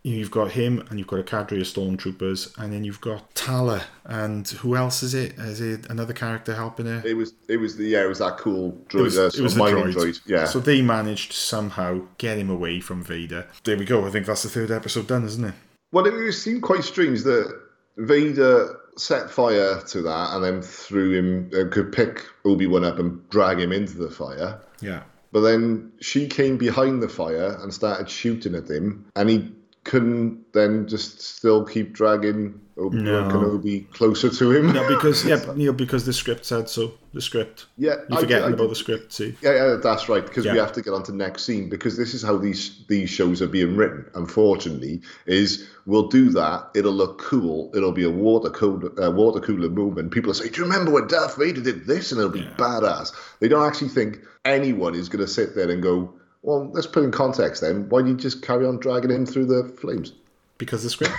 you 0.02 0.12
know, 0.12 0.18
you've 0.18 0.30
got 0.30 0.52
him, 0.52 0.82
and 0.88 0.98
you've 0.98 1.08
got 1.08 1.20
a 1.20 1.22
cadre 1.22 1.60
of 1.60 1.66
stormtroopers, 1.66 2.56
and 2.58 2.72
then 2.72 2.84
you've 2.84 3.02
got 3.02 3.34
Tala, 3.34 3.84
and 4.06 4.48
who 4.48 4.74
else 4.74 5.02
is 5.02 5.12
it? 5.12 5.38
Is 5.38 5.60
it 5.60 5.86
another 5.90 6.14
character 6.14 6.54
helping 6.54 6.86
her? 6.86 7.02
It 7.04 7.14
was 7.18 7.34
it 7.48 7.58
was 7.58 7.76
the 7.76 7.84
yeah 7.84 8.02
it 8.04 8.08
was 8.08 8.18
that 8.20 8.38
cool 8.38 8.72
droid, 8.88 9.00
It 9.00 9.02
was, 9.02 9.18
uh, 9.18 9.30
it 9.34 9.40
was 9.40 9.54
the 9.54 9.60
droid. 9.60 9.92
droid. 9.94 10.20
Yeah, 10.26 10.46
So 10.46 10.58
they 10.58 10.80
managed 10.80 11.32
to 11.32 11.36
somehow 11.36 12.00
get 12.16 12.38
him 12.38 12.48
away 12.48 12.80
from 12.80 13.02
Vader. 13.04 13.46
There 13.64 13.76
we 13.76 13.84
go. 13.84 14.06
I 14.06 14.10
think 14.10 14.24
that's 14.24 14.42
the 14.42 14.48
third 14.48 14.70
episode 14.70 15.06
done, 15.06 15.24
isn't 15.26 15.44
it? 15.44 15.54
Well, 15.92 16.06
it 16.06 16.32
seemed 16.32 16.62
quite 16.62 16.82
strange 16.84 17.22
that 17.24 17.60
Vader 17.96 18.78
set 18.96 19.30
fire 19.30 19.80
to 19.88 20.02
that 20.02 20.34
and 20.34 20.44
then 20.44 20.62
threw 20.62 21.12
him, 21.12 21.50
uh, 21.54 21.70
could 21.70 21.92
pick 21.92 22.26
Obi 22.44 22.66
Wan 22.66 22.84
up 22.84 22.98
and 22.98 23.28
drag 23.30 23.58
him 23.58 23.72
into 23.72 23.96
the 23.98 24.10
fire. 24.10 24.60
Yeah. 24.80 25.02
But 25.32 25.40
then 25.40 25.92
she 26.00 26.26
came 26.26 26.56
behind 26.56 27.02
the 27.02 27.08
fire 27.08 27.56
and 27.62 27.72
started 27.72 28.10
shooting 28.10 28.54
at 28.54 28.68
him, 28.68 29.06
and 29.14 29.30
he 29.30 29.52
couldn't 29.84 30.52
then 30.52 30.88
just 30.88 31.20
still 31.20 31.64
keep 31.64 31.92
dragging 31.92 32.60
Obi 32.80 32.96
Wan 32.96 33.04
No. 33.04 33.28
Kenobi 33.28 33.90
closer 33.92 34.30
to 34.30 34.50
him. 34.52 34.72
No, 34.72 34.88
because 34.88 35.24
yeah, 35.24 35.52
you 35.56 35.66
know, 35.66 35.72
because 35.72 36.06
the 36.06 36.12
script 36.12 36.44
said 36.44 36.68
so. 36.68 36.92
The 37.12 37.20
script. 37.20 37.66
Yeah, 37.76 37.96
You're 38.08 38.18
I- 38.18 38.20
forgetting 38.22 38.48
I- 38.48 38.54
about 38.54 38.68
the 38.70 38.74
script. 38.76 39.12
See. 39.12 39.36
Yeah, 39.42 39.54
yeah, 39.54 39.76
that's 39.82 40.08
right. 40.08 40.24
Because 40.24 40.44
we 40.46 40.56
have 40.58 40.72
to 40.72 40.82
get 40.82 40.94
on 40.94 41.02
to 41.04 41.12
next 41.14 41.44
scene 41.44 41.68
because 41.68 41.96
this 41.96 42.14
is 42.14 42.22
how 42.22 42.36
these 42.38 42.84
these 42.88 43.10
shows 43.10 43.42
are 43.42 43.48
being 43.48 43.76
written. 43.76 44.04
Unfortunately, 44.14 45.02
is 45.26 45.68
we'll 45.86 46.08
do 46.08 46.30
that. 46.30 46.70
It'll 46.74 46.92
look 46.92 47.18
cool. 47.20 47.70
It'll 47.74 47.92
be 47.92 48.04
a 48.04 48.10
water 48.10 48.50
cooler 48.50 48.90
uh, 49.02 49.10
water 49.10 49.40
cooler 49.40 49.68
movement. 49.68 50.12
People 50.12 50.28
will 50.28 50.34
say, 50.34 50.48
"Do 50.48 50.58
you 50.62 50.64
remember 50.66 50.90
when 50.90 51.06
Darth 51.08 51.36
Vader 51.36 51.60
did 51.60 51.86
this?" 51.86 52.12
And 52.12 52.18
it'll 52.20 52.30
be 52.32 52.42
badass. 52.56 53.12
They 53.40 53.48
don't 53.48 53.66
actually 53.66 53.88
think 53.90 54.20
anyone 54.44 54.94
is 54.94 55.08
going 55.08 55.24
to 55.24 55.30
sit 55.30 55.54
there 55.54 55.68
and 55.70 55.82
go, 55.82 56.14
"Well, 56.42 56.70
let's 56.72 56.86
put 56.86 57.04
in 57.04 57.10
context. 57.10 57.60
Then 57.60 57.88
why 57.88 58.02
do 58.02 58.08
you 58.08 58.16
just 58.16 58.42
carry 58.42 58.64
on 58.66 58.78
dragging 58.78 59.10
him 59.10 59.26
through 59.26 59.46
the 59.46 59.68
flames?" 59.80 60.12
Because 60.60 60.82
the 60.82 60.90
script. 60.90 61.14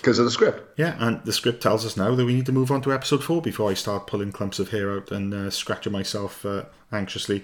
Because 0.00 0.20
of 0.20 0.24
the 0.24 0.30
script. 0.30 0.78
Yeah, 0.78 0.94
and 1.00 1.22
the 1.24 1.32
script 1.32 1.60
tells 1.60 1.84
us 1.84 1.96
now 1.96 2.14
that 2.14 2.24
we 2.24 2.32
need 2.32 2.46
to 2.46 2.52
move 2.52 2.70
on 2.70 2.80
to 2.82 2.92
episode 2.92 3.24
four 3.24 3.42
before 3.42 3.68
I 3.68 3.74
start 3.74 4.06
pulling 4.06 4.30
clumps 4.30 4.60
of 4.60 4.68
hair 4.70 4.92
out 4.92 5.10
and 5.10 5.34
uh, 5.34 5.50
scratching 5.50 5.92
myself 5.92 6.46
uh, 6.46 6.66
anxiously. 6.92 7.42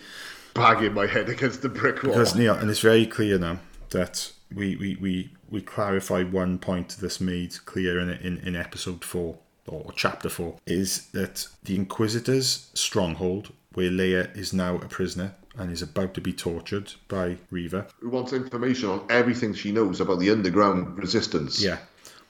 Banging 0.55 0.95
my 0.95 1.07
head 1.07 1.29
against 1.29 1.63
the 1.63 1.69
brick 1.69 2.05
wall. 2.05 2.13
Because 2.13 2.37
Neil, 2.37 2.55
and 2.55 2.71
it's 2.71 2.79
very 2.79 3.05
clear 3.05 3.37
now 3.37 3.59
that 3.91 4.31
we 4.55 4.77
we, 4.77 4.97
we, 5.01 5.31
we 5.51 5.61
clarify 5.61 6.23
one 6.23 6.59
point 6.59 6.97
that's 7.01 7.21
made 7.21 7.65
clear 7.67 7.99
in, 7.99 8.11
in 8.11 8.39
in 8.39 8.55
episode 8.55 9.05
four 9.05 9.39
or 9.67 9.93
chapter 9.97 10.29
four 10.29 10.57
is 10.67 11.07
that 11.09 11.49
the 11.65 11.75
Inquisitor's 11.75 12.71
stronghold, 12.75 13.53
where 13.75 13.91
Leia 13.91 14.37
is 14.37 14.53
now 14.53 14.77
a 14.77 14.87
prisoner 14.87 15.35
and 15.59 15.71
is 15.71 15.83
about 15.83 16.15
to 16.15 16.21
be 16.21 16.33
tortured 16.33 16.93
by 17.09 17.37
Reva. 17.51 17.87
Who 18.01 18.11
wants 18.11 18.33
information 18.33 18.89
on 18.89 19.07
everything 19.11 19.53
she 19.55 19.73
knows 19.73 20.01
about 20.01 20.21
the 20.21 20.31
underground 20.31 20.99
resistance? 20.99 21.63
Yeah, 21.63 21.79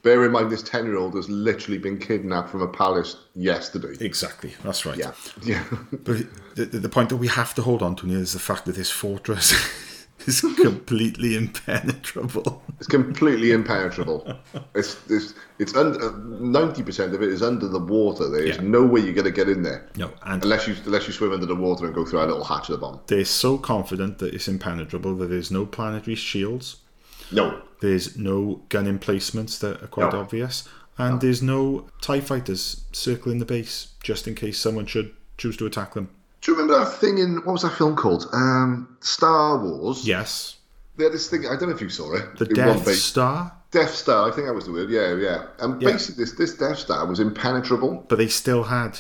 Bear 0.03 0.25
in 0.25 0.33
mind, 0.33 0.51
this 0.51 0.63
10 0.63 0.87
year 0.87 0.97
old 0.97 1.15
has 1.15 1.29
literally 1.29 1.77
been 1.77 1.99
kidnapped 1.99 2.49
from 2.49 2.63
a 2.63 2.69
palace 2.69 3.17
yesterday. 3.35 4.03
exactly. 4.03 4.55
That's 4.63 4.87
right. 4.87 4.97
Yeah. 4.97 5.13
Yeah. 5.43 5.65
But 5.93 6.27
the, 6.57 6.65
the, 6.65 6.89
point 6.89 7.11
that 7.11 7.17
we 7.17 7.29
have 7.29 7.55
to 7.55 7.63
hold 7.63 7.83
on 7.83 7.97
to 7.97 8.11
is 8.11 8.33
the 8.33 8.39
fact 8.39 8.65
that 8.65 8.77
this 8.77 8.91
fortress 8.91 9.53
is 10.27 10.41
completely 10.41 11.37
impenetrable. 11.37 12.63
it's 12.79 12.87
completely 12.87 13.53
impenetrable. 13.53 14.33
It's, 14.75 14.99
it's, 15.09 15.35
it's 15.59 15.77
under, 15.77 15.99
uh, 15.99 16.13
90% 16.13 17.15
of 17.15 17.23
it 17.23 17.29
is 17.29 17.43
under 17.43 17.69
the 17.69 17.79
water. 17.79 18.29
There's 18.29 18.57
Yeah. 18.57 18.63
no 18.63 18.83
way 18.85 19.01
you're 19.01 19.15
going 19.15 19.25
to 19.25 19.31
get 19.31 19.49
in 19.49 19.63
there. 19.63 19.89
No, 19.97 20.11
and 20.25 20.43
Unless 20.43 20.67
you, 20.69 20.77
unless 20.87 21.07
you 21.07 21.13
swim 21.13 21.33
under 21.33 21.47
the 21.47 21.55
water 21.57 21.87
and 21.87 21.95
go 21.95 22.05
through 22.05 22.21
a 22.21 22.27
little 22.27 22.45
hatch 22.45 22.71
at 22.71 22.75
the 22.75 22.79
bottom. 22.79 23.01
they're 23.07 23.25
so 23.25 23.59
confident 23.59 24.19
that 24.19 24.35
it's 24.35 24.49
impenetrable 24.49 25.15
that 25.17 25.27
there's 25.29 25.51
no 25.51 25.67
planetary 25.67 26.15
shields, 26.17 26.77
No. 27.31 27.63
there's 27.81 28.17
no 28.17 28.63
gun 28.69 28.87
emplacements 28.87 29.59
that 29.59 29.83
are 29.83 29.87
quite 29.89 30.13
No. 30.13 30.21
obvious, 30.21 30.69
and 30.99 31.21
there's 31.21 31.43
no 31.43 31.87
TIE 32.03 32.21
fighters 32.21 32.85
circling 32.93 33.39
the 33.39 33.45
base 33.47 33.89
just 34.03 34.29
in 34.29 34.35
case 34.35 34.59
someone 34.59 34.87
should 34.87 35.13
choose 35.39 35.57
to 35.59 35.67
attack 35.67 35.95
them. 35.95 36.11
Do 36.41 36.53
you 36.53 36.59
remember 36.59 36.83
that 36.85 36.93
thing 36.99 37.19
in, 37.19 37.37
what 37.45 37.53
was 37.53 37.63
that 37.63 37.73
film 37.75 37.97
called? 37.97 38.27
Um, 38.33 38.97
Star 39.01 39.59
Wars. 39.59 40.07
Yes, 40.07 40.57
They 40.97 41.05
had 41.05 41.13
this 41.13 41.29
thing, 41.29 41.47
I 41.47 41.51
don't 41.57 41.69
know 41.69 41.75
if 41.75 41.81
you 41.81 41.89
saw 41.91 42.15
it. 42.15 42.37
the 42.39 42.47
Death. 42.47 42.87
Star, 42.95 43.53
Death 43.71 43.95
Star, 43.95 44.31
I 44.31 44.35
think 44.35 44.47
that 44.47 44.55
was 44.55 44.65
the 44.67 44.73
word. 44.73 44.91
Yeah, 44.91 45.15
yeah. 45.17 45.45
And 45.61 45.81
Yeah. 45.81 45.93
basically, 45.93 46.25
this, 46.25 46.33
this 46.33 46.55
Death 46.55 46.79
Star 46.79 47.07
was 47.07 47.21
impenetrable. 47.21 48.05
but 48.09 48.17
they 48.17 48.29
still 48.29 48.65
had. 48.65 48.99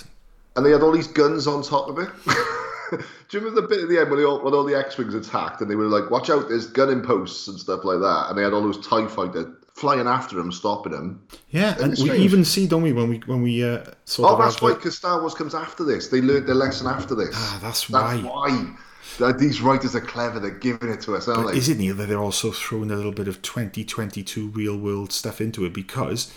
and 0.56 0.64
they 0.66 0.70
had 0.70 0.82
all 0.82 0.92
these 0.92 1.06
guns 1.08 1.46
on 1.46 1.62
top 1.62 1.88
of 1.88 1.98
it. 1.98 2.08
Do 2.90 2.96
you 3.38 3.40
remember 3.44 3.60
the 3.62 3.68
bit 3.68 3.82
at 3.84 3.88
the 3.88 4.00
end 4.00 4.10
when, 4.10 4.24
all, 4.24 4.42
when 4.42 4.52
all 4.52 4.64
the 4.64 4.74
X-wings 4.76 5.14
attacked 5.14 5.60
and 5.60 5.70
they 5.70 5.76
were 5.76 5.84
like, 5.86 6.10
"Watch 6.10 6.28
out! 6.28 6.48
There's 6.48 6.66
gunning 6.66 7.02
posts 7.02 7.46
and 7.46 7.56
stuff 7.58 7.84
like 7.84 8.00
that," 8.00 8.26
and 8.28 8.36
they 8.36 8.42
had 8.42 8.52
all 8.52 8.62
those 8.62 8.84
Tie 8.84 9.06
fighters 9.06 9.46
flying 9.80 10.06
after 10.06 10.36
them, 10.36 10.52
stopping 10.52 10.92
them. 10.92 11.26
Yeah, 11.50 11.74
and 11.80 11.96
we 11.98 12.12
even 12.18 12.44
see, 12.44 12.66
don't 12.66 12.82
we, 12.82 12.92
when 12.92 13.08
we 13.08 13.18
when 13.26 13.42
we 13.42 13.64
uh, 13.64 13.84
sort 14.04 14.30
Oh, 14.30 14.38
that's 14.38 14.60
why, 14.60 14.74
because 14.74 14.96
Star 14.96 15.20
Wars 15.20 15.34
comes 15.34 15.54
after 15.54 15.84
this. 15.84 16.08
They 16.08 16.20
learned 16.20 16.46
their 16.46 16.54
lesson 16.54 16.86
after 16.86 17.14
this. 17.14 17.34
Ah, 17.34 17.58
that's 17.62 17.86
That's 17.86 18.22
why. 18.22 18.48
why. 18.48 18.76
That 19.18 19.38
These 19.38 19.60
writers 19.60 19.96
are 19.96 20.00
clever. 20.00 20.38
They're 20.38 20.50
giving 20.50 20.90
it 20.90 21.00
to 21.02 21.16
us, 21.16 21.26
aren't 21.26 21.50
they? 21.50 21.56
Is 21.56 21.68
it 21.68 21.78
Neil 21.78 21.96
that 21.96 22.06
they're 22.06 22.18
also 22.18 22.52
throwing 22.52 22.90
a 22.90 22.96
little 22.96 23.12
bit 23.12 23.26
of 23.26 23.42
2022 23.42 24.48
real 24.48 24.76
world 24.76 25.12
stuff 25.12 25.40
into 25.40 25.64
it 25.64 25.72
because 25.72 26.32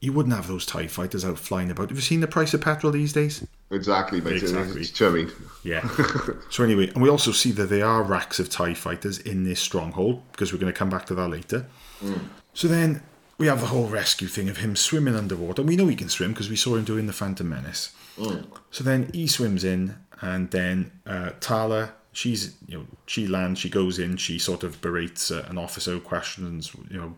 you 0.00 0.12
wouldn't 0.12 0.34
have 0.34 0.46
those 0.46 0.64
TIE 0.64 0.86
fighters 0.86 1.24
out 1.24 1.38
flying 1.38 1.70
about. 1.70 1.90
Have 1.90 1.98
you 1.98 2.02
seen 2.02 2.20
the 2.20 2.26
price 2.26 2.54
of 2.54 2.60
petrol 2.60 2.92
these 2.92 3.12
days? 3.12 3.46
Exactly, 3.70 4.20
mate. 4.20 4.42
Exactly. 4.42 4.80
It's 4.80 4.90
chummy. 4.90 5.26
Yeah. 5.62 5.88
so 6.50 6.64
anyway, 6.64 6.88
and 6.88 7.02
we 7.02 7.08
also 7.08 7.32
see 7.32 7.50
that 7.52 7.66
there 7.66 7.84
are 7.84 8.02
racks 8.02 8.38
of 8.38 8.48
TIE 8.48 8.74
fighters 8.74 9.18
in 9.18 9.44
this 9.44 9.60
stronghold 9.60 10.22
because 10.32 10.52
we're 10.52 10.58
going 10.58 10.72
to 10.72 10.78
come 10.78 10.90
back 10.90 11.06
to 11.06 11.14
that 11.14 11.28
later. 11.28 11.66
So 12.58 12.66
then 12.66 13.02
we 13.38 13.46
have 13.46 13.60
the 13.60 13.68
whole 13.68 13.86
rescue 13.86 14.26
thing 14.26 14.48
of 14.48 14.56
him 14.56 14.74
swimming 14.74 15.14
underwater. 15.14 15.62
And 15.62 15.68
we 15.68 15.76
know 15.76 15.86
he 15.86 15.94
can 15.94 16.08
swim 16.08 16.32
because 16.32 16.50
we 16.50 16.56
saw 16.56 16.74
him 16.74 16.82
doing 16.82 17.06
the 17.06 17.12
Phantom 17.12 17.48
Menace. 17.48 17.92
So 18.72 18.82
then 18.82 19.10
he 19.14 19.28
swims 19.28 19.62
in, 19.62 19.94
and 20.20 20.50
then 20.50 20.90
uh, 21.06 21.30
Tala, 21.38 21.92
she's 22.10 22.56
you 22.66 22.78
know 22.78 22.86
she 23.06 23.28
lands, 23.28 23.60
she 23.60 23.70
goes 23.70 24.00
in, 24.00 24.16
she 24.16 24.40
sort 24.40 24.64
of 24.64 24.80
berates 24.80 25.30
uh, 25.30 25.46
an 25.48 25.56
officer, 25.56 26.00
questions 26.00 26.74
you 26.90 26.98
know 26.98 27.14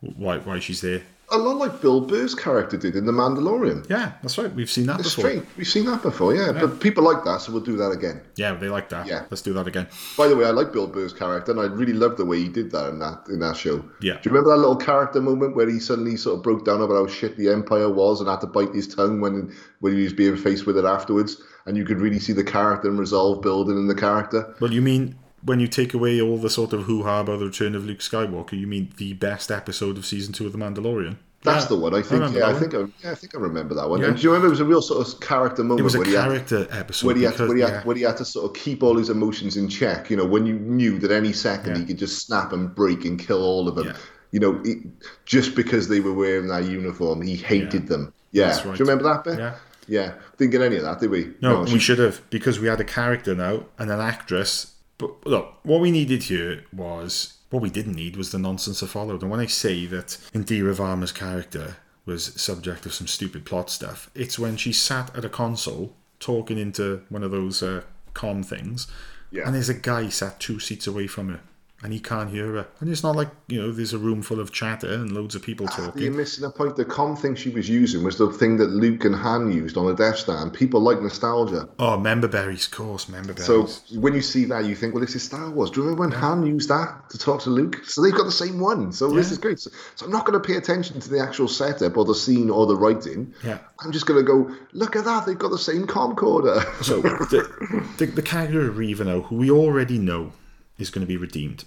why 0.00 0.38
why 0.38 0.58
she's 0.58 0.80
there. 0.80 1.02
A 1.32 1.38
lot 1.38 1.58
like 1.58 1.80
Bill 1.80 2.00
Burr's 2.00 2.34
character 2.34 2.76
did 2.76 2.96
in 2.96 3.06
The 3.06 3.12
Mandalorian. 3.12 3.88
Yeah, 3.88 4.12
that's 4.20 4.36
right. 4.36 4.52
We've 4.52 4.68
seen 4.70 4.86
that 4.86 4.98
It's 5.00 5.14
before. 5.14 5.30
strange. 5.30 5.46
We've 5.56 5.66
seen 5.68 5.84
that 5.86 6.02
before, 6.02 6.34
yeah. 6.34 6.50
But 6.52 6.80
people 6.80 7.04
like 7.04 7.22
that, 7.24 7.40
so 7.40 7.52
we'll 7.52 7.62
do 7.62 7.76
that 7.76 7.90
again. 7.90 8.20
Yeah, 8.36 8.54
they 8.54 8.68
like 8.68 8.88
that. 8.88 9.06
Yeah. 9.06 9.26
Let's 9.30 9.42
do 9.42 9.52
that 9.52 9.66
again. 9.68 9.86
By 10.18 10.26
the 10.26 10.34
way, 10.36 10.44
I 10.44 10.50
like 10.50 10.72
Bill 10.72 10.88
Burr's 10.88 11.12
character, 11.12 11.52
and 11.52 11.60
I 11.60 11.64
really 11.66 11.92
loved 11.92 12.16
the 12.16 12.24
way 12.24 12.38
he 12.38 12.48
did 12.48 12.70
that 12.72 12.88
in 12.88 12.98
that 12.98 13.26
in 13.28 13.38
that 13.40 13.56
show. 13.56 13.84
Yeah. 14.00 14.14
Do 14.14 14.20
you 14.24 14.30
remember 14.32 14.50
that 14.50 14.56
little 14.58 14.76
character 14.76 15.20
moment 15.20 15.54
where 15.54 15.68
he 15.68 15.78
suddenly 15.78 16.16
sort 16.16 16.38
of 16.38 16.42
broke 16.42 16.64
down 16.64 16.80
about 16.82 16.94
how 16.94 17.06
shit 17.06 17.36
the 17.36 17.48
Empire 17.50 17.88
was 17.88 18.20
and 18.20 18.28
had 18.28 18.40
to 18.40 18.46
bite 18.48 18.74
his 18.74 18.88
tongue 18.92 19.20
when 19.20 19.54
when 19.78 19.96
he 19.96 20.02
was 20.02 20.12
being 20.12 20.36
faced 20.36 20.66
with 20.66 20.76
it 20.76 20.84
afterwards, 20.84 21.40
and 21.66 21.76
you 21.76 21.84
could 21.84 22.00
really 22.00 22.18
see 22.18 22.32
the 22.32 22.44
character 22.44 22.88
and 22.88 22.98
resolve 22.98 23.40
building 23.40 23.76
in 23.76 23.86
the 23.86 23.94
character. 23.94 24.52
Well, 24.60 24.72
you 24.72 24.82
mean 24.82 25.16
when 25.42 25.60
you 25.60 25.68
take 25.68 25.94
away 25.94 26.20
all 26.20 26.36
the 26.36 26.50
sort 26.50 26.72
of 26.72 26.82
hoo 26.82 27.02
ha 27.02 27.20
about 27.20 27.38
the 27.38 27.46
return 27.46 27.74
of 27.74 27.84
Luke 27.84 27.98
Skywalker, 28.00 28.52
you 28.58 28.66
mean 28.66 28.92
the 28.96 29.14
best 29.14 29.50
episode 29.50 29.96
of 29.98 30.04
season 30.06 30.32
two 30.32 30.46
of 30.46 30.52
The 30.52 30.58
Mandalorian? 30.58 31.16
That's 31.42 31.64
Yeah, 31.64 31.68
the 31.68 31.76
one. 31.76 31.94
I 31.94 32.02
think. 32.02 32.10
remember 32.12 32.38
yeah, 32.40 32.48
I 32.48 32.52
think. 32.52 32.74
I, 32.74 32.78
yeah, 33.02 33.12
I 33.12 33.14
think 33.14 33.34
I 33.34 33.38
remember 33.38 33.74
that 33.74 33.88
one. 33.88 34.00
Yeah. 34.00 34.08
And 34.08 34.16
do 34.16 34.22
you 34.22 34.28
remember 34.28 34.48
it 34.48 34.50
was 34.50 34.60
a 34.60 34.64
real 34.66 34.82
sort 34.82 35.06
of 35.08 35.20
character 35.20 35.62
moment 35.64 35.80
It 35.80 35.84
was 35.84 35.94
a 35.94 35.98
where 35.98 36.06
he 36.06 36.12
had- 36.12 36.24
character 36.24 36.66
episode. 36.70 37.06
when 37.06 37.16
he, 37.16 37.22
had, 37.22 37.32
because, 37.32 37.48
when, 37.48 37.56
he 37.56 37.62
had, 37.62 37.72
yeah. 37.72 37.82
when 37.84 37.96
he 37.96 38.02
had 38.02 38.16
to 38.18 38.24
sort 38.26 38.44
of 38.50 38.62
keep 38.62 38.82
all 38.82 38.96
his 38.98 39.08
emotions 39.08 39.56
in 39.56 39.66
check, 39.68 40.10
you 40.10 40.16
know, 40.18 40.26
when 40.26 40.44
you 40.44 40.54
knew 40.58 40.98
that 40.98 41.10
any 41.10 41.32
second 41.32 41.76
he 41.78 41.84
could 41.86 41.98
just 41.98 42.26
snap 42.26 42.52
and 42.52 42.74
break 42.74 43.06
and 43.06 43.18
kill 43.18 43.42
all 43.42 43.68
of 43.68 43.74
them, 43.74 43.94
you 44.32 44.38
know, 44.40 44.60
he, 44.62 44.82
just 45.24 45.54
because 45.56 45.88
they 45.88 46.00
were 46.00 46.12
wearing 46.12 46.48
that 46.48 46.64
uniform, 46.64 47.22
he 47.22 47.36
hated 47.36 47.88
them. 47.88 48.12
Yeah, 48.32 48.48
That's 48.48 48.60
do 48.62 48.68
you 48.68 48.74
remember 48.80 49.04
that 49.04 49.24
bit? 49.24 49.38
Yeah. 49.38 49.54
yeah. 49.88 50.12
Didn't 50.36 50.52
get 50.52 50.60
any 50.60 50.76
of 50.76 50.82
that, 50.82 51.00
did 51.00 51.08
we? 51.10 51.32
No, 51.40 51.64
she- 51.64 51.72
we 51.72 51.78
should 51.78 51.98
have 52.00 52.20
because 52.28 52.60
we 52.60 52.68
had 52.68 52.80
a 52.80 52.84
character 52.84 53.34
now 53.34 53.64
and 53.78 53.90
an 53.90 53.98
actress. 54.00 54.74
But 55.00 55.26
look, 55.26 55.54
what 55.64 55.80
we 55.80 55.90
needed 55.90 56.24
here 56.24 56.64
was 56.72 57.38
what 57.50 57.62
we 57.62 57.70
didn't 57.70 57.94
need 57.94 58.16
was 58.16 58.30
the 58.30 58.38
nonsense 58.38 58.80
that 58.80 58.88
followed. 58.88 59.22
And 59.22 59.30
when 59.30 59.40
I 59.40 59.46
say 59.46 59.86
that 59.86 60.08
Indira 60.34 60.74
Varma's 60.74 61.10
character 61.12 61.76
was 62.06 62.40
subject 62.40 62.86
of 62.86 62.92
some 62.94 63.06
stupid 63.06 63.44
plot 63.44 63.70
stuff, 63.70 64.10
it's 64.14 64.38
when 64.38 64.56
she 64.56 64.72
sat 64.72 65.14
at 65.16 65.24
a 65.24 65.28
console 65.28 65.94
talking 66.18 66.58
into 66.58 67.02
one 67.08 67.22
of 67.22 67.30
those 67.30 67.62
uh, 67.62 67.82
com 68.14 68.42
things, 68.42 68.86
Yeah. 69.30 69.46
and 69.46 69.54
there's 69.54 69.68
a 69.70 69.74
guy 69.74 70.08
sat 70.10 70.38
two 70.38 70.58
seats 70.60 70.86
away 70.86 71.06
from 71.06 71.28
her. 71.30 71.40
And 71.82 71.94
he 71.94 72.00
can't 72.00 72.28
hear 72.28 72.52
her. 72.52 72.68
And 72.80 72.90
it's 72.90 73.02
not 73.02 73.16
like, 73.16 73.30
you 73.48 73.58
know, 73.58 73.72
there's 73.72 73.94
a 73.94 73.98
room 73.98 74.20
full 74.20 74.38
of 74.38 74.52
chatter 74.52 74.92
and 74.92 75.12
loads 75.12 75.34
of 75.34 75.42
people 75.42 75.66
ah, 75.70 75.76
talking. 75.76 76.02
You're 76.02 76.12
missing 76.12 76.44
a 76.44 76.50
point. 76.50 76.76
The 76.76 76.84
com 76.84 77.16
thing 77.16 77.34
she 77.34 77.48
was 77.48 77.70
using 77.70 78.04
was 78.04 78.18
the 78.18 78.30
thing 78.30 78.58
that 78.58 78.66
Luke 78.66 79.04
and 79.06 79.14
Han 79.14 79.50
used 79.50 79.78
on 79.78 79.86
the 79.86 79.94
Death 79.94 80.18
Star, 80.18 80.42
and 80.42 80.52
people 80.52 80.80
like 80.80 81.00
nostalgia. 81.00 81.70
Oh, 81.78 81.96
member 81.96 82.28
berries, 82.28 82.66
of 82.66 82.72
course, 82.72 83.08
member 83.08 83.32
berries. 83.32 83.46
So 83.46 83.66
when 83.98 84.12
you 84.12 84.20
see 84.20 84.44
that, 84.46 84.66
you 84.66 84.74
think, 84.74 84.92
well, 84.92 85.00
this 85.00 85.16
is 85.16 85.22
Star 85.22 85.48
Wars. 85.48 85.70
Do 85.70 85.80
you 85.80 85.86
remember 85.86 86.02
when 86.02 86.10
Han 86.20 86.46
used 86.46 86.68
that 86.68 87.08
to 87.10 87.18
talk 87.18 87.40
to 87.42 87.50
Luke? 87.50 87.80
So 87.84 88.02
they've 88.02 88.14
got 88.14 88.24
the 88.24 88.32
same 88.32 88.60
one. 88.60 88.92
So 88.92 89.10
this 89.10 89.32
is 89.32 89.38
great. 89.38 89.58
So, 89.58 89.70
so 89.94 90.04
I'm 90.04 90.12
not 90.12 90.26
going 90.26 90.40
to 90.40 90.46
pay 90.46 90.56
attention 90.56 91.00
to 91.00 91.08
the 91.08 91.18
actual 91.18 91.48
setup 91.48 91.96
or 91.96 92.04
the 92.04 92.14
scene 92.14 92.50
or 92.50 92.66
the 92.66 92.76
writing. 92.76 93.32
Yeah. 93.42 93.58
I'm 93.82 93.92
just 93.92 94.04
going 94.04 94.20
to 94.20 94.26
go, 94.26 94.54
look 94.72 94.96
at 94.96 95.06
that. 95.06 95.24
They've 95.24 95.38
got 95.38 95.50
the 95.50 95.58
same 95.58 95.86
camcorder. 95.86 96.62
So 96.84 97.00
the, 97.00 97.88
the, 97.96 98.06
the 98.06 98.22
character 98.22 98.68
of 98.68 98.76
Reva 98.76 99.04
now, 99.04 99.22
who 99.22 99.36
we 99.36 99.50
already 99.50 99.98
know 99.98 100.32
is 100.80 100.90
going 100.90 101.02
to 101.02 101.08
be 101.08 101.16
redeemed. 101.16 101.64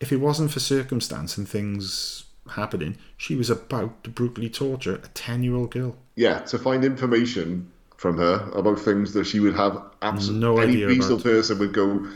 If 0.00 0.12
it 0.12 0.16
wasn't 0.16 0.50
for 0.50 0.60
circumstance 0.60 1.36
and 1.36 1.48
things 1.48 2.24
happening, 2.52 2.96
she 3.16 3.34
was 3.36 3.50
about 3.50 4.02
to 4.04 4.10
brutally 4.10 4.48
torture 4.48 4.94
a 4.96 5.08
10 5.08 5.42
year 5.42 5.54
old 5.54 5.70
girl. 5.70 5.96
yeah, 6.16 6.40
to 6.40 6.58
find 6.58 6.84
information 6.84 7.70
from 7.96 8.16
her 8.16 8.50
about 8.54 8.80
things 8.80 9.12
that 9.12 9.26
she 9.26 9.40
would 9.40 9.54
have 9.54 9.82
absolutely 10.00 10.40
No 10.40 10.58
any 10.58 10.72
idea 10.72 10.86
reasonable 10.86 11.22
person 11.22 11.58
would 11.58 11.74
go, 11.74 12.06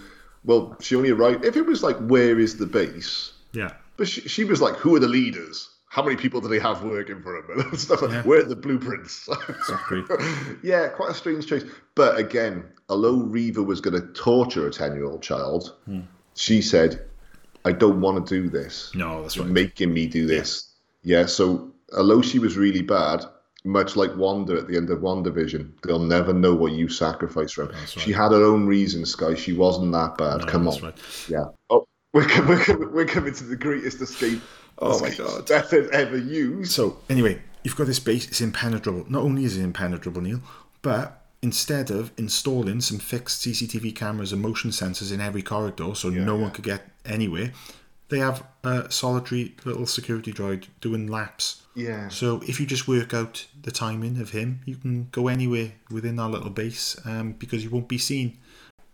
well, 0.44 0.76
she 0.80 0.96
only 0.96 1.10
arrived. 1.10 1.44
If 1.44 1.56
it 1.56 1.66
was 1.66 1.82
like, 1.82 1.98
where 1.98 2.38
is 2.40 2.56
the 2.56 2.66
base? 2.66 3.32
Yeah. 3.52 3.72
But 3.98 4.08
she, 4.08 4.22
she 4.22 4.44
was 4.44 4.62
like, 4.62 4.76
who 4.76 4.96
are 4.96 5.00
the 5.00 5.08
leaders? 5.08 5.68
How 5.94 6.02
many 6.02 6.16
people 6.16 6.40
do 6.40 6.48
they 6.48 6.58
have 6.58 6.82
working 6.82 7.22
for 7.22 7.40
them? 7.40 7.60
And 7.70 7.78
stuff 7.78 8.02
like, 8.02 8.10
Yeah. 8.10 8.22
Where 8.22 8.40
are 8.40 8.44
the 8.44 8.56
blueprints? 8.56 9.28
Exactly. 9.48 10.02
yeah, 10.64 10.88
quite 10.88 11.12
a 11.12 11.14
strange 11.14 11.46
choice. 11.46 11.64
But 11.94 12.18
again, 12.18 12.64
although 12.88 13.14
Reva 13.36 13.62
was 13.62 13.80
going 13.80 13.94
to 14.00 14.06
torture 14.12 14.66
a 14.66 14.72
10 14.72 14.94
year 14.94 15.04
old 15.04 15.22
child, 15.22 15.76
Hmm. 15.86 16.00
she 16.34 16.60
said, 16.62 17.00
I 17.64 17.70
don't 17.72 18.00
want 18.00 18.26
to 18.26 18.42
do 18.42 18.48
this. 18.48 18.90
No, 18.96 19.22
that's 19.22 19.36
You're 19.36 19.44
right. 19.44 19.54
making 19.54 19.94
me 19.94 20.06
do 20.08 20.26
this. 20.26 20.72
Yeah, 21.04 21.26
so 21.26 21.70
although 21.96 22.22
she 22.22 22.40
was 22.40 22.56
really 22.56 22.82
bad, 22.82 23.24
much 23.64 23.94
like 23.94 24.14
Wanda 24.16 24.54
at 24.58 24.66
the 24.66 24.76
end 24.76 24.90
of 24.90 24.98
WandaVision, 24.98 25.70
they'll 25.84 25.98
never 26.00 26.32
know 26.34 26.54
what 26.56 26.72
you 26.72 26.88
sacrificed 26.88 27.54
for 27.54 27.66
them. 27.66 27.76
She 27.86 28.10
had 28.10 28.32
her 28.32 28.42
own 28.42 28.66
reasons, 28.66 29.10
Skye. 29.12 29.34
She 29.36 29.52
wasn't 29.52 29.92
that 29.92 30.18
bad. 30.18 30.40
No, 30.40 30.46
Come 30.46 30.64
that's 30.64 30.78
on. 30.78 30.82
right. 30.82 30.98
Yeah. 31.28 31.44
Oh, 31.70 31.86
we're, 32.12 32.26
we're, 32.48 32.88
we're 32.90 33.06
coming 33.06 33.32
to 33.34 33.44
the 33.44 33.56
greatest 33.56 34.00
escape. 34.02 34.40
Oh 34.84 35.00
my 35.00 35.10
God. 35.10 35.48
Method 35.48 35.90
ever 35.90 36.16
used. 36.16 36.72
So, 36.72 36.98
anyway, 37.08 37.40
you've 37.62 37.76
got 37.76 37.86
this 37.86 37.98
base, 37.98 38.28
it's 38.28 38.40
impenetrable. 38.40 39.04
Not 39.08 39.22
only 39.22 39.44
is 39.44 39.56
it 39.56 39.62
impenetrable, 39.62 40.20
Neil, 40.20 40.40
but 40.82 41.22
instead 41.42 41.90
of 41.90 42.12
installing 42.16 42.80
some 42.80 42.98
fixed 42.98 43.42
CCTV 43.42 43.94
cameras 43.94 44.32
and 44.32 44.40
motion 44.40 44.70
sensors 44.70 45.12
in 45.12 45.20
every 45.20 45.42
corridor 45.42 45.94
so 45.94 46.08
no 46.08 46.36
one 46.36 46.50
could 46.50 46.64
get 46.64 46.88
anywhere, 47.04 47.52
they 48.08 48.18
have 48.18 48.44
a 48.62 48.90
solitary 48.90 49.54
little 49.64 49.86
security 49.86 50.32
droid 50.32 50.66
doing 50.80 51.06
laps. 51.06 51.62
Yeah. 51.74 52.08
So 52.08 52.40
if 52.46 52.60
you 52.60 52.66
just 52.66 52.86
work 52.86 53.12
out 53.12 53.46
the 53.62 53.70
timing 53.70 54.20
of 54.20 54.30
him, 54.30 54.60
you 54.64 54.76
can 54.76 55.08
go 55.10 55.28
anywhere 55.28 55.72
within 55.90 56.16
that 56.16 56.28
little 56.28 56.50
base 56.50 56.96
um, 57.04 57.32
because 57.32 57.64
you 57.64 57.70
won't 57.70 57.88
be 57.88 57.98
seen. 57.98 58.38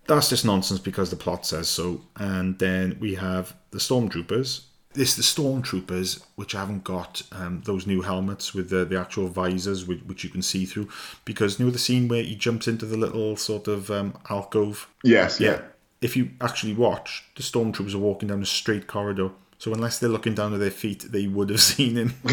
That's 0.06 0.28
just 0.28 0.44
nonsense 0.44 0.80
because 0.80 1.10
the 1.10 1.16
plot 1.16 1.46
says 1.46 1.68
so. 1.68 2.00
And 2.16 2.58
then 2.58 2.96
we 3.00 3.14
have 3.16 3.54
the 3.70 3.78
stormtroopers. 3.78 4.62
This 4.92 5.14
the 5.14 5.22
stormtroopers 5.22 6.22
which 6.34 6.52
haven't 6.52 6.82
got 6.82 7.22
um, 7.32 7.62
those 7.64 7.86
new 7.86 8.02
helmets 8.02 8.52
with 8.54 8.70
the, 8.70 8.84
the 8.84 8.98
actual 8.98 9.28
visors 9.28 9.86
which, 9.86 10.00
which 10.02 10.24
you 10.24 10.30
can 10.30 10.42
see 10.42 10.66
through 10.66 10.88
because 11.24 11.58
you 11.60 11.66
know 11.66 11.70
the 11.70 11.78
scene 11.78 12.08
where 12.08 12.22
he 12.24 12.34
jumps 12.34 12.66
into 12.66 12.86
the 12.86 12.96
little 12.96 13.36
sort 13.36 13.68
of 13.68 13.88
um, 13.90 14.14
alcove 14.28 14.88
Yes, 15.04 15.38
yeah. 15.38 15.60
if 16.00 16.16
you 16.16 16.30
actually 16.40 16.74
watch, 16.74 17.24
the 17.36 17.42
stormtroopers 17.44 17.94
are 17.94 17.98
walking 17.98 18.28
down 18.28 18.42
a 18.42 18.46
straight 18.46 18.88
corridor. 18.88 19.30
So 19.58 19.72
unless 19.72 19.98
they're 19.98 20.10
looking 20.10 20.34
down 20.34 20.54
at 20.54 20.58
their 20.60 20.70
feet, 20.72 21.06
they 21.12 21.26
would 21.28 21.50
have 21.50 21.60
seen 21.72 21.94
him. 21.96 22.14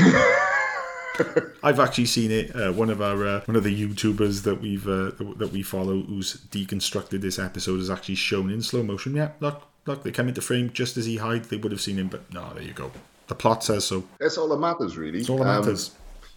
I've 1.64 1.80
actually 1.80 2.06
seen 2.06 2.32
it. 2.32 2.56
Uh, 2.56 2.72
one 2.72 2.90
of 2.90 3.02
our 3.02 3.26
uh, 3.26 3.42
one 3.46 3.56
of 3.56 3.64
the 3.64 3.88
YouTubers 3.88 4.44
that 4.44 4.62
we've 4.62 4.88
uh, 4.88 5.12
that 5.38 5.50
we 5.52 5.64
follow, 5.64 6.02
who's 6.02 6.38
deconstructed 6.52 7.22
this 7.22 7.40
episode, 7.40 7.78
has 7.78 7.90
actually 7.90 8.16
shown 8.16 8.52
in 8.52 8.62
slow 8.62 8.84
motion. 8.84 9.16
Yeah, 9.16 9.32
look, 9.40 9.64
look, 9.88 10.04
they 10.04 10.12
come 10.12 10.28
into 10.28 10.42
frame 10.42 10.70
just 10.74 10.98
as 10.98 11.06
he 11.06 11.18
hides. 11.18 11.48
They 11.48 11.58
would 11.58 11.72
have 11.72 11.82
seen 11.82 11.98
him, 11.98 12.08
but 12.08 12.32
no, 12.34 12.52
there 12.54 12.64
you 12.64 12.74
go. 12.74 12.92
The 13.28 13.36
plot 13.36 13.64
says 13.64 13.86
so. 13.86 14.04
That's 14.20 14.38
all 14.38 14.48
that 14.50 14.60
matters, 14.60 14.98
really. 14.98 15.20
It's 15.20 15.30
all 15.30 15.38
that 15.40 15.48
Um, 15.48 15.62
matters. 15.62 15.92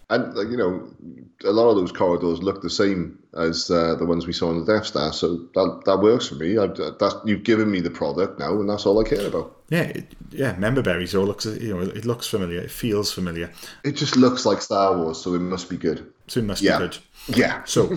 And 0.08 0.34
like, 0.34 0.48
you 0.48 0.56
know, 0.56 0.88
a 1.44 1.52
lot 1.52 1.70
of 1.70 1.76
those 1.76 1.92
corridors 1.92 2.42
look 2.42 2.62
the 2.62 2.68
same 2.70 3.16
as 3.38 3.70
uh, 3.70 3.94
the 3.94 4.04
ones 4.04 4.26
we 4.26 4.32
saw 4.32 4.48
on 4.48 4.58
the 4.58 4.72
Death 4.72 4.86
Star, 4.86 5.12
so 5.12 5.36
that 5.54 5.82
that 5.86 5.98
works 5.98 6.26
for 6.26 6.34
me. 6.34 6.58
I, 6.58 6.66
that's 6.98 7.14
you've 7.24 7.44
given 7.44 7.70
me 7.70 7.80
the 7.80 7.90
product 7.92 8.40
now, 8.40 8.54
and 8.58 8.68
that's 8.68 8.86
all 8.86 8.98
I 8.98 9.08
care 9.08 9.24
about. 9.28 9.56
Yeah, 9.68 9.82
it, 9.82 10.06
yeah. 10.32 10.56
Member 10.56 10.82
berries. 10.82 11.14
All 11.14 11.24
looks, 11.26 11.46
you 11.46 11.72
know, 11.76 11.82
it 11.82 12.04
looks 12.06 12.26
familiar. 12.26 12.58
It 12.60 12.72
feels 12.72 13.12
familiar. 13.12 13.52
It 13.84 13.92
just 13.92 14.16
looks 14.16 14.44
like 14.44 14.60
Star 14.60 14.96
Wars, 14.98 15.22
so 15.22 15.34
it 15.34 15.38
must 15.38 15.70
be 15.70 15.76
good. 15.76 16.12
So 16.26 16.40
it 16.40 16.44
must 16.44 16.60
Yeah. 16.60 16.78
be 16.78 16.86
good. 16.88 16.98
Yeah. 17.28 17.62
So, 17.64 17.92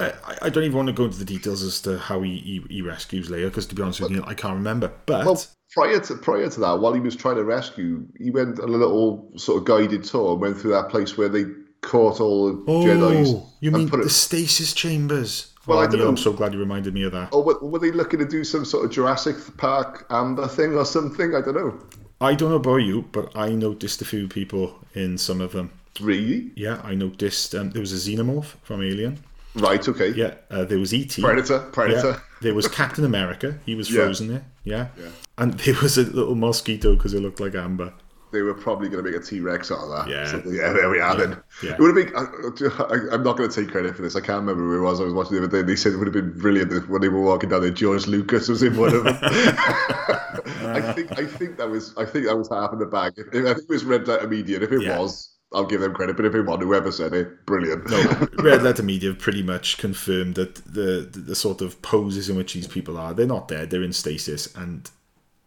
I, 0.00 0.38
I 0.42 0.48
don't 0.48 0.64
even 0.64 0.76
want 0.76 0.86
to 0.88 0.92
go 0.92 1.04
into 1.04 1.18
the 1.18 1.24
details 1.24 1.62
as 1.62 1.80
to 1.82 1.98
how 1.98 2.22
he, 2.22 2.38
he, 2.38 2.64
he 2.76 2.82
rescues 2.82 3.28
Leia, 3.28 3.46
because 3.46 3.66
to 3.66 3.74
be 3.74 3.82
honest 3.82 4.00
with 4.00 4.10
you, 4.10 4.22
I 4.26 4.34
can't 4.34 4.54
remember. 4.54 4.92
But 5.06 5.26
Well, 5.26 5.42
prior 5.72 6.00
to 6.00 6.14
prior 6.16 6.48
to 6.48 6.60
that, 6.60 6.80
while 6.80 6.92
he 6.92 7.00
was 7.00 7.16
trying 7.16 7.36
to 7.36 7.44
rescue, 7.44 8.06
he 8.18 8.30
went 8.30 8.60
on 8.60 8.68
a 8.68 8.72
little 8.72 9.30
sort 9.36 9.58
of 9.58 9.64
guided 9.64 10.04
tour 10.04 10.32
and 10.32 10.40
went 10.40 10.58
through 10.58 10.72
that 10.72 10.88
place 10.88 11.18
where 11.18 11.28
they 11.28 11.44
caught 11.82 12.20
all 12.20 12.52
the 12.52 12.64
oh, 12.66 12.84
Jedi's. 12.84 13.52
you 13.60 13.70
mean 13.70 13.88
put 13.88 14.00
the 14.00 14.06
it, 14.06 14.10
stasis 14.10 14.72
chambers? 14.72 15.52
Well, 15.66 15.78
oh, 15.78 15.82
I 15.82 15.86
don't 15.86 16.00
know. 16.00 16.08
I'm 16.08 16.16
so 16.16 16.32
glad 16.32 16.54
you 16.54 16.58
reminded 16.58 16.94
me 16.94 17.02
of 17.02 17.12
that. 17.12 17.32
or 17.32 17.44
were, 17.44 17.58
were 17.60 17.78
they 17.78 17.90
looking 17.90 18.20
to 18.20 18.26
do 18.26 18.42
some 18.42 18.64
sort 18.64 18.86
of 18.86 18.90
Jurassic 18.90 19.36
Park 19.58 20.06
Amber 20.08 20.48
thing 20.48 20.74
or 20.74 20.84
something? 20.84 21.34
I 21.34 21.42
don't 21.42 21.54
know. 21.54 21.78
I 22.20 22.34
don't 22.34 22.50
know 22.50 22.56
about 22.56 22.76
you, 22.76 23.02
but 23.12 23.36
I 23.36 23.50
noticed 23.50 24.00
a 24.00 24.04
few 24.04 24.28
people 24.28 24.78
in 24.94 25.18
some 25.18 25.40
of 25.40 25.52
them. 25.52 25.70
Really? 26.00 26.50
Yeah, 26.56 26.80
I 26.84 26.94
noticed 26.94 27.54
um, 27.54 27.70
there 27.70 27.80
was 27.80 27.92
a 27.92 28.10
xenomorph 28.10 28.54
from 28.62 28.82
Alien. 28.82 29.18
Right. 29.54 29.86
Okay. 29.88 30.10
Yeah, 30.10 30.34
uh, 30.50 30.64
there 30.64 30.78
was 30.78 30.92
ET. 30.92 31.16
Predator. 31.20 31.54
Yeah, 31.64 31.70
Predator. 31.72 32.22
there 32.42 32.54
was 32.54 32.68
Captain 32.68 33.04
America. 33.04 33.58
He 33.66 33.74
was 33.74 33.90
Yeah. 33.90 34.02
frozen 34.04 34.28
there. 34.28 34.44
Yeah. 34.64 34.88
Yeah. 34.98 35.08
And 35.38 35.54
there 35.54 35.74
was 35.82 35.98
a 35.98 36.02
little 36.04 36.34
mosquito 36.34 36.94
because 36.94 37.14
it 37.14 37.20
looked 37.20 37.40
like 37.40 37.54
amber. 37.54 37.92
They 38.30 38.42
were 38.42 38.52
probably 38.52 38.90
going 38.90 39.02
to 39.02 39.10
make 39.10 39.18
a 39.18 39.24
T 39.24 39.40
Rex 39.40 39.72
out 39.72 39.78
of 39.78 39.88
that. 39.88 40.08
Yeah. 40.08 40.26
So, 40.30 40.42
yeah. 40.50 40.72
There 40.74 40.90
we 40.90 41.00
are. 41.00 41.16
Then 41.16 41.38
Yeah. 41.62 41.72
it 41.72 41.78
would 41.80 41.96
have 41.96 42.06
been. 42.06 42.14
I, 42.14 43.14
I'm 43.14 43.22
not 43.22 43.38
going 43.38 43.48
to 43.48 43.60
take 43.62 43.70
credit 43.72 43.96
for 43.96 44.02
this. 44.02 44.14
I 44.16 44.20
can't 44.20 44.40
remember 44.40 44.62
who 44.64 44.76
it 44.78 44.82
was. 44.82 45.00
I 45.00 45.04
was 45.04 45.14
watching 45.14 45.38
the 45.38 45.44
other 45.44 45.62
day. 45.62 45.66
They 45.66 45.76
said 45.76 45.94
it 45.94 45.96
would 45.96 46.06
have 46.06 46.12
been 46.14 46.38
brilliant 46.38 46.70
if 46.72 46.86
when 46.90 47.00
they 47.00 47.08
were 47.08 47.22
walking 47.22 47.48
down 47.48 47.62
there. 47.62 47.70
George 47.70 48.06
Lucas 48.06 48.48
was 48.48 48.62
in 48.62 48.76
one 48.76 48.94
of 48.94 49.04
them. 49.04 49.18
I 49.22 50.92
think. 50.94 51.18
I 51.18 51.24
think 51.24 51.56
that 51.56 51.68
was. 51.70 51.94
I 51.96 52.04
think 52.04 52.26
that 52.26 52.36
was 52.36 52.48
half 52.50 52.72
in 52.72 52.78
the 52.78 52.86
bag. 52.86 53.14
If- 53.16 53.28
I 53.28 53.54
think 53.54 53.58
it 53.60 53.68
was 53.68 53.84
Red 53.84 54.06
Letter 54.06 54.28
Media. 54.28 54.60
If 54.60 54.72
it 54.72 54.82
Yeah. 54.82 54.98
was, 54.98 55.30
I'll 55.52 55.64
give 55.64 55.80
them 55.80 55.94
credit. 55.94 56.16
But 56.16 56.26
if 56.26 56.34
it 56.34 56.42
wasn't, 56.42 56.64
whoever 56.64 56.92
said 56.92 57.14
it, 57.14 57.46
brilliant. 57.46 57.88
No, 57.88 58.28
Red 58.42 58.62
Letter 58.62 58.82
Media 58.82 59.10
have 59.10 59.18
pretty 59.18 59.42
much 59.42 59.78
confirmed 59.78 60.34
that 60.34 60.56
the, 60.56 61.08
the 61.10 61.20
the 61.20 61.34
sort 61.34 61.62
of 61.62 61.80
poses 61.82 62.28
in 62.28 62.36
which 62.36 62.54
these 62.54 62.66
people 62.66 62.98
are, 62.98 63.14
they're 63.14 63.26
not 63.26 63.48
dead, 63.48 63.70
they're 63.70 63.82
in 63.82 63.92
stasis, 63.92 64.54
and 64.54 64.90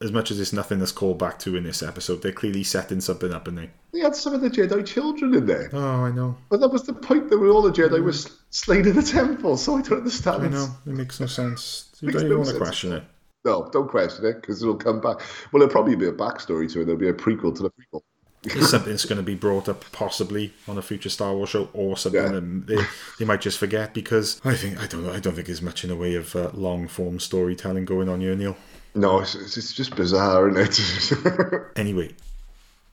as 0.02 0.12
much 0.12 0.32
as 0.32 0.40
it's 0.40 0.52
nothing 0.54 0.80
that's 0.80 0.92
called 0.92 1.20
back 1.20 1.38
to 1.40 1.56
in 1.56 1.64
this 1.64 1.84
episode, 1.84 2.22
they're 2.22 2.32
clearly 2.32 2.64
setting 2.64 3.02
something 3.02 3.32
up, 3.32 3.48
and 3.48 3.58
they. 3.58 3.70
They 3.94 4.00
had 4.00 4.16
some 4.16 4.34
of 4.34 4.42
the 4.42 4.50
Jedi 4.50 4.86
children 4.86 5.36
in 5.36 5.46
there. 5.46 5.70
Oh, 5.74 6.06
I 6.06 6.12
know, 6.12 6.36
But 6.50 6.62
that 6.62 6.70
was 6.70 6.84
the 6.84 6.94
point 6.94 7.30
that 7.30 7.38
all 7.38 7.62
the 7.62 7.72
Jedi 7.72 8.00
mm. 8.00 8.04
were 8.04 8.34
slain 8.50 8.88
in 8.88 8.96
the 8.96 9.04
temple. 9.04 9.58
So 9.58 9.78
I 9.78 9.82
don't 9.82 10.00
understand. 10.00 10.44
I 10.44 10.48
know, 10.48 10.68
it 10.88 10.94
makes 10.94 11.20
no 11.20 11.28
sense. 11.28 11.92
You 12.00 12.12
don't 12.12 12.30
no 12.30 12.38
want 12.38 12.50
to 12.50 12.58
question 12.58 12.94
it. 12.94 13.04
No, 13.44 13.70
don't 13.72 13.90
question 13.90 14.26
it 14.26 14.42
because 14.42 14.62
it'll 14.62 14.76
come 14.76 15.02
back. 15.02 15.20
Well, 15.52 15.60
there'll 15.60 15.70
probably 15.70 15.96
be 15.96 16.08
a 16.08 16.14
backstory 16.14 16.72
to 16.74 16.82
it. 16.82 16.86
There'll 16.86 17.00
be 17.00 17.10
a 17.10 17.14
prequel 17.14 17.56
to 17.56 17.64
the 17.64 17.72
prequel. 17.72 18.02
It's 18.44 18.72
something 18.72 18.90
that's 18.92 19.06
going 19.06 19.18
to 19.18 19.24
be 19.24 19.36
brought 19.36 19.70
up 19.70 19.86
possibly 19.92 20.52
on 20.68 20.76
a 20.78 20.82
future 20.82 21.10
Star 21.10 21.36
Wars 21.36 21.50
show, 21.50 21.70
or 21.74 21.96
something 21.96 22.22
Yeah. 22.24 22.32
that 22.32 22.68
they, 22.68 22.78
they 23.20 23.26
might 23.26 23.42
just 23.42 23.60
forget 23.60 23.94
because 23.94 24.42
I 24.44 24.56
think 24.56 24.80
I 24.80 24.88
don't 24.88 25.06
know 25.06 25.14
I 25.14 25.20
don't 25.20 25.36
think 25.36 25.46
there's 25.46 25.62
much 25.62 25.84
in 25.84 25.92
the 25.92 25.96
way 25.96 26.16
of 26.16 26.36
uh, 26.36 26.50
long 26.54 26.88
form 26.88 27.20
storytelling 27.20 27.86
going 27.86 28.10
on 28.10 28.22
here, 28.22 28.36
Neil. 28.36 28.58
No, 28.96 29.20
it's, 29.20 29.36
it's 29.36 29.58
it's 29.58 29.74
just 29.74 29.96
bizarre, 29.96 30.50
isn't 30.50 31.22
it? 31.22 31.62
Anyway, 31.78 32.16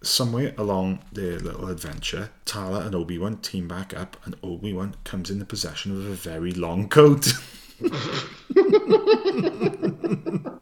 somewhere 0.03 0.53
along 0.59 0.99
their 1.13 1.39
little 1.39 1.69
adventure, 1.71 2.31
Tala 2.45 2.81
and 2.81 2.95
Obi 2.95 3.17
Wan 3.19 3.39
team 3.39 3.67
back 3.69 3.97
up, 3.97 4.19
and 4.27 4.37
Obi 4.43 4.73
Wan 4.75 4.97
comes 5.05 5.31
in 5.31 5.39
the 5.39 5.45
possession 5.47 5.93
of 5.93 6.07
a 6.07 6.15
very 6.15 6.53
long 6.53 6.89
coat. 6.89 7.33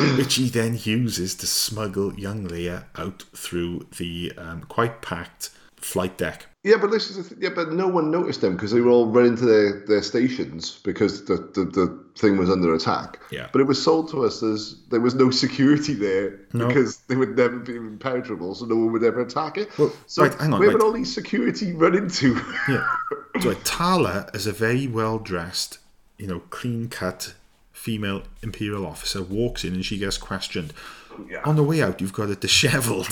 Which 0.18 0.34
he 0.34 0.48
then 0.48 0.78
uses 0.82 1.34
to 1.36 1.46
smuggle 1.46 2.14
young 2.18 2.46
Leia 2.48 2.84
out 2.96 3.24
through 3.34 3.86
the 3.98 4.32
um, 4.38 4.62
quite 4.62 5.02
packed 5.02 5.50
flight 5.76 6.18
deck. 6.18 6.44
yeah, 6.62 6.76
but 6.78 6.90
this 6.90 7.08
is 7.08 7.16
the 7.16 7.34
th- 7.34 7.40
yeah, 7.40 7.48
but 7.54 7.72
no 7.72 7.88
one 7.88 8.10
noticed 8.10 8.42
them 8.42 8.52
because 8.54 8.70
they 8.70 8.82
were 8.82 8.90
all 8.90 9.06
running 9.06 9.34
to 9.36 9.46
their, 9.46 9.80
their 9.86 10.02
stations 10.02 10.78
because 10.84 11.24
the, 11.24 11.36
the 11.54 11.64
the 11.64 12.04
thing 12.18 12.36
was 12.36 12.50
under 12.50 12.74
attack. 12.74 13.18
Yeah. 13.30 13.48
But 13.50 13.62
it 13.62 13.64
was 13.66 13.82
sold 13.82 14.10
to 14.10 14.22
us 14.26 14.42
as 14.42 14.76
there 14.90 15.00
was 15.00 15.14
no 15.14 15.30
security 15.30 15.94
there 15.94 16.38
No. 16.52 16.68
because 16.68 16.98
they 17.08 17.16
would 17.16 17.34
never 17.34 17.58
be 17.60 17.76
impenetrable, 17.76 18.54
so 18.54 18.66
no 18.66 18.76
one 18.76 18.92
would 18.92 19.02
ever 19.04 19.22
attack 19.22 19.56
it. 19.56 19.70
Well, 19.78 19.90
so 20.06 20.24
right, 20.24 20.34
hang 20.34 20.52
on, 20.52 20.60
where 20.60 20.68
right. 20.68 20.74
would 20.74 20.82
all 20.82 20.92
these 20.92 21.14
security 21.14 21.72
run 21.72 21.94
into? 21.96 22.38
Yeah. 22.68 22.86
So 23.40 23.48
like, 23.50 23.60
Tala 23.64 24.28
is 24.34 24.46
a 24.46 24.52
very 24.52 24.86
well 24.86 25.18
dressed, 25.18 25.78
you 26.18 26.26
know, 26.26 26.40
clean 26.50 26.88
cut 26.88 27.32
female 27.80 28.22
Imperial 28.42 28.86
officer, 28.86 29.22
walks 29.22 29.64
in 29.64 29.72
and 29.72 29.84
she 29.84 29.96
gets 29.96 30.18
questioned. 30.18 30.74
On 31.44 31.56
the 31.56 31.62
way 31.62 31.82
out, 31.82 32.00
you've 32.00 32.12
got 32.12 32.28
a 32.28 32.36
dishevelled, 32.36 33.08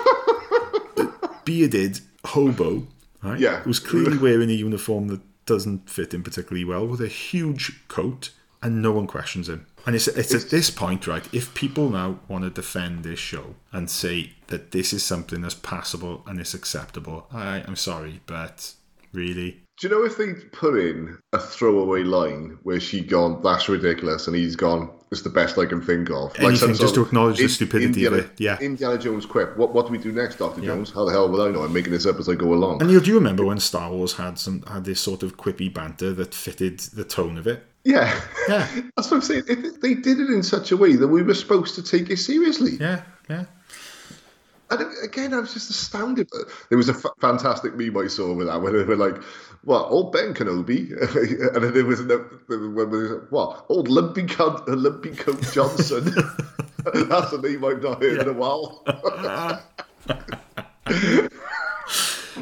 bearded 1.44 2.00
hobo, 2.24 2.86
right? 3.22 3.38
Yeah. 3.38 3.60
Who's 3.60 3.78
clearly 3.78 4.16
wearing 4.16 4.48
a 4.48 4.54
uniform 4.54 5.08
that 5.08 5.20
doesn't 5.44 5.90
fit 5.90 6.14
him 6.14 6.22
particularly 6.22 6.64
well, 6.64 6.86
with 6.86 7.02
a 7.02 7.08
huge 7.08 7.86
coat, 7.88 8.30
and 8.62 8.80
no 8.80 8.90
one 8.90 9.06
questions 9.06 9.50
him. 9.50 9.66
And 9.84 9.96
it's, 9.96 10.08
it's 10.08 10.34
at 10.34 10.48
this 10.48 10.70
point, 10.70 11.06
right, 11.06 11.28
if 11.34 11.52
people 11.54 11.90
now 11.90 12.20
want 12.28 12.44
to 12.44 12.50
defend 12.50 13.04
this 13.04 13.18
show 13.18 13.56
and 13.70 13.90
say 13.90 14.32
that 14.46 14.70
this 14.70 14.94
is 14.94 15.04
something 15.04 15.42
that's 15.42 15.56
passable 15.56 16.22
and 16.26 16.40
it's 16.40 16.54
acceptable, 16.54 17.26
I, 17.30 17.64
I'm 17.66 17.76
sorry, 17.76 18.20
but 18.26 18.74
really, 19.12 19.61
Do 19.82 19.88
you 19.88 19.94
know 19.96 20.04
if 20.04 20.16
they 20.16 20.34
put 20.52 20.78
in 20.78 21.18
a 21.32 21.40
throwaway 21.40 22.04
line 22.04 22.56
where 22.62 22.78
she 22.78 23.00
gone, 23.00 23.42
that's 23.42 23.68
ridiculous, 23.68 24.28
and 24.28 24.36
he's 24.36 24.54
gone, 24.54 24.88
it's 25.10 25.22
the 25.22 25.28
best 25.28 25.58
I 25.58 25.66
can 25.66 25.82
think 25.82 26.08
of. 26.08 26.32
Anything 26.38 26.56
some 26.56 26.74
just 26.74 26.94
to 26.94 27.00
of 27.00 27.08
acknowledge 27.08 27.38
the 27.38 27.48
stupidity 27.48 28.04
of 28.04 28.12
Indiana, 28.12 28.16
it, 28.18 28.30
yeah. 28.40 28.60
Indiana 28.60 28.96
Jones 28.96 29.26
quip. 29.26 29.56
What 29.56 29.74
what 29.74 29.86
do 29.86 29.92
we 29.92 29.98
do 29.98 30.12
next, 30.12 30.36
Doctor 30.36 30.60
Jones? 30.60 30.92
How 30.92 31.04
the 31.04 31.10
hell 31.10 31.28
will 31.28 31.42
I 31.42 31.50
know? 31.50 31.64
I'm 31.64 31.72
making 31.72 31.92
this 31.92 32.06
up 32.06 32.20
as 32.20 32.28
I 32.28 32.36
go 32.36 32.54
along. 32.54 32.80
And 32.80 32.92
Neil, 32.92 33.00
do 33.00 33.08
you 33.08 33.16
remember 33.16 33.44
when 33.44 33.58
Star 33.58 33.90
Wars 33.90 34.12
had 34.12 34.38
some 34.38 34.62
had 34.68 34.84
this 34.84 35.00
sort 35.00 35.24
of 35.24 35.36
quippy 35.36 35.74
banter 35.74 36.12
that 36.12 36.32
fitted 36.32 36.78
the 36.78 37.02
tone 37.02 37.36
of 37.36 37.48
it? 37.48 37.64
yeah, 37.82 38.20
Yeah. 38.48 38.68
that's 38.96 39.10
what 39.10 39.16
I'm 39.16 39.22
saying. 39.22 39.46
They 39.82 39.94
did 39.94 40.20
it 40.20 40.30
in 40.30 40.44
such 40.44 40.70
a 40.70 40.76
way 40.76 40.94
that 40.94 41.08
we 41.08 41.24
were 41.24 41.34
supposed 41.34 41.74
to 41.74 41.82
take 41.82 42.08
it 42.08 42.18
seriously. 42.18 42.76
Yeah, 42.78 43.02
yeah. 43.28 43.46
And 44.70 44.86
again, 45.02 45.34
I 45.34 45.40
was 45.40 45.52
just 45.52 45.68
astounded. 45.68 46.30
There 46.70 46.78
was 46.78 46.88
a 46.88 46.94
f- 46.94 47.04
fantastic 47.20 47.76
meme 47.76 47.96
I 47.98 48.06
saw 48.06 48.32
with 48.32 48.46
that, 48.46 48.62
where 48.62 48.72
they 48.72 48.84
were 48.84 48.96
like, 48.96 49.22
"What 49.64 49.86
old 49.90 50.12
Ben 50.12 50.34
Kenobi?" 50.34 50.90
and 51.54 51.64
then 51.64 51.72
there 51.74 51.84
was 51.84 52.00
another, 52.00 52.24
when 52.48 52.90
was, 52.90 53.22
what 53.30 53.64
old 53.68 53.88
Lumpy 53.88 54.26
Coat, 54.26 54.62
Lumpy 54.68 55.10
Coat 55.10 55.40
Johnson. 55.52 56.04
That's 56.94 57.32
a 57.32 57.40
name 57.40 57.64
I've 57.64 57.82
not 57.82 58.02
heard 58.02 58.20
in 58.22 58.28
a 58.28 58.32
while. 58.32 58.82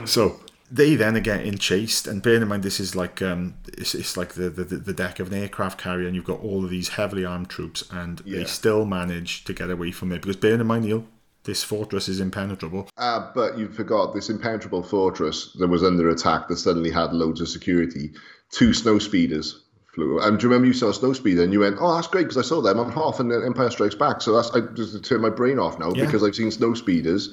So 0.06 0.40
they 0.70 0.94
then 0.94 1.16
are 1.16 1.20
getting 1.20 1.58
chased, 1.58 2.06
and 2.06 2.22
bearing 2.22 2.42
in 2.42 2.48
mind 2.48 2.62
this 2.62 2.80
is 2.80 2.94
like 2.96 3.20
um, 3.20 3.54
it's, 3.76 3.94
it's 3.94 4.16
like 4.16 4.34
the, 4.34 4.48
the 4.48 4.64
the 4.64 4.92
deck 4.92 5.18
of 5.20 5.32
an 5.32 5.38
aircraft 5.38 5.78
carrier, 5.80 6.06
and 6.06 6.14
you've 6.16 6.24
got 6.24 6.40
all 6.40 6.64
of 6.64 6.70
these 6.70 6.90
heavily 6.90 7.24
armed 7.24 7.48
troops, 7.50 7.84
and 7.90 8.22
Yeah. 8.24 8.38
they 8.38 8.44
still 8.44 8.84
manage 8.86 9.44
to 9.44 9.52
get 9.52 9.70
away 9.70 9.90
from 9.90 10.12
it 10.12 10.22
because 10.22 10.36
bearing 10.36 10.60
in 10.60 10.66
mind, 10.66 10.84
Neil, 10.84 11.04
this 11.44 11.62
fortress 11.64 12.08
is 12.08 12.20
impenetrable. 12.20 12.88
Uh, 12.98 13.30
but 13.34 13.56
you 13.58 13.68
forgot 13.68 14.14
this 14.14 14.28
impenetrable 14.30 14.82
fortress 14.82 15.52
that 15.58 15.68
was 15.68 15.82
under 15.82 16.08
attack 16.10 16.48
that 16.48 16.56
suddenly 16.56 16.90
had 16.90 17.12
loads 17.12 17.40
of 17.40 17.48
security. 17.48 18.12
Two 18.50 18.72
snow 18.74 18.98
speeders 18.98 19.64
flew. 19.94 20.20
And 20.20 20.38
do 20.38 20.44
you 20.44 20.48
remember 20.50 20.66
you 20.66 20.72
saw 20.72 20.90
a 20.90 20.94
snow 20.94 21.12
speeder 21.12 21.42
and 21.42 21.52
you 21.52 21.60
went, 21.60 21.76
"Oh, 21.80 21.94
that's 21.94 22.06
great 22.08 22.22
because 22.24 22.36
I 22.38 22.42
saw 22.42 22.60
them 22.60 22.78
on 22.78 22.92
half 22.92 23.20
and 23.20 23.32
Empire 23.32 23.70
Strikes 23.70 23.94
Back." 23.94 24.20
So 24.22 24.34
that's 24.36 24.50
I 24.50 24.60
just 24.74 25.02
turned 25.04 25.22
my 25.22 25.30
brain 25.30 25.58
off 25.58 25.78
now 25.78 25.92
Yeah. 25.94 26.04
because 26.04 26.22
I've 26.22 26.34
seen 26.34 26.50
snow 26.50 26.74
speeders, 26.74 27.30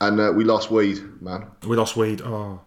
and 0.00 0.20
uh, 0.20 0.32
we 0.34 0.44
lost 0.44 0.70
Wade, 0.70 1.00
man. 1.22 1.46
We 1.66 1.76
lost 1.76 1.96
Wade. 1.96 2.22
Oh, 2.22 2.60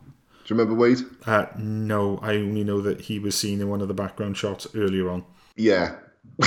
Do 0.45 0.53
you 0.53 0.59
remember 0.59 0.80
Wade? 0.80 0.99
uh, 1.26 1.45
no, 1.57 2.20
I 2.22 2.36
only 2.36 2.63
know 2.63 2.82
that 2.82 3.01
he 3.01 3.20
was 3.20 3.36
seen 3.36 3.61
in 3.61 3.70
one 3.70 3.82
of 3.82 3.88
the 3.88 3.93
background 3.93 4.38
shots 4.38 4.68
earlier 4.76 5.09
on. 5.09 5.24
Yeah, 5.55 5.95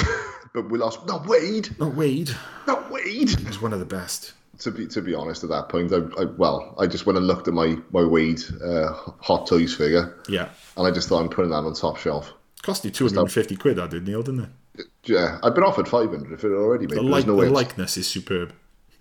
but 0.53 0.69
we 0.71 0.79
lost. 0.79 1.07
Not 1.07 1.27
Wade. 1.27 1.69
Not 1.79 1.95
Wade. 1.95 2.31
Not 2.67 2.91
Wade. 2.91 3.31
He 3.31 3.47
was 3.47 3.61
one 3.63 3.73
of 3.73 3.79
the 3.79 3.85
best. 3.87 4.33
To 4.61 4.71
be 4.71 4.87
to 4.89 5.01
be 5.01 5.15
honest, 5.15 5.43
at 5.43 5.51
that 5.51 5.69
point, 5.71 5.93
I, 5.93 5.99
I 6.21 6.25
well, 6.37 6.75
I 6.79 6.87
just 6.87 7.07
went 7.07 7.17
and 7.17 7.27
looked 7.27 7.49
at 7.49 7.55
my 7.55 7.77
my 7.93 8.05
Wade 8.05 8.43
uh, 8.63 8.93
Hot 9.21 9.47
Toys 9.47 9.75
figure, 9.75 10.19
Yeah. 10.29 10.51
and 10.77 10.87
I 10.87 10.91
just 10.91 11.09
thought 11.09 11.21
I'm 11.23 11.31
putting 11.31 11.51
that 11.53 11.57
on 11.65 11.73
top 11.75 11.97
shelf. 11.97 12.35
Cost 12.63 12.85
you 12.85 12.91
250 12.91 13.57
quid, 13.57 13.79
I 13.79 13.87
did, 13.87 14.07
Neil, 14.07 14.23
didn't 14.23 14.51
it? 14.77 14.87
Yeah, 15.05 15.39
I've 15.43 15.55
been 15.55 15.65
offered 15.65 15.89
five 15.89 16.11
hundred 16.11 16.39
for 16.39 16.53
it 16.55 16.59
already, 16.59 16.87
mate. 16.87 16.97
The, 16.97 17.03
like, 17.03 17.27
no 17.27 17.41
the 17.41 17.49
likeness 17.49 17.97
is 17.97 18.07
superb. 18.07 18.53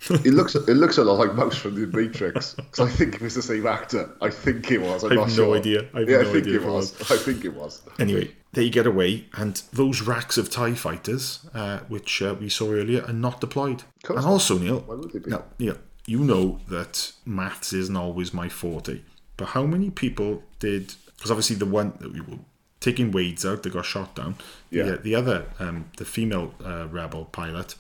It 0.09 0.33
looks 0.33 0.55
it 0.55 0.67
looks 0.67 0.97
a 0.97 1.03
lot 1.03 1.19
like 1.19 1.35
Mouse 1.35 1.57
from 1.57 1.75
the 1.75 1.85
Matrix 1.87 2.53
because 2.53 2.79
I 2.79 2.89
think 2.89 3.15
it 3.15 3.21
was 3.21 3.35
the 3.35 3.41
same 3.41 3.67
actor. 3.67 4.09
I 4.21 4.29
think 4.29 4.71
it 4.71 4.79
was. 4.81 5.03
I'm 5.03 5.11
I 5.11 5.15
not 5.15 5.29
have 5.29 5.37
no 5.37 5.45
sure. 5.45 5.57
idea. 5.57 5.87
I 5.93 5.99
have 5.99 6.09
yeah, 6.09 6.17
no 6.17 6.21
I 6.21 6.31
think 6.31 6.45
idea 6.45 6.59
it 6.59 6.63
it 6.63 6.67
was. 6.67 7.11
I 7.11 7.17
think 7.17 7.45
it 7.45 7.53
was. 7.53 7.81
Anyway, 7.99 8.31
they 8.53 8.69
get 8.69 8.87
away, 8.87 9.25
and 9.33 9.61
those 9.73 10.01
racks 10.01 10.37
of 10.37 10.49
TIE 10.49 10.73
fighters, 10.73 11.45
uh, 11.53 11.79
which 11.89 12.21
uh, 12.21 12.35
we 12.39 12.47
saw 12.49 12.71
earlier, 12.71 13.03
are 13.05 13.13
not 13.13 13.41
deployed. 13.41 13.83
And 14.07 14.19
also, 14.19 14.57
Neil, 14.57 14.79
Why 14.85 14.95
would 14.95 15.11
they 15.11 15.19
be? 15.19 15.29
now, 15.31 15.43
Neil, 15.59 15.77
you 16.05 16.19
know 16.19 16.59
that 16.69 17.11
maths 17.25 17.73
isn't 17.73 17.97
always 17.97 18.33
my 18.33 18.47
forte, 18.47 19.01
but 19.37 19.49
how 19.49 19.65
many 19.65 19.89
people 19.89 20.43
did. 20.59 20.93
Because 21.17 21.31
obviously, 21.31 21.57
the 21.57 21.65
one 21.65 21.93
that 21.99 22.13
we 22.13 22.21
were 22.21 22.39
taking 22.79 23.11
Wade's 23.11 23.45
out, 23.45 23.63
they 23.63 23.69
got 23.69 23.85
shot 23.85 24.15
down. 24.15 24.35
Yeah. 24.69 24.83
The, 24.83 24.97
the 24.97 25.15
other, 25.15 25.45
um, 25.59 25.91
the 25.97 26.05
female 26.05 26.53
uh, 26.63 26.87
rebel 26.87 27.25
pilot, 27.25 27.75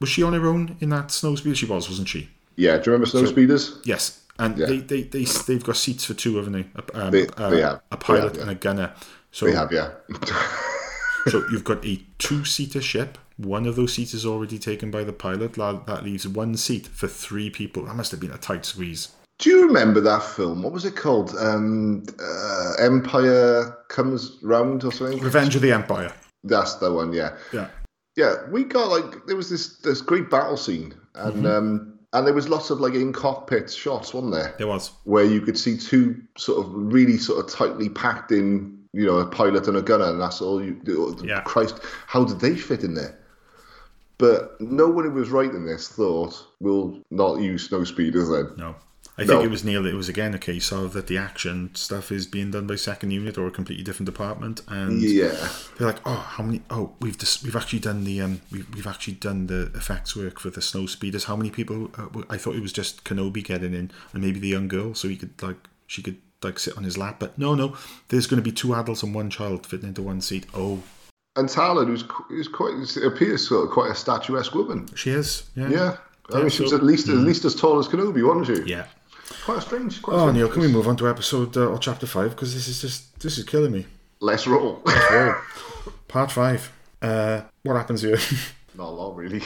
was 0.00 0.08
she 0.08 0.22
on 0.22 0.32
her 0.32 0.46
own 0.46 0.76
in 0.80 0.88
that 0.90 1.10
snow 1.10 1.34
speeder? 1.36 1.54
She 1.56 1.66
was, 1.66 1.88
wasn't 1.88 2.08
she? 2.08 2.28
Yeah, 2.56 2.76
do 2.78 2.90
you 2.90 2.92
remember 2.92 3.06
Snow 3.06 3.24
Speeders? 3.24 3.78
Yes, 3.84 4.22
and 4.40 4.58
Yeah. 4.58 4.66
they, 4.66 4.78
they, 4.78 5.02
they, 5.02 5.24
they've 5.24 5.62
got 5.62 5.76
seats 5.76 6.04
for 6.04 6.14
two, 6.14 6.36
haven't 6.38 6.52
they? 6.54 6.66
A, 6.74 7.04
um, 7.06 7.10
They- 7.12 7.26
they 7.26 7.60
have. 7.60 7.80
a 7.92 7.96
pilot 7.96 8.22
have, 8.24 8.34
yeah. 8.36 8.42
and 8.42 8.50
a 8.50 8.54
gunner. 8.56 8.92
So, 9.30 9.46
They 9.46 9.52
have, 9.52 9.70
yeah. 9.72 9.90
so 11.28 11.44
you've 11.52 11.62
got 11.64 11.84
a 11.84 12.02
two-seater 12.18 12.80
ship. 12.80 13.16
One 13.36 13.66
of 13.66 13.76
those 13.76 13.92
seats 13.92 14.12
is 14.14 14.26
already 14.26 14.58
taken 14.58 14.90
by 14.90 15.04
the 15.04 15.12
pilot. 15.12 15.52
That 15.54 16.02
leaves 16.02 16.26
one 16.26 16.56
seat 16.56 16.88
for 16.88 17.06
three 17.06 17.50
people. 17.50 17.84
That 17.84 17.94
must 17.94 18.10
have 18.10 18.18
been 18.20 18.32
a 18.32 18.38
tight 18.38 18.64
squeeze. 18.64 19.08
Do 19.38 19.50
you 19.50 19.66
remember 19.66 20.00
that 20.00 20.24
film? 20.24 20.62
What 20.62 20.72
was 20.72 20.84
it 20.84 20.96
called? 20.96 21.36
Um, 21.38 22.02
uh, 22.20 22.72
Empire 22.80 23.76
Comes 23.88 24.38
Round 24.42 24.82
or 24.82 24.90
something? 24.90 25.20
Revenge 25.20 25.54
of 25.54 25.62
the 25.62 25.70
Empire. 25.70 26.12
That's 26.42 26.74
the 26.76 26.92
one, 26.92 27.12
yeah. 27.12 27.36
Yeah. 27.52 27.68
Yeah, 28.18 28.34
we 28.50 28.64
got 28.64 28.88
like 28.88 29.26
there 29.26 29.36
was 29.36 29.48
this 29.48 29.76
this 29.78 30.00
great 30.00 30.28
battle 30.28 30.56
scene, 30.56 30.92
and 31.14 31.34
Mm-hmm. 31.34 31.46
um, 31.46 31.98
and 32.12 32.26
there 32.26 32.34
was 32.34 32.48
lots 32.48 32.70
of 32.70 32.80
like 32.80 32.94
in 32.94 33.12
cockpit 33.12 33.70
shots, 33.70 34.12
wasn't 34.12 34.32
there? 34.32 34.54
There 34.58 34.66
was. 34.66 34.90
where 35.04 35.24
you 35.24 35.40
could 35.40 35.56
see 35.56 35.76
two 35.76 36.20
sort 36.36 36.66
of 36.66 36.72
really 36.74 37.16
sort 37.16 37.38
of 37.44 37.52
tightly 37.52 37.88
packed 37.90 38.32
in, 38.32 38.82
you 38.92 39.06
know, 39.06 39.18
a 39.18 39.26
pilot 39.26 39.68
and 39.68 39.76
a 39.76 39.82
gunner, 39.82 40.06
and 40.06 40.20
that's 40.20 40.40
all 40.40 40.60
you. 40.60 40.80
Yeah. 41.22 41.42
Christ, 41.42 41.78
how 42.08 42.24
did 42.24 42.40
they 42.40 42.56
fit 42.56 42.82
in 42.82 42.94
there? 42.94 43.16
But 44.16 44.60
no 44.60 44.88
one 44.88 45.04
who 45.04 45.12
was 45.12 45.30
writing 45.30 45.64
this 45.64 45.86
thought 45.88 46.44
we'll 46.58 46.98
not 47.12 47.40
use 47.40 47.68
snow 47.68 47.84
speeders 47.84 48.28
then. 48.28 48.50
No. 48.56 48.74
I 49.18 49.24
No. 49.24 49.32
think 49.34 49.44
it 49.46 49.50
was 49.50 49.64
Neil. 49.64 49.84
It 49.84 49.94
was 49.94 50.08
again 50.08 50.32
a 50.32 50.38
case 50.38 50.70
of 50.70 50.92
that 50.92 51.08
the 51.08 51.18
action 51.18 51.70
stuff 51.74 52.12
is 52.12 52.24
being 52.26 52.52
done 52.52 52.68
by 52.68 52.76
second 52.76 53.10
unit 53.10 53.36
or 53.36 53.48
a 53.48 53.50
completely 53.50 53.82
different 53.82 54.06
department, 54.06 54.62
and 54.68 55.02
Yeah, 55.02 55.34
they're 55.76 55.88
like, 55.88 56.00
oh, 56.06 56.24
how 56.36 56.44
many? 56.44 56.62
Oh, 56.70 56.92
we've 57.00 57.18
just, 57.18 57.42
we've 57.42 57.56
actually 57.56 57.80
done 57.80 58.04
the 58.04 58.20
um, 58.20 58.40
we've, 58.52 58.72
we've 58.74 58.86
actually 58.86 59.14
done 59.14 59.48
the 59.48 59.72
effects 59.74 60.14
work 60.14 60.38
for 60.38 60.50
the 60.50 60.62
snow 60.62 60.86
speeders. 60.86 61.24
How 61.24 61.34
many 61.36 61.50
people? 61.50 61.90
Uh, 61.98 62.22
I 62.30 62.36
thought 62.38 62.54
it 62.54 62.62
was 62.62 62.72
just 62.72 63.02
Kenobi 63.04 63.42
getting 63.42 63.74
in, 63.74 63.90
and 64.12 64.22
maybe 64.22 64.38
the 64.38 64.48
young 64.48 64.68
girl, 64.68 64.94
so 64.94 65.08
he 65.08 65.16
could 65.16 65.42
like 65.42 65.68
she 65.88 66.00
could 66.00 66.18
like 66.44 66.60
sit 66.60 66.76
on 66.76 66.84
his 66.84 66.96
lap. 66.96 67.16
But 67.18 67.36
no, 67.36 67.56
no, 67.56 67.76
there's 68.10 68.28
going 68.28 68.40
to 68.40 68.44
be 68.48 68.52
two 68.52 68.72
adults 68.72 69.02
and 69.02 69.12
one 69.12 69.30
child 69.30 69.66
fitting 69.66 69.88
into 69.88 70.02
one 70.02 70.20
seat. 70.20 70.46
Oh, 70.54 70.80
and 71.34 71.48
Tala, 71.48 71.84
who's 71.84 72.04
who's 72.28 72.46
quite 72.46 72.74
appears 73.04 73.48
sort 73.48 73.64
of 73.66 73.72
quite 73.72 73.90
a 73.90 73.94
statuesque 73.96 74.54
woman. 74.54 74.86
she 74.94 75.10
is. 75.10 75.42
Yeah. 75.56 75.68
Yeah, 75.70 75.96
I 76.32 76.38
mean, 76.38 76.50
she 76.50 76.62
was 76.62 76.72
at 76.72 76.84
least 76.84 77.08
at 77.08 77.16
least 77.16 77.44
as 77.44 77.56
tall 77.56 77.80
as 77.80 77.88
Kenobi, 77.88 78.24
wasn't 78.24 78.46
she? 78.64 78.70
Yeah. 78.70 78.84
Quite 79.48 79.62
strange. 79.62 80.02
Quite 80.02 80.14
Oh, 80.14 80.18
strange. 80.20 80.36
Neil, 80.36 80.48
can 80.48 80.60
we 80.62 80.68
move 80.68 80.86
on 80.88 80.96
to 80.96 81.08
episode 81.08 81.56
uh, 81.56 81.66
or 81.72 81.78
chapter 81.78 82.06
five? 82.06 82.30
Because 82.30 82.52
this 82.54 82.68
is 82.68 82.80
just 82.80 83.18
this 83.20 83.38
is 83.38 83.44
killing 83.44 83.72
me. 83.72 83.86
Let's 84.20 84.46
roll. 84.46 84.82
Oh, 84.86 85.44
part 86.08 86.30
five. 86.30 86.70
Uh, 87.00 87.42
what 87.62 87.74
happens 87.76 88.02
here? 88.02 88.18
Not 88.76 88.88
a 88.88 88.90
lot, 88.90 89.16
really. 89.16 89.40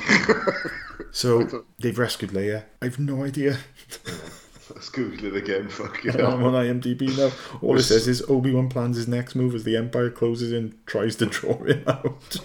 So 1.13 1.65
they've 1.79 1.99
rescued 1.99 2.33
Leia. 2.33 2.65
I've 2.83 2.99
no 2.99 3.23
idea. 3.25 3.59
Let's 4.75 4.89
Google 4.89 5.27
it 5.27 5.37
again. 5.37 5.69
Fuck 5.69 6.03
you. 6.05 6.13
I'm 6.13 6.43
on 6.43 6.55
IMDb 6.55 7.17
now. 7.17 7.31
All 7.61 7.79
it 7.79 7.83
says 7.83 8.09
is 8.09 8.23
Obi 8.29 8.53
Wan 8.53 8.69
plans 8.71 8.97
his 8.97 9.07
next 9.07 9.35
move 9.35 9.55
as 9.55 9.65
the 9.65 9.77
Empire 9.77 10.09
closes 10.11 10.51
in, 10.53 10.75
tries 10.87 11.17
to 11.17 11.27
draw 11.27 11.63
him 11.65 11.85
out. 11.87 12.37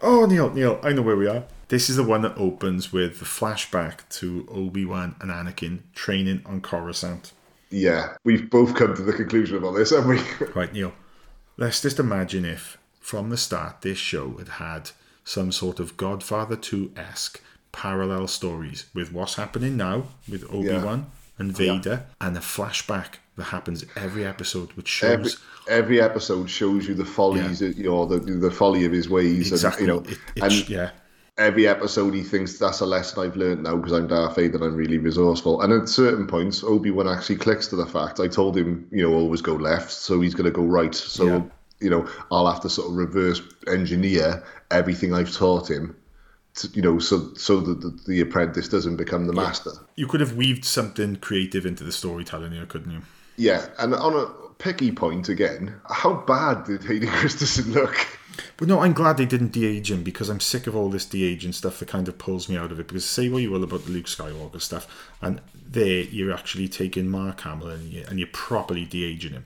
Oh, 0.00 0.26
Neil, 0.28 0.50
Neil, 0.50 0.80
I 0.82 0.92
know 0.92 1.02
where 1.02 1.16
we 1.16 1.28
are. 1.28 1.44
This 1.68 1.90
is 1.90 1.96
the 1.96 2.04
one 2.04 2.22
that 2.22 2.36
opens 2.38 2.92
with 2.92 3.18
the 3.18 3.24
flashback 3.26 4.08
to 4.10 4.46
Obi 4.50 4.84
Wan 4.86 5.14
and 5.20 5.30
Anakin 5.30 5.80
training 5.94 6.42
on 6.46 6.60
Coruscant. 6.62 7.32
yeah, 7.70 8.14
we've 8.24 8.48
both 8.48 8.74
come 8.74 8.94
to 8.96 9.02
the 9.02 9.12
conclusion 9.12 9.56
about 9.58 9.72
this, 9.72 9.90
haven't 9.90 10.08
we? 10.08 10.46
Right, 10.54 10.72
Neil, 10.72 10.94
let's 11.58 11.82
just 11.82 11.98
imagine 11.98 12.44
if 12.46 12.78
from 13.00 13.28
the 13.30 13.36
start 13.36 13.82
this 13.82 13.98
show 13.98 14.36
had 14.38 14.48
had 14.48 14.90
some 15.24 15.52
sort 15.52 15.78
of 15.78 15.96
Godfather 15.98 16.56
2 16.56 16.92
esque 16.96 17.42
parallel 17.72 18.26
stories 18.28 18.86
with 18.94 19.12
what's 19.12 19.34
happening 19.34 19.76
now 19.76 20.04
with 20.28 20.44
Obi 20.50 20.72
Wan 20.78 21.10
and 21.36 21.54
Vader 21.54 22.06
and 22.20 22.34
a 22.36 22.40
flashback 22.40 23.16
that 23.36 23.44
happens 23.44 23.84
every 23.94 24.24
episode, 24.24 24.72
which 24.72 24.88
shows. 24.88 25.10
every, 25.12 25.30
every 25.68 26.00
episode 26.00 26.48
shows 26.48 26.88
you 26.88 26.94
the 26.94 27.04
follies, 27.04 27.60
you 27.60 27.84
know, 27.84 28.06
the 28.06 28.18
the 28.18 28.50
folly 28.50 28.86
of 28.86 28.92
his 28.92 29.08
ways, 29.10 29.52
Exactly. 29.52 29.86
and 29.86 29.88
you 29.88 29.94
know, 29.94 30.10
it, 30.10 30.18
it, 30.34 30.42
and 30.42 30.68
yeah. 30.70 30.90
Every 31.38 31.66
episode 31.68 32.12
he 32.14 32.22
thinks 32.22 32.58
that's 32.58 32.80
a 32.80 32.86
lesson 32.86 33.24
I've 33.24 33.36
learned 33.36 33.62
now 33.62 33.76
because 33.76 33.92
I'm 33.92 34.08
Darth 34.08 34.36
Vader 34.36 34.56
and 34.56 34.64
I'm 34.64 34.74
really 34.76 34.98
resourceful. 34.98 35.62
And 35.62 35.72
at 35.72 35.88
certain 35.88 36.26
points, 36.26 36.62
Obi 36.64 36.90
Wan 36.90 37.08
actually 37.08 37.36
clicks 37.36 37.68
to 37.68 37.76
the 37.76 37.86
fact 37.86 38.20
I 38.20 38.26
told 38.28 38.56
him, 38.56 38.86
you 38.90 39.08
know, 39.08 39.14
always 39.14 39.40
go 39.40 39.54
left, 39.54 39.90
so 39.92 40.20
he's 40.20 40.34
going 40.34 40.46
to 40.46 40.50
go 40.50 40.64
right. 40.64 40.94
So 40.94 41.24
Yeah. 41.26 41.42
you 41.80 41.90
know, 41.90 42.08
I'll 42.32 42.50
have 42.50 42.60
to 42.62 42.68
sort 42.68 42.90
of 42.90 42.96
reverse 42.96 43.40
engineer 43.68 44.42
everything 44.70 45.14
I've 45.14 45.32
taught 45.32 45.70
him. 45.70 45.96
To, 46.56 46.68
you 46.74 46.82
know, 46.82 46.98
so 46.98 47.32
so 47.34 47.60
that 47.60 47.80
the, 47.82 47.96
the 48.08 48.20
apprentice 48.20 48.68
doesn't 48.68 48.96
become 48.96 49.26
the 49.28 49.32
master. 49.32 49.70
You 49.94 50.08
could 50.08 50.18
have 50.20 50.34
weaved 50.34 50.64
something 50.64 51.16
creative 51.16 51.64
into 51.64 51.84
the 51.84 51.92
storytelling 51.92 52.50
here, 52.50 52.66
couldn't 52.66 52.90
you? 52.90 53.02
Yeah, 53.36 53.66
and 53.78 53.94
on 53.94 54.14
a 54.14 54.26
picky 54.54 54.90
point 54.90 55.28
again, 55.28 55.76
how 55.88 56.14
bad 56.14 56.64
did 56.64 56.82
Hayden 56.82 57.08
Christensen 57.10 57.72
look? 57.72 57.94
But 58.56 58.68
no, 58.68 58.80
I'm 58.80 58.92
glad 58.92 59.16
they 59.16 59.26
didn't 59.26 59.52
de-age 59.52 59.90
him 59.90 60.02
because 60.02 60.28
I'm 60.28 60.40
sick 60.40 60.66
of 60.66 60.76
all 60.76 60.90
this 60.90 61.04
de-aging 61.04 61.52
stuff 61.52 61.78
that 61.78 61.88
kind 61.88 62.08
of 62.08 62.18
pulls 62.18 62.48
me 62.48 62.56
out 62.56 62.72
of 62.72 62.80
it. 62.80 62.88
Because 62.88 63.04
say 63.04 63.28
what 63.28 63.42
you 63.42 63.50
will 63.50 63.64
about 63.64 63.84
the 63.84 63.90
Luke 63.90 64.06
Skywalker 64.06 64.60
stuff, 64.60 64.86
and 65.20 65.40
there 65.54 66.02
you're 66.02 66.32
actually 66.32 66.68
taking 66.68 67.08
Mark 67.08 67.40
Hamill 67.40 67.68
and, 67.68 67.92
you, 67.92 68.04
and 68.08 68.18
you're 68.18 68.28
properly 68.28 68.84
de-aging 68.84 69.32
him 69.32 69.44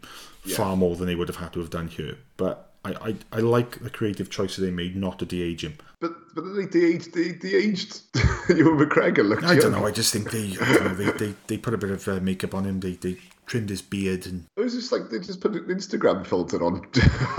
far 0.56 0.76
more 0.76 0.96
than 0.96 1.06
they 1.06 1.14
would 1.14 1.28
have 1.28 1.36
had 1.36 1.52
to 1.52 1.60
have 1.60 1.70
done 1.70 1.88
here. 1.88 2.16
But 2.36 2.72
I, 2.84 2.92
I, 2.92 3.14
I 3.32 3.38
like 3.38 3.80
the 3.82 3.90
creative 3.90 4.28
choices 4.28 4.58
they 4.58 4.70
made 4.70 4.96
not 4.96 5.18
to 5.20 5.26
de-age 5.26 5.64
him. 5.64 5.78
But 6.00 6.34
but 6.34 6.42
they 6.54 6.66
de-aged, 6.66 7.14
they 7.14 7.32
de-aged 7.32 8.00
Ewan 8.48 8.78
McGregor. 8.78 9.24
Looked 9.24 9.44
I 9.44 9.56
don't 9.56 9.70
know. 9.70 9.86
I 9.86 9.92
just 9.92 10.12
think 10.12 10.32
they 10.32 10.56
I 10.60 10.72
don't 10.72 10.84
know, 10.84 10.94
they, 10.94 11.26
they 11.26 11.34
they 11.46 11.58
put 11.58 11.74
a 11.74 11.78
bit 11.78 11.90
of 11.90 12.08
uh, 12.08 12.18
makeup 12.20 12.54
on 12.54 12.64
him. 12.64 12.80
They 12.80 12.94
they 12.94 13.18
trimmed 13.46 13.70
his 13.70 13.82
beard 13.82 14.26
and 14.26 14.46
It 14.56 14.60
was 14.60 14.74
just 14.74 14.92
like 14.92 15.10
they 15.10 15.18
just 15.18 15.40
put 15.40 15.54
an 15.54 15.64
Instagram 15.64 16.26
filter 16.26 16.62
on 16.62 16.86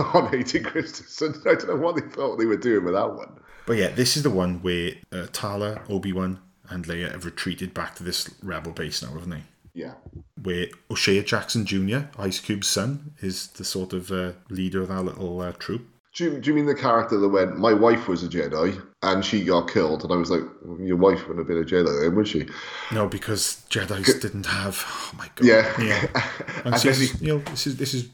on 0.14 0.32
Hayden 0.32 0.64
Christensen. 0.64 1.42
I 1.46 1.56
don't 1.56 1.68
know 1.68 1.76
what 1.78 1.96
they 1.96 2.02
thought 2.02 2.38
they 2.38 2.46
were 2.46 2.58
doing 2.58 2.86
with 2.86 2.94
that 2.94 3.14
one. 3.14 3.40
But 3.66 3.78
yeah, 3.78 3.90
this 3.90 4.18
is 4.18 4.24
the 4.24 4.30
one 4.30 4.62
where 4.62 4.94
uh, 5.12 5.28
Tala, 5.32 5.82
Obi 5.90 6.12
Wan, 6.12 6.40
and 6.70 6.86
Leia 6.86 7.12
have 7.12 7.26
retreated 7.26 7.74
back 7.74 7.96
to 7.96 8.04
this 8.04 8.30
rebel 8.42 8.72
base 8.72 9.02
now, 9.02 9.14
haven't 9.14 9.30
they? 9.30 9.44
Yeah. 9.74 9.94
Where 10.42 10.68
O'Shea 10.92 11.24
Jackson 11.24 11.66
Jr., 11.66 12.08
Ice 12.20 12.40
Cube's 12.40 12.68
son, 12.68 13.14
is 13.22 13.48
the 13.48 13.64
sort 13.64 13.94
of 13.94 14.12
uh, 14.12 14.34
leader 14.50 14.82
of 14.82 14.90
that 14.90 15.02
little 15.04 15.42
uh, 15.42 15.54
troop. 15.54 15.88
Do 16.14 16.26
you, 16.26 16.40
do 16.40 16.50
you 16.52 16.56
mean 16.56 16.68
the 16.68 16.76
character 16.76 17.18
that 17.18 17.30
went, 17.30 17.58
my 17.58 17.74
wife 17.74 18.08
was 18.08 18.24
a 18.24 18.28
Jedi 18.28 18.80
and 19.04 19.24
she 19.24 19.44
got 19.44 19.70
killed? 19.72 20.04
And 20.04 20.12
I 20.12 20.16
was 20.16 20.32
like, 20.32 20.44
your 20.80 20.98
wife 20.98 21.28
wouldn't 21.28 21.40
have 21.40 21.48
been 21.48 21.58
a 21.58 21.66
Jedi 21.66 22.02
then, 22.02 22.16
would 22.16 22.28
she? 22.28 22.48
No, 22.92 23.08
because 23.08 23.64
Jedi's 23.70 24.20
didn't 24.20 24.46
have. 24.48 24.84
Oh 24.88 25.12
my 25.18 25.28
god! 25.36 25.46
Yeah. 25.46 25.82
yeah. 25.82 26.08
And 26.66 26.74
And 26.74 26.96
he- 26.96 27.26
you 27.26 27.34
know, 27.34 27.40
this 27.52 27.68
is 27.68 27.78
this 27.78 27.94
is 27.94 28.10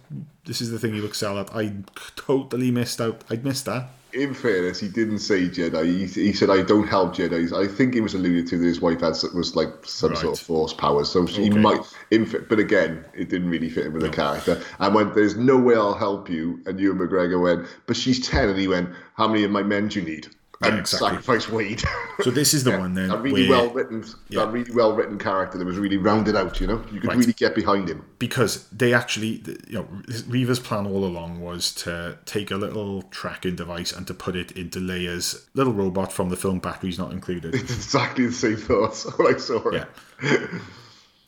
this 0.45 0.61
is 0.61 0.71
the 0.71 0.79
thing 0.79 0.95
you 0.95 1.05
excel 1.05 1.37
at. 1.39 1.55
I 1.55 1.71
totally 2.15 2.71
missed 2.71 2.99
out. 2.99 3.23
I'd 3.29 3.43
missed 3.45 3.65
that. 3.65 3.89
In 4.11 4.33
fairness, 4.33 4.79
he 4.79 4.87
didn't 4.87 5.19
say 5.19 5.47
Jedi. 5.47 5.85
He, 5.85 6.05
he 6.07 6.33
said, 6.33 6.49
I 6.49 6.63
don't 6.63 6.87
help 6.87 7.13
Jedis. 7.15 7.53
I 7.53 7.71
think 7.71 7.93
he 7.93 8.01
was 8.01 8.15
alluded 8.15 8.47
to 8.47 8.57
that 8.57 8.65
his 8.65 8.81
wife 8.81 9.01
had 9.01 9.13
was 9.35 9.55
like 9.55 9.69
some 9.85 10.15
sort 10.15 10.33
of 10.33 10.43
force 10.43 10.73
powers. 10.73 11.11
So 11.11 11.27
she 11.27 11.51
Okay. 11.51 11.59
might, 11.59 11.81
in, 12.09 12.25
but 12.49 12.57
again, 12.57 13.05
it 13.13 13.29
didn't 13.29 13.51
really 13.51 13.69
fit 13.69 13.85
in 13.85 13.93
with 13.93 14.01
the 14.01 14.09
character. 14.09 14.59
And 14.79 14.95
when 14.95 15.13
there's 15.13 15.35
no 15.35 15.57
way 15.57 15.75
I'll 15.75 15.93
help 15.93 16.27
you, 16.27 16.59
and 16.65 16.79
Ewan 16.79 16.97
McGregor 16.97 17.39
went, 17.39 17.67
but 17.85 17.95
she's 17.97 18.19
10, 18.27 18.49
and 18.49 18.57
he 18.57 18.67
went, 18.67 18.89
how 19.13 19.27
many 19.27 19.43
of 19.43 19.51
my 19.51 19.61
men 19.61 19.89
do 19.89 19.99
you 19.99 20.05
need? 20.07 20.25
And 20.61 20.73
Yeah, 20.73 20.79
exactly. 20.81 21.07
sacrifice 21.09 21.47
Wade. 21.49 21.81
So 22.21 22.31
this 22.31 22.53
is 22.53 22.65
the 22.65 22.71
one 22.77 22.93
then. 22.93 23.11
a 23.11 23.17
really 23.17 23.47
where- 23.47 23.59
well 23.63 23.69
written, 23.73 24.03
Yeah. 24.27 24.43
a 24.43 24.47
really 24.47 24.71
well 24.73 24.93
written 24.93 25.17
character 25.17 25.57
that 25.57 25.63
was 25.65 25.77
really 25.77 25.95
rounded 25.95 26.35
out. 26.35 26.59
You 26.59 26.67
know, 26.67 26.83
you 26.91 26.99
could 26.99 27.07
Right. 27.09 27.17
really 27.17 27.31
get 27.33 27.55
behind 27.55 27.89
him. 27.89 28.03
because 28.19 28.65
they 28.69 28.93
actually, 28.93 29.41
you 29.69 29.75
know, 29.79 29.87
Reva's 30.27 30.59
plan 30.59 30.85
all 30.85 31.05
along 31.05 31.39
was 31.39 31.71
to 31.75 32.17
take 32.25 32.51
a 32.51 32.57
little 32.57 33.03
tracking 33.03 33.55
device 33.55 33.93
and 33.93 34.05
to 34.07 34.13
put 34.13 34.35
it 34.35 34.51
into 34.51 34.79
Leia's 34.79 35.47
little 35.53 35.71
robot 35.71 36.11
from 36.11 36.27
the 36.29 36.35
film 36.35 36.59
Batteries 36.59 36.99
Not 36.99 37.13
Included. 37.13 37.55
It's 37.55 37.71
exactly 37.85 38.25
the 38.25 38.33
same 38.33 38.57
thoughts 38.57 39.03
when 39.17 39.33
I 39.33 39.37
saw 39.37 39.65
it. 39.69 39.87
Yeah. 40.21 40.35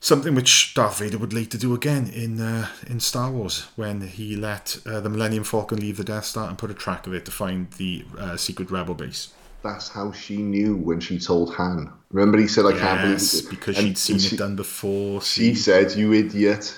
Something 0.03 0.33
which 0.33 0.73
Darth 0.73 0.97
Vader 0.97 1.19
would 1.19 1.31
later 1.31 1.59
do 1.59 1.75
again 1.75 2.07
in 2.07 2.41
uh, 2.41 2.69
in 2.87 2.99
Star 2.99 3.29
Wars 3.29 3.67
when 3.75 4.01
he 4.01 4.35
let 4.35 4.79
uh, 4.83 4.99
the 4.99 5.09
Millennium 5.09 5.43
Falcon 5.43 5.79
leave 5.79 5.97
the 5.97 6.03
Death 6.03 6.25
Star 6.25 6.49
and 6.49 6.57
put 6.57 6.71
a 6.71 6.73
tracker 6.73 7.11
there 7.11 7.19
to 7.19 7.29
find 7.29 7.69
the 7.73 8.03
uh, 8.17 8.35
secret 8.35 8.71
rebel 8.71 8.95
base. 8.95 9.31
That's 9.63 9.89
how 9.89 10.11
she 10.11 10.37
knew 10.37 10.75
when 10.75 10.99
she 10.99 11.19
told 11.19 11.53
Han. 11.55 11.91
Remember, 12.11 12.37
he 12.37 12.47
said, 12.47 12.65
"I 12.65 12.71
can't 12.77 12.99
believe 13.01 13.19
Yes, 13.19 13.33
it," 13.35 13.49
because 13.49 13.77
And 13.77 13.87
she'd 13.87 13.97
seen 13.97 14.19
she, 14.19 14.35
it 14.35 14.39
done 14.39 14.55
before. 14.55 15.21
She 15.21 15.53
said, 15.55 15.93
"You 15.95 16.13
idiot." 16.13 16.77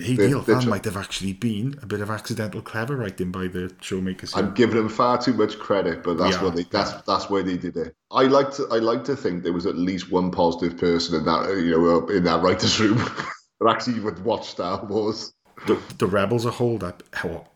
Hey, 0.00 0.16
The- 0.16 0.28
Neil, 0.28 0.40
the 0.42 0.66
might 0.66 0.84
have 0.84 0.96
actually 0.96 1.32
been 1.32 1.78
a 1.82 1.86
bit 1.86 2.00
of 2.00 2.10
accidental 2.10 2.60
clever 2.62 2.96
writing 2.96 3.30
by 3.30 3.46
the 3.46 3.70
showmakers. 3.80 4.36
I'm 4.36 4.52
giving 4.54 4.76
them 4.76 4.88
far 4.88 5.18
too 5.20 5.34
much 5.34 5.58
credit, 5.58 6.02
but 6.02 6.18
that's 6.18 6.36
Yeah. 6.36 6.42
what 6.44 6.56
they 6.56 6.64
that's 6.64 6.92
that's 7.02 7.30
where 7.30 7.42
they 7.42 7.56
did 7.56 7.76
it. 7.76 7.94
I 8.10 8.24
like 8.24 8.50
to 8.54 8.66
I 8.70 8.78
like 8.78 9.04
to 9.04 9.16
think 9.16 9.42
there 9.44 9.52
was 9.52 9.66
at 9.66 9.76
least 9.78 10.10
one 10.10 10.30
positive 10.30 10.76
person 10.76 11.14
in 11.14 11.24
that 11.26 11.48
you 11.56 11.70
know 11.70 12.00
uh, 12.02 12.06
in 12.06 12.24
that 12.24 12.42
writers' 12.42 12.78
room 12.80 12.96
that 13.60 13.68
actually 13.68 14.00
would 14.00 14.22
watch 14.24 14.48
Star 14.48 14.84
Wars. 14.84 15.32
the, 15.66 15.80
the 15.98 16.06
rebels 16.06 16.44
are 16.44 16.52
holed 16.52 16.84
up 16.84 17.02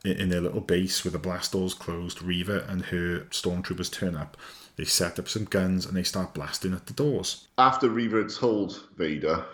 in 0.05 0.17
in 0.17 0.29
their 0.31 0.41
little 0.41 0.63
base 0.63 1.05
with 1.05 1.13
the 1.13 1.19
blast 1.19 1.53
doors 1.53 1.75
closed. 1.75 2.23
Reva 2.23 2.65
and 2.69 2.87
her 2.87 3.27
stormtroopers 3.31 3.91
turn 3.91 4.17
up. 4.17 4.37
They 4.81 4.87
set 4.87 5.19
up 5.19 5.29
some 5.29 5.45
guns 5.45 5.85
and 5.85 5.95
they 5.95 6.03
start 6.03 6.33
blasting 6.33 6.73
at 6.73 6.87
the 6.87 6.95
doors. 6.95 7.49
After 7.59 7.91
Reva 7.91 8.23
had 8.23 8.31
told 8.31 8.83
Vader 8.97 9.45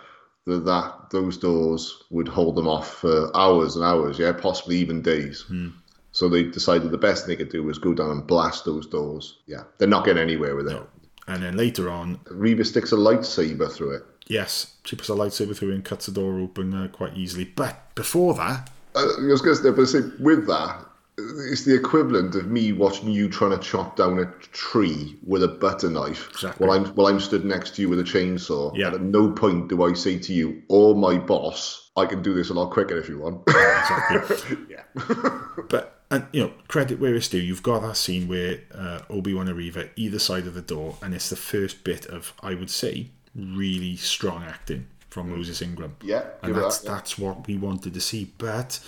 that, 0.45 0.63
that 0.63 1.09
those 1.11 1.37
doors 1.37 2.01
would 2.09 2.29
hold 2.29 2.55
them 2.55 2.69
off 2.69 2.99
for 2.99 3.35
hours 3.35 3.75
and 3.75 3.83
hours, 3.83 4.17
yeah, 4.19 4.31
possibly 4.31 4.77
even 4.77 5.01
days. 5.01 5.41
Hmm. 5.41 5.71
So 6.13 6.29
they 6.29 6.43
decided 6.43 6.91
the 6.91 6.97
best 6.97 7.25
thing 7.25 7.35
they 7.35 7.43
could 7.43 7.51
do 7.51 7.61
was 7.61 7.77
go 7.77 7.93
down 7.93 8.11
and 8.11 8.25
blast 8.25 8.63
those 8.63 8.87
doors. 8.87 9.39
Yeah, 9.47 9.63
they're 9.77 9.89
not 9.89 10.05
getting 10.05 10.23
anywhere 10.23 10.55
with 10.55 10.69
it. 10.69 10.81
And 11.27 11.43
then 11.43 11.57
later 11.57 11.89
on, 11.89 12.21
Reva 12.31 12.63
sticks 12.63 12.93
a 12.93 12.95
lightsaber 12.95 13.69
through 13.69 13.95
it. 13.97 14.03
yes, 14.27 14.77
she 14.85 14.95
puts 14.95 15.09
a 15.09 15.11
lightsaber 15.11 15.57
through 15.57 15.73
and 15.73 15.83
cuts 15.83 16.05
the 16.05 16.13
door 16.13 16.39
open 16.39 16.73
uh, 16.73 16.87
quite 16.87 17.17
easily. 17.17 17.43
But 17.43 17.93
before 17.95 18.33
that, 18.35 18.69
I 18.95 19.03
was 19.03 19.41
going 19.41 19.75
to 19.75 19.85
say, 19.85 19.99
with 20.21 20.47
that, 20.47 20.85
it's 21.17 21.63
the 21.63 21.73
equivalent 21.73 22.35
of 22.35 22.47
me 22.47 22.71
watching 22.71 23.09
you 23.09 23.27
trying 23.27 23.51
to 23.51 23.57
chop 23.57 23.95
down 23.95 24.19
a 24.19 24.25
tree 24.51 25.17
with 25.25 25.43
a 25.43 25.47
butter 25.47 25.89
knife 25.89 26.29
Exactly. 26.29 26.67
while 26.67 26.77
I'm 26.77 26.85
while 26.95 27.07
I'm 27.07 27.19
stood 27.19 27.43
next 27.43 27.75
to 27.75 27.81
you 27.81 27.89
with 27.89 27.99
a 27.99 28.03
chainsaw. 28.03 28.75
Yeah. 28.77 28.87
And 28.87 28.95
at 28.95 29.01
no 29.01 29.31
point 29.31 29.69
do 29.69 29.83
I 29.83 29.93
say 29.93 30.19
to 30.19 30.33
you 30.33 30.61
or 30.69 30.95
my 30.95 31.17
boss, 31.17 31.89
"I 31.97 32.05
can 32.05 32.21
do 32.21 32.33
this 32.33 32.49
a 32.49 32.53
lot 32.53 32.71
quicker 32.71 32.97
if 32.97 33.09
you 33.09 33.19
want." 33.19 33.41
exactly. 33.47 34.57
yeah. 34.69 34.83
But 35.69 35.97
and 36.09 36.25
you 36.31 36.41
know, 36.41 36.53
credit 36.67 36.99
where 36.99 37.15
it's 37.15 37.27
due. 37.27 37.39
You've 37.39 37.63
got 37.63 37.81
that 37.81 37.97
scene 37.97 38.27
where 38.27 38.59
uh, 38.73 38.99
Obi 39.09 39.33
Wan 39.33 39.47
and 39.47 39.57
Reva 39.57 39.89
either 39.95 40.19
side 40.19 40.47
of 40.47 40.53
the 40.53 40.61
door, 40.61 40.97
and 41.01 41.13
it's 41.13 41.29
the 41.29 41.35
first 41.35 41.83
bit 41.83 42.05
of, 42.05 42.33
I 42.41 42.53
would 42.53 42.69
say, 42.69 43.09
really 43.35 43.97
strong 43.97 44.43
acting 44.43 44.87
from 45.09 45.31
Moses 45.31 45.61
Ingram. 45.61 45.97
Yeah, 46.01 46.23
and 46.43 46.55
that's 46.55 46.79
that, 46.79 46.87
yeah. 46.87 46.95
that's 46.95 47.17
what 47.17 47.47
we 47.47 47.57
wanted 47.57 47.93
to 47.93 48.01
see. 48.01 48.31
But 48.37 48.79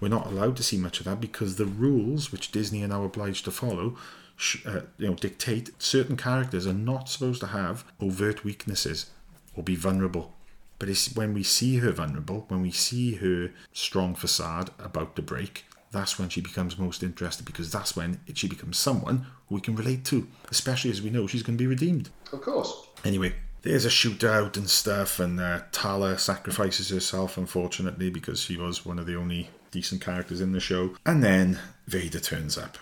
we're 0.00 0.08
not 0.08 0.26
allowed 0.26 0.56
to 0.56 0.62
see 0.62 0.76
much 0.76 0.98
of 1.00 1.06
that 1.06 1.20
because 1.20 1.56
the 1.56 1.66
rules, 1.66 2.30
which 2.30 2.52
Disney 2.52 2.82
are 2.82 2.88
now 2.88 3.04
obliged 3.04 3.44
to 3.46 3.50
follow, 3.50 3.96
sh- 4.36 4.64
uh, 4.66 4.80
you 4.98 5.08
know, 5.08 5.14
dictate 5.14 5.70
certain 5.78 6.16
characters 6.16 6.66
are 6.66 6.72
not 6.72 7.08
supposed 7.08 7.40
to 7.40 7.48
have 7.48 7.84
overt 8.00 8.44
weaknesses 8.44 9.10
or 9.54 9.62
be 9.62 9.76
vulnerable. 9.76 10.34
But 10.78 10.90
it's 10.90 11.14
when 11.14 11.32
we 11.32 11.42
see 11.42 11.78
her 11.78 11.92
vulnerable, 11.92 12.44
when 12.48 12.60
we 12.60 12.70
see 12.70 13.14
her 13.14 13.50
strong 13.72 14.14
facade 14.14 14.70
about 14.78 15.16
to 15.16 15.22
break, 15.22 15.64
that's 15.90 16.18
when 16.18 16.28
she 16.28 16.42
becomes 16.42 16.78
most 16.78 17.02
interested 17.02 17.46
because 17.46 17.72
that's 17.72 17.96
when 17.96 18.20
she 18.34 18.46
becomes 18.46 18.76
someone 18.76 19.26
who 19.48 19.54
we 19.54 19.60
can 19.62 19.74
relate 19.74 20.04
to, 20.06 20.28
especially 20.50 20.90
as 20.90 21.00
we 21.00 21.08
know 21.08 21.26
she's 21.26 21.42
going 21.42 21.56
to 21.56 21.62
be 21.62 21.66
redeemed. 21.66 22.10
Of 22.32 22.42
course. 22.42 22.86
Anyway, 23.04 23.34
there's 23.62 23.86
a 23.86 23.90
shootout 23.90 24.56
and 24.56 24.68
stuff, 24.68 25.18
and 25.18 25.40
uh, 25.40 25.60
Tala 25.72 26.18
sacrifices 26.18 26.90
herself, 26.90 27.38
unfortunately, 27.38 28.10
because 28.10 28.42
she 28.42 28.56
was 28.56 28.84
one 28.84 28.98
of 28.98 29.06
the 29.06 29.16
only 29.16 29.48
decent 29.70 30.00
characters 30.00 30.40
in 30.40 30.52
the 30.52 30.60
show. 30.60 30.94
And 31.04 31.22
then 31.22 31.58
Vader 31.86 32.20
turns 32.20 32.56
up. 32.58 32.78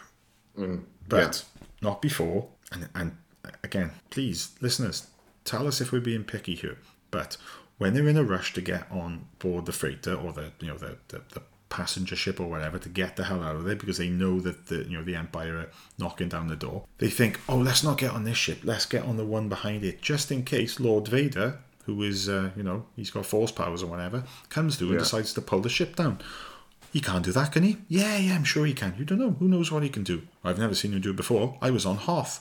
but 1.09 1.44
not 1.82 2.01
before. 2.01 2.48
And, 2.73 2.89
and 2.94 3.16
again, 3.62 3.93
please, 4.11 4.52
listeners, 4.61 5.09
tell 5.44 5.66
us 5.66 5.81
if 5.81 5.93
we're 5.93 6.01
being 6.01 6.24
picky 6.24 6.55
here. 6.55 6.78
But 7.11 7.36
when 7.78 7.94
they're 7.94 8.09
in 8.09 8.16
a 8.16 8.24
rush 8.24 8.52
to 8.55 8.61
get 8.61 8.90
on 8.90 9.27
board 9.39 9.66
the 9.66 9.73
freighter 9.73 10.15
or 10.15 10.32
the 10.32 10.52
you 10.61 10.69
know 10.69 10.77
the, 10.77 10.97
the, 11.09 11.23
the 11.32 11.43
passenger 11.69 12.15
ship 12.15 12.39
or 12.39 12.48
whatever 12.48 12.78
to 12.78 12.89
get 12.89 13.16
the 13.16 13.24
hell 13.24 13.43
out 13.43 13.56
of 13.56 13.65
there 13.65 13.74
because 13.74 13.98
they 13.98 14.09
know 14.09 14.39
that 14.40 14.66
the 14.66 14.85
you 14.85 14.97
know 14.97 15.05
the 15.05 15.16
Empire 15.16 15.56
are 15.59 15.70
knocking 15.98 16.28
down 16.28 16.48
the 16.48 16.56
door. 16.56 16.85
They 16.98 17.11
think, 17.11 17.40
oh, 17.48 17.56
let's 17.56 17.82
not 17.82 17.98
get 17.98 18.12
on 18.12 18.24
this 18.24 18.36
ship. 18.36 18.61
Let's 18.62 18.86
get 18.86 19.05
on 19.05 19.16
the 19.16 19.24
one 19.27 19.48
behind 19.48 19.85
it, 19.85 20.01
just 20.01 20.31
in 20.31 20.44
case 20.44 20.78
Lord 20.81 21.09
Vader, 21.09 21.59
who 21.85 22.02
is 22.02 22.28
uh, 22.28 22.51
you 22.56 22.62
know 22.62 22.86
he's 22.97 23.11
got 23.11 23.27
force 23.27 23.52
powers 23.52 23.82
or 23.82 23.86
whatever, 23.86 24.24
comes 24.48 24.77
through 24.77 24.90
and 24.90 24.98
decides 25.01 25.35
to 25.35 25.40
pull 25.40 25.61
the 25.61 25.69
ship 25.69 25.97
down. 25.97 26.19
He 26.95 27.01
can't 27.01 27.25
do 27.25 27.33
that, 27.33 27.51
can 27.53 27.65
he? 27.65 27.79
Yeah, 27.89 28.16
yeah, 28.16 28.35
I'm 28.37 28.45
sure 28.45 28.65
he 28.65 28.73
can. 28.73 28.95
You 28.97 29.05
don't 29.05 29.19
know. 29.19 29.33
Who 29.41 29.49
knows 29.49 29.71
what 29.73 29.83
he 29.83 29.89
can 29.89 30.05
do? 30.05 30.23
I've 30.45 30.59
never 30.61 30.75
seen 30.77 30.93
him 30.93 31.01
do 31.01 31.11
it 31.11 31.16
before. 31.16 31.59
I 31.61 31.71
was 31.71 31.85
on 31.85 31.97
Hoth. 31.97 32.35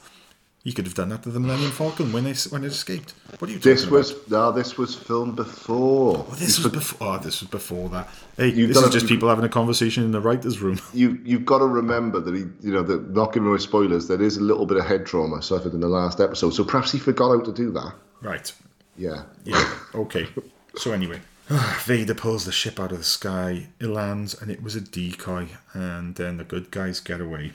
He 0.63 0.71
could 0.71 0.85
have 0.85 0.93
done 0.95 1.09
that 1.09 1.23
to 1.23 1.29
the 1.29 1.39
Millennium 1.41 1.71
Falcon 1.71 2.13
when 2.13 2.25
it 2.27 2.41
when 2.51 2.63
it 2.63 2.67
escaped. 2.67 3.13
What 3.39 3.49
are 3.49 3.53
you 3.53 3.57
talking 3.59 3.71
This 3.73 3.85
was 3.87 4.11
about? 4.11 4.29
no, 4.29 4.51
this 4.53 4.77
was 4.77 4.95
filmed 4.95 5.35
before. 5.35 6.25
Oh, 6.29 6.35
this 6.35 6.57
was 6.63 6.71
before. 6.71 7.07
Oh, 7.15 7.17
this 7.17 7.41
was 7.41 7.49
before 7.49 7.89
that. 7.89 8.07
Hey, 8.37 8.51
this 8.51 8.77
is 8.77 8.83
it- 8.87 8.91
just 8.91 9.07
people 9.07 9.27
having 9.27 9.43
a 9.43 9.49
conversation 9.49 10.03
in 10.05 10.11
the 10.11 10.21
writers' 10.21 10.61
room. 10.61 10.79
You 10.93 11.19
you've 11.25 11.45
got 11.45 11.57
to 11.59 11.65
remember 11.65 12.21
that 12.21 12.33
he, 12.33 12.43
you 12.65 12.71
know, 12.75 12.83
that 12.83 13.09
not 13.09 13.33
giving 13.33 13.49
away 13.49 13.57
spoilers. 13.57 14.07
There 14.07 14.21
is 14.21 14.37
a 14.37 14.41
little 14.41 14.65
bit 14.67 14.77
of 14.77 14.85
head 14.85 15.05
trauma 15.05 15.41
suffered 15.41 15.73
in 15.73 15.81
the 15.81 15.89
last 15.99 16.21
episode, 16.21 16.51
so 16.51 16.63
perhaps 16.63 16.91
he 16.93 16.99
forgot 16.99 17.29
how 17.29 17.41
to 17.41 17.51
do 17.51 17.71
that. 17.71 17.93
right. 18.21 18.53
Yeah. 18.97 19.23
Yeah. 19.43 19.73
Okay. 19.95 20.27
So 20.77 20.91
anyway, 20.93 21.19
Vader 21.49 22.15
pulls 22.15 22.45
the 22.45 22.51
ship 22.51 22.79
out 22.79 22.91
of 22.91 22.97
the 22.99 23.03
sky. 23.03 23.67
It 23.79 23.87
lands, 23.87 24.39
and 24.41 24.49
it 24.49 24.63
was 24.63 24.75
a 24.75 24.81
decoy. 24.81 25.47
And 25.73 26.15
then 26.15 26.37
the 26.37 26.43
good 26.43 26.71
guys 26.71 26.99
get 26.99 27.19
away. 27.21 27.51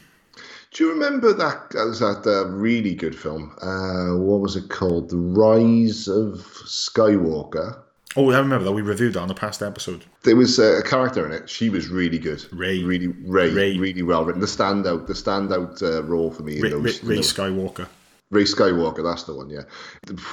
Do 0.72 0.84
you 0.84 0.92
remember 0.92 1.32
that? 1.32 1.70
That 1.70 1.86
was 1.86 2.00
that 2.00 2.26
uh, 2.26 2.46
really 2.48 2.94
good 2.94 3.18
film. 3.18 3.56
Uh, 3.62 4.16
what 4.18 4.40
was 4.40 4.54
it 4.56 4.68
called? 4.68 5.08
The 5.08 5.16
Rise 5.16 6.06
of 6.08 6.40
Skywalker. 6.66 7.78
Oh, 8.16 8.30
I 8.30 8.38
remember 8.38 8.64
that 8.64 8.72
we 8.72 8.82
reviewed 8.82 9.14
that 9.14 9.20
on 9.20 9.28
the 9.28 9.34
past 9.34 9.62
episode. 9.62 10.04
There 10.22 10.36
was 10.36 10.58
a 10.58 10.82
character 10.82 11.24
in 11.26 11.32
it. 11.32 11.48
She 11.48 11.70
was 11.70 11.88
really 11.88 12.18
good. 12.18 12.44
Rey. 12.52 12.82
really 12.82 13.06
Rey, 13.08 13.50
Rey. 13.50 13.78
really 13.78 14.02
well 14.02 14.24
written. 14.24 14.40
The 14.40 14.46
standout, 14.46 15.06
the 15.06 15.12
standout 15.14 15.82
uh, 15.82 16.02
role 16.04 16.30
for 16.30 16.42
me. 16.42 16.56
in 16.56 16.62
Rey, 16.62 16.70
those- 16.70 17.02
Rey, 17.02 17.16
Rey 17.16 17.22
Skywalker. 17.22 17.86
Rey 18.30 18.42
Skywalker, 18.44 19.02
that's 19.02 19.22
the 19.24 19.34
one, 19.34 19.48
yeah. 19.48 19.62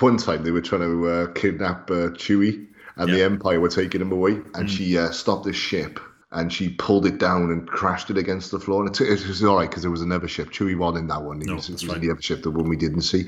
One 0.01 0.17
time 0.17 0.43
they 0.43 0.51
were 0.51 0.59
trying 0.61 0.81
to 0.81 1.07
uh, 1.07 1.27
kidnap 1.31 1.89
uh, 1.89 2.09
Chewie, 2.11 2.67
and 2.95 3.13
the 3.13 3.23
Empire 3.23 3.59
were 3.59 3.69
taking 3.69 4.01
him 4.01 4.11
away, 4.11 4.39
and 4.53 4.69
she 4.69 4.97
uh, 4.97 5.11
stopped 5.11 5.45
his 5.45 5.55
ship 5.55 5.99
and 6.31 6.51
she 6.51 6.69
pulled 6.69 7.05
it 7.05 7.17
down 7.17 7.49
and 7.51 7.67
crashed 7.67 8.09
it 8.09 8.17
against 8.17 8.51
the 8.51 8.59
floor. 8.59 8.85
And 8.85 8.93
it, 8.93 9.01
it 9.01 9.27
was 9.27 9.43
all 9.43 9.57
right 9.57 9.69
because 9.69 9.83
there 9.83 9.91
was 9.91 10.01
another 10.01 10.27
ship. 10.27 10.49
Chewie 10.49 10.77
won 10.77 10.97
in 10.97 11.07
that 11.07 11.23
one. 11.23 11.39
He 11.39 11.47
No, 11.47 11.55
was, 11.55 11.69
it 11.69 11.73
was 11.73 11.99
the 11.99 12.11
other 12.11 12.21
ship, 12.21 12.43
the 12.43 12.51
one 12.51 12.67
we 12.67 12.75
didn't 12.75 13.01
see. 13.01 13.25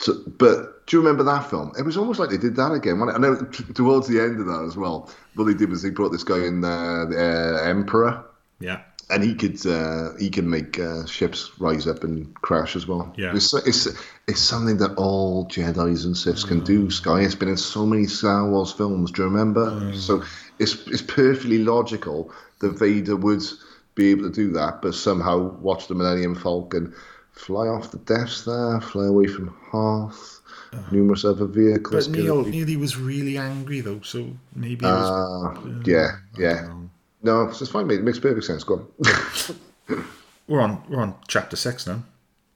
So, 0.00 0.14
but 0.26 0.84
do 0.86 0.96
you 0.96 1.00
remember 1.00 1.22
that 1.22 1.48
film? 1.48 1.72
It 1.78 1.82
was 1.82 1.96
almost 1.96 2.18
like 2.18 2.30
they 2.30 2.36
did 2.36 2.56
that 2.56 2.72
again. 2.72 3.00
I 3.02 3.18
know 3.18 3.36
towards 3.74 4.08
the 4.08 4.20
end 4.20 4.40
of 4.40 4.46
that 4.46 4.64
as 4.66 4.76
well, 4.76 5.10
what 5.34 5.44
they 5.44 5.54
did 5.54 5.70
was 5.70 5.82
they 5.82 5.90
brought 5.90 6.10
this 6.10 6.24
guy 6.24 6.44
in, 6.44 6.64
uh, 6.64 7.04
the 7.04 7.60
uh, 7.62 7.68
Emperor, 7.68 8.24
Yeah. 8.58 8.80
And 9.10 9.22
he 9.22 9.34
could 9.34 9.64
uh, 9.66 10.14
he 10.18 10.30
can 10.30 10.48
make 10.48 10.78
uh, 10.80 11.04
ships 11.06 11.50
rise 11.58 11.86
up 11.86 12.04
and 12.04 12.32
crash 12.40 12.74
as 12.74 12.86
well. 12.86 13.12
Yeah. 13.18 13.34
it's, 13.34 13.52
it's 13.52 13.86
it's 14.26 14.40
something 14.40 14.78
that 14.78 14.94
all 14.96 15.46
Jedi's 15.46 16.04
and 16.06 16.14
Siths 16.14 16.46
can 16.46 16.62
Mm. 16.62 16.64
do. 16.64 16.90
Skye, 16.90 17.20
it's 17.20 17.34
been 17.34 17.48
in 17.50 17.56
so 17.58 17.84
many 17.84 18.06
Star 18.06 18.48
Wars 18.48 18.72
films. 18.72 19.10
Do 19.10 19.22
you 19.22 19.28
remember? 19.28 19.66
Mm. 19.70 19.94
So 19.96 20.22
it's 20.58 20.86
it's 20.86 21.02
perfectly 21.02 21.58
logical 21.58 22.30
that 22.60 22.78
Vader 22.78 23.16
would 23.16 23.42
be 23.94 24.10
able 24.10 24.22
to 24.24 24.30
do 24.34 24.50
that, 24.52 24.80
but 24.80 24.94
somehow 24.94 25.50
watch 25.60 25.86
the 25.86 25.94
Millennium 25.94 26.34
Falcon 26.34 26.94
fly 27.32 27.66
off 27.68 27.90
the 27.90 27.98
Death 27.98 28.30
Star, 28.30 28.80
fly 28.80 29.06
away 29.06 29.26
from 29.26 29.54
Hoth, 29.70 30.40
numerous 30.92 31.24
other 31.24 31.44
vehicles. 31.46 32.08
Uh. 32.08 32.10
But 32.10 32.18
Neil, 32.18 32.44
Neil, 32.44 32.66
he 32.66 32.76
was 32.78 32.96
really 32.96 33.36
angry 33.36 33.80
though, 33.82 34.00
so 34.00 34.30
maybe 34.54 34.86
it 34.86 34.88
was. 34.88 35.56
Uh, 35.58 35.82
yeah, 35.84 36.10
yeah. 36.38 36.72
No, 37.24 37.48
it's 37.48 37.66
fine, 37.68 37.86
mate. 37.86 38.00
It 38.00 38.04
makes 38.04 38.18
perfect 38.20 38.44
sense. 38.44 38.62
Go 38.64 38.86
on. 39.88 40.06
We're 40.46 40.60
on. 40.60 40.82
We're 40.88 41.00
on 41.00 41.14
chapter 41.26 41.56
six 41.56 41.86
now. 41.86 42.02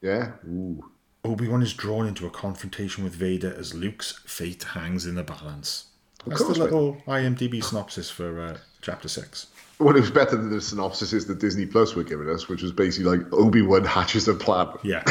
yeah. 0.02 0.32
Ooh. 0.46 0.84
Obi 1.24 1.48
Wan 1.48 1.62
is 1.62 1.74
drawn 1.74 2.06
into 2.06 2.26
a 2.26 2.30
confrontation 2.30 3.02
with 3.02 3.12
Vader 3.14 3.52
as 3.58 3.74
Luke's 3.74 4.20
fate 4.24 4.62
hangs 4.62 5.04
in 5.04 5.16
the 5.16 5.24
balance. 5.24 5.86
That's 6.26 6.42
course, 6.42 6.56
the 6.56 6.64
mate. 6.64 6.72
little 6.72 6.96
IMDb 7.08 7.62
synopsis 7.62 8.08
for 8.08 8.40
uh, 8.40 8.56
chapter 8.82 9.08
six. 9.08 9.48
Well, 9.80 9.96
it 9.96 10.00
was 10.00 10.10
better 10.10 10.36
than 10.36 10.50
the 10.50 10.60
synopsis 10.60 11.12
is 11.12 11.26
that 11.26 11.38
Disney 11.40 11.66
Plus 11.66 11.94
were 11.94 12.04
giving 12.04 12.28
us, 12.28 12.48
which 12.48 12.62
was 12.62 12.72
basically 12.72 13.16
like 13.18 13.32
Obi 13.32 13.62
Wan 13.62 13.84
hatches 13.84 14.28
a 14.28 14.34
plan. 14.34 14.68
Yeah. 14.82 15.02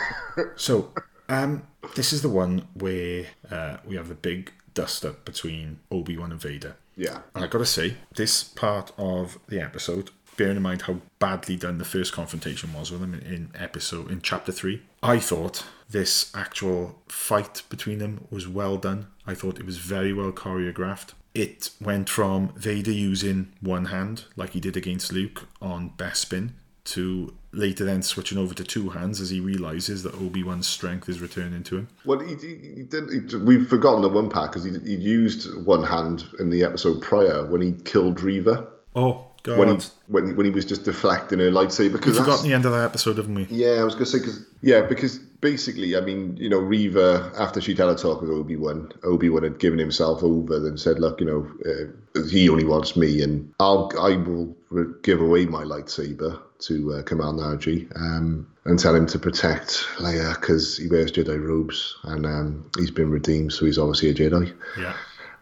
so, 0.56 0.92
um, 1.28 1.62
this 1.94 2.12
is 2.12 2.22
the 2.22 2.28
one 2.28 2.66
where 2.74 3.26
uh, 3.50 3.78
we 3.86 3.96
have 3.96 4.08
the 4.08 4.14
big 4.14 4.52
dust 4.74 5.04
up 5.04 5.24
between 5.24 5.80
Obi 5.90 6.16
Wan 6.16 6.30
and 6.32 6.40
Vader. 6.40 6.76
Yeah. 6.98 7.20
And 7.34 7.44
I 7.44 7.46
gotta 7.46 7.64
say, 7.64 7.96
this 8.14 8.42
part 8.42 8.92
of 8.98 9.38
the 9.48 9.60
episode, 9.60 10.10
bearing 10.36 10.56
in 10.56 10.62
mind 10.62 10.82
how 10.82 11.00
badly 11.18 11.56
done 11.56 11.78
the 11.78 11.84
first 11.84 12.12
confrontation 12.12 12.74
was 12.74 12.90
with 12.90 13.00
them 13.00 13.14
in, 13.14 13.20
in 13.22 13.50
episode 13.54 14.10
in 14.10 14.20
chapter 14.20 14.52
three, 14.52 14.82
I 15.02 15.20
thought 15.20 15.64
this 15.88 16.30
actual 16.34 17.00
fight 17.08 17.62
between 17.70 17.98
them 17.98 18.26
was 18.30 18.48
well 18.48 18.76
done. 18.76 19.06
I 19.26 19.34
thought 19.34 19.60
it 19.60 19.66
was 19.66 19.78
very 19.78 20.12
well 20.12 20.32
choreographed. 20.32 21.12
It 21.34 21.70
went 21.80 22.08
from 22.08 22.52
Vader 22.56 22.90
using 22.90 23.52
one 23.60 23.86
hand, 23.86 24.24
like 24.34 24.50
he 24.50 24.60
did 24.60 24.76
against 24.76 25.12
Luke 25.12 25.46
on 25.62 25.90
Bespin, 25.96 26.50
to 26.86 27.34
later 27.52 27.84
then 27.84 28.02
switching 28.02 28.38
over 28.38 28.54
to 28.54 28.64
two 28.64 28.90
hands 28.90 29.20
as 29.20 29.30
he 29.30 29.40
realizes 29.40 30.02
that 30.02 30.14
Obi 30.14 30.42
Wan's 30.42 30.66
strength 30.66 31.08
is 31.08 31.20
returning 31.20 31.62
to 31.64 31.78
him. 31.78 31.88
Well, 32.04 32.18
he, 32.20 32.34
he, 32.34 32.54
he 32.76 32.82
did. 32.82 33.10
He, 33.10 33.36
we've 33.36 33.68
forgotten 33.68 34.02
the 34.02 34.08
one 34.08 34.28
part 34.28 34.52
because 34.52 34.64
he 34.64 34.72
he 34.80 34.96
used 34.96 35.64
one 35.64 35.82
hand 35.82 36.24
in 36.38 36.50
the 36.50 36.64
episode 36.64 37.00
prior 37.02 37.46
when 37.46 37.60
he 37.60 37.72
killed 37.84 38.20
Reva 38.20 38.68
Oh 38.94 39.27
God! 39.42 39.58
when 39.58 39.68
he 39.80 39.86
when, 40.08 40.36
when 40.36 40.46
he 40.46 40.50
was 40.52 40.64
just 40.64 40.84
deflecting 40.84 41.38
her 41.38 41.50
lightsaber. 41.50 41.78
We've 41.78 41.92
Because 41.92 42.16
that's- 42.16 42.18
forgotten 42.26 42.48
the 42.48 42.54
end 42.54 42.64
of 42.66 42.72
that 42.72 42.84
episode, 42.84 43.16
haven't 43.16 43.34
we? 43.34 43.46
Yeah, 43.50 43.80
I 43.80 43.84
was 43.84 43.94
gonna 43.94 44.06
say 44.06 44.18
because 44.18 44.44
yeah, 44.62 44.82
because 44.82 45.18
basically, 45.18 45.96
I 45.96 46.00
mean, 46.00 46.36
you 46.36 46.48
know, 46.48 46.58
Reva 46.58 47.32
after 47.38 47.60
she'd 47.60 47.78
had 47.78 47.88
a 47.88 47.94
talk 47.94 48.20
with 48.20 48.30
Obi 48.30 48.56
Wan, 48.56 48.92
Obi 49.04 49.28
Wan 49.28 49.42
had 49.44 49.58
given 49.58 49.78
himself 49.78 50.22
over 50.22 50.56
and 50.56 50.78
said, 50.78 50.98
"Look, 50.98 51.20
you 51.20 51.26
know, 51.26 51.48
uh, 51.64 52.22
he 52.28 52.48
only 52.48 52.64
wants 52.64 52.96
me, 52.96 53.22
and 53.22 53.52
I'll 53.60 53.90
I 54.00 54.16
will 54.16 54.54
give 55.02 55.20
away 55.20 55.46
my 55.46 55.64
lightsaber 55.64 56.40
to 56.60 56.92
uh, 56.94 57.02
Kumail 57.02 57.34
Nanjiani, 57.38 57.96
um, 57.96 58.46
and 58.64 58.78
tell 58.78 58.94
him 58.94 59.06
to 59.06 59.18
protect 59.18 59.86
Leia 59.98 60.34
because 60.40 60.76
he 60.76 60.88
wears 60.88 61.12
Jedi 61.12 61.40
robes 61.40 61.96
and 62.02 62.26
um, 62.26 62.70
he's 62.76 62.90
been 62.90 63.10
redeemed, 63.10 63.52
so 63.52 63.64
he's 63.64 63.78
obviously 63.78 64.10
a 64.10 64.14
Jedi. 64.14 64.52
Yeah. 64.76 64.94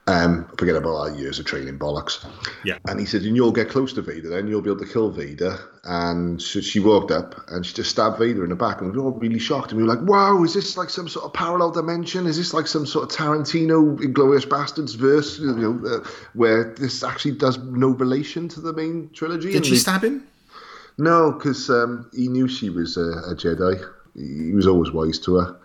Um, 0.08 0.46
forget 0.56 0.76
about 0.76 0.94
our 0.94 1.10
years 1.10 1.40
of 1.40 1.46
training 1.46 1.78
bollocks." 1.80 2.24
Yeah. 2.64 2.78
And 2.88 3.00
he 3.00 3.06
said, 3.06 3.22
and 3.22 3.34
you'll 3.34 3.50
get 3.52 3.68
close 3.68 3.92
to 3.94 4.02
Vader, 4.02 4.28
then 4.28 4.46
you'll 4.46 4.62
be 4.62 4.70
able 4.70 4.84
to 4.86 4.92
kill 4.92 5.10
Vader. 5.10 5.58
And 5.82 6.40
so 6.40 6.60
she 6.60 6.78
walked 6.80 7.10
up 7.10 7.34
and 7.48 7.66
she 7.66 7.74
just 7.74 7.90
stabbed 7.90 8.18
Vader 8.18 8.44
in 8.44 8.50
the 8.50 8.56
back. 8.56 8.80
And 8.80 8.92
we 8.92 8.98
were 8.98 9.04
all 9.04 9.18
really 9.18 9.38
shocked. 9.38 9.72
And 9.72 9.80
we 9.80 9.86
were 9.86 9.94
like, 9.94 10.08
wow, 10.08 10.42
is 10.44 10.54
this 10.54 10.76
like 10.76 10.90
some 10.90 11.08
sort 11.08 11.24
of 11.24 11.32
parallel 11.32 11.70
dimension? 11.72 12.26
Is 12.26 12.36
this 12.36 12.54
like 12.54 12.66
some 12.68 12.86
sort 12.86 13.10
of 13.10 13.16
Tarantino 13.16 13.98
Inglourious 13.98 14.46
Basterds 14.46 14.96
verse, 14.96 15.38
you 15.38 15.54
know, 15.54 15.88
uh, 15.88 16.08
where 16.34 16.74
this 16.74 17.02
actually 17.02 17.32
does 17.32 17.58
no 17.58 17.88
relation 17.88 18.48
to 18.50 18.60
the 18.60 18.72
main 18.72 19.10
trilogy? 19.12 19.48
Did 19.48 19.56
And 19.56 19.66
she 19.66 19.72
they- 19.72 19.78
stab 19.78 20.02
him? 20.04 20.26
No, 20.98 21.32
because 21.32 21.68
um, 21.68 22.08
he 22.14 22.28
knew 22.28 22.48
she 22.48 22.70
was 22.70 22.96
a, 22.96 23.00
a 23.30 23.34
Jedi. 23.34 23.84
He 24.14 24.52
was 24.52 24.66
always 24.66 24.92
wise 24.92 25.18
to 25.20 25.34
her. 25.36 25.56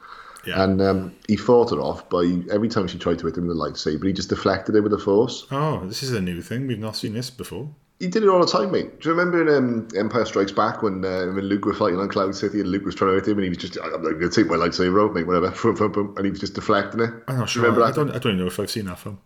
Yeah. 0.46 0.64
And 0.64 0.82
um, 0.82 1.16
he 1.28 1.36
fought 1.38 1.70
her 1.70 1.80
off 1.80 2.10
by 2.10 2.24
every 2.52 2.68
time 2.68 2.88
she 2.88 2.98
tried 2.98 3.20
to 3.20 3.28
hit 3.28 3.38
him 3.38 3.48
with 3.48 3.58
a 3.58 3.60
lightsaber, 3.60 4.06
he 4.08 4.14
just 4.14 4.30
deflected 4.30 4.76
it 4.76 4.82
with 4.82 4.92
the 4.92 4.98
force. 4.98 5.46
Oh, 5.52 5.86
this 5.86 6.02
is 6.02 6.12
a 6.14 6.22
new 6.22 6.42
thing. 6.42 6.68
We've 6.68 6.80
not 6.80 6.96
seen 6.96 7.14
this 7.14 7.30
before. 7.30 7.70
He 8.00 8.08
did 8.08 8.24
it 8.24 8.30
all 8.30 8.40
the 8.40 8.48
time, 8.52 8.72
mate. 8.72 9.00
Do 9.00 9.10
you 9.10 9.16
remember 9.16 9.42
in 9.48 9.56
um, 9.56 9.88
Empire 9.96 10.26
Strikes 10.26 10.52
Back 10.52 10.82
when 10.82 11.06
uh, 11.06 11.28
when 11.28 11.46
Luke 11.46 11.66
was 11.66 11.78
fighting 11.78 12.00
on 12.00 12.10
Cloud 12.10 12.34
City 12.34 12.60
and 12.60 12.70
Luke 12.70 12.84
was 12.84 12.96
trying 12.96 13.12
to 13.12 13.16
hit 13.18 13.28
him 13.28 13.38
and 13.38 13.44
he 13.44 13.50
was 13.50 13.60
just, 13.60 13.78
I'm 13.84 14.02
going 14.02 14.20
to 14.20 14.30
take 14.30 14.48
my 14.48 14.56
lightsaber 14.56 15.08
out, 15.08 15.14
mate, 15.14 15.28
whatever. 15.28 15.54
And 16.18 16.26
he 16.26 16.32
was 16.32 16.40
just 16.40 16.56
deflecting 16.56 17.02
it. 17.02 17.14
I'm 17.28 17.38
not 17.38 17.48
Do 17.48 17.52
sure. 17.52 17.64
remember 17.64 17.84
I 17.84 17.92
don't. 17.92 18.10
I 18.10 18.14
don't 18.14 18.34
even 18.34 18.38
know 18.40 18.48
if 18.48 18.60
I've 18.60 18.72
seen 18.72 18.86
that 18.86 18.98
film. 18.98 19.20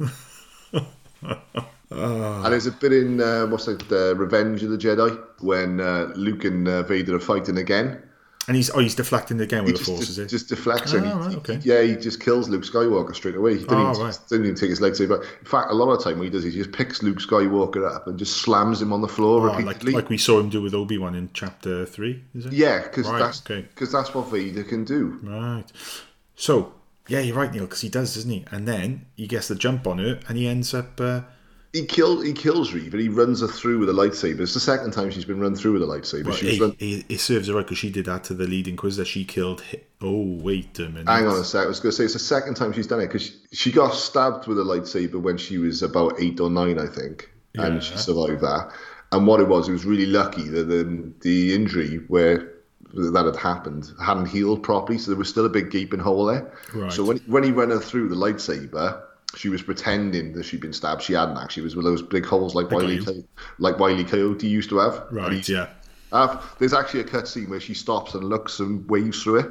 And 1.88 2.52
there's 2.52 2.66
a 2.66 2.72
bit 2.72 2.92
in, 2.92 3.20
uh, 3.20 3.46
what's 3.46 3.68
it, 3.68 3.82
uh, 3.90 4.14
Revenge 4.16 4.62
of 4.62 4.70
the 4.70 4.76
Jedi 4.76 5.18
when 5.40 5.80
uh, 5.80 6.12
Luke 6.16 6.44
and 6.44 6.66
uh, 6.66 6.82
Vader 6.82 7.16
are 7.16 7.20
fighting 7.20 7.58
again. 7.58 8.02
And 8.48 8.54
he's 8.56 8.70
oh, 8.70 8.78
he's 8.78 8.94
deflecting 8.94 9.40
again 9.40 9.64
with 9.64 9.72
He 9.72 9.72
the 9.72 9.78
just, 9.78 9.90
force, 9.90 10.08
is 10.08 10.18
it? 10.20 10.28
just 10.28 10.48
deflects 10.48 10.92
and 10.92 11.04
he, 11.04 11.10
Ah, 11.12 11.18
right, 11.18 11.36
okay. 11.36 11.58
yeah, 11.64 11.82
he 11.82 11.96
just 11.96 12.20
kills 12.20 12.48
Luke 12.48 12.62
Skywalker 12.62 13.12
straight 13.14 13.34
away. 13.34 13.54
He 13.54 13.58
didn't, 13.60 13.74
Oh, 13.78 13.90
even, 13.90 14.02
right. 14.04 14.18
didn't 14.28 14.44
even 14.46 14.56
take 14.56 14.70
his 14.70 14.78
lightsaber. 14.80 15.20
In 15.40 15.44
fact, 15.46 15.70
a 15.72 15.74
lot 15.74 15.90
of 15.90 15.98
the 15.98 16.04
time 16.04 16.18
what 16.18 16.24
he 16.24 16.30
does 16.30 16.44
is 16.44 16.54
he 16.54 16.60
just 16.60 16.72
picks 16.72 17.02
Luke 17.02 17.18
Skywalker 17.18 17.90
up 17.92 18.06
and 18.06 18.16
just 18.18 18.36
slams 18.36 18.80
him 18.80 18.92
on 18.92 19.00
the 19.00 19.08
floor 19.08 19.40
Oh, 19.50 19.52
like 19.54 19.66
repeatedly. 19.66 19.92
like 19.94 20.08
we 20.10 20.16
saw 20.18 20.38
him 20.38 20.48
do 20.48 20.62
with 20.62 20.74
Obi 20.74 20.96
Wan 20.96 21.16
in 21.16 21.28
chapter 21.34 21.84
three, 21.86 22.22
is 22.36 22.46
it? 22.46 22.52
yeah, 22.52 22.82
because 22.82 23.08
Right, 23.08 23.18
that's 23.18 23.40
okay. 23.42 23.62
because 23.62 23.90
that's 23.90 24.14
what 24.14 24.30
Vader 24.30 24.62
can 24.62 24.84
do. 24.84 25.18
Right. 25.24 25.64
So 26.36 26.72
yeah, 27.08 27.20
you're 27.20 27.36
right, 27.36 27.52
Neil, 27.52 27.64
because 27.64 27.80
he 27.80 27.88
does, 27.88 28.14
doesn't 28.14 28.30
he? 28.30 28.44
And 28.50 28.66
then 28.68 29.06
he 29.16 29.26
gets 29.26 29.48
the 29.48 29.54
jump 29.56 29.86
on 29.86 29.98
her, 29.98 30.20
and 30.28 30.36
he 30.38 30.46
ends 30.48 30.72
up 30.74 31.00
uh, 31.00 31.20
He 31.76 31.84
kill 31.84 32.22
he 32.22 32.32
kills 32.32 32.72
Reva 32.72 32.96
and 32.96 33.00
he 33.02 33.10
runs 33.10 33.42
her 33.42 33.48
through 33.48 33.80
with 33.80 33.90
a 33.90 33.92
lightsaber. 33.92 34.40
It's 34.40 34.54
the 34.54 34.60
second 34.60 34.92
time 34.92 35.10
she's 35.10 35.26
been 35.26 35.38
run 35.38 35.54
through 35.54 35.74
with 35.74 35.82
a 35.82 35.86
lightsaber. 35.86 36.32
She 36.32 36.56
it, 36.56 36.60
run, 36.60 36.74
it, 36.78 37.04
it 37.06 37.20
serves 37.20 37.48
her 37.48 37.54
right 37.54 37.66
because 37.66 37.76
she 37.76 37.90
did 37.90 38.06
that 38.06 38.24
to 38.24 38.34
the 38.34 38.46
lead 38.46 38.66
inquisitor. 38.66 39.04
She 39.04 39.26
killed. 39.26 39.62
Hi- 39.70 39.82
oh 40.00 40.38
wait 40.40 40.78
a 40.78 40.88
minute. 40.88 41.06
Hang 41.06 41.26
on 41.26 41.38
a 41.38 41.44
sec. 41.44 41.64
I 41.64 41.66
was 41.66 41.80
going 41.80 41.90
to 41.90 41.96
say 41.96 42.04
it's 42.04 42.14
the 42.14 42.18
second 42.18 42.54
time 42.54 42.72
she's 42.72 42.86
done 42.86 43.00
it 43.00 43.08
because 43.08 43.24
she, 43.24 43.34
she 43.52 43.72
got 43.72 43.92
stabbed 43.92 44.46
with 44.46 44.58
a 44.58 44.62
lightsaber 44.62 45.20
when 45.20 45.36
she 45.36 45.58
was 45.58 45.82
about 45.82 46.14
eight 46.18 46.40
or 46.40 46.48
nine, 46.48 46.78
I 46.78 46.86
think, 46.86 47.30
and 47.56 47.82
she 47.82 47.94
survived 47.98 48.40
that. 48.40 48.72
And 49.12 49.26
what 49.26 49.40
it 49.40 49.48
was, 49.48 49.68
it 49.68 49.72
was 49.72 49.84
really 49.84 50.06
lucky 50.06 50.48
that 50.48 50.64
the 50.64 51.12
the 51.20 51.54
injury 51.54 51.98
where 52.08 52.54
that 52.94 53.26
had 53.26 53.36
happened 53.36 53.92
hadn't 54.02 54.26
healed 54.26 54.62
properly, 54.62 54.96
so 54.96 55.10
there 55.10 55.18
was 55.18 55.28
still 55.28 55.44
a 55.44 55.50
big 55.50 55.70
gaping 55.70 56.00
hole 56.00 56.24
there. 56.24 56.50
Right. 56.72 56.90
So 56.90 57.04
when 57.04 57.18
when 57.26 57.42
he 57.42 57.50
ran 57.50 57.68
her 57.68 57.80
through 57.80 58.08
the 58.08 58.16
lightsaber, 58.16 59.02
she 59.34 59.48
was 59.48 59.62
pretending 59.62 60.32
that 60.34 60.44
she'd 60.44 60.60
been 60.60 60.72
stabbed. 60.72 61.02
She 61.02 61.12
hadn't 61.14 61.36
actually. 61.38 61.62
It 61.62 61.64
was 61.64 61.76
with 61.76 61.84
those 61.84 62.02
big 62.02 62.24
holes 62.24 62.54
like 62.54 62.68
got 62.68 62.76
Wiley. 62.82 63.00
Like 63.58 63.78
Wiley 63.78 64.04
Coyote 64.04 64.46
used 64.46 64.68
to 64.70 64.78
have. 64.78 65.02
Right. 65.10 65.32
he- 65.44 65.52
Yeah. 65.52 65.68
uh, 66.12 66.40
there's 66.58 66.72
actually 66.72 67.00
a 67.00 67.04
cutscene 67.04 67.48
where 67.48 67.60
she 67.60 67.74
stops 67.74 68.14
and 68.14 68.24
looks 68.24 68.60
and 68.60 68.88
waves 68.88 69.22
through 69.22 69.40
it, 69.40 69.50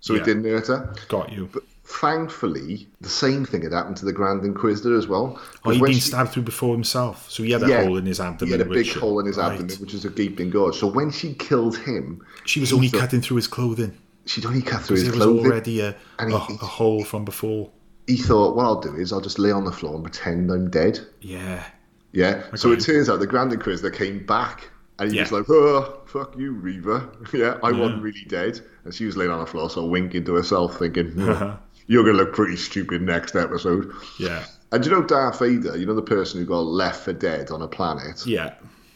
so 0.00 0.14
Yeah. 0.14 0.20
it 0.20 0.24
didn't 0.24 0.44
hurt 0.44 0.66
her. 0.68 0.94
Got 1.08 1.30
you. 1.32 1.48
But 1.52 1.62
thankfully, 1.84 2.88
the 3.00 3.08
same 3.08 3.44
thing 3.44 3.62
had 3.62 3.72
happened 3.72 3.96
to 3.98 4.04
the 4.04 4.12
Grand 4.12 4.44
Inquisitor 4.44 4.96
as 4.96 5.06
well. 5.06 5.38
Oh, 5.64 5.70
he'd 5.70 5.82
been 5.82 5.92
she- 5.92 6.00
stabbed 6.00 6.30
through 6.32 6.42
before 6.44 6.74
himself, 6.74 7.30
so 7.30 7.42
he 7.42 7.52
had 7.52 7.62
a 7.62 7.68
Yeah. 7.68 7.84
hole 7.84 7.96
in 7.96 8.06
his 8.06 8.18
abdomen. 8.20 8.46
He 8.48 8.52
had 8.52 8.60
a 8.62 8.64
big 8.64 8.76
which- 8.86 8.94
hole 8.94 9.20
in 9.20 9.26
his 9.26 9.36
right. 9.36 9.52
abdomen, 9.52 9.76
which 9.76 9.94
is 9.94 10.04
a 10.04 10.10
gaping 10.10 10.50
gorge. 10.50 10.76
So 10.76 10.86
when 10.86 11.10
she 11.10 11.34
killed 11.34 11.76
him, 11.78 12.20
She 12.44 12.60
was 12.60 12.72
only 12.72 12.88
thought- 12.88 13.00
cutting 13.00 13.20
through 13.20 13.36
his 13.36 13.46
clothing. 13.46 13.92
She'd 14.24 14.46
only 14.46 14.62
cut 14.62 14.82
through 14.82 14.96
his 14.96 15.04
There 15.10 15.12
was 15.18 15.26
already 15.26 15.80
a, 15.80 15.96
And 16.18 16.32
a, 16.32 16.38
he- 16.40 16.54
a 16.54 16.66
hole 16.66 17.04
from 17.04 17.24
before. 17.24 17.70
He 18.06 18.16
thought, 18.16 18.56
what 18.56 18.64
I'll 18.64 18.80
do 18.80 18.94
is 18.96 19.12
I'll 19.12 19.20
just 19.20 19.38
lay 19.38 19.50
on 19.52 19.64
the 19.64 19.72
floor 19.72 19.94
and 19.94 20.02
pretend 20.04 20.50
I'm 20.50 20.70
dead. 20.70 20.98
Yeah. 21.20 21.64
Yeah. 22.12 22.42
So 22.56 22.72
it 22.72 22.80
turns 22.80 23.08
out 23.08 23.20
the 23.20 23.26
Grand 23.26 23.52
Inquisitor 23.52 23.90
came 23.90 24.26
back 24.26 24.70
and 24.98 25.10
he 25.10 25.16
Yeah. 25.16 25.22
was 25.22 25.32
like, 25.32 25.44
oh, 25.48 26.00
fuck 26.06 26.36
you, 26.36 26.52
Reva. 26.52 27.08
yeah, 27.32 27.58
I 27.62 27.72
wasn't 27.72 28.02
really 28.02 28.24
dead. 28.28 28.60
And 28.84 28.92
she 28.94 29.06
was 29.06 29.16
laying 29.16 29.30
on 29.30 29.38
the 29.40 29.46
floor, 29.46 29.70
so 29.70 29.86
winking 29.86 30.24
to 30.24 30.34
herself, 30.34 30.78
thinking, 30.78 31.12
"Hmm, 31.12 31.52
you're 31.86 32.02
going 32.04 32.16
to 32.16 32.24
look 32.24 32.34
pretty 32.34 32.56
stupid 32.56 33.02
next 33.02 33.34
episode. 33.36 33.92
Yeah. 34.18 34.44
And 34.72 34.84
you 34.84 34.90
know 34.90 35.02
Darth 35.02 35.38
Vader, 35.38 35.76
you 35.76 35.86
know 35.86 35.94
the 35.94 36.02
person 36.02 36.40
who 36.40 36.46
got 36.46 36.60
left 36.60 37.04
for 37.04 37.12
dead 37.12 37.50
on 37.50 37.62
a 37.62 37.68
planet 37.68 38.26
Yeah. 38.26 38.54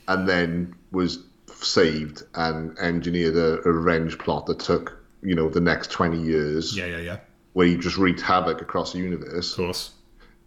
and 0.08 0.28
then 0.28 0.74
was 0.90 1.20
saved 1.52 2.22
and 2.34 2.76
engineered 2.78 3.36
a, 3.36 3.60
a 3.68 3.72
revenge 3.72 4.18
plot 4.18 4.46
that 4.46 4.58
took, 4.58 4.98
you 5.22 5.34
know, 5.34 5.48
the 5.48 5.60
next 5.60 5.90
20 5.90 6.20
years 6.20 6.76
Yeah. 6.76 6.86
Yeah. 6.86 6.98
Yeah. 6.98 7.16
Where 7.56 7.66
he 7.66 7.76
just 7.78 7.96
wreaked 7.96 8.20
havoc 8.20 8.60
across 8.60 8.92
the 8.92 8.98
universe. 8.98 9.52
Of 9.52 9.56
course. 9.56 9.92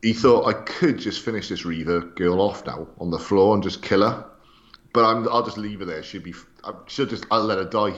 he 0.03 0.13
thought 0.13 0.45
I 0.45 0.53
could 0.53 0.99
just 0.99 1.25
finish 1.25 1.49
this 1.49 1.65
Reva 1.65 2.01
girl 2.01 2.39
off 2.39 2.63
now 2.67 2.87
on 2.99 3.09
the 3.09 3.17
floor 3.17 3.55
and 3.55 3.63
just 3.63 3.81
kill 3.81 4.07
her, 4.07 4.25
but 4.93 5.03
I'm, 5.05 5.27
I'll 5.27 5.43
just 5.43 5.57
leave 5.57 5.79
her 5.79 5.85
there. 5.85 6.03
She'll 6.03 6.21
be, 6.21 6.35
I 6.63 6.71
should 6.85 7.09
just, 7.09 7.25
I'll 7.31 7.43
let 7.43 7.57
her 7.57 7.65
die. 7.65 7.95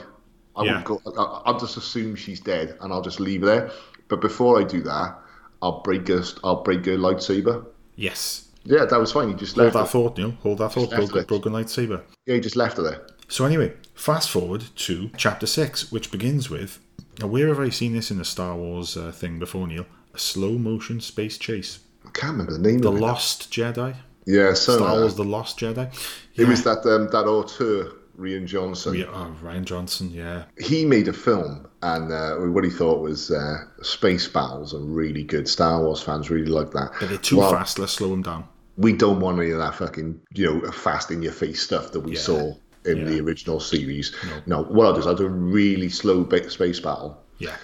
I 0.56 0.64
Yeah. 0.64 0.74
won't 0.76 0.86
go. 0.86 1.02
I, 1.18 1.42
I'll 1.46 1.60
just 1.60 1.76
assume 1.76 2.16
she's 2.16 2.40
dead 2.40 2.78
and 2.80 2.94
I'll 2.94 3.02
just 3.02 3.20
leave 3.20 3.42
her 3.42 3.48
there. 3.48 3.72
But 4.08 4.22
before 4.22 4.62
I 4.62 4.64
do 4.64 4.82
that, 4.84 5.20
I'll 5.62 5.82
break 5.82 6.08
her, 6.08 6.24
I'll 6.46 6.64
break 6.64 6.86
her 6.86 6.98
lightsaber. 6.98 7.66
Yes. 7.98 8.48
Yeah, 8.64 8.86
that 8.86 8.98
was 9.00 9.12
fine. 9.12 9.28
He 9.28 9.34
just 9.34 9.56
Hold 9.58 9.66
left. 9.66 9.74
that 9.74 9.80
Her. 9.82 9.86
thought, 9.88 10.18
Neil. 10.18 10.32
Hold 10.44 10.60
that 10.60 10.72
thought. 10.72 10.90
Broken, 10.92 11.24
broken 11.26 11.52
lightsaber. 11.52 12.02
Yeah, 12.28 12.36
he 12.36 12.40
just 12.40 12.56
left 12.56 12.78
her 12.78 12.84
there. 12.84 13.08
So 13.32 13.46
anyway, 13.46 13.72
fast 13.96 14.30
forward 14.30 14.66
to 14.76 15.10
chapter 15.16 15.48
six, 15.48 15.90
which 15.90 16.12
begins 16.12 16.50
with. 16.50 16.80
Now, 17.22 17.28
where 17.28 17.48
have 17.48 17.62
I 17.62 17.70
seen 17.70 17.94
this 17.94 18.12
in 18.12 18.20
a 18.20 18.26
Star 18.26 18.58
Wars 18.58 18.98
uh, 18.98 19.14
thing 19.14 19.40
before, 19.40 19.68
Neil? 19.68 19.86
A 20.14 20.20
slow 20.20 20.58
motion 20.58 21.00
space 21.00 21.38
chase. 21.38 21.80
I 22.06 22.10
can't 22.10 22.34
remember 22.34 22.52
the 22.52 22.60
name 22.60 22.80
The 22.80 22.90
of 22.90 22.96
it. 22.96 23.00
The 23.00 23.06
Lost 23.06 23.50
Jedi. 23.50 23.96
Yeah, 24.26 24.54
so 24.54 24.76
Star 24.76 24.98
Wars: 25.00 25.16
The 25.16 25.24
Lost 25.24 25.58
Jedi. 25.58 25.90
It 26.36 26.46
was 26.46 26.66
that 26.66 26.86
um, 26.86 27.08
that 27.12 27.26
auteur, 27.26 27.94
Rian 28.20 28.48
Johnson. 28.48 28.96
Yeah, 28.96 29.06
oh, 29.14 29.34
Rian 29.42 29.64
Johnson. 29.64 30.12
Yeah. 30.12 30.44
he 30.60 30.84
made 30.84 31.08
a 31.08 31.14
film, 31.14 31.70
and 31.84 32.12
uh, 32.12 32.36
what 32.36 32.66
he 32.66 32.70
thought 32.70 33.00
was 33.00 33.32
uh, 33.32 33.60
space 33.82 34.28
battles 34.28 34.74
are 34.74 34.80
really 34.82 35.24
good. 35.24 35.48
Star 35.48 35.82
Wars 35.82 36.04
fans 36.04 36.30
really 36.30 36.52
like 36.52 36.72
that. 36.72 36.92
But 37.00 37.08
they're 37.08 37.18
too 37.18 37.38
Well, 37.38 37.52
fast. 37.52 37.80
Let's 37.80 37.94
slow 37.94 38.10
them 38.10 38.24
down. 38.24 38.44
We 38.76 38.92
don't 38.92 39.22
want 39.22 39.40
any 39.40 39.52
of 39.52 39.60
that 39.60 39.76
fucking, 39.76 40.20
you 40.34 40.46
know, 40.62 40.72
fast 40.72 41.12
in 41.12 41.22
your 41.22 41.34
face 41.34 41.62
stuff 41.62 41.92
that 41.94 42.00
we 42.02 42.14
Yeah. 42.14 42.20
saw 42.20 42.54
in 42.86 42.98
Yeah. 42.98 43.06
the 43.06 43.20
original 43.22 43.60
series. 43.60 44.12
No. 44.46 44.64
what 44.64 44.86
I'll 44.88 44.94
do 44.94 45.00
is 45.00 45.08
I'll 45.08 45.16
do 45.16 45.26
a 45.26 45.30
really 45.30 45.90
slow 45.90 46.28
space 46.50 46.80
battle. 46.80 47.22
Yeah. 47.40 47.56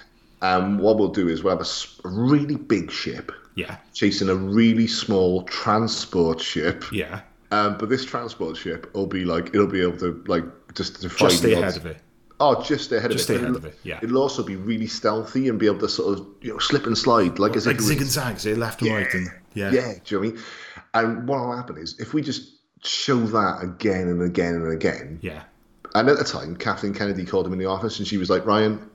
And 0.41 0.79
what 0.79 0.97
we'll 0.97 1.09
do 1.09 1.27
is 1.27 1.43
we'll 1.43 1.57
have 1.57 1.65
a 1.65 2.07
really 2.09 2.55
big 2.55 2.91
ship 2.91 3.31
Yeah. 3.55 3.77
chasing 3.93 4.29
a 4.29 4.35
really 4.35 4.87
small 4.87 5.43
transport 5.43 6.39
ship. 6.39 6.85
Yeah. 6.91 7.21
Um, 7.51 7.77
but 7.79 7.89
this 7.89 8.05
transport 8.05 8.57
ship 8.57 8.93
will 8.93 9.07
be 9.07 9.23
like, 9.25 9.47
it'll 9.53 9.67
be 9.67 9.81
able 9.81 9.97
to, 9.97 10.21
like, 10.27 10.43
just 10.75 11.01
defy 11.01 11.27
Just 11.29 11.37
stay 11.39 11.53
ahead 11.53 11.77
of 11.77 11.85
it. 11.85 11.97
Oh, 12.39 12.61
just 12.61 12.85
stay 12.85 12.97
ahead 12.97 13.09
Just 13.09 13.27
of 13.29 13.35
stay 13.35 13.35
it. 13.35 13.37
But 13.37 13.43
ahead 13.45 13.55
it'll- 13.55 13.67
of 13.69 13.73
it, 13.73 13.79
yeah. 13.83 13.99
It'll 14.03 14.19
also 14.19 14.43
be 14.43 14.55
really 14.57 14.85
stealthy 14.85 15.49
and 15.49 15.57
be 15.57 15.65
able 15.65 15.79
to 15.79 15.89
sort 15.89 16.19
of 16.19 16.27
you 16.41 16.51
know 16.51 16.59
slip 16.59 16.85
and 16.85 16.95
slide 16.95 17.39
like 17.39 17.55
as 17.55 17.65
Like 17.65 17.81
zig 17.81 17.99
and 18.01 18.09
zags, 18.11 18.45
eh? 18.45 18.53
left 18.53 18.83
and 18.83 18.91
right, 18.91 19.11
and 19.15 19.31
yeah. 19.55 19.71
Yeah, 19.71 19.93
do 19.93 20.15
you 20.15 20.21
know 20.21 20.27
what 20.27 20.27
I 20.27 20.31
mean? 20.33 20.43
And 20.93 21.27
what 21.27 21.39
will 21.39 21.55
happen 21.55 21.77
is 21.79 21.95
if 21.99 22.13
we 22.13 22.21
just 22.21 22.56
show 22.87 23.19
that 23.19 23.59
again 23.61 24.07
and 24.07 24.21
again 24.21 24.55
and 24.55 24.71
again. 24.71 25.19
Yeah. 25.21 25.43
And 25.95 26.09
at 26.09 26.17
the 26.17 26.23
time, 26.23 26.55
Kathleen 26.55 26.93
Kennedy 26.93 27.25
called 27.25 27.47
him 27.47 27.53
in 27.53 27.59
the 27.59 27.65
office 27.65 27.99
and 27.99 28.07
she 28.07 28.17
was 28.17 28.29
like, 28.29 28.43
Rian, 28.43 28.87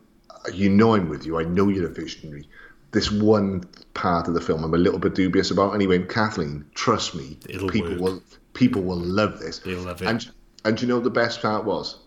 you 0.52 0.69
know 0.69 0.94
I'm 0.94 1.09
with 1.09 1.27
you. 1.27 1.39
I 1.39 1.44
know 1.44 1.69
you're 1.69 1.86
a 1.86 1.93
visionary. 1.93 2.48
This 2.93 3.10
one 3.10 3.64
part 3.94 4.28
of 4.28 4.35
the 4.35 4.40
film 4.40 4.64
I'm 4.64 4.74
a 4.74 4.78
little 4.78 4.98
bit 4.98 5.14
dubious 5.14 5.51
about. 5.51 5.73
And 5.73 5.81
he 5.81 5.89
went, 5.89 6.09
Kathleen, 6.09 6.64
trust 6.74 7.14
me, 7.14 7.39
It'll 7.48 7.69
people 7.69 7.93
work. 7.93 8.01
will 8.01 8.23
people 8.52 8.82
will 8.82 8.98
love 8.98 9.39
this. 9.39 9.60
They'll 9.60 9.81
love 9.81 10.02
it. 10.02 10.09
And 10.09 10.31
and 10.64 10.81
you 10.81 10.89
know 10.89 10.97
what 10.97 11.05
the 11.05 11.10
best 11.10 11.43
part 11.43 11.64
was? 11.64 11.98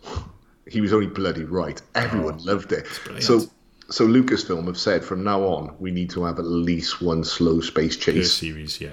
He 0.67 0.81
was 0.81 0.93
only 0.93 1.07
bloody 1.07 1.43
right. 1.43 1.81
Everyone 1.95 2.39
oh, 2.39 2.43
loved 2.43 2.71
it. 2.71 2.87
Oh. 3.09 3.19
So 3.19 3.41
so 3.89 4.07
Lucasfilm 4.07 4.65
have 4.65 4.77
said 4.77 5.03
from 5.03 5.23
now 5.23 5.43
on 5.43 5.75
we 5.79 5.91
need 5.91 6.09
to 6.11 6.23
have 6.23 6.39
at 6.39 6.45
least 6.45 7.01
one 7.01 7.23
slow 7.23 7.61
space 7.61 7.97
chase 7.97 8.15
Per 8.15 8.23
series, 8.23 8.81
yeah. 8.81 8.89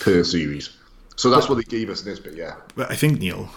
per 0.00 0.24
series. 0.24 0.75
So 1.16 1.30
that's 1.30 1.48
what 1.48 1.56
they 1.56 1.62
gave 1.62 1.90
us 1.90 2.02
in 2.02 2.10
this 2.10 2.20
bit, 2.20 2.34
yeah. 2.34 2.56
But 2.74 2.90
I 2.90 2.94
think 2.94 3.18
Neil, 3.20 3.48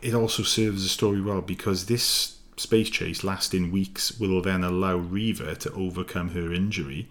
it 0.00 0.14
also 0.14 0.42
serves 0.42 0.82
the 0.82 0.88
story 0.88 1.20
well 1.20 1.42
because 1.42 1.86
this 1.86 2.38
space 2.56 2.90
chase 2.90 3.22
lasting 3.22 3.70
weeks 3.70 4.18
will 4.18 4.40
then 4.42 4.64
allow 4.64 4.96
Reva 4.96 5.54
to 5.56 5.72
overcome 5.72 6.30
her 6.30 6.52
injury, 6.52 7.08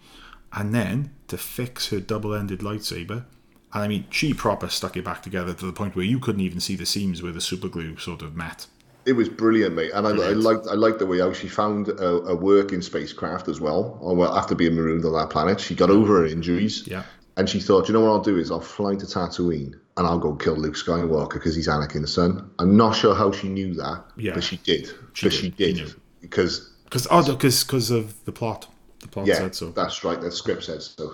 and 0.54 0.74
then 0.74 1.12
to 1.28 1.38
fix 1.38 1.90
her 1.90 2.00
double-ended 2.00 2.60
lightsaber. 2.60 3.26
And 3.74 3.84
I 3.84 3.88
mean, 3.88 4.06
she 4.10 4.34
proper 4.34 4.68
stuck 4.68 4.98
it 4.98 5.06
back 5.06 5.22
together 5.22 5.54
to 5.54 5.66
the 5.66 5.72
point 5.72 5.96
where 5.96 6.06
you 6.06 6.20
couldn't 6.20 6.42
even 6.42 6.60
see 6.60 6.76
the 6.76 6.86
seams 6.86 7.24
where 7.24 7.32
the 7.32 7.40
super 7.40 7.70
glue 7.70 7.98
sort 7.98 8.22
of 8.22 8.36
met. 8.36 8.68
It 9.06 9.14
was 9.14 9.30
brilliant, 9.30 9.76
mate, 9.76 9.92
and 9.94 10.06
I, 10.06 10.12
I 10.12 10.34
liked 10.34 10.68
I 10.68 10.76
liked 10.76 11.00
the 11.00 11.08
way 11.08 11.20
how 11.20 11.34
she 11.34 11.48
found 11.48 11.88
a, 11.88 12.06
a 12.06 12.36
working 12.36 12.82
spacecraft 12.82 13.48
as 13.48 13.60
well. 13.60 13.98
Or 14.00 14.16
well, 14.16 14.38
after 14.38 14.54
being 14.54 14.76
marooned 14.76 15.06
on 15.06 15.14
that 15.14 15.32
planet, 15.32 15.60
she 15.60 15.74
got 15.74 15.90
over 15.90 16.20
her 16.20 16.26
injuries. 16.26 16.86
Yeah. 16.86 17.04
And 17.38 17.50
she 17.50 17.60
thought, 17.60 17.88
you 17.88 17.94
know 17.94 18.02
what 18.02 18.10
I'll 18.10 18.20
do 18.22 18.38
is 18.38 18.52
I'll 18.52 18.60
fly 18.60 18.96
to 18.96 19.06
Tatooine 19.06 19.74
and 19.98 20.08
I'll 20.08 20.20
go 20.20 20.36
kill 20.36 20.56
Luke 20.56 20.76
Skywalker 20.76 21.34
because 21.34 21.56
he's 21.56 21.68
Anakin's 21.68 22.14
son. 22.14 22.50
I'm 22.60 22.76
not 22.76 22.96
sure 22.96 23.16
how 23.16 23.32
she 23.32 23.48
knew 23.48 23.74
that, 23.76 24.04
Yeah. 24.18 24.34
but 24.34 24.44
she 24.44 24.58
did. 24.58 24.88
She 25.14 25.26
but 25.28 25.32
did. 25.32 25.34
she 25.34 25.42
She 25.44 25.50
did 25.50 25.76
knew. 25.78 25.88
because 26.22 26.72
Because 26.86 27.08
oh, 27.10 27.36
because 27.36 27.90
of 27.92 28.24
the 28.26 28.32
plot. 28.32 28.68
The 29.00 29.08
plot 29.08 29.26
yeah, 29.28 29.36
said 29.36 29.56
so. 29.56 29.72
that's 29.72 30.04
right. 30.04 30.20
The 30.20 30.32
script 30.32 30.64
said 30.66 30.82
so. 30.84 31.14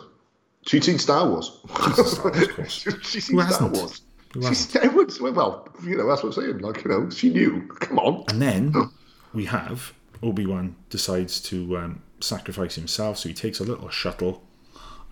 She'd 0.65 0.83
seen 0.83 0.99
Star 0.99 1.29
Wars. 1.29 1.59
Star 1.69 1.93
Wars, 1.95 2.13
of 2.13 2.55
course. 2.55 2.71
She's 3.03 3.25
seen 3.25 3.37
Star 3.37 3.45
hasn't? 3.45 3.71
Wars. 3.73 4.01
Who 4.33 4.41
She's, 4.43 4.75
everyone's, 4.75 5.21
well, 5.21 5.67
you 5.83 5.95
know, 5.95 6.05
that's 6.07 6.21
what 6.23 6.35
I'm 6.35 6.43
saying. 6.43 6.57
Like, 6.59 6.83
you 6.83 6.91
know, 6.91 7.09
she 7.09 7.29
knew. 7.29 7.65
Come 7.79 7.99
on. 7.99 8.25
And 8.27 8.41
then 8.41 8.73
we 9.33 9.45
have 9.45 9.93
Obi 10.21 10.45
Wan 10.45 10.75
decides 10.89 11.39
to 11.43 11.77
um, 11.77 12.01
sacrifice 12.19 12.75
himself, 12.75 13.19
so 13.19 13.29
he 13.29 13.35
takes 13.35 13.59
a 13.61 13.63
little 13.63 13.87
shuttle, 13.89 14.43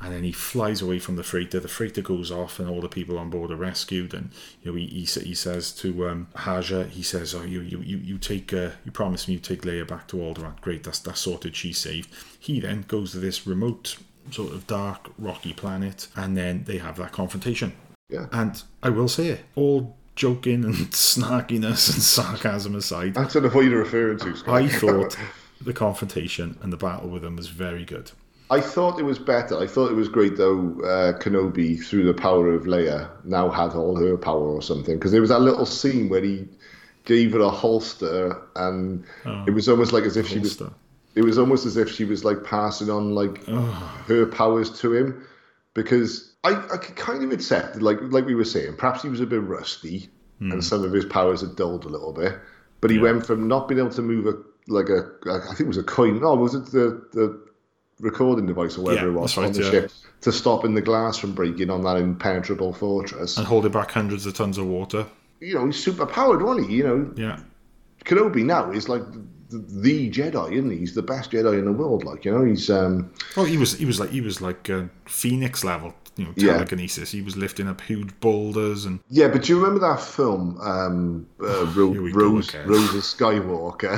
and 0.02 0.14
then 0.14 0.24
he 0.24 0.32
flies 0.32 0.82
away 0.82 1.00
from 1.00 1.16
the 1.16 1.24
freighter. 1.24 1.60
The 1.60 1.68
freighter 1.68 2.02
goes 2.02 2.32
off, 2.32 2.60
and 2.60 2.70
all 2.70 2.82
the 2.82 2.90
people 2.90 3.18
on 3.18 3.30
board 3.30 3.52
are 3.52 3.56
rescued. 3.56 4.14
And 4.14 4.32
you 4.62 4.72
know, 4.72 4.78
he 4.78 4.86
he, 4.88 5.06
he 5.22 5.34
says 5.34 5.72
to 5.74 6.10
um, 6.10 6.28
Haja, 6.36 6.84
he 6.86 7.02
says, 7.02 7.34
"Oh, 7.34 7.44
you 7.44 7.62
you 7.62 7.80
you, 7.80 7.98
you 7.98 8.18
take 8.18 8.54
uh, 8.54 8.72
you 8.84 8.92
promise 8.92 9.28
me 9.28 9.36
you 9.36 9.40
take 9.40 9.62
Leia 9.62 9.88
back 9.88 10.08
to 10.10 10.18
Alderaan. 10.18 10.60
Great, 10.62 10.84
that's 10.84 11.00
that's 11.00 11.22
sorted. 11.22 11.56
She's 11.56 11.78
saved." 11.78 12.10
He 12.40 12.60
then 12.60 12.86
goes 12.88 13.14
to 13.14 13.20
this 13.20 13.48
remote 13.48 13.98
sort 14.32 14.54
of 14.54 14.68
dark 14.68 15.12
rocky 15.18 15.54
planet, 15.54 16.08
and 16.16 16.36
then 16.36 16.64
they 16.66 16.78
have 16.78 16.98
that 16.98 17.12
confrontation. 17.12 17.74
Yeah. 18.10 18.28
And 18.32 18.62
I 18.84 18.90
will 18.90 19.08
say 19.08 19.30
it, 19.30 19.46
all 19.56 19.96
joking 20.16 20.64
and 20.64 20.74
snarkiness 20.92 21.94
and 21.94 22.02
sarcasm 22.02 22.76
aside, 22.76 23.18
I 23.18 23.26
don't 23.26 23.44
know 23.44 23.50
what 23.50 23.66
you're 23.66 23.80
referring 23.80 24.20
to, 24.20 24.36
Scott. 24.36 24.56
I 24.56 24.68
thought 24.68 25.18
the 25.60 25.74
confrontation 25.74 26.58
and 26.62 26.72
the 26.72 26.78
battle 26.78 27.10
with 27.10 27.22
them 27.22 27.36
was 27.36 27.48
very 27.48 27.86
good. 27.86 28.12
I 28.50 28.62
thought 28.62 29.00
it 29.00 29.04
was 29.04 29.18
better. 29.18 29.58
I 29.58 29.66
thought 29.68 29.92
it 29.92 29.96
was 29.96 30.08
great 30.08 30.38
though. 30.38 30.80
Uh, 30.84 31.18
Kenobi, 31.20 31.84
through 31.84 32.06
the 32.06 32.14
power 32.14 32.52
of 32.54 32.64
Leia, 32.66 33.10
now 33.24 33.50
had 33.50 33.72
all 33.74 33.96
her 33.98 34.18
power 34.18 34.48
or 34.48 34.62
something. 34.62 34.96
Because 34.96 35.12
there 35.12 35.22
was 35.22 35.32
that 35.32 35.40
little 35.42 35.66
scene 35.66 36.10
where 36.10 36.22
he 36.22 36.48
gave 37.06 37.34
her 37.34 37.40
a 37.40 37.50
holster, 37.50 38.40
and 38.56 39.04
it 39.48 39.52
was 39.52 39.68
almost 39.70 39.94
like 39.94 40.04
as 40.04 40.16
if 40.18 40.28
she 40.28 40.40
was. 40.40 40.58
It 41.16 41.24
was 41.24 41.38
almost 41.38 41.66
as 41.66 41.78
if 41.78 41.90
she 41.90 42.04
was 42.06 42.24
like 42.26 42.44
passing 42.44 42.90
on 42.90 43.16
like 43.16 43.46
her 44.08 44.26
powers 44.28 44.70
to 44.82 44.94
him. 44.94 45.26
because 45.74 46.34
I, 46.44 46.52
I 46.74 46.78
could 46.78 46.96
kind 46.96 47.24
of 47.24 47.32
accept, 47.32 47.82
like 47.82 47.98
like 48.02 48.26
we 48.26 48.36
were 48.36 48.46
saying, 48.46 48.76
perhaps 48.78 49.02
he 49.02 49.10
was 49.10 49.22
a 49.22 49.26
bit 49.26 49.42
rusty 49.42 50.10
and 50.52 50.64
some 50.64 50.84
of 50.84 50.92
his 50.92 51.06
powers 51.06 51.42
had 51.42 51.56
dulled 51.56 51.86
a 51.86 51.90
little 51.90 52.12
bit. 52.14 52.38
But 52.82 52.92
he 52.92 52.98
Yeah. 52.98 53.04
went 53.04 53.26
from 53.26 53.48
not 53.48 53.68
being 53.68 53.80
able 53.80 53.90
to 53.92 54.02
move 54.02 54.28
a 54.28 54.34
like 54.72 54.90
a, 54.90 55.10
I 55.32 55.40
think 55.56 55.62
it 55.62 55.68
was 55.68 55.78
a 55.78 55.84
coin. 55.84 56.20
No, 56.22 56.36
was 56.36 56.54
it 56.54 56.66
the 56.68 57.02
the 57.14 57.40
recording 58.00 58.46
device 58.46 58.78
or 58.78 58.82
whatever 58.82 59.08
Yeah, 59.12 59.14
it 59.16 59.20
was 59.20 59.38
right, 59.38 59.48
on 59.48 59.54
the 59.54 59.64
yeah. 59.64 59.72
ship 59.72 59.92
to 60.22 60.32
stopping 60.32 60.74
the 60.74 60.82
glass 60.82 61.18
from 61.18 61.34
breaking 61.34 61.70
on 61.70 61.82
that 61.84 61.98
impenetrable 61.98 62.74
fortress? 62.74 63.38
And 63.38 63.46
holding 63.48 63.72
back 63.72 63.92
hundreds 63.92 64.26
of 64.26 64.34
tons 64.34 64.58
of 64.58 64.66
water. 64.68 65.06
you 65.40 65.54
know, 65.56 65.66
he's 65.68 65.82
super 65.84 66.06
powered, 66.06 66.42
wasn't 66.42 66.70
he? 66.70 66.78
You 66.78 66.84
know, 66.84 67.14
Yeah. 67.16 67.40
Kenobi 68.04 68.44
now 68.46 68.72
is 68.72 68.88
like 68.90 69.02
the, 69.50 69.58
the 69.58 70.10
Jedi, 70.12 70.52
isn't 70.54 70.70
he? 70.72 70.78
He's 70.78 70.94
the 70.96 71.02
best 71.02 71.32
Jedi 71.32 71.58
in 71.58 71.66
the 71.66 71.72
world. 71.72 72.04
Like 72.04 72.26
you 72.26 72.32
know, 72.32 72.44
he's 72.44 72.70
um, 72.70 73.12
Well, 73.36 73.46
he 73.46 73.58
was 73.58 73.74
he 73.78 73.86
was 73.86 74.00
like 74.00 74.10
he 74.12 74.22
was 74.22 74.42
like 74.42 74.70
uh, 74.70 74.84
Phoenix 75.06 75.64
level, 75.64 75.94
you 76.18 76.26
know, 76.26 76.34
Yeah. 76.36 76.54
telekinesis. 76.54 77.12
He 77.12 77.22
was 77.22 77.36
lifting 77.38 77.68
up 77.68 77.82
huge 77.82 78.20
boulders 78.20 78.86
and 78.86 79.00
yeah. 79.10 79.28
But 79.28 79.44
do 79.44 79.54
you 79.54 79.60
remember 79.60 79.80
that 79.88 80.02
film, 80.02 80.60
um, 80.62 81.28
uh, 81.42 81.66
Ro- 81.76 81.94
Here 81.94 82.12
go 82.12 82.20
Rose. 82.20 82.54
Rose 82.54 82.94
of 82.94 83.02
Skywalker? 83.02 83.98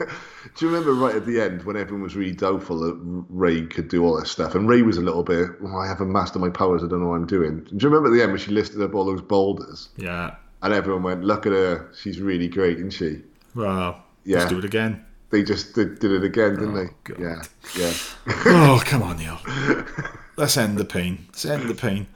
do 0.54 0.66
you 0.66 0.70
remember 0.72 0.94
right 0.94 1.14
at 1.14 1.26
the 1.26 1.40
end 1.40 1.64
when 1.64 1.76
everyone 1.76 2.02
was 2.02 2.16
really 2.16 2.32
doubtful 2.34 2.78
that 2.80 2.98
Rey 3.28 3.66
could 3.66 3.88
do 3.88 4.04
all 4.04 4.18
this 4.18 4.30
stuff, 4.30 4.54
and 4.54 4.68
Rey 4.68 4.82
was 4.82 4.96
a 4.98 5.02
little 5.02 5.22
bit, 5.22 5.48
oh, 5.64 5.76
I 5.76 5.86
haven't 5.86 6.12
mastered 6.12 6.42
my 6.42 6.50
powers, 6.50 6.82
I 6.82 6.88
don't 6.88 7.00
know 7.00 7.08
what 7.08 7.16
I'm 7.16 7.26
doing. 7.26 7.60
Do 7.64 7.76
you 7.76 7.88
remember 7.88 8.08
at 8.08 8.16
the 8.16 8.22
end 8.22 8.32
when 8.32 8.40
she 8.40 8.50
listed 8.50 8.82
up 8.82 8.94
all 8.94 9.04
those 9.04 9.22
boulders, 9.22 9.88
yeah. 9.96 10.34
and 10.62 10.72
everyone 10.74 11.02
went, 11.02 11.24
"Look 11.24 11.46
at 11.46 11.52
her, 11.52 11.90
she's 11.98 12.20
really 12.20 12.48
great, 12.48 12.76
isn't 12.78 12.90
she?" 12.90 13.22
Wow. 13.54 14.02
Yeah. 14.24 14.38
let's 14.38 14.50
do 14.50 14.58
it 14.58 14.64
again. 14.64 15.04
They 15.30 15.42
just 15.42 15.74
did, 15.74 15.98
did 15.98 16.12
it 16.12 16.24
again, 16.24 16.54
didn't 16.54 16.76
Oh, 16.76 16.84
they? 16.84 16.90
God. 17.04 17.18
Yeah, 17.20 17.42
yeah. 17.76 17.92
oh, 18.46 18.80
come 18.84 19.02
on, 19.02 19.16
Neil. 19.18 19.38
Let's 20.36 20.56
end 20.56 20.78
the 20.78 20.84
pain. 20.84 21.24
Let's 21.28 21.44
end 21.44 21.68
the 21.68 21.74
pain. 21.74 22.06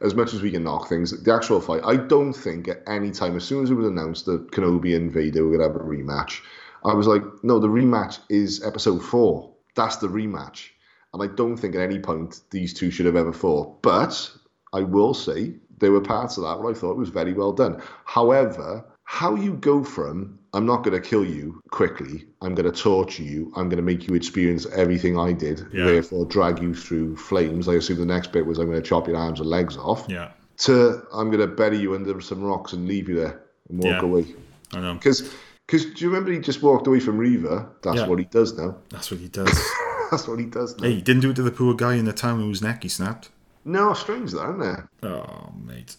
as 0.00 0.14
much 0.14 0.32
as 0.34 0.42
we 0.42 0.50
can 0.50 0.64
knock 0.64 0.88
things, 0.88 1.10
the 1.22 1.32
actual 1.34 1.60
fight, 1.60 1.82
I 1.84 1.96
don't 1.96 2.32
think 2.32 2.68
at 2.68 2.82
any 2.86 3.10
time, 3.10 3.36
as 3.36 3.44
soon 3.44 3.62
as 3.64 3.70
it 3.70 3.74
was 3.74 3.86
announced 3.86 4.26
that 4.26 4.50
Kenobi 4.52 4.94
and 4.96 5.10
Vader 5.10 5.44
were 5.44 5.56
going 5.56 5.60
to 5.60 5.66
have 5.66 5.76
a 5.76 5.84
rematch, 5.84 6.40
I 6.84 6.94
was 6.94 7.06
like, 7.06 7.22
no, 7.42 7.58
the 7.58 7.68
rematch 7.68 8.18
is 8.28 8.62
episode 8.62 9.02
four. 9.02 9.50
That's 9.74 9.96
the 9.96 10.08
rematch. 10.08 10.68
And 11.12 11.22
I 11.22 11.28
don't 11.34 11.56
think 11.56 11.74
at 11.74 11.80
any 11.80 11.98
point 11.98 12.40
these 12.50 12.74
two 12.74 12.90
should 12.90 13.06
have 13.06 13.16
ever 13.16 13.32
fought. 13.32 13.80
But 13.82 14.30
I 14.72 14.80
will 14.80 15.14
say 15.14 15.54
there 15.78 15.92
were 15.92 16.00
parts 16.00 16.36
of 16.36 16.44
that 16.44 16.58
where 16.60 16.70
I 16.72 16.74
thought 16.74 16.92
it 16.92 16.98
was 16.98 17.08
very 17.08 17.32
well 17.32 17.52
done. 17.52 17.80
However, 18.04 18.84
how 19.04 19.34
you 19.34 19.54
go 19.54 19.82
from 19.84 20.38
I'm 20.54 20.66
not 20.66 20.84
going 20.84 21.00
to 21.00 21.08
kill 21.08 21.24
you 21.24 21.60
quickly, 21.70 22.26
I'm 22.40 22.54
going 22.54 22.70
to 22.70 22.80
torture 22.80 23.24
you, 23.24 23.52
I'm 23.56 23.68
going 23.68 23.78
to 23.78 23.82
make 23.82 24.06
you 24.06 24.14
experience 24.14 24.66
everything 24.66 25.18
I 25.18 25.32
did, 25.32 25.66
Yeah. 25.72 25.84
therefore 25.86 26.26
drag 26.26 26.62
you 26.62 26.74
through 26.74 27.16
flames. 27.16 27.68
I 27.68 27.74
assume 27.74 27.98
the 27.98 28.06
next 28.06 28.30
bit 28.30 28.46
was 28.46 28.58
I'm 28.58 28.66
going 28.66 28.80
to 28.80 28.88
chop 28.88 29.08
your 29.08 29.16
arms 29.16 29.40
and 29.40 29.48
legs 29.48 29.76
off. 29.76 30.06
Yeah. 30.08 30.30
To 30.58 31.02
I'm 31.12 31.28
going 31.30 31.40
to 31.40 31.52
bury 31.54 31.78
you 31.78 31.94
under 31.96 32.20
some 32.20 32.40
rocks 32.42 32.72
and 32.72 32.86
leave 32.86 33.08
you 33.08 33.16
there 33.16 33.40
and 33.68 33.78
walk 33.82 34.00
Yeah. 34.00 34.02
away. 34.02 34.26
I 34.72 34.80
know. 34.80 34.94
Because 34.94 35.34
do 35.68 35.78
you 35.78 36.08
remember 36.08 36.30
he 36.32 36.38
just 36.38 36.62
walked 36.62 36.86
away 36.86 37.00
from 37.00 37.18
Reva? 37.18 37.68
That's 37.82 37.98
Yeah. 37.98 38.06
what 38.06 38.18
he 38.18 38.24
does 38.26 38.56
now. 38.56 38.76
That's 38.90 39.10
what 39.10 39.20
he 39.20 39.28
does. 39.28 39.50
That's 40.10 40.28
what 40.28 40.38
he 40.38 40.46
does 40.46 40.76
now. 40.78 40.84
hey, 40.88 40.94
he 40.96 41.02
didn't 41.02 41.22
do 41.22 41.30
it 41.30 41.36
to 41.36 41.42
the 41.42 41.50
poor 41.50 41.74
guy 41.74 41.94
in 41.94 42.04
the 42.04 42.12
town 42.12 42.40
whose 42.40 42.62
neck 42.62 42.82
he 42.82 42.88
snapped. 42.88 43.30
No, 43.64 43.94
strange 43.94 44.32
that, 44.32 44.50
isn't 44.50 44.62
it? 44.62 45.06
Oh, 45.06 45.52
mate. 45.64 45.96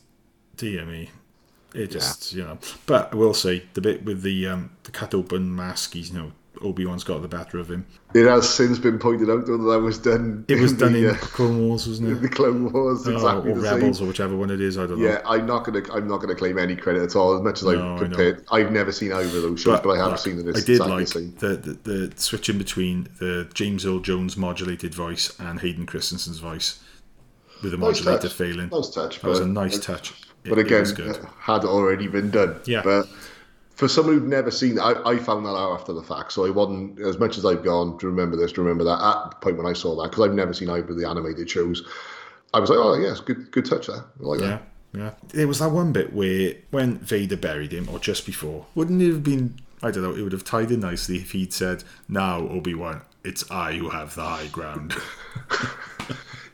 Dear 0.55 0.85
me. 0.85 1.09
It 1.73 1.87
just, 1.91 2.31
you 2.33 2.43
know. 2.43 2.57
But 2.85 3.11
I 3.11 3.15
will 3.15 3.33
say, 3.33 3.63
the 3.73 3.81
bit 3.81 4.05
with 4.05 4.21
the 4.21 4.47
um, 4.47 4.69
the 4.83 4.91
cut 4.91 5.13
open 5.13 5.53
mask, 5.55 5.93
he's, 5.93 6.09
you 6.11 6.17
know, 6.19 6.31
Obi 6.61 6.85
Wan's 6.85 7.03
got 7.03 7.21
the 7.21 7.27
better 7.27 7.57
of 7.59 7.69
him. 7.69 7.85
It 8.13 8.25
has 8.27 8.47
since 8.47 8.77
been 8.79 8.97
pointed 8.99 9.29
out 9.29 9.45
though 9.45 9.57
that 9.57 9.63
that 9.71 9.79
was 9.79 9.97
done. 9.97 10.45
It 10.47 10.59
was 10.59 10.71
in 10.73 10.77
done 10.77 10.93
the, 10.93 11.09
in 11.09 11.15
uh, 11.15 11.19
Clone 11.19 11.67
Wars, 11.67 11.87
wasn't 11.87 12.11
it? 12.11 12.15
the 12.21 12.29
Clone 12.29 12.71
Wars. 12.71 13.07
Oh, 13.07 13.13
Exactly 13.13 13.51
or 13.51 13.55
the 13.55 13.61
Rebels, 13.61 13.97
same. 13.97 14.05
or 14.05 14.09
whichever 14.09 14.35
one 14.35 14.49
it 14.51 14.61
is. 14.61 14.77
I 14.77 14.87
don't 14.87 14.99
know. 14.99 15.05
Yeah, 15.07 15.21
I'm 15.25 15.45
not 15.45 15.63
gonna. 15.65 15.81
I'm 15.93 16.07
not 16.07 16.17
gonna 16.21 16.35
claim 16.35 16.57
any 16.57 16.75
credit 16.75 17.03
at 17.03 17.15
all. 17.15 17.35
As 17.35 17.41
much 17.41 17.59
as 17.61 17.63
No, 17.63 17.95
I 17.95 18.27
I've 18.27 18.43
I've 18.51 18.71
never 18.71 18.91
seen 18.91 19.11
either 19.11 19.25
of 19.37 19.43
those 19.43 19.61
shows, 19.61 19.79
but, 19.81 19.91
I 19.91 19.97
have 19.97 20.11
look, 20.11 20.19
seen 20.19 20.37
that 20.45 20.55
I 20.55 20.59
did 20.59 20.69
exactly 20.69 20.95
like 20.95 21.07
the 21.07 21.11
same. 21.11 21.35
the, 21.39 21.47
the 21.57 21.91
the 22.09 22.13
switching 22.21 22.57
between 22.57 23.07
the 23.19 23.49
James 23.53 23.85
Earl 23.85 23.99
Jones 23.99 24.37
modulated 24.37 24.93
voice 24.93 25.37
and 25.39 25.59
Hayden 25.59 25.85
Christensen's 25.85 26.39
voice 26.39 26.79
with 27.61 27.71
the 27.71 27.77
Nice 27.77 27.99
modulator 28.03 28.27
touch. 28.27 28.37
failing. 28.37 28.69
Nice 28.69 28.89
touch. 28.89 29.21
That 29.21 29.27
was 29.27 29.39
a 29.39 29.43
but- 29.43 29.49
nice 29.51 29.79
touch. 29.79 30.11
It- 30.43 30.49
but 30.49 30.59
again, 30.59 30.85
had 31.39 31.63
already 31.65 32.07
been 32.07 32.29
done. 32.29 32.59
Yeah. 32.65 32.81
But 32.83 33.07
for 33.75 33.87
someone 33.87 34.15
who'd 34.19 34.27
never 34.27 34.51
seen 34.51 34.77
it, 34.77 34.81
I, 34.81 35.11
I 35.11 35.17
found 35.17 35.45
that 35.45 35.49
out 35.49 35.73
after 35.79 35.93
the 35.93 36.01
fact. 36.03 36.31
So 36.31 36.45
I 36.45 36.49
wasn't, 36.49 36.99
as 36.99 37.19
much 37.19 37.37
as 37.37 37.45
I've 37.45 37.63
gone 37.63 37.97
to 37.99 38.07
remember 38.07 38.37
this, 38.37 38.51
to 38.53 38.61
remember 38.61 38.83
that, 38.85 39.01
at 39.01 39.31
the 39.31 39.35
point 39.37 39.57
when 39.57 39.65
I 39.65 39.73
saw 39.73 39.95
that, 40.01 40.11
because 40.11 40.27
I've 40.27 40.33
never 40.35 40.53
seen 40.53 40.69
either 40.69 40.91
of 40.91 40.97
the 40.97 41.07
animated 41.07 41.49
shows, 41.49 41.85
I 42.53 42.59
was 42.59 42.69
like, 42.69 42.79
oh, 42.79 42.95
yes, 42.95 43.19
good 43.19 43.51
good 43.51 43.65
touch 43.65 43.87
there. 43.87 43.97
I 43.97 44.23
like 44.23 44.39
Yeah, 44.39 44.47
that. 44.47 44.63
yeah. 44.93 45.11
There 45.29 45.47
was 45.47 45.59
that 45.59 45.71
one 45.71 45.91
bit 45.91 46.13
where 46.13 46.53
when 46.71 46.99
Vader 46.99 47.37
buried 47.37 47.73
him, 47.73 47.89
or 47.89 47.99
just 47.99 48.25
before, 48.25 48.65
wouldn't 48.75 49.01
it 49.01 49.09
have 49.09 49.23
been? 49.23 49.55
I 49.83 49.91
don't 49.91 50.03
know. 50.03 50.15
It 50.15 50.21
would 50.21 50.31
have 50.31 50.45
tied 50.45 50.71
in 50.71 50.79
nicely 50.79 51.17
if 51.17 51.31
he'd 51.31 51.51
said, 51.53 51.83
"Now, 52.07 52.47
Obi 52.47 52.73
Wan, 52.75 53.01
it's 53.25 53.49
I 53.51 53.73
who 53.73 53.89
have 53.89 54.15
the 54.15 54.23
high 54.23 54.47
ground." 54.47 54.95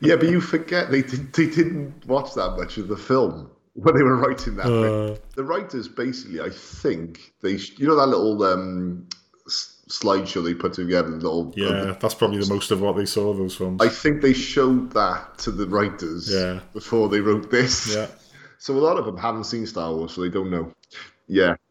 Yeah, 0.00 0.16
but 0.16 0.28
you 0.30 0.40
forget 0.40 0.90
they, 0.90 1.02
did, 1.02 1.32
they 1.32 1.46
didn't 1.46 2.04
watch 2.08 2.34
that 2.34 2.56
much 2.56 2.76
of 2.76 2.88
the 2.88 2.96
film 2.96 3.51
when 3.74 3.94
they 3.94 4.02
were 4.02 4.16
writing 4.16 4.56
that. 4.56 4.66
Uh. 4.66 5.16
The 5.34 5.44
writers 5.44 5.88
basically, 5.88 6.40
I 6.40 6.50
think, 6.50 7.32
they, 7.42 7.52
you 7.76 7.86
know, 7.86 7.96
that 7.96 8.06
little 8.08 8.42
um, 8.44 9.08
slideshow 9.88 10.44
they 10.44 10.54
put 10.54 10.72
together, 10.74 11.10
the 11.10 11.16
little. 11.16 11.52
yeah, 11.56 11.94
that's 12.00 12.14
probably 12.14 12.38
the 12.40 12.52
most 12.52 12.70
of 12.70 12.80
what 12.80 12.96
they 12.96 13.06
saw 13.06 13.30
of 13.30 13.38
those 13.38 13.56
films. 13.56 13.80
I 13.82 13.88
think 13.88 14.22
they 14.22 14.32
showed 14.32 14.92
that 14.92 15.38
to 15.38 15.50
the 15.50 15.66
writers 15.66 16.32
Yeah. 16.32 16.60
before 16.72 17.08
they 17.08 17.20
wrote 17.20 17.50
this. 17.50 17.94
yeah. 17.94 18.06
So 18.58 18.74
a 18.74 18.78
lot 18.78 18.96
of 18.96 19.06
them 19.06 19.16
haven't 19.16 19.42
seen 19.44 19.66
Star 19.66 19.92
Wars, 19.92 20.12
so 20.12 20.20
they 20.20 20.28
don't 20.28 20.50
know. 20.50 20.72
Yeah. 21.26 21.56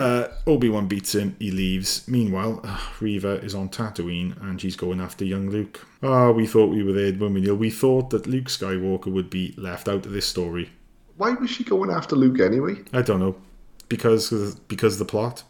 Uh, 0.00 0.26
Obi 0.48 0.68
Wan 0.68 0.88
beats 0.88 1.14
him. 1.14 1.36
He 1.38 1.52
leaves. 1.52 2.06
Meanwhile, 2.08 2.62
uh, 2.64 2.80
Reva 3.00 3.34
is 3.44 3.54
on 3.54 3.68
Tatooine 3.68 4.36
and 4.42 4.60
she's 4.60 4.74
going 4.74 5.00
after 5.00 5.24
young 5.24 5.50
Luke. 5.50 5.86
Ah, 6.02 6.32
we 6.32 6.48
thought 6.48 6.66
we 6.74 6.82
were 6.82 6.92
there, 6.92 7.12
when 7.12 7.32
we 7.32 7.40
Neil? 7.42 7.54
We 7.54 7.70
thought 7.70 8.10
that 8.10 8.26
Luke 8.26 8.46
Skywalker 8.46 9.06
would 9.06 9.30
be 9.30 9.54
left 9.56 9.86
out 9.88 10.04
of 10.04 10.10
this 10.10 10.26
story. 10.26 10.70
Why 11.16 11.30
was 11.32 11.50
she 11.50 11.64
going 11.64 11.90
after 11.90 12.16
Luke 12.16 12.40
anyway? 12.40 12.76
I 12.92 13.02
don't 13.02 13.20
know, 13.20 13.36
because 13.88 14.30
because 14.68 14.98
the 14.98 15.04
plot. 15.04 15.42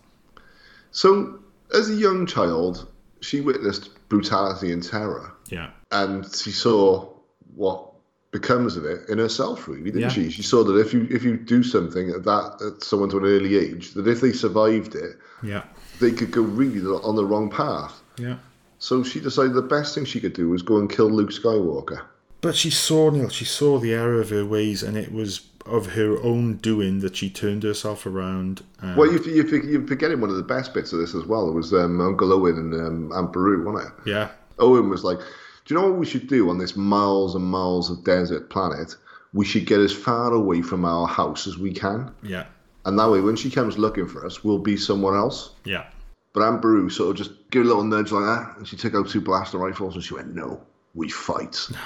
So, 0.92 1.38
as 1.74 1.90
a 1.90 1.94
young 1.94 2.26
child, 2.26 2.86
she 3.20 3.40
witnessed 3.40 3.90
brutality 4.08 4.72
and 4.72 4.82
terror, 4.82 5.32
Yeah, 5.50 5.70
and 5.90 6.24
she 6.34 6.50
saw 6.52 7.08
what 7.54 7.92
becomes 8.30 8.76
of 8.76 8.84
it 8.84 9.08
in 9.08 9.18
herself. 9.18 9.66
Really, 9.68 9.84
didn't 9.84 10.00
Yeah. 10.00 10.08
she? 10.08 10.30
She 10.30 10.42
saw 10.42 10.62
that 10.64 10.76
if 10.78 10.92
you 10.94 11.06
if 11.10 11.22
you 11.24 11.36
do 11.36 11.62
something 11.62 12.10
at 12.10 12.24
that 12.24 12.60
at 12.64 12.82
someone 12.84 13.08
to 13.10 13.18
an 13.18 13.24
early 13.24 13.56
age, 13.56 13.92
that 13.94 14.06
if 14.06 14.20
they 14.20 14.32
survived 14.32 14.94
it, 14.94 15.16
yeah, 15.42 15.64
they 16.00 16.12
could 16.12 16.30
go 16.30 16.42
really 16.42 16.80
on 17.02 17.16
the 17.16 17.24
wrong 17.24 17.50
path. 17.50 18.00
yeah. 18.18 18.36
So 18.78 19.02
she 19.02 19.20
decided 19.20 19.54
the 19.54 19.62
best 19.62 19.94
thing 19.94 20.04
she 20.04 20.20
could 20.20 20.34
do 20.34 20.50
was 20.50 20.60
go 20.60 20.76
and 20.76 20.88
kill 20.90 21.10
Luke 21.10 21.30
Skywalker. 21.30 22.02
But 22.42 22.54
she 22.54 22.70
saw 22.70 23.08
Neil. 23.10 23.30
She 23.30 23.46
saw 23.46 23.78
the 23.78 23.94
error 23.94 24.20
of 24.20 24.28
her 24.28 24.44
ways, 24.44 24.82
and 24.82 24.98
it 24.98 25.10
was 25.12 25.40
of 25.66 25.92
her 25.94 26.20
own 26.22 26.56
doing 26.56 27.00
that 27.00 27.16
she 27.16 27.28
turned 27.30 27.62
herself 27.62 28.06
around. 28.06 28.62
And, 28.80 28.96
Well, 28.96 29.10
you, 29.12 29.18
you, 29.24 29.44
you're 29.62 29.86
forgetting 29.86 30.20
one 30.20 30.30
of 30.30 30.36
the 30.36 30.42
best 30.42 30.72
bits 30.74 30.92
of 30.92 30.98
this 31.00 31.14
as 31.14 31.24
well. 31.24 31.48
It 31.48 31.52
was 31.52 31.72
um, 31.72 32.00
Uncle 32.00 32.32
Owen 32.32 32.56
and 32.56 32.74
um, 32.74 33.12
Aunt 33.12 33.32
Beru, 33.32 33.64
wasn't 33.64 33.92
it? 33.92 34.10
yeah, 34.10 34.28
Owen 34.58 34.88
was 34.88 35.04
like, 35.04 35.18
Do 35.18 35.74
you 35.74 35.80
know 35.80 35.88
what 35.88 35.98
we 35.98 36.06
should 36.06 36.28
do 36.28 36.48
on 36.50 36.58
this 36.58 36.76
miles 36.76 37.34
and 37.34 37.44
miles 37.44 37.90
of 37.90 38.04
desert 38.04 38.48
planet? 38.50 38.96
We 39.32 39.44
should 39.44 39.66
get 39.66 39.80
as 39.80 39.92
far 39.92 40.32
away 40.32 40.62
from 40.62 40.84
our 40.84 41.06
house 41.06 41.46
as 41.46 41.58
we 41.58 41.72
can. 41.72 42.10
yeah, 42.22 42.46
And 42.86 42.98
that 42.98 43.10
way, 43.10 43.20
when 43.20 43.36
she 43.36 43.50
comes 43.50 43.76
looking 43.76 44.06
for 44.08 44.24
us, 44.24 44.42
we'll 44.42 44.58
be 44.58 44.76
somewhere 44.76 45.16
else. 45.16 45.50
yeah. 45.64 45.86
But 46.32 46.42
Aunt 46.42 46.60
Beru 46.60 46.90
sort 46.90 47.10
of 47.12 47.16
just 47.16 47.48
gave 47.50 47.62
a 47.62 47.66
little 47.66 47.82
nudge 47.82 48.12
like 48.12 48.24
that. 48.24 48.58
And 48.58 48.68
she 48.68 48.76
took 48.76 48.94
out 48.94 49.08
two 49.08 49.22
blaster 49.22 49.56
rifles 49.56 49.94
and 49.94 50.04
she 50.04 50.12
went, 50.12 50.34
No, 50.34 50.60
we 50.94 51.08
fight. 51.08 51.66
and 51.70 51.76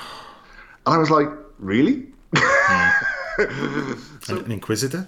I 0.86 0.98
was 0.98 1.08
like, 1.10 1.28
Really? 1.58 2.06
An, 4.28 4.38
an 4.38 4.52
inquisitor. 4.52 5.06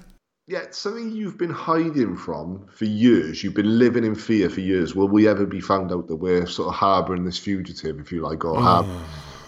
Yeah, 0.49 0.59
it's 0.59 0.79
something 0.79 1.13
you've 1.13 1.39
been 1.39 1.51
hiding 1.51 2.17
from 2.17 2.67
for 2.75 2.85
years. 2.85 3.45
You've 3.45 3.55
been 3.55 3.79
living 3.79 4.05
in 4.05 4.15
fear 4.15 4.51
for 4.51 4.61
years. 4.61 4.95
Will 4.95 5.09
we 5.09 5.29
ever 5.29 5.47
be 5.47 5.61
found 5.61 5.93
out 5.93 6.09
that 6.09 6.17
we're 6.17 6.47
sort 6.47 6.69
of 6.69 6.75
harbouring 6.75 7.25
this 7.25 7.39
fugitive, 7.39 8.01
if 8.01 8.11
you 8.11 8.23
like, 8.23 8.45
or 8.45 8.61
have 8.61 8.85
oh. 8.89 9.05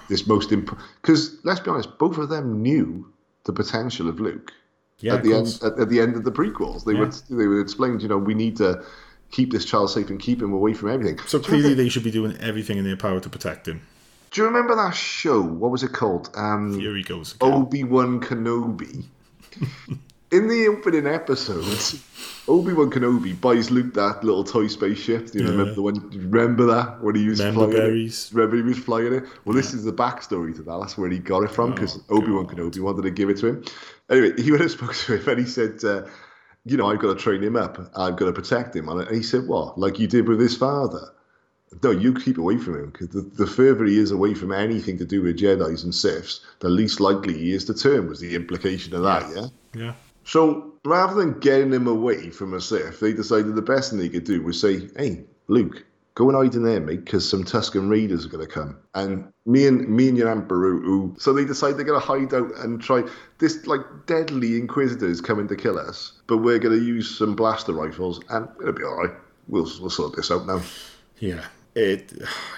this 0.08 0.26
most 0.26 0.52
imp? 0.52 0.78
Because 1.02 1.36
let's 1.44 1.60
be 1.60 1.70
honest, 1.70 1.98
both 1.98 2.16
of 2.18 2.28
them 2.28 2.62
knew 2.62 3.12
the 3.44 3.52
potential 3.52 4.08
of 4.08 4.20
Luke 4.20 4.52
Yeah, 5.00 5.16
at 5.16 5.24
the 5.24 5.34
end. 5.34 5.58
At, 5.64 5.80
at 5.80 5.88
the 5.88 6.00
end 6.00 6.14
of 6.14 6.22
the 6.22 6.32
prequels, 6.32 6.84
they 6.84 6.92
Yeah. 6.92 7.00
would 7.00 7.12
they 7.28 7.48
would 7.48 7.60
explain, 7.60 7.98
you 7.98 8.08
know, 8.08 8.18
we 8.18 8.34
need 8.34 8.56
to 8.58 8.84
keep 9.32 9.50
this 9.50 9.64
child 9.64 9.90
safe 9.90 10.10
and 10.10 10.20
keep 10.20 10.40
him 10.40 10.52
away 10.52 10.74
from 10.74 10.90
everything. 10.90 11.18
So 11.26 11.40
clearly, 11.40 11.74
they 11.74 11.88
should 11.88 12.04
be 12.04 12.12
doing 12.12 12.36
everything 12.38 12.78
in 12.78 12.84
their 12.84 12.96
power 12.96 13.18
to 13.18 13.28
protect 13.28 13.66
him. 13.66 13.82
Do 14.34 14.40
you 14.40 14.46
remember 14.48 14.74
that 14.74 14.94
show? 14.96 15.40
What 15.40 15.70
was 15.70 15.84
it 15.84 15.92
called? 15.92 16.28
Um, 16.34 16.78
Here 16.80 16.94
he 16.96 17.04
goes. 17.04 17.36
Obi 17.40 17.84
Wan 17.84 18.20
Kenobi. 18.20 19.04
in 20.32 20.48
the 20.48 20.66
opening 20.66 21.06
episodes, 21.06 22.02
Obi 22.48 22.72
Wan 22.72 22.90
Kenobi 22.90 23.40
buys 23.40 23.70
Luke 23.70 23.94
that 23.94 24.24
little 24.24 24.42
toy 24.42 24.66
spaceship. 24.66 25.30
Do 25.30 25.38
you 25.38 25.44
Yeah. 25.44 25.50
remember 25.52 25.74
the 25.74 25.82
one? 25.82 26.10
Remember 26.30 26.66
that 26.66 27.00
when 27.00 27.14
he 27.14 27.28
was 27.28 27.38
Member 27.38 27.60
flying 27.60 27.72
berries. 27.76 28.26
it? 28.32 28.34
Remember 28.34 28.56
he 28.56 28.62
was 28.62 28.78
flying 28.78 29.12
it? 29.14 29.24
Well, 29.44 29.54
this 29.54 29.72
is 29.72 29.84
the 29.84 29.92
backstory 29.92 30.54
to 30.56 30.62
that. 30.64 30.80
That's 30.80 30.98
where 30.98 31.08
he 31.08 31.20
got 31.20 31.44
it 31.44 31.52
from 31.52 31.70
because 31.72 31.98
Oh, 32.10 32.16
Obi 32.18 32.32
Wan 32.32 32.46
Kenobi 32.48 32.80
wanted 32.80 33.02
to 33.02 33.10
give 33.12 33.30
it 33.30 33.36
to 33.38 33.46
him. 33.46 33.64
Anyway, 34.10 34.32
he 34.42 34.50
went 34.50 34.62
and 34.62 34.70
spoke 34.78 34.94
to 34.94 35.16
him 35.16 35.28
and 35.28 35.38
he 35.38 35.46
said, 35.46 35.84
uh, 35.84 36.02
"You 36.64 36.76
know, 36.76 36.90
I've 36.90 36.98
got 36.98 37.16
to 37.16 37.22
train 37.22 37.40
him 37.40 37.54
up. 37.54 37.78
I've 37.96 38.16
got 38.16 38.26
to 38.26 38.32
protect 38.32 38.74
him." 38.74 38.88
And 38.88 39.08
he 39.14 39.22
said, 39.22 39.46
"What? 39.46 39.78
Like 39.78 40.00
you 40.00 40.08
did 40.08 40.28
with 40.28 40.40
his 40.40 40.56
father?" 40.56 41.10
No, 41.82 41.90
you 41.90 42.14
keep 42.14 42.38
away 42.38 42.58
from 42.58 42.76
him 42.76 42.90
because 42.90 43.08
the, 43.08 43.22
the 43.22 43.46
further 43.46 43.84
he 43.84 43.98
is 43.98 44.10
away 44.10 44.34
from 44.34 44.52
anything 44.52 44.98
to 44.98 45.04
do 45.04 45.22
with 45.22 45.38
Jedi's 45.38 45.84
and 45.84 45.92
Siths, 45.92 46.40
the 46.60 46.68
least 46.68 47.00
likely 47.00 47.36
he 47.36 47.52
is 47.52 47.64
to 47.66 47.74
turn. 47.74 48.08
Was 48.08 48.20
the 48.20 48.34
implication 48.34 48.94
of 48.94 49.02
that? 49.02 49.30
Yeah. 49.34 49.46
Yeah. 49.74 49.94
So 50.24 50.72
rather 50.84 51.14
than 51.14 51.38
getting 51.40 51.72
him 51.72 51.86
away 51.86 52.30
from 52.30 52.54
a 52.54 52.60
Sith, 52.60 53.00
they 53.00 53.12
decided 53.12 53.54
the 53.54 53.62
best 53.62 53.90
thing 53.90 53.98
they 53.98 54.08
could 54.08 54.24
do 54.24 54.42
was 54.42 54.60
say, 54.60 54.88
"Hey, 54.96 55.24
Luke, 55.48 55.84
go 56.14 56.28
and 56.28 56.36
hide 56.36 56.54
in 56.54 56.64
there, 56.64 56.80
mate, 56.80 57.04
because 57.04 57.28
some 57.28 57.44
Tusken 57.44 57.90
raiders 57.90 58.24
are 58.24 58.30
going 58.30 58.46
to 58.46 58.52
come." 58.52 58.78
And 58.94 59.32
me 59.44 59.66
and 59.66 59.88
me 59.88 60.08
and 60.08 60.16
your 60.16 60.30
Aunt 60.30 60.50
who 60.50 61.14
so 61.18 61.32
they 61.32 61.44
decide 61.44 61.76
they're 61.76 61.84
going 61.84 62.00
to 62.00 62.06
hide 62.06 62.32
out 62.32 62.54
and 62.58 62.80
try 62.80 63.04
this 63.38 63.66
like 63.66 63.82
deadly 64.06 64.56
Inquisitors 64.56 65.20
coming 65.20 65.48
to 65.48 65.56
kill 65.56 65.78
us, 65.78 66.12
but 66.26 66.38
we're 66.38 66.58
going 66.58 66.78
to 66.78 66.84
use 66.84 67.16
some 67.16 67.36
blaster 67.36 67.72
rifles, 67.72 68.20
and 68.30 68.48
it'll 68.60 68.72
be 68.72 68.84
all 68.84 68.96
right. 68.96 69.14
We'll 69.48 69.70
we'll 69.80 69.90
sort 69.90 70.16
this 70.16 70.30
out 70.30 70.46
now. 70.46 70.62
Yeah, 71.18 71.44
it, 71.74 72.12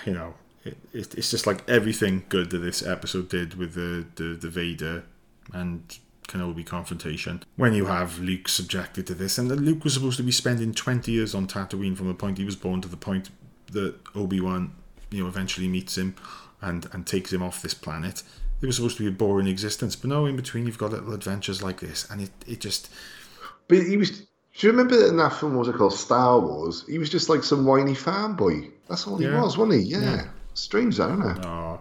you 0.05 0.13
know, 0.13 0.35
it, 0.65 0.77
it, 0.93 1.15
it's 1.15 1.31
just 1.31 1.47
like 1.47 1.69
everything 1.69 2.25
good 2.29 2.51
that 2.51 2.59
this 2.59 2.85
episode 2.85 3.29
did 3.29 3.55
with 3.55 3.75
the, 3.75 4.07
the, 4.17 4.35
the 4.35 4.49
Vader 4.49 5.05
and 5.53 5.99
Kenobi 6.29 6.67
confrontation. 6.67 7.43
When 7.57 7.73
you 7.73 7.87
have 7.87 8.19
Luke 8.19 8.49
subjected 8.49 9.07
to 9.07 9.15
this, 9.15 9.39
and 9.39 9.49
Luke 9.49 9.85
was 9.85 9.95
supposed 9.95 10.17
to 10.17 10.23
be 10.23 10.33
spending 10.33 10.75
20 10.75 11.11
years 11.11 11.35
on 11.35 11.47
Tatooine 11.47 11.97
from 11.97 12.09
the 12.09 12.15
point 12.15 12.39
he 12.39 12.45
was 12.45 12.57
born 12.57 12.81
to 12.81 12.89
the 12.89 12.97
point 12.97 13.31
that 13.73 13.95
Obi 14.15 14.41
Wan, 14.41 14.73
you 15.11 15.23
know, 15.23 15.29
eventually 15.29 15.69
meets 15.69 15.97
him 15.97 16.17
and, 16.61 16.89
and 16.93 17.07
takes 17.07 17.33
him 17.33 17.43
off 17.43 17.63
this 17.63 17.75
planet. 17.75 18.23
It 18.61 18.67
was 18.67 18.77
supposed 18.77 18.97
to 18.97 19.03
be 19.03 19.09
a 19.09 19.13
boring 19.13 19.47
existence, 19.47 19.97
but 19.97 20.09
no, 20.09 20.27
in 20.27 20.35
between 20.35 20.67
you've 20.67 20.79
got 20.79 20.91
little 20.91 21.13
adventures 21.13 21.63
like 21.63 21.81
this, 21.81 22.11
and 22.11 22.23
it, 22.23 22.31
it 22.47 22.61
just 22.61 22.91
But 23.69 23.83
he 23.83 23.97
was. 23.97 24.27
Do 24.59 24.67
you 24.67 24.71
remember 24.71 25.07
in 25.07 25.17
that 25.19 25.35
film? 25.35 25.53
What 25.55 25.67
was 25.67 25.69
it 25.69 25.77
called? 25.77 25.93
Star 25.93 26.41
Wars. 26.41 26.85
He 26.89 26.99
was 26.99 27.11
just 27.11 27.29
like 27.29 27.45
some 27.45 27.67
whiny 27.67 27.93
fanboy. 27.93 28.71
That's 28.89 29.07
all 29.07 29.19
he 29.19 29.27
Yeah. 29.27 29.43
was, 29.43 29.59
wasn't 29.59 29.81
he? 29.83 29.89
Yeah. 29.91 30.29
Strange, 30.55 30.97
that, 30.97 31.11
isn't 31.11 31.39
it? 31.39 31.45
Oh, 31.45 31.81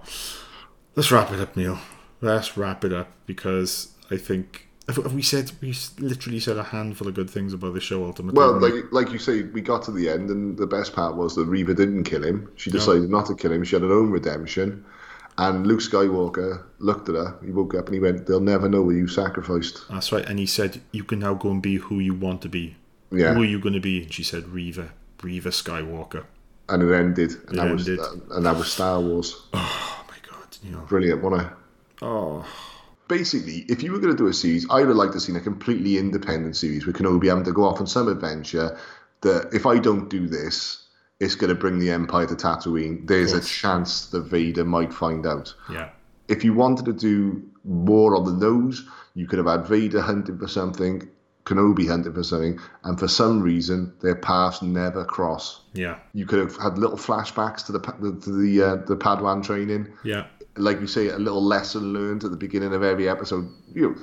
let's 0.95 1.11
wrap 1.11 1.31
it 1.31 1.39
up, 1.39 1.55
Neil. 1.55 1.79
Let's 2.19 2.57
wrap 2.57 2.83
it 2.83 2.91
up 2.91 3.09
because 3.25 3.89
I 4.11 4.17
think 4.17 4.67
have, 4.87 5.13
we 5.13 5.21
said 5.21 5.51
we 5.61 5.73
literally 5.99 6.39
said 6.39 6.57
a 6.57 6.63
handful 6.63 7.07
of 7.07 7.13
good 7.13 7.29
things 7.29 7.53
about 7.53 7.73
the 7.73 7.79
show 7.81 8.03
ultimately. 8.03 8.37
Well, 8.37 8.59
like 8.59 8.91
like 8.91 9.11
you 9.11 9.19
say, 9.19 9.43
we 9.43 9.61
got 9.61 9.83
to 9.83 9.91
the 9.91 10.09
end, 10.09 10.29
and 10.29 10.57
the 10.57 10.67
best 10.67 10.93
part 10.93 11.15
was 11.15 11.35
that 11.35 11.45
Reva 11.45 11.73
didn't 11.73 12.03
kill 12.03 12.23
him. 12.23 12.51
She 12.55 12.69
decided 12.69 13.09
not 13.09 13.25
to 13.27 13.35
kill 13.35 13.51
him. 13.53 13.63
She 13.63 13.75
had 13.75 13.83
her 13.83 13.91
own 13.91 14.11
redemption. 14.11 14.83
And 15.37 15.67
Luke 15.67 15.81
Skywalker 15.81 16.63
looked 16.79 17.09
at 17.09 17.15
her. 17.15 17.37
He 17.43 17.51
woke 17.51 17.75
up 17.75 17.87
and 17.87 17.93
he 17.93 17.99
went, 17.99 18.25
"They'll 18.25 18.39
never 18.39 18.69
know 18.69 18.81
what 18.83 18.95
you 18.95 19.07
sacrificed." 19.07 19.85
that's 19.89 20.11
right. 20.11 20.25
And 20.25 20.39
he 20.39 20.45
said, 20.45 20.81
"You 20.91 21.03
can 21.03 21.19
now 21.19 21.33
go 21.33 21.51
and 21.51 21.61
be 21.61 21.75
who 21.75 21.99
you 21.99 22.13
want 22.13 22.41
to 22.43 22.49
be. 22.49 22.77
Yeah. 23.11 23.33
Who 23.33 23.41
are 23.41 23.45
you 23.45 23.59
going 23.59 23.73
to 23.73 23.81
be?" 23.81 24.03
And 24.03 24.13
she 24.13 24.23
said, 24.23 24.47
"Reva, 24.47 24.91
Reva 25.21 25.49
Skywalker." 25.49 26.23
And 26.69 26.81
it 26.81 26.93
ended, 26.93 27.31
and 27.47 27.53
It 27.53 27.55
that 27.57 27.71
was 27.71 27.87
ended. 27.87 27.99
Uh, 27.99 28.35
and 28.35 28.45
that 28.45 28.55
was 28.55 28.71
Star 28.71 28.99
Wars. 29.01 29.43
Oh 29.53 30.05
my 30.07 30.17
god, 30.29 30.57
Neil. 30.63 30.85
Brilliant, 30.87 31.21
wasn't 31.21 31.47
it? 31.47 31.53
Oh, 32.01 32.45
basically, 33.07 33.65
if 33.67 33.83
you 33.83 33.91
were 33.91 33.99
going 33.99 34.15
to 34.15 34.17
do 34.17 34.27
a 34.27 34.33
series, 34.33 34.65
I 34.69 34.83
would 34.83 34.95
like 34.95 35.11
to 35.11 35.19
see 35.19 35.35
a 35.35 35.39
completely 35.39 35.97
independent 35.97 36.55
series 36.55 36.85
with 36.85 36.95
Kenobi 36.95 37.27
having 37.27 37.43
to 37.45 37.51
go 37.51 37.63
off 37.65 37.79
on 37.79 37.87
some 37.87 38.07
adventure. 38.07 38.77
That 39.21 39.49
if 39.53 39.65
I 39.65 39.79
don't 39.79 40.09
do 40.09 40.27
this, 40.27 40.84
it's 41.19 41.35
going 41.35 41.49
to 41.49 41.55
bring 41.55 41.79
the 41.79 41.89
Empire 41.91 42.25
to 42.27 42.35
Tatooine. 42.35 43.07
There's 43.07 43.33
a 43.33 43.41
chance 43.41 44.07
that 44.07 44.21
Vader 44.21 44.65
might 44.65 44.93
find 44.93 45.25
out. 45.25 45.53
yeah, 45.71 45.89
If 46.27 46.43
you 46.43 46.53
wanted 46.53 46.85
to 46.85 46.93
do 46.93 47.41
more 47.63 48.15
on 48.15 48.25
the 48.25 48.33
nose, 48.33 48.85
you 49.13 49.27
could 49.27 49.39
have 49.39 49.47
had 49.47 49.65
Vader 49.65 50.01
hunting 50.01 50.37
for 50.37 50.47
something, 50.47 51.07
Kenobi 51.45 51.87
hunting 51.87 52.13
for 52.13 52.23
something, 52.23 52.59
and 52.83 52.99
for 52.99 53.07
some 53.07 53.41
reason 53.41 53.93
their 54.01 54.15
paths 54.15 54.61
never 54.61 55.05
cross. 55.05 55.61
yeah, 55.73 55.99
You 56.13 56.25
could 56.25 56.39
have 56.39 56.57
had 56.57 56.77
little 56.77 56.97
flashbacks 56.97 57.65
to 57.67 57.71
the 57.71 57.79
pa- 57.79 57.93
to 57.93 58.11
the 58.41 58.61
uh, 58.61 58.75
the 58.85 58.97
Padawan 58.97 59.43
training 59.43 59.87
yeah, 60.03 60.25
like 60.57 60.79
you 60.81 60.87
say, 60.87 61.09
a 61.09 61.17
little 61.17 61.43
lesson 61.43 61.93
learned 61.93 62.23
at 62.23 62.31
the 62.31 62.37
beginning 62.37 62.73
of 62.73 62.83
every 62.83 63.07
episode. 63.07 63.47
You 63.73 63.81
know, 63.89 63.95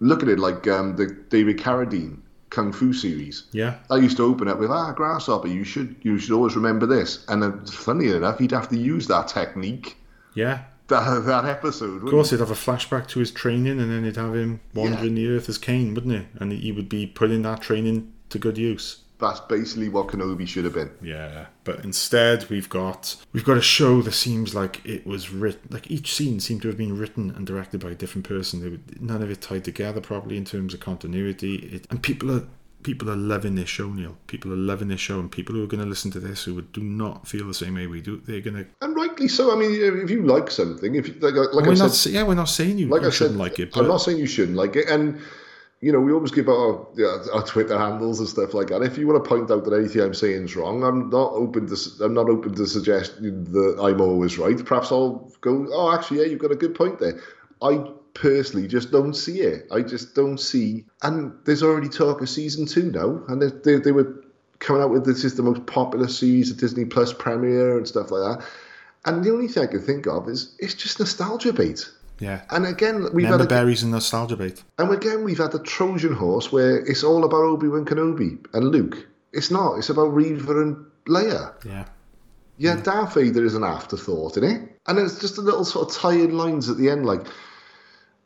look 0.00 0.22
at 0.22 0.28
it 0.28 0.38
like 0.38 0.66
um, 0.66 0.96
the 0.96 1.06
David 1.28 1.58
Carradine 1.58 2.18
Kung 2.50 2.72
Fu 2.72 2.92
series. 2.92 3.44
yeah, 3.52 3.76
I 3.90 3.96
used 3.96 4.16
to 4.18 4.24
open 4.24 4.48
it 4.48 4.58
with 4.58 4.70
ah 4.70 4.92
grasshopper. 4.92 5.48
You 5.48 5.64
should 5.64 5.96
you 6.02 6.18
should 6.18 6.32
always 6.32 6.56
remember 6.56 6.86
this. 6.86 7.24
And 7.28 7.42
then, 7.42 7.66
funny 7.66 8.08
enough, 8.08 8.38
he'd 8.38 8.52
have 8.52 8.68
to 8.68 8.76
use 8.76 9.06
that 9.08 9.28
technique 9.28 9.96
yeah. 10.34 10.60
that 10.88 11.24
that 11.26 11.44
episode. 11.44 12.04
Of 12.04 12.10
course, 12.10 12.30
he'd 12.30 12.40
have 12.40 12.50
a 12.50 12.54
flashback 12.54 13.08
to 13.08 13.18
his 13.18 13.32
training, 13.32 13.80
and 13.80 13.90
then 13.90 14.04
he'd 14.04 14.16
have 14.16 14.34
him 14.34 14.60
wandering 14.74 15.14
the 15.14 15.28
earth 15.28 15.48
as 15.48 15.58
Caine, 15.58 15.94
wouldn't 15.94 16.14
he? 16.14 16.26
And 16.38 16.52
he 16.52 16.70
would 16.70 16.88
be 16.88 17.06
putting 17.06 17.42
that 17.42 17.62
training 17.62 18.12
to 18.28 18.38
good 18.38 18.58
use. 18.58 19.02
That's 19.18 19.40
basically 19.40 19.88
what 19.88 20.08
Kenobi 20.08 20.46
should 20.46 20.64
have 20.64 20.74
been. 20.74 20.90
Yeah, 21.02 21.46
but 21.64 21.84
instead 21.84 22.48
we've 22.50 22.68
got 22.68 23.16
we've 23.32 23.44
got 23.44 23.56
a 23.56 23.62
show 23.62 24.02
that 24.02 24.12
seems 24.12 24.54
like 24.54 24.84
it 24.84 25.06
was 25.06 25.30
written 25.30 25.68
like 25.70 25.90
each 25.90 26.14
scene 26.14 26.38
seemed 26.38 26.62
to 26.62 26.68
have 26.68 26.76
been 26.76 26.98
written 26.98 27.30
and 27.30 27.46
directed 27.46 27.80
by 27.80 27.90
a 27.90 27.94
different 27.94 28.28
person. 28.28 28.60
They 28.60 28.68
would, 28.68 29.00
none 29.00 29.22
of 29.22 29.30
it 29.30 29.40
tied 29.40 29.64
together 29.64 30.00
properly 30.00 30.36
in 30.36 30.44
terms 30.44 30.74
of 30.74 30.80
continuity. 30.80 31.56
It, 31.56 31.86
and 31.90 32.02
people 32.02 32.30
are 32.30 32.46
people 32.82 33.10
are 33.10 33.16
loving 33.16 33.56
this 33.56 33.68
show, 33.68 33.88
Neil. 33.88 34.16
People 34.28 34.52
are 34.52 34.56
loving 34.56 34.88
this 34.88 35.00
show, 35.00 35.18
and 35.18 35.30
people 35.30 35.54
who 35.54 35.64
are 35.64 35.66
going 35.66 35.82
to 35.82 35.88
listen 35.88 36.10
to 36.12 36.20
this 36.20 36.44
who 36.44 36.54
would 36.54 36.72
do 36.72 36.82
not 36.82 37.26
feel 37.26 37.46
the 37.46 37.54
same 37.54 37.74
way 37.74 37.86
we 37.88 38.00
do, 38.00 38.22
they're 38.26 38.40
going 38.40 38.54
to. 38.54 38.66
And 38.80 38.94
rightly 38.94 39.28
so. 39.28 39.52
I 39.52 39.58
mean, 39.58 39.72
if 39.72 40.08
you 40.10 40.22
like 40.24 40.50
something, 40.50 40.94
if 40.94 41.08
you, 41.08 41.14
like, 41.14 41.34
like 41.34 41.66
We're 41.66 41.72
I 41.72 41.74
not, 41.74 41.90
said, 41.90 42.10
sa- 42.12 42.18
yeah, 42.18 42.22
we're 42.22 42.34
not 42.34 42.48
saying 42.48 42.78
you, 42.78 42.86
like 42.88 43.02
you 43.02 43.08
I 43.08 43.10
shouldn't 43.10 43.34
said, 43.34 43.40
like 43.40 43.58
it, 43.58 43.76
I'm 43.76 43.88
not 43.88 43.98
saying 43.98 44.18
you 44.18 44.26
shouldn't 44.26 44.56
like 44.56 44.76
it, 44.76 44.88
and 44.88 45.18
you 45.80 45.92
know 45.92 46.00
we 46.00 46.12
always 46.12 46.30
give 46.30 46.48
our, 46.48 46.86
our 47.32 47.42
Twitter 47.46 47.78
handles 47.78 48.18
and 48.18 48.28
stuff 48.28 48.54
like 48.54 48.68
that. 48.68 48.82
If 48.82 48.96
you 48.96 49.06
want 49.06 49.22
to 49.22 49.28
point 49.28 49.50
out 49.50 49.64
that 49.64 49.74
anything 49.74 50.02
I'm 50.02 50.14
saying 50.14 50.44
is 50.44 50.56
wrong, 50.56 50.82
I'm 50.82 51.10
not 51.10 51.32
open 51.32 51.66
to 51.66 52.04
I'm 52.04 52.14
not 52.14 52.28
open 52.28 52.54
to 52.54 52.66
suggest 52.66 53.20
that 53.20 53.78
I'm 53.80 54.00
always 54.00 54.38
right. 54.38 54.64
Perhaps 54.64 54.90
I'll 54.90 55.30
go, 55.40 55.66
oh, 55.70 55.94
actually, 55.94 56.20
yeah, 56.20 56.26
you've 56.26 56.40
got 56.40 56.52
a 56.52 56.56
good 56.56 56.74
point 56.74 56.98
there. 56.98 57.20
I 57.62 57.84
personally 58.14 58.66
just 58.66 58.90
don't 58.90 59.14
see 59.14 59.40
it. 59.40 59.66
I 59.70 59.82
just 59.82 60.14
don't 60.14 60.38
see, 60.38 60.86
and 61.02 61.32
there's 61.44 61.62
already 61.62 61.88
talk 61.88 62.22
of 62.22 62.28
season 62.28 62.66
two 62.66 62.90
now, 62.90 63.22
and 63.28 63.42
they, 63.42 63.48
they, 63.48 63.78
they 63.78 63.92
were 63.92 64.24
coming 64.58 64.82
out 64.82 64.90
with 64.90 65.04
this 65.04 65.24
is 65.24 65.36
the 65.36 65.42
most 65.42 65.66
popular 65.66 66.08
series 66.08 66.50
at 66.50 66.56
Disney 66.56 66.86
Plus 66.86 67.12
premiere 67.12 67.76
and 67.76 67.86
stuff 67.86 68.10
like 68.10 68.38
that. 68.38 68.46
And 69.04 69.22
the 69.22 69.30
only 69.30 69.48
thing 69.48 69.62
I 69.62 69.66
can 69.66 69.82
think 69.82 70.06
of 70.06 70.28
is 70.28 70.56
it's 70.58 70.74
just 70.74 70.98
nostalgia 70.98 71.52
bait. 71.52 71.88
Yeah. 72.18 72.42
And 72.50 72.66
again, 72.66 73.02
we've 73.12 73.24
Member 73.24 73.38
had 73.38 73.46
a, 73.46 73.48
berries 73.48 73.82
and 73.82 73.92
nostalgia 73.92 74.36
bait. 74.36 74.62
and 74.78 74.90
again 74.92 75.24
we've 75.24 75.38
had 75.38 75.52
the 75.52 75.58
Trojan 75.58 76.14
horse 76.14 76.50
where 76.52 76.78
it's 76.78 77.04
all 77.04 77.24
about 77.24 77.42
Obi 77.42 77.68
Wan 77.68 77.84
Kenobi 77.84 78.44
and 78.54 78.68
Luke. 78.68 79.06
It's 79.32 79.50
not. 79.50 79.76
It's 79.76 79.90
about 79.90 80.14
Reva 80.14 80.60
and 80.62 80.86
Leia. 81.06 81.54
Yeah, 81.64 81.84
Yeah, 82.58 82.76
Darth 82.76 83.14
Vader 83.14 83.44
is 83.44 83.54
an 83.54 83.64
afterthought 83.64 84.36
in 84.36 84.44
it, 84.44 84.78
and 84.86 84.98
it's 84.98 85.20
just 85.20 85.38
a 85.38 85.42
little 85.42 85.64
sort 85.64 85.88
of 85.88 85.94
tired 85.94 86.32
lines 86.32 86.70
at 86.70 86.78
the 86.78 86.88
end, 86.88 87.04
like, 87.04 87.26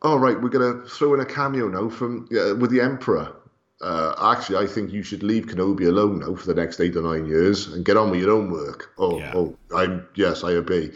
"All 0.03 0.19
right, 0.19 0.41
we're 0.41 0.51
gonna 0.51 0.83
throw 0.87 1.15
in 1.15 1.21
a 1.21 1.27
cameo 1.27 1.69
now 1.69 1.89
from 1.89 2.29
yeah, 2.31 2.53
with 2.53 2.71
the 2.71 2.81
Emperor." 2.81 3.33
Uh, 3.83 4.15
actually, 4.35 4.59
I 4.59 4.67
think 4.67 4.93
you 4.93 5.03
should 5.03 5.23
leave 5.23 5.47
Kenobi 5.47 5.89
alone 5.89 6.19
now 6.21 6.35
for 6.35 6.47
the 6.47 6.55
next 6.55 6.81
eight 6.81 6.97
or 6.97 7.03
nine 7.03 7.25
years 7.27 7.67
and 7.67 7.83
get 7.85 7.97
on 7.97 8.11
with 8.11 8.21
your 8.21 8.31
own 8.33 8.51
work. 8.51 8.93
Oh, 8.99 9.19
Yeah. 9.19 9.33
oh, 9.35 9.57
I'm 9.75 10.07
yes, 10.15 10.45
I 10.45 10.53
obey. 10.53 10.91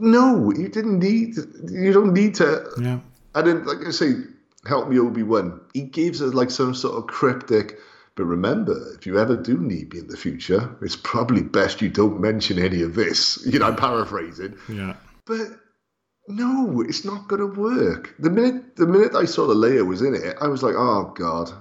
No, 0.00 0.52
you 0.52 0.68
didn't 0.68 0.98
need. 0.98 1.36
You 1.70 1.92
don't 1.92 2.12
need 2.12 2.34
to. 2.36 2.68
yeah, 2.80 3.00
I 3.34 3.42
didn't 3.42 3.66
like 3.66 3.86
I 3.86 3.90
say, 3.90 4.12
help 4.66 4.88
me, 4.88 4.98
Obi 4.98 5.22
Wan. 5.22 5.60
He 5.74 5.82
gives 5.82 6.22
us 6.22 6.34
like 6.34 6.50
some 6.50 6.74
sort 6.74 6.96
of 6.96 7.06
cryptic. 7.06 7.78
But 8.14 8.24
remember, 8.24 8.74
if 8.96 9.06
you 9.06 9.18
ever 9.18 9.36
do 9.36 9.58
need 9.58 9.92
me 9.92 10.00
in 10.00 10.08
the 10.08 10.16
future, 10.16 10.68
it's 10.82 10.96
probably 10.96 11.40
best 11.42 11.80
you 11.80 11.88
don't 11.88 12.20
mention 12.20 12.58
any 12.58 12.82
of 12.82 12.94
this. 12.96 13.38
You 13.46 13.60
know, 13.60 13.66
I'm 13.66 13.76
paraphrasing. 13.76 14.56
yeah. 14.68 14.96
But 15.24 15.46
no, 16.26 16.80
it's 16.82 17.04
not 17.04 17.28
going 17.28 17.40
to 17.40 17.60
work. 17.60 18.14
The 18.18 18.30
minute 18.30 18.76
the 18.76 18.86
minute 18.86 19.14
I 19.14 19.24
saw 19.24 19.46
the 19.46 19.54
Leia 19.54 19.86
was 19.86 20.02
in 20.02 20.14
it, 20.14 20.36
I 20.40 20.48
was 20.48 20.62
like, 20.62 20.74
oh 20.76 21.12
god. 21.16 21.52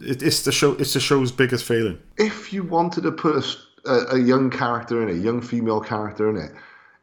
It, 0.00 0.22
it's 0.22 0.42
the 0.42 0.52
show. 0.52 0.72
It's 0.72 0.94
the 0.94 1.00
show's 1.00 1.32
biggest 1.32 1.64
failing. 1.64 1.98
If 2.18 2.52
you 2.52 2.64
wanted 2.64 3.02
to 3.02 3.12
put 3.12 3.56
a 3.86 4.18
young 4.18 4.50
character 4.50 5.02
in 5.02 5.08
it, 5.08 5.14
a 5.14 5.18
young 5.18 5.40
female 5.40 5.80
character 5.80 6.28
in 6.28 6.36
it, 6.36 6.52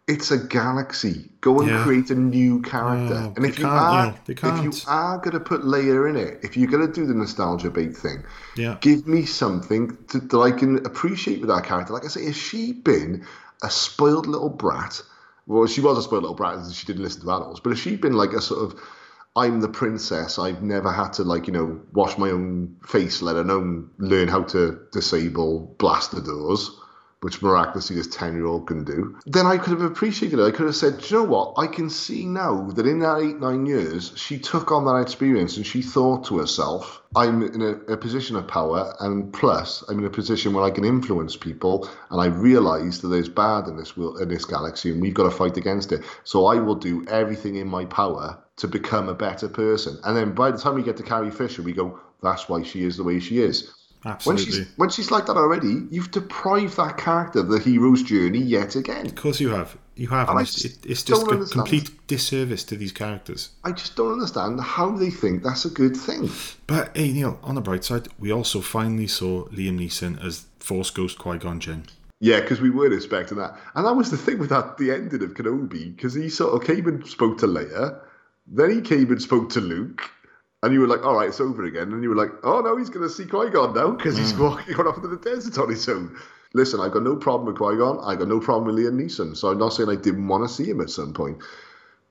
it's 0.07 0.31
a 0.31 0.37
galaxy. 0.37 1.29
Go 1.41 1.59
and 1.59 1.69
Yeah. 1.69 1.83
create 1.83 2.09
a 2.09 2.15
new 2.15 2.61
character. 2.61 3.13
Yeah, 3.15 3.33
and 3.35 3.45
if 3.45 3.59
you 3.59 3.65
are, 3.67 4.15
if 4.27 4.63
you 4.63 4.71
are 4.87 5.17
going 5.17 5.33
to 5.33 5.39
put 5.39 5.61
Leia 5.63 6.09
in 6.09 6.15
it, 6.15 6.39
if 6.43 6.55
you're 6.55 6.69
going 6.71 6.87
to 6.87 6.93
do 6.93 7.05
the 7.05 7.13
nostalgia 7.13 7.69
bait 7.69 7.95
thing, 7.95 8.23
Yeah, 8.55 8.77
give 8.81 9.05
me 9.07 9.25
something 9.25 9.97
to, 10.09 10.19
that 10.19 10.39
I 10.39 10.51
can 10.51 10.85
appreciate 10.85 11.41
with 11.41 11.49
that 11.49 11.65
character. 11.65 11.93
Like 11.93 12.05
I 12.05 12.07
say, 12.07 12.25
has 12.25 12.37
she 12.37 12.71
been 12.73 13.25
a 13.63 13.69
spoiled 13.69 14.27
little 14.27 14.49
brat? 14.49 15.01
Well, 15.45 15.67
she 15.67 15.81
was 15.81 15.97
a 15.97 16.01
spoiled 16.01 16.23
little 16.23 16.35
brat, 16.35 16.55
and 16.57 16.73
she 16.73 16.85
didn't 16.85 17.03
listen 17.03 17.21
to 17.21 17.31
adults. 17.31 17.59
But 17.59 17.71
has 17.71 17.79
she 17.79 17.95
been 17.97 18.13
like 18.13 18.31
a 18.33 18.41
sort 18.41 18.61
of 18.63 18.79
I'm 19.35 19.61
the 19.61 19.69
princess. 19.69 20.39
I've 20.39 20.63
never 20.63 20.91
had 20.91 21.13
to 21.13 21.23
like 21.23 21.47
you 21.47 21.53
know 21.53 21.79
wash 21.93 22.17
my 22.17 22.29
own 22.31 22.77
face, 22.85 23.21
let 23.21 23.35
alone 23.35 23.89
learn 23.99 24.27
how 24.27 24.43
to 24.43 24.79
disable 24.91 25.75
blaster 25.77 26.19
doors, 26.21 26.71
which 27.21 27.41
miraculously 27.41 27.95
this 27.95 28.07
ten 28.07 28.35
year 28.35 28.45
old 28.45 28.67
can 28.67 28.83
do. 28.83 29.17
Then 29.25 29.45
I 29.45 29.57
could 29.57 29.71
have 29.71 29.81
appreciated 29.81 30.39
it. 30.39 30.43
I 30.43 30.51
could 30.51 30.67
have 30.67 30.75
said, 30.75 30.99
Do 30.99 31.05
you 31.07 31.21
know 31.21 31.29
what? 31.29 31.53
I 31.57 31.67
can 31.67 31.89
see 31.89 32.25
now 32.25 32.69
that 32.71 32.85
in 32.85 32.99
that 32.99 33.19
eight 33.19 33.39
nine 33.39 33.65
years, 33.65 34.13
she 34.15 34.37
took 34.37 34.71
on 34.71 34.85
that 34.85 35.01
experience 35.01 35.57
and 35.57 35.65
she 35.65 35.81
thought 35.81 36.25
to 36.25 36.37
herself, 36.37 37.01
I'm 37.15 37.41
in 37.41 37.61
a, 37.61 37.93
a 37.93 37.97
position 37.97 38.35
of 38.35 38.47
power, 38.47 38.93
and 38.99 39.33
plus 39.33 39.83
I'm 39.89 39.99
in 39.99 40.05
a 40.05 40.09
position 40.09 40.53
where 40.53 40.63
I 40.63 40.71
can 40.71 40.85
influence 40.85 41.35
people, 41.35 41.89
and 42.11 42.21
I 42.21 42.25
realise 42.25 42.99
that 42.99 43.07
there's 43.07 43.29
bad 43.29 43.67
in 43.67 43.77
this 43.77 43.97
world, 43.97 44.21
in 44.21 44.29
this 44.29 44.45
galaxy, 44.45 44.91
and 44.91 45.01
we've 45.01 45.13
got 45.13 45.23
to 45.23 45.31
fight 45.31 45.57
against 45.57 45.91
it. 45.91 46.03
So 46.23 46.45
I 46.45 46.55
will 46.55 46.75
do 46.75 47.05
everything 47.07 47.55
in 47.55 47.67
my 47.67 47.85
power 47.85 48.37
to 48.57 48.67
become 48.67 49.07
a 49.07 49.13
better 49.13 49.47
person. 49.47 49.97
And 50.03 50.15
then 50.15 50.33
by 50.33 50.51
the 50.51 50.57
time 50.57 50.75
we 50.75 50.83
get 50.83 50.97
to 50.97 51.03
Carrie 51.03 51.31
Fisher, 51.31 51.61
we 51.61 51.73
go, 51.73 51.99
that's 52.21 52.49
why 52.49 52.63
she 52.63 52.83
is 52.83 52.97
the 52.97 53.03
way 53.03 53.19
she 53.19 53.39
is. 53.39 53.73
Absolutely. 54.07 54.45
When 54.45 54.53
she's 54.53 54.77
when 54.77 54.89
she's 54.89 55.11
like 55.11 55.25
that 55.25 55.35
already, 55.35 55.85
you've 55.91 56.11
deprived 56.11 56.77
that 56.77 56.97
character 56.97 57.39
of 57.39 57.49
the 57.49 57.59
hero's 57.59 58.01
journey 58.03 58.39
yet 58.39 58.75
again. 58.75 59.05
Of 59.05 59.15
course, 59.15 59.41
you 59.41 59.49
have. 59.49 59.77
You 59.95 60.07
have. 60.07 60.29
And 60.29 60.39
And 60.39 60.47
it's, 60.47 60.61
just 60.61 60.85
it's 60.85 61.03
just 61.03 61.27
a 61.27 61.45
complete 61.45 62.07
disservice 62.07 62.63
to 62.65 62.77
these 62.77 62.93
characters. 62.93 63.49
I 63.65 63.73
just 63.73 63.97
don't 63.97 64.13
understand 64.13 64.61
how 64.61 64.91
they 64.91 65.09
think 65.09 65.43
that's 65.43 65.65
a 65.65 65.69
good 65.69 65.97
thing. 65.97 66.29
But 66.67 66.95
hey, 66.95 67.11
Neil, 67.11 67.37
on 67.43 67.55
the 67.55 67.61
bright 67.61 67.83
side, 67.83 68.07
we 68.17 68.31
also 68.31 68.61
finally 68.61 69.07
saw 69.07 69.45
Liam 69.49 69.77
Neeson 69.77 70.23
as 70.25 70.45
Force 70.59 70.89
Ghost 70.89 71.17
Qui 71.17 71.37
Gon 71.37 71.59
Jinn. 71.59 71.83
Yeah, 72.19 72.39
because 72.39 72.61
we 72.61 72.69
weren't 72.69 72.93
expecting 72.93 73.37
that, 73.37 73.59
and 73.75 73.85
that 73.85 73.93
was 73.93 74.09
the 74.09 74.17
thing 74.17 74.39
with 74.39 74.49
that 74.49 74.77
the 74.77 74.91
ending 74.91 75.21
of 75.21 75.33
Kenobi, 75.33 75.95
because 75.95 76.15
he 76.15 76.29
sort 76.29 76.53
of 76.53 76.65
came 76.65 76.87
and 76.87 77.05
spoke 77.05 77.37
to 77.39 77.45
Leia, 77.45 77.99
then 78.47 78.71
he 78.71 78.81
came 78.81 79.11
and 79.11 79.21
spoke 79.21 79.49
to 79.49 79.61
Luke, 79.61 80.09
and 80.67 80.73
you 80.73 80.81
were 80.81 80.87
like, 80.87 81.03
"All 81.03 81.15
right, 81.15 81.29
it's 81.29 81.41
over 81.41 81.63
again," 81.63 81.91
and 81.93 82.03
you 82.03 82.09
were 82.09 82.15
like, 82.15 82.31
"Oh 82.43 82.59
no, 82.59 82.77
he's 82.77 82.89
going 82.89 83.07
to 83.07 83.13
see 83.13 83.25
Qui 83.25 83.49
Gon 83.49 83.73
now 83.73 83.91
because 83.91 84.17
he's 84.17 84.33
walking 84.35 84.75
off 84.85 84.97
into 84.97 85.07
the 85.07 85.17
desert 85.17 85.57
on 85.57 85.69
his 85.69 85.87
own." 85.89 86.15
Listen, 86.53 86.79
I've 86.79 86.91
got 86.91 87.03
no 87.03 87.15
problem 87.15 87.45
with 87.47 87.57
Qui 87.57 87.77
Gon. 87.77 87.99
I've 88.03 88.19
got 88.19 88.27
no 88.27 88.39
problem 88.39 88.73
with 88.73 88.83
Liam 88.83 89.01
Neeson. 89.01 89.35
So 89.35 89.49
I'm 89.49 89.57
not 89.57 89.69
saying 89.69 89.89
I 89.89 89.95
didn't 89.95 90.27
want 90.27 90.47
to 90.47 90.53
see 90.53 90.69
him 90.69 90.81
at 90.81 90.89
some 90.89 91.13
point. 91.13 91.37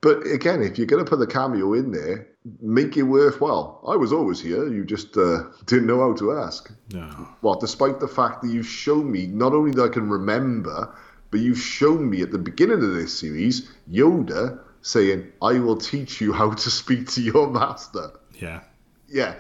But 0.01 0.27
again, 0.27 0.63
if 0.63 0.79
you're 0.79 0.87
going 0.87 1.05
to 1.05 1.09
put 1.09 1.19
the 1.19 1.27
cameo 1.27 1.73
in 1.73 1.91
there, 1.91 2.29
make 2.61 2.97
it 2.97 3.03
worthwhile. 3.03 3.83
I 3.87 3.97
was 3.97 4.13
always 4.13 4.41
here. 4.41 4.69
You 4.69 4.85
just 4.85 5.17
uh, 5.17 5.45
didn't 5.67 5.87
know 5.87 6.01
how 6.01 6.15
to 6.15 6.33
ask. 6.33 6.71
No. 6.93 7.29
Well, 7.43 7.59
despite 7.59 8.01
the 8.01 8.09
fact 8.09 8.43
that 8.43 8.49
you've 8.49 8.69
shown 8.69 9.11
me 9.11 9.27
not 9.27 9.53
only 9.53 9.73
that 9.73 9.83
I 9.83 9.89
can 9.89 10.09
remember, 10.09 10.95
but 11.31 11.41
you've 11.41 11.59
shown 11.59 12.09
me 12.09 12.23
at 12.23 12.31
the 12.31 12.39
beginning 12.39 12.83
of 12.83 12.95
this 12.95 13.19
series 13.19 13.71
Yoda 13.91 14.61
saying, 14.83 15.33
"I 15.43 15.59
will 15.59 15.77
teach 15.77 16.21
you 16.21 16.33
how 16.33 16.53
to 16.53 16.71
speak 16.71 17.09
to 17.13 17.23
your 17.23 17.51
master." 17.61 18.13
Yeah. 18.37 18.61
Yeah, 19.09 19.35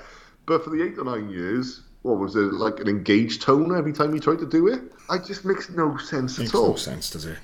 but 0.46 0.64
for 0.64 0.70
the 0.70 0.82
eight 0.82 0.98
or 0.98 1.04
nine 1.04 1.28
years, 1.28 1.82
what 2.02 2.18
was 2.18 2.36
it 2.36 2.52
like 2.52 2.78
an 2.80 2.88
engaged 2.88 3.42
tone 3.42 3.76
every 3.76 3.92
time 3.92 4.14
you 4.14 4.20
tried 4.20 4.38
to 4.38 4.46
do 4.46 4.68
it? 4.68 4.80
I 5.10 5.18
just 5.18 5.44
makes 5.44 5.68
no 5.70 5.96
sense 5.96 6.38
Makes 6.38 6.54
at 6.54 6.56
all. 6.56 6.70
no 6.70 6.76
sense, 6.76 7.10
does 7.10 7.24
it? 7.24 7.38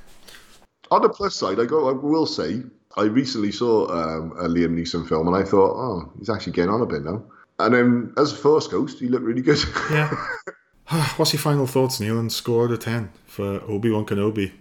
On 0.90 1.02
the 1.02 1.08
plus 1.08 1.34
side, 1.34 1.58
I 1.58 1.64
go. 1.64 1.88
I 1.88 1.92
will 1.92 2.26
say, 2.26 2.62
I 2.96 3.04
recently 3.04 3.50
saw 3.50 3.88
um, 3.88 4.32
a 4.32 4.44
Liam 4.44 4.78
Neeson 4.78 5.08
film, 5.08 5.26
and 5.26 5.36
I 5.36 5.42
thought, 5.42 5.74
oh, 5.76 6.12
he's 6.18 6.30
actually 6.30 6.52
getting 6.52 6.70
on 6.70 6.80
a 6.82 6.86
bit 6.86 7.02
now. 7.02 7.24
And 7.58 7.74
then 7.74 8.12
as 8.16 8.32
a 8.32 8.36
Force 8.36 8.68
Ghost, 8.68 8.98
he 8.98 9.08
looked 9.08 9.24
really 9.24 9.42
good. 9.42 9.58
Yeah. 9.90 10.14
What's 11.16 11.32
your 11.32 11.40
final 11.40 11.66
thoughts, 11.66 12.00
Neil, 12.00 12.18
and 12.18 12.30
score 12.30 12.66
out 12.66 12.72
of 12.72 12.80
10 12.80 13.10
for 13.26 13.62
Obi 13.68 13.90
Wan 13.90 14.04
Kenobi? 14.04 14.52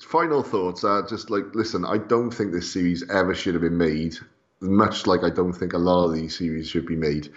Final 0.00 0.42
thoughts 0.42 0.84
are 0.84 1.06
just 1.06 1.30
like, 1.30 1.44
listen, 1.54 1.84
I 1.84 1.98
don't 1.98 2.30
think 2.30 2.52
this 2.52 2.72
series 2.72 3.08
ever 3.08 3.34
should 3.34 3.54
have 3.54 3.62
been 3.62 3.78
made, 3.78 4.16
much 4.60 5.06
like 5.06 5.22
I 5.22 5.30
don't 5.30 5.52
think 5.52 5.72
a 5.72 5.78
lot 5.78 6.06
of 6.06 6.14
these 6.14 6.38
series 6.38 6.68
should 6.68 6.86
be 6.86 6.96
made. 6.96 7.32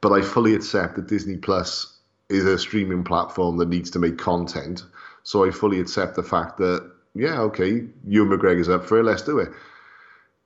But 0.00 0.12
I 0.12 0.22
fully 0.22 0.54
accept 0.54 0.96
that 0.96 1.06
Disney 1.06 1.36
Plus 1.36 1.98
is 2.28 2.44
a 2.44 2.58
streaming 2.58 3.04
platform 3.04 3.58
that 3.58 3.68
needs 3.68 3.90
to 3.90 3.98
make 3.98 4.18
content. 4.18 4.84
So 5.22 5.46
I 5.46 5.50
fully 5.50 5.80
accept 5.80 6.16
the 6.16 6.22
fact 6.22 6.58
that, 6.58 6.90
yeah, 7.14 7.40
okay, 7.42 7.84
Ewan 8.06 8.36
McGregor's 8.36 8.68
up 8.68 8.84
for 8.84 8.98
it, 8.98 9.04
let's 9.04 9.22
do 9.22 9.38
it. 9.38 9.50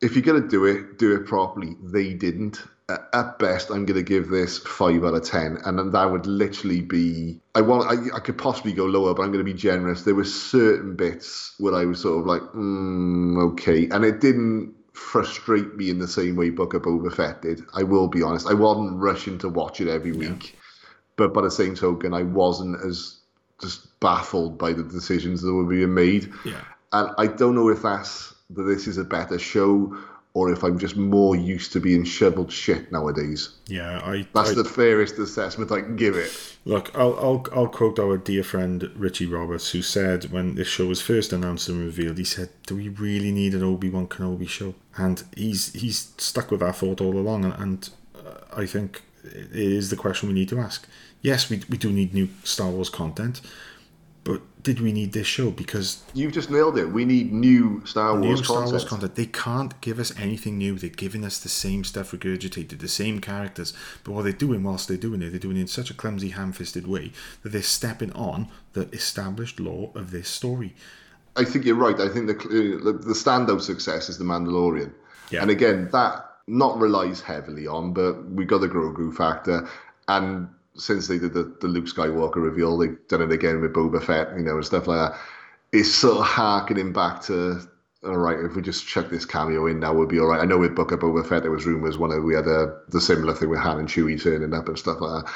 If 0.03 0.15
you're 0.15 0.23
going 0.23 0.43
to 0.43 0.49
do 0.49 0.67
it, 0.67 0.99
do 0.99 1.15
it 1.15 1.27
properly. 1.27 1.77
They 1.83 2.13
didn't. 2.13 2.63
At 2.89 3.41
best, 3.41 3.71
I'm 3.71 3.85
going 3.85 3.97
to 3.97 4.03
give 4.05 4.29
this 4.29 4.59
five 4.59 5.03
out 5.03 5.15
of 5.15 5.25
ten, 5.25 5.59
and 5.65 5.77
then 5.77 5.91
that 5.91 6.05
would 6.05 6.25
literally 6.27 6.83
be. 6.83 7.41
I 7.57 7.61
want. 7.61 7.91
I, 7.91 8.17
I 8.17 8.21
could 8.21 8.39
possibly 8.39 8.73
go 8.73 8.85
lower, 8.85 9.13
but 9.13 9.23
I'm 9.23 9.33
going 9.33 9.45
to 9.45 9.53
be 9.53 9.59
generous. 9.59 10.03
There 10.03 10.15
were 10.15 10.23
certain 10.23 10.95
bits 10.95 11.55
where 11.59 11.75
I 11.75 11.85
was 11.85 12.03
sort 12.03 12.21
of 12.21 12.27
like, 12.27 12.43
mm, 12.53 13.43
okay, 13.53 13.89
and 13.89 14.05
it 14.05 14.21
didn't 14.21 14.76
frustrate 14.97 15.77
me 15.77 15.91
in 15.91 15.99
the 15.99 16.09
same 16.09 16.37
way 16.37 16.51
Book 16.51 16.75
of 16.75 16.83
Boba 16.83 17.13
Fett 17.13 17.43
did. 17.43 17.63
I 17.75 17.83
will 17.83 18.09
be 18.09 18.23
honest. 18.23 18.47
I 18.47 18.55
wasn't 18.55 18.99
rushing 18.99 19.39
to 19.39 19.49
watch 19.49 19.81
it 19.81 19.89
every 19.89 20.13
week, 20.13 20.57
but 21.17 21.35
by 21.35 21.43
the 21.43 21.51
same 21.51 21.75
token, 21.75 22.15
I 22.15 22.23
wasn't 22.23 22.83
as 22.85 23.19
just 23.61 23.99
baffled 24.01 24.59
by 24.59 24.73
the 24.73 24.83
decisions 24.83 25.43
that 25.43 25.53
were 25.53 25.65
being 25.65 25.95
made. 25.95 26.33
Yeah. 26.45 26.63
And 26.93 27.11
I 27.19 27.27
don't 27.27 27.55
know 27.55 27.69
if 27.69 27.83
that's 27.83 28.35
that 28.51 28.63
this 28.63 28.87
is 28.87 28.97
a 28.97 29.05
better 29.05 29.39
show 29.39 29.97
or 30.37 30.53
if 30.53 30.63
I'm 30.63 30.79
just 30.79 30.99
more 30.99 31.35
used 31.35 31.73
to 31.73 31.81
being 31.81 32.05
shoveled 32.05 32.53
shit 32.53 32.93
nowadays. 32.93 33.57
Yeah, 33.69 34.03
I. 34.05 34.27
That's 34.35 34.51
I 34.51 34.55
the 34.55 34.65
fairest 34.65 35.19
assessment 35.19 35.73
I 35.73 35.81
can 35.81 35.97
give 35.97 36.15
it. 36.15 36.31
Look, 36.67 36.95
I'll, 36.95 37.17
I'll 37.19 37.47
I'll 37.55 37.69
quote 37.69 37.99
our 37.99 38.19
dear 38.19 38.43
friend 38.43 38.91
Richie 38.97 39.25
Roberts, 39.25 39.71
who 39.71 39.81
said 39.81 40.31
when 40.31 40.55
this 40.57 40.69
show 40.69 40.85
was 40.89 41.01
first 41.01 41.33
announced 41.33 41.71
and 41.71 41.81
revealed, 41.81 42.19
he 42.19 42.25
said, 42.25 42.51
"Do 42.67 42.77
we 42.77 42.91
really 42.91 43.33
need 43.33 43.55
an 43.55 43.63
Obi 43.63 43.89
Wan 43.89 44.09
Kenobi 44.09 44.47
show?" 44.47 44.75
And 44.99 45.25
he's 45.35 45.73
he's 45.73 46.13
stuck 46.19 46.51
with 46.51 46.61
that 46.61 46.77
thought 46.77 47.01
all 47.01 47.17
along, 47.17 47.47
and, 47.47 47.55
and 47.55 47.91
uh, 48.15 48.41
I 48.55 48.67
think 48.67 49.05
it 49.25 49.55
is 49.55 49.89
the 49.89 49.97
question 49.97 50.29
we 50.29 50.35
need 50.35 50.51
to 50.51 50.59
ask. 50.59 50.87
Yes, 51.23 51.49
we 51.49 51.63
we 51.71 51.79
do 51.79 51.91
need 51.91 52.13
new 52.13 52.29
Star 52.45 52.69
Wars 52.69 52.91
content, 52.91 53.41
but 54.27 54.43
did 54.65 54.81
we 54.81 54.91
need 54.93 55.13
this 55.13 55.29
show? 55.29 55.53
Because 55.53 56.03
You've 56.13 56.33
just 56.33 56.51
nailed 56.51 56.77
it. 56.77 56.87
We 56.87 57.05
need 57.05 57.33
new 57.33 57.81
Star 57.87 58.13
Wars, 58.13 58.25
new 58.25 58.37
Star 58.45 58.57
content. 58.57 58.73
Wars 58.73 58.85
content. 58.85 59.15
They 59.15 59.27
can't 59.27 59.81
give 59.81 60.01
us 60.01 60.13
anything 60.19 60.59
new. 60.59 60.77
They're 60.77 60.91
giving 60.91 61.25
us 61.25 61.39
the 61.39 61.49
same 61.49 61.85
stuff 61.85 62.11
regurgitated, 62.11 62.81
the 62.81 62.89
same 62.89 63.21
characters. 63.21 63.73
But 64.03 64.13
what 64.13 64.23
they're 64.25 64.33
doing 64.33 64.65
whilst 64.65 64.89
they're 64.89 64.97
doing 64.97 65.23
it, 65.23 65.31
they're 65.31 65.39
doing 65.39 65.57
it 65.57 65.61
in 65.61 65.67
such 65.69 65.91
a 65.91 65.95
clumsy, 65.95 66.31
ham-fisted 66.31 66.89
way 66.89 67.13
that 67.45 67.51
they're 67.53 67.63
stepping 67.63 68.13
on 68.15 68.49
the 68.73 68.89
established 68.91 69.61
lore 69.61 69.93
of 69.95 70.11
this 70.11 70.29
story. 70.29 70.75
I 71.37 71.45
think 71.45 71.65
you're 71.65 71.77
right. 71.77 71.99
I 72.01 72.09
think 72.09 72.27
the 72.27 72.35
the 72.35 72.91
uh, 72.91 72.93
the 73.11 73.15
standout 73.15 73.61
success 73.61 74.09
is 74.09 74.19
the 74.19 74.25
Mandalorian, 74.25 74.93
Yeah. 75.31 75.43
and 75.43 75.51
again 75.53 75.89
that 75.93 76.25
not 76.49 76.81
relies 76.81 77.21
heavily 77.21 77.67
on, 77.69 77.93
but 77.93 78.25
we 78.31 78.45
got 78.45 78.61
the 78.63 78.69
Grogu 78.69 79.15
factor, 79.15 79.69
and 80.09 80.49
since 80.79 81.09
they 81.09 81.19
did 81.19 81.33
the, 81.35 81.57
the 81.61 81.69
Luke 81.69 81.87
Skywalker 81.87 82.37
reveal, 82.37 82.77
they've 82.77 82.97
done 83.09 83.23
it 83.23 83.33
again 83.33 83.61
with 83.61 83.73
Boba 83.73 84.03
Fett, 84.03 84.37
you 84.37 84.43
know, 84.43 84.57
and 84.57 84.65
stuff 84.65 84.87
like 84.87 85.13
that. 85.13 85.21
It's 85.73 85.93
sort 85.93 86.19
of 86.19 86.27
harkening 86.27 86.93
back 86.93 87.23
to. 87.23 87.61
All 88.05 88.19
right, 88.19 88.39
if 88.39 88.55
we 88.55 88.63
just 88.63 88.87
chuck 88.87 89.11
this 89.11 89.25
cameo 89.25 89.67
in 89.67 89.81
now, 89.81 89.93
we'll 89.93 90.07
be 90.07 90.21
all 90.21 90.27
right. 90.27 90.41
I 90.41 90.45
know 90.45 90.59
with 90.59 90.77
Book 90.77 90.93
of 90.93 91.01
Boba 91.01 91.27
Fett, 91.27 91.43
there 91.43 91.51
was 91.51 91.67
rumors 91.67 91.99
one 91.99 92.13
of 92.13 92.23
we 92.23 92.35
had 92.35 92.47
a 92.47 92.79
the 92.89 93.01
similar 93.01 93.35
thing 93.35 93.49
with 93.49 93.59
Han 93.59 93.81
and 93.81 93.89
Chewie 93.89 94.23
turning 94.23 94.55
up 94.55 94.69
and 94.69 94.79
stuff 94.79 95.01
like 95.01 95.25
that. 95.25 95.33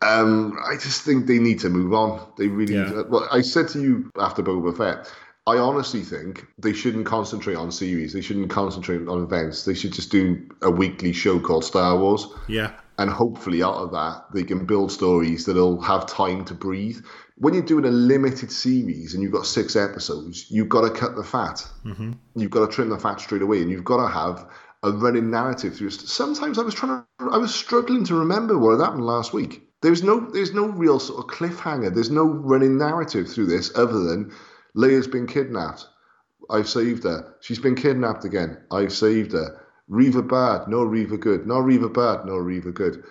Um, 0.00 0.56
I 0.64 0.74
just 0.74 1.02
think 1.02 1.26
they 1.26 1.38
need 1.38 1.58
to 1.60 1.68
move 1.68 1.92
on. 1.92 2.24
They 2.36 2.46
really. 2.46 2.74
Yeah. 2.74 3.02
Well, 3.08 3.26
I 3.32 3.40
said 3.40 3.68
to 3.70 3.80
you 3.82 4.10
after 4.20 4.42
Boba 4.42 4.76
Fett, 4.76 5.12
I 5.48 5.56
honestly 5.56 6.02
think 6.02 6.46
they 6.58 6.74
shouldn't 6.74 7.06
concentrate 7.06 7.56
on 7.56 7.72
series. 7.72 8.12
They 8.12 8.20
shouldn't 8.20 8.50
concentrate 8.50 9.08
on 9.08 9.22
events. 9.22 9.64
They 9.64 9.74
should 9.74 9.94
just 9.94 10.10
do 10.10 10.46
a 10.60 10.70
weekly 10.70 11.12
show 11.14 11.40
called 11.40 11.64
Star 11.64 11.98
Wars, 11.98 12.26
Yeah, 12.48 12.72
and 12.98 13.08
hopefully 13.08 13.62
out 13.62 13.76
of 13.76 13.92
that 13.92 14.24
they 14.34 14.42
can 14.42 14.66
build 14.66 14.90
stories 14.90 15.46
that'll 15.46 15.80
have 15.80 16.06
time 16.06 16.44
to 16.44 16.54
breathe. 16.54 16.98
When 17.36 17.54
you're 17.54 17.62
doing 17.62 17.84
a 17.84 17.90
limited 17.90 18.50
series 18.50 19.14
and 19.14 19.22
you've 19.22 19.32
got 19.32 19.46
six 19.46 19.76
episodes, 19.76 20.50
you've 20.50 20.68
got 20.68 20.82
to 20.82 20.90
cut 20.90 21.14
the 21.14 21.22
fat. 21.22 21.64
Mm-hmm. 21.84 22.12
You've 22.34 22.50
got 22.50 22.68
to 22.68 22.74
trim 22.74 22.88
the 22.88 22.98
fat 22.98 23.20
straight 23.20 23.42
away, 23.42 23.62
and 23.62 23.70
you've 23.70 23.84
got 23.84 24.04
to 24.04 24.12
have 24.12 24.50
a 24.82 24.90
running 24.90 25.30
narrative 25.30 25.76
through. 25.76 25.90
Sometimes 25.90 26.58
I 26.58 26.62
was 26.62 26.74
trying 26.74 27.04
to, 27.20 27.30
I 27.30 27.38
was 27.38 27.54
struggling 27.54 28.04
to 28.04 28.16
remember 28.16 28.58
what 28.58 28.78
had 28.78 28.84
happened 28.84 29.06
last 29.06 29.32
week. 29.32 29.62
There's 29.80 30.02
no, 30.02 30.18
there's 30.18 30.52
no 30.52 30.66
real 30.66 30.98
sort 30.98 31.20
of 31.20 31.30
cliffhanger. 31.30 31.94
There's 31.94 32.10
no 32.10 32.24
running 32.24 32.78
narrative 32.78 33.30
through 33.30 33.46
this 33.46 33.70
other 33.76 34.00
than 34.00 34.32
Leia's 34.76 35.06
been 35.06 35.28
kidnapped. 35.28 35.86
I've 36.50 36.68
saved 36.68 37.04
her. 37.04 37.34
She's 37.40 37.60
been 37.60 37.76
kidnapped 37.76 38.24
again. 38.24 38.58
I've 38.72 38.92
saved 38.92 39.32
her. 39.32 39.60
Reva 39.88 40.22
bad, 40.22 40.68
no 40.68 40.82
Reva 40.82 41.16
good. 41.16 41.46
No 41.46 41.58
Reva 41.58 41.88
bad, 41.88 42.26
no 42.26 42.36
Reva 42.36 42.70
good. 42.70 43.04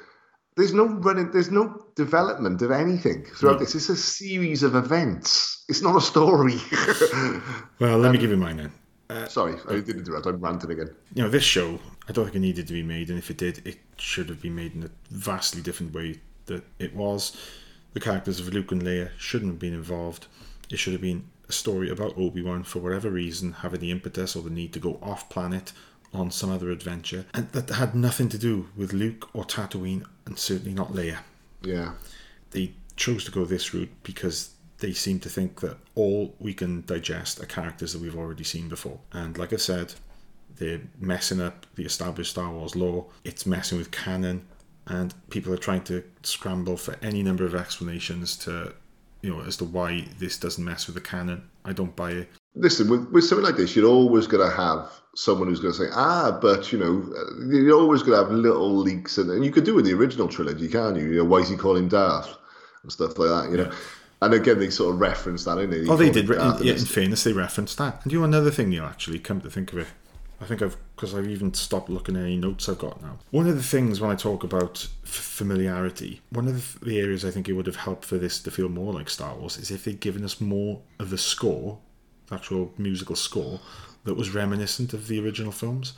There's 0.55 0.73
no 0.73 0.87
running. 0.87 1.31
There's 1.31 1.51
no 1.51 1.85
development 1.95 2.61
of 2.61 2.71
anything 2.71 3.25
throughout 3.25 3.59
this. 3.59 3.75
It's 3.75 3.89
a 3.89 3.95
series 3.95 4.63
of 4.63 4.75
events. 4.75 5.63
It's 5.69 5.81
not 5.81 5.95
a 5.95 6.01
story. 6.01 6.57
well, 7.79 7.97
let 7.99 8.11
me 8.11 8.17
um, 8.17 8.21
give 8.21 8.31
you 8.31 8.37
mine 8.37 8.57
then. 8.57 8.71
Uh, 9.09 9.27
sorry, 9.27 9.55
I 9.69 9.75
didn't 9.75 9.99
interrupt. 9.99 10.25
I'm 10.25 10.39
ranting 10.39 10.71
again. 10.71 10.89
You 11.13 11.23
know, 11.23 11.29
this 11.29 11.43
show, 11.43 11.79
I 12.09 12.11
don't 12.11 12.25
think 12.25 12.37
it 12.37 12.39
needed 12.39 12.67
to 12.67 12.73
be 12.73 12.83
made, 12.83 13.09
and 13.09 13.17
if 13.17 13.29
it 13.29 13.37
did, 13.37 13.65
it 13.65 13.77
should 13.97 14.29
have 14.29 14.41
been 14.41 14.55
made 14.55 14.75
in 14.75 14.83
a 14.83 14.89
vastly 15.11 15.61
different 15.61 15.93
way 15.93 16.19
that 16.47 16.63
it 16.79 16.95
was. 16.95 17.37
The 17.93 17.99
characters 17.99 18.39
of 18.39 18.53
Luke 18.53 18.71
and 18.71 18.81
Leia 18.81 19.11
shouldn't 19.17 19.51
have 19.51 19.59
been 19.59 19.73
involved. 19.73 20.27
It 20.69 20.77
should 20.77 20.93
have 20.93 21.01
been 21.01 21.29
a 21.47 21.51
story 21.51 21.89
about 21.89 22.17
Obi 22.17 22.41
Wan 22.41 22.63
for 22.63 22.79
whatever 22.79 23.09
reason 23.09 23.53
having 23.53 23.79
the 23.79 23.91
impetus 23.91 24.35
or 24.35 24.43
the 24.43 24.49
need 24.49 24.73
to 24.73 24.79
go 24.79 24.99
off 25.01 25.29
planet 25.29 25.71
on 26.13 26.31
some 26.31 26.49
other 26.49 26.71
adventure, 26.71 27.25
and 27.33 27.51
that 27.51 27.69
had 27.69 27.95
nothing 27.95 28.29
to 28.29 28.37
do 28.37 28.69
with 28.75 28.93
Luke 28.93 29.29
or 29.33 29.43
Tatooine, 29.43 30.05
and 30.25 30.37
certainly 30.37 30.73
not 30.73 30.93
Leia. 30.93 31.19
Yeah. 31.61 31.93
They 32.51 32.73
chose 32.95 33.23
to 33.25 33.31
go 33.31 33.45
this 33.45 33.73
route 33.73 33.91
because 34.03 34.51
they 34.79 34.93
seem 34.93 35.19
to 35.19 35.29
think 35.29 35.61
that 35.61 35.77
all 35.95 36.35
we 36.39 36.53
can 36.53 36.83
digest 36.85 37.41
are 37.41 37.45
characters 37.45 37.93
that 37.93 38.01
we've 38.01 38.17
already 38.17 38.43
seen 38.43 38.69
before. 38.69 38.99
And 39.11 39.37
like 39.37 39.53
I 39.53 39.57
said, 39.57 39.93
they're 40.55 40.81
messing 40.99 41.41
up 41.41 41.65
the 41.75 41.85
established 41.85 42.31
Star 42.31 42.51
Wars 42.51 42.75
lore. 42.75 43.05
It's 43.23 43.45
messing 43.45 43.77
with 43.77 43.91
canon, 43.91 44.45
and 44.85 45.13
people 45.29 45.53
are 45.53 45.57
trying 45.57 45.83
to 45.83 46.03
scramble 46.23 46.77
for 46.77 46.95
any 47.01 47.23
number 47.23 47.45
of 47.45 47.55
explanations 47.55 48.37
to, 48.37 48.73
you 49.21 49.29
know, 49.29 49.41
as 49.41 49.57
to 49.57 49.65
why 49.65 50.07
this 50.19 50.37
doesn't 50.37 50.63
mess 50.63 50.87
with 50.87 50.95
the 50.95 51.01
canon. 51.01 51.49
I 51.65 51.73
don't 51.73 51.95
buy 51.95 52.11
it. 52.11 52.29
Listen, 52.59 52.89
with, 52.89 53.09
with 53.11 53.23
something 53.23 53.45
like 53.45 53.57
this, 53.57 53.75
you're 53.75 53.89
always 53.89 54.27
going 54.27 54.47
to 54.47 54.55
have 54.55 54.89
someone 55.15 55.47
who's 55.47 55.59
going 55.59 55.73
to 55.73 55.79
say, 55.79 55.89
ah, 55.93 56.37
but, 56.41 56.71
you 56.71 56.77
know, 56.77 57.03
uh, 57.15 57.45
you're 57.47 57.79
always 57.79 58.03
going 58.03 58.17
to 58.17 58.23
have 58.23 58.31
little 58.31 58.75
leaks. 58.75 59.17
And, 59.17 59.29
and 59.31 59.43
you 59.45 59.51
could 59.51 59.63
do 59.63 59.77
in 59.79 59.85
the 59.85 59.93
original 59.93 60.27
trilogy, 60.27 60.67
can't 60.67 60.97
you? 60.97 61.05
you 61.05 61.17
know, 61.17 61.25
why 61.25 61.39
is 61.39 61.49
he 61.49 61.55
calling 61.55 61.87
Darth? 61.87 62.35
And 62.83 62.91
stuff 62.91 63.17
like 63.17 63.29
that, 63.29 63.51
you 63.51 63.57
know. 63.57 63.71
And 64.21 64.33
again, 64.33 64.59
they 64.59 64.69
sort 64.69 64.95
of 64.95 64.99
reference 64.99 65.43
that, 65.45 65.59
in 65.59 65.71
it. 65.71 65.87
Oh, 65.87 65.95
they 65.95 66.09
did. 66.09 66.29
In, 66.29 66.37
yeah, 66.61 66.73
in 66.73 66.85
fairness, 66.85 67.23
they 67.23 67.33
referenced 67.33 67.77
that. 67.77 68.03
And 68.03 68.11
you 68.11 68.19
know 68.19 68.25
another 68.25 68.49
thing, 68.49 68.69
Neil, 68.69 68.85
actually, 68.85 69.19
come 69.19 69.41
to 69.41 69.49
think 69.49 69.73
of 69.73 69.79
it. 69.79 69.87
I 70.39 70.45
think 70.45 70.61
I've, 70.61 70.77
because 70.95 71.15
I've 71.15 71.27
even 71.27 71.53
stopped 71.53 71.89
looking 71.89 72.15
at 72.15 72.23
any 72.23 72.37
notes 72.37 72.69
I've 72.69 72.77
got 72.77 73.01
now. 73.01 73.17
One 73.31 73.47
of 73.47 73.55
the 73.55 73.63
things 73.63 73.99
when 73.99 74.11
I 74.11 74.15
talk 74.15 74.43
about 74.43 74.87
f- 75.03 75.09
familiarity, 75.09 76.21
one 76.29 76.47
of 76.47 76.79
the 76.79 76.99
areas 76.99 77.25
I 77.25 77.31
think 77.31 77.49
it 77.49 77.53
would 77.53 77.65
have 77.65 77.77
helped 77.77 78.05
for 78.05 78.17
this 78.17 78.39
to 78.43 78.51
feel 78.51 78.69
more 78.69 78.93
like 78.93 79.09
Star 79.09 79.35
Wars 79.35 79.57
is 79.57 79.71
if 79.71 79.85
they'd 79.85 79.99
given 79.99 80.23
us 80.23 80.39
more 80.39 80.81
of 80.99 81.09
the 81.09 81.17
score, 81.17 81.79
actual 82.31 82.73
musical 82.77 83.15
score, 83.15 83.59
that 84.05 84.15
was 84.15 84.33
reminiscent 84.33 84.93
of 84.93 85.07
the 85.07 85.23
original 85.23 85.51
films. 85.51 85.93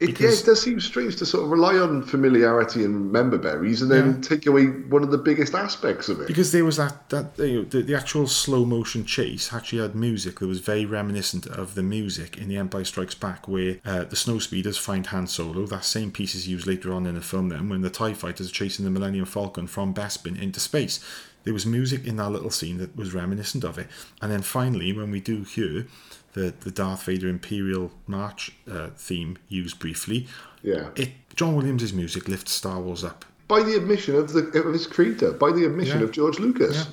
It, 0.00 0.18
yeah, 0.18 0.30
it 0.30 0.42
does 0.44 0.60
seem 0.60 0.80
strange 0.80 1.14
to 1.16 1.26
sort 1.26 1.44
of 1.44 1.50
rely 1.50 1.76
on 1.76 2.02
familiarity 2.02 2.82
and 2.82 3.12
member 3.12 3.38
berries 3.38 3.82
and 3.82 3.90
then 3.90 4.14
Yeah. 4.14 4.20
take 4.20 4.46
away 4.46 4.64
one 4.66 5.04
of 5.04 5.12
the 5.12 5.18
biggest 5.18 5.54
aspects 5.54 6.08
of 6.08 6.20
it. 6.20 6.26
Because 6.26 6.50
there 6.50 6.64
was 6.64 6.76
that 6.78 7.08
that 7.10 7.38
you 7.38 7.58
know, 7.62 7.64
the, 7.68 7.82
the 7.82 7.94
actual 7.94 8.26
slow 8.26 8.64
motion 8.64 9.04
chase 9.04 9.52
actually 9.52 9.80
had 9.80 9.94
music 9.94 10.40
that 10.40 10.48
was 10.48 10.58
very 10.58 10.84
reminiscent 10.86 11.46
of 11.46 11.76
the 11.76 11.84
music 11.84 12.36
in 12.36 12.48
The 12.48 12.56
Empire 12.56 12.84
Strikes 12.84 13.14
Back, 13.14 13.46
where 13.46 13.78
uh, 13.84 14.02
the 14.02 14.16
snow 14.16 14.40
speeders 14.40 14.76
find 14.76 15.06
Han 15.06 15.28
Solo. 15.28 15.66
That 15.66 15.84
same 15.84 16.10
piece 16.10 16.34
is 16.34 16.48
used 16.48 16.66
later 16.66 16.92
on 16.92 17.06
in 17.06 17.14
the 17.14 17.20
film. 17.20 17.50
Then 17.50 17.68
when 17.68 17.82
the 17.82 17.90
Tie 17.90 18.14
fighters 18.14 18.48
are 18.48 18.52
chasing 18.52 18.84
the 18.84 18.90
Millennium 18.90 19.26
Falcon 19.26 19.68
from 19.68 19.94
Bespin 19.94 20.40
into 20.40 20.58
space, 20.58 20.98
there 21.44 21.52
was 21.54 21.66
music 21.66 22.06
in 22.06 22.16
that 22.16 22.30
little 22.30 22.50
scene 22.50 22.78
that 22.78 22.96
was 22.96 23.12
reminiscent 23.14 23.64
of 23.64 23.78
it. 23.78 23.88
And 24.20 24.30
then 24.32 24.42
finally, 24.42 24.92
when 24.92 25.10
we 25.10 25.20
do 25.20 25.42
hear 25.44 25.86
the 26.34 26.52
the 26.60 26.70
Darth 26.70 27.04
Vader 27.04 27.28
Imperial 27.28 27.90
March 28.06 28.52
uh, 28.70 28.88
theme 28.96 29.36
used 29.48 29.78
briefly, 29.78 30.26
Yeah. 30.62 30.88
it 30.96 31.10
John 31.34 31.54
Williams' 31.56 31.92
music 31.92 32.28
lifts 32.28 32.52
Star 32.52 32.80
Wars 32.80 33.04
up. 33.04 33.24
By 33.48 33.62
the 33.62 33.76
admission 33.76 34.14
of 34.16 34.32
the 34.32 34.44
of 34.62 34.72
his 34.72 34.86
creator, 34.86 35.32
by 35.32 35.52
the 35.52 35.66
admission 35.66 35.98
Yeah. 35.98 36.04
of 36.04 36.12
George 36.12 36.38
Lucas. 36.38 36.86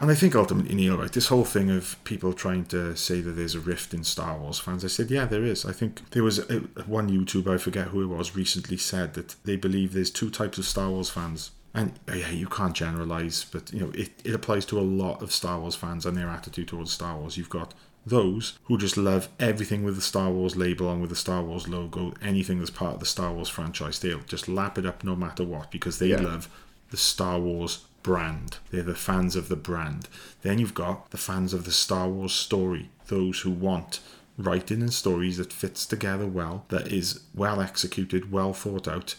And 0.00 0.10
I 0.10 0.14
think 0.14 0.34
ultimately, 0.36 0.74
Neil, 0.74 0.96
right, 0.98 1.10
this 1.10 1.26
whole 1.28 1.44
thing 1.44 1.70
of 1.70 1.96
people 2.04 2.32
trying 2.32 2.64
to 2.66 2.94
say 2.96 3.20
that 3.20 3.32
there's 3.32 3.56
a 3.56 3.60
rift 3.60 3.92
in 3.92 4.04
Star 4.04 4.38
Wars 4.38 4.60
fans, 4.60 4.84
I 4.84 4.88
said, 4.88 5.10
yeah, 5.10 5.24
there 5.26 5.42
is. 5.44 5.64
I 5.64 5.72
think 5.72 6.10
there 6.10 6.22
was 6.22 6.38
a, 6.38 6.60
one 6.86 7.10
YouTuber, 7.10 7.54
I 7.54 7.58
forget 7.58 7.88
who 7.88 8.02
it 8.02 8.16
was, 8.16 8.36
recently 8.36 8.76
said 8.76 9.14
that 9.14 9.34
they 9.44 9.56
believe 9.56 9.92
there's 9.92 10.10
two 10.12 10.30
types 10.30 10.58
of 10.58 10.64
Star 10.64 10.90
Wars 10.90 11.10
fans. 11.10 11.50
And 11.74 11.92
uh, 12.10 12.14
yeah, 12.14 12.30
you 12.30 12.46
can't 12.48 12.74
generalize, 12.74 13.44
but 13.44 13.72
you 13.72 13.80
know 13.80 13.90
it, 13.90 14.10
it 14.24 14.34
applies 14.34 14.64
to 14.66 14.78
a 14.78 14.82
lot 14.82 15.22
of 15.22 15.32
Star 15.32 15.60
Wars 15.60 15.74
fans 15.74 16.06
and 16.06 16.16
their 16.16 16.28
attitude 16.28 16.68
towards 16.68 16.92
Star 16.92 17.16
Wars. 17.16 17.36
You've 17.36 17.50
got 17.50 17.74
those 18.06 18.58
who 18.64 18.78
just 18.78 18.96
love 18.96 19.28
everything 19.38 19.84
with 19.84 19.94
the 19.96 20.00
Star 20.02 20.30
Wars 20.30 20.56
label 20.56 20.88
on 20.88 21.00
with 21.00 21.10
the 21.10 21.16
Star 21.16 21.42
Wars 21.42 21.68
logo, 21.68 22.14
anything 22.22 22.58
that's 22.58 22.70
part 22.70 22.94
of 22.94 23.00
the 23.00 23.06
Star 23.06 23.32
Wars 23.32 23.48
franchise. 23.50 23.98
They'll 23.98 24.20
just 24.20 24.48
lap 24.48 24.78
it 24.78 24.86
up 24.86 25.04
no 25.04 25.14
matter 25.14 25.44
what 25.44 25.70
because 25.70 25.98
they 25.98 26.08
Yeah. 26.08 26.20
love 26.22 26.48
the 26.90 26.96
Star 26.96 27.38
Wars 27.38 27.84
brand. 28.02 28.56
They're 28.70 28.82
the 28.82 28.94
fans 28.94 29.36
of 29.36 29.48
the 29.50 29.56
brand. 29.56 30.08
Then 30.40 30.58
you've 30.58 30.72
got 30.74 31.10
the 31.10 31.18
fans 31.18 31.52
of 31.52 31.64
the 31.66 31.72
Star 31.72 32.08
Wars 32.08 32.32
story, 32.32 32.88
those 33.08 33.40
who 33.40 33.50
want 33.50 34.00
writing 34.38 34.80
and 34.80 34.94
stories 34.94 35.36
that 35.36 35.52
fits 35.52 35.84
together 35.84 36.26
well, 36.26 36.64
that 36.68 36.90
is 36.90 37.20
well 37.34 37.60
executed, 37.60 38.32
well 38.32 38.54
thought 38.54 38.88
out, 38.88 39.16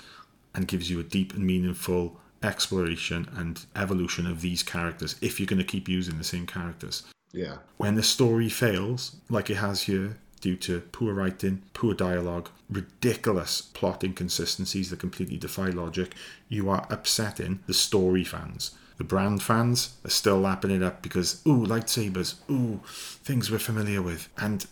and 0.56 0.68
gives 0.68 0.90
you 0.90 1.00
a 1.00 1.04
deep 1.04 1.34
and 1.36 1.46
meaningful 1.46 2.20
exploration 2.44 3.28
and 3.36 3.66
evolution 3.76 4.26
of 4.26 4.42
these 4.42 4.64
characters 4.64 5.16
if 5.22 5.40
you're 5.40 5.48
going 5.48 5.60
to 5.60 5.66
keep 5.66 5.88
using 5.88 6.18
the 6.18 6.24
same 6.24 6.46
characters. 6.48 7.04
yeah. 7.32 7.58
When 7.78 7.96
the 7.96 8.04
story 8.04 8.50
fails, 8.50 9.16
like 9.30 9.50
it 9.50 9.58
has 9.58 9.84
here, 9.84 10.18
due 10.42 10.56
to 10.56 10.82
poor 10.92 11.14
writing, 11.14 11.62
poor 11.74 11.94
dialogue, 11.94 12.50
ridiculous 12.70 13.62
plot 13.62 14.04
inconsistencies 14.04 14.90
that 14.90 15.00
completely 15.00 15.38
defy 15.38 15.68
logic, 15.68 16.16
you 16.48 16.70
are 16.70 16.88
upsetting 16.90 17.60
the 17.68 17.74
story 17.74 18.24
fans. 18.24 18.72
The 18.98 19.04
brand 19.04 19.42
fans 19.42 19.96
are 20.06 20.10
still 20.10 20.40
lapping 20.40 20.72
it 20.72 20.84
up 20.84 21.02
because, 21.02 21.42
ooh, 21.48 21.66
lightsabers, 21.66 22.36
ooh, 22.50 22.82
things 22.86 23.50
we're 23.50 23.60
familiar 23.60 24.02
with. 24.02 24.30
And 24.38 24.66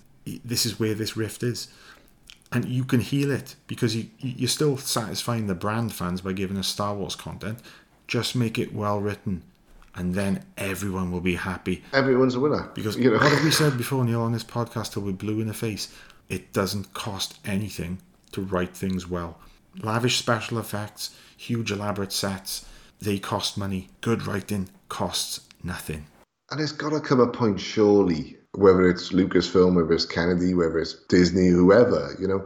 this 0.43 0.65
is 0.65 0.79
where 0.79 0.93
this 0.93 1.15
rift 1.15 1.43
is. 1.43 1.69
And 2.51 2.65
you 2.65 2.85
can 2.85 3.01
heal 3.01 3.29
it 3.31 3.55
because 3.67 3.95
you, 3.95 4.07
you're 4.19 4.47
still 4.47 4.77
satisfying 4.77 5.47
the 5.47 5.55
brand 5.55 5.93
fans 5.93 6.21
by 6.21 6.33
giving 6.33 6.57
us 6.57 6.67
Star 6.67 6.95
Wars 6.95 7.15
content. 7.15 7.59
Just 8.07 8.35
make 8.35 8.57
it 8.57 8.73
well 8.73 9.01
written, 9.01 9.43
and 9.95 10.15
then 10.15 10.45
everyone 10.57 11.11
will 11.11 11.19
be 11.21 11.35
happy. 11.35 11.83
Everyone's 11.91 12.35
a 12.35 12.39
winner. 12.39 12.69
Because 12.73 12.95
you 12.95 13.11
know, 13.11 13.17
what 13.17 13.31
have 13.33 13.43
we 13.43 13.51
said 13.63 13.77
before, 13.77 14.05
Neil, 14.05 14.21
on 14.21 14.31
this 14.31 14.45
podcast 14.45 14.93
till 14.93 15.01
we're 15.01 15.11
blue 15.11 15.41
in 15.41 15.47
the 15.47 15.53
face? 15.53 15.93
It 16.29 16.53
doesn't 16.53 16.93
cost 16.93 17.37
anything 17.45 17.99
to 18.31 18.41
write 18.41 18.75
things 18.75 19.09
well. 19.09 19.39
Lavish 19.81 20.17
special 20.17 20.57
effects, 20.57 21.15
huge 21.35 21.71
elaborate 21.71 22.13
sets, 22.13 22.65
they 22.99 23.19
cost 23.19 23.57
money. 23.57 23.89
Good 24.01 24.25
writing 24.25 24.69
costs 24.89 25.41
nothing. 25.63 26.07
and 26.49 26.61
it's 26.61 26.71
got 26.71 26.91
to 26.91 26.99
come 27.01 27.19
a 27.19 27.27
point, 27.27 27.59
surely, 27.59 28.37
whether 28.57 28.89
it's 28.89 29.09
Lucasfilm, 29.11 29.75
whether 29.75 29.93
it's 29.93 30.05
Kennedy, 30.05 30.53
whether 30.55 30.79
it's 30.79 30.93
Disney, 31.09 31.47
whoever, 31.47 32.15
you 32.19 32.27
know, 32.27 32.43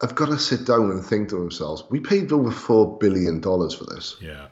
have 0.00 0.14
got 0.14 0.26
to 0.30 0.38
sit 0.38 0.64
down 0.66 0.90
and 0.90 1.04
think 1.04 1.28
to 1.28 1.36
themselves, 1.36 1.84
we 1.90 2.00
paid 2.00 2.32
over 2.32 2.50
$4 2.50 2.98
billion 2.98 3.42
for 3.42 3.84
this. 3.94 4.16
Yeah. 4.20 4.46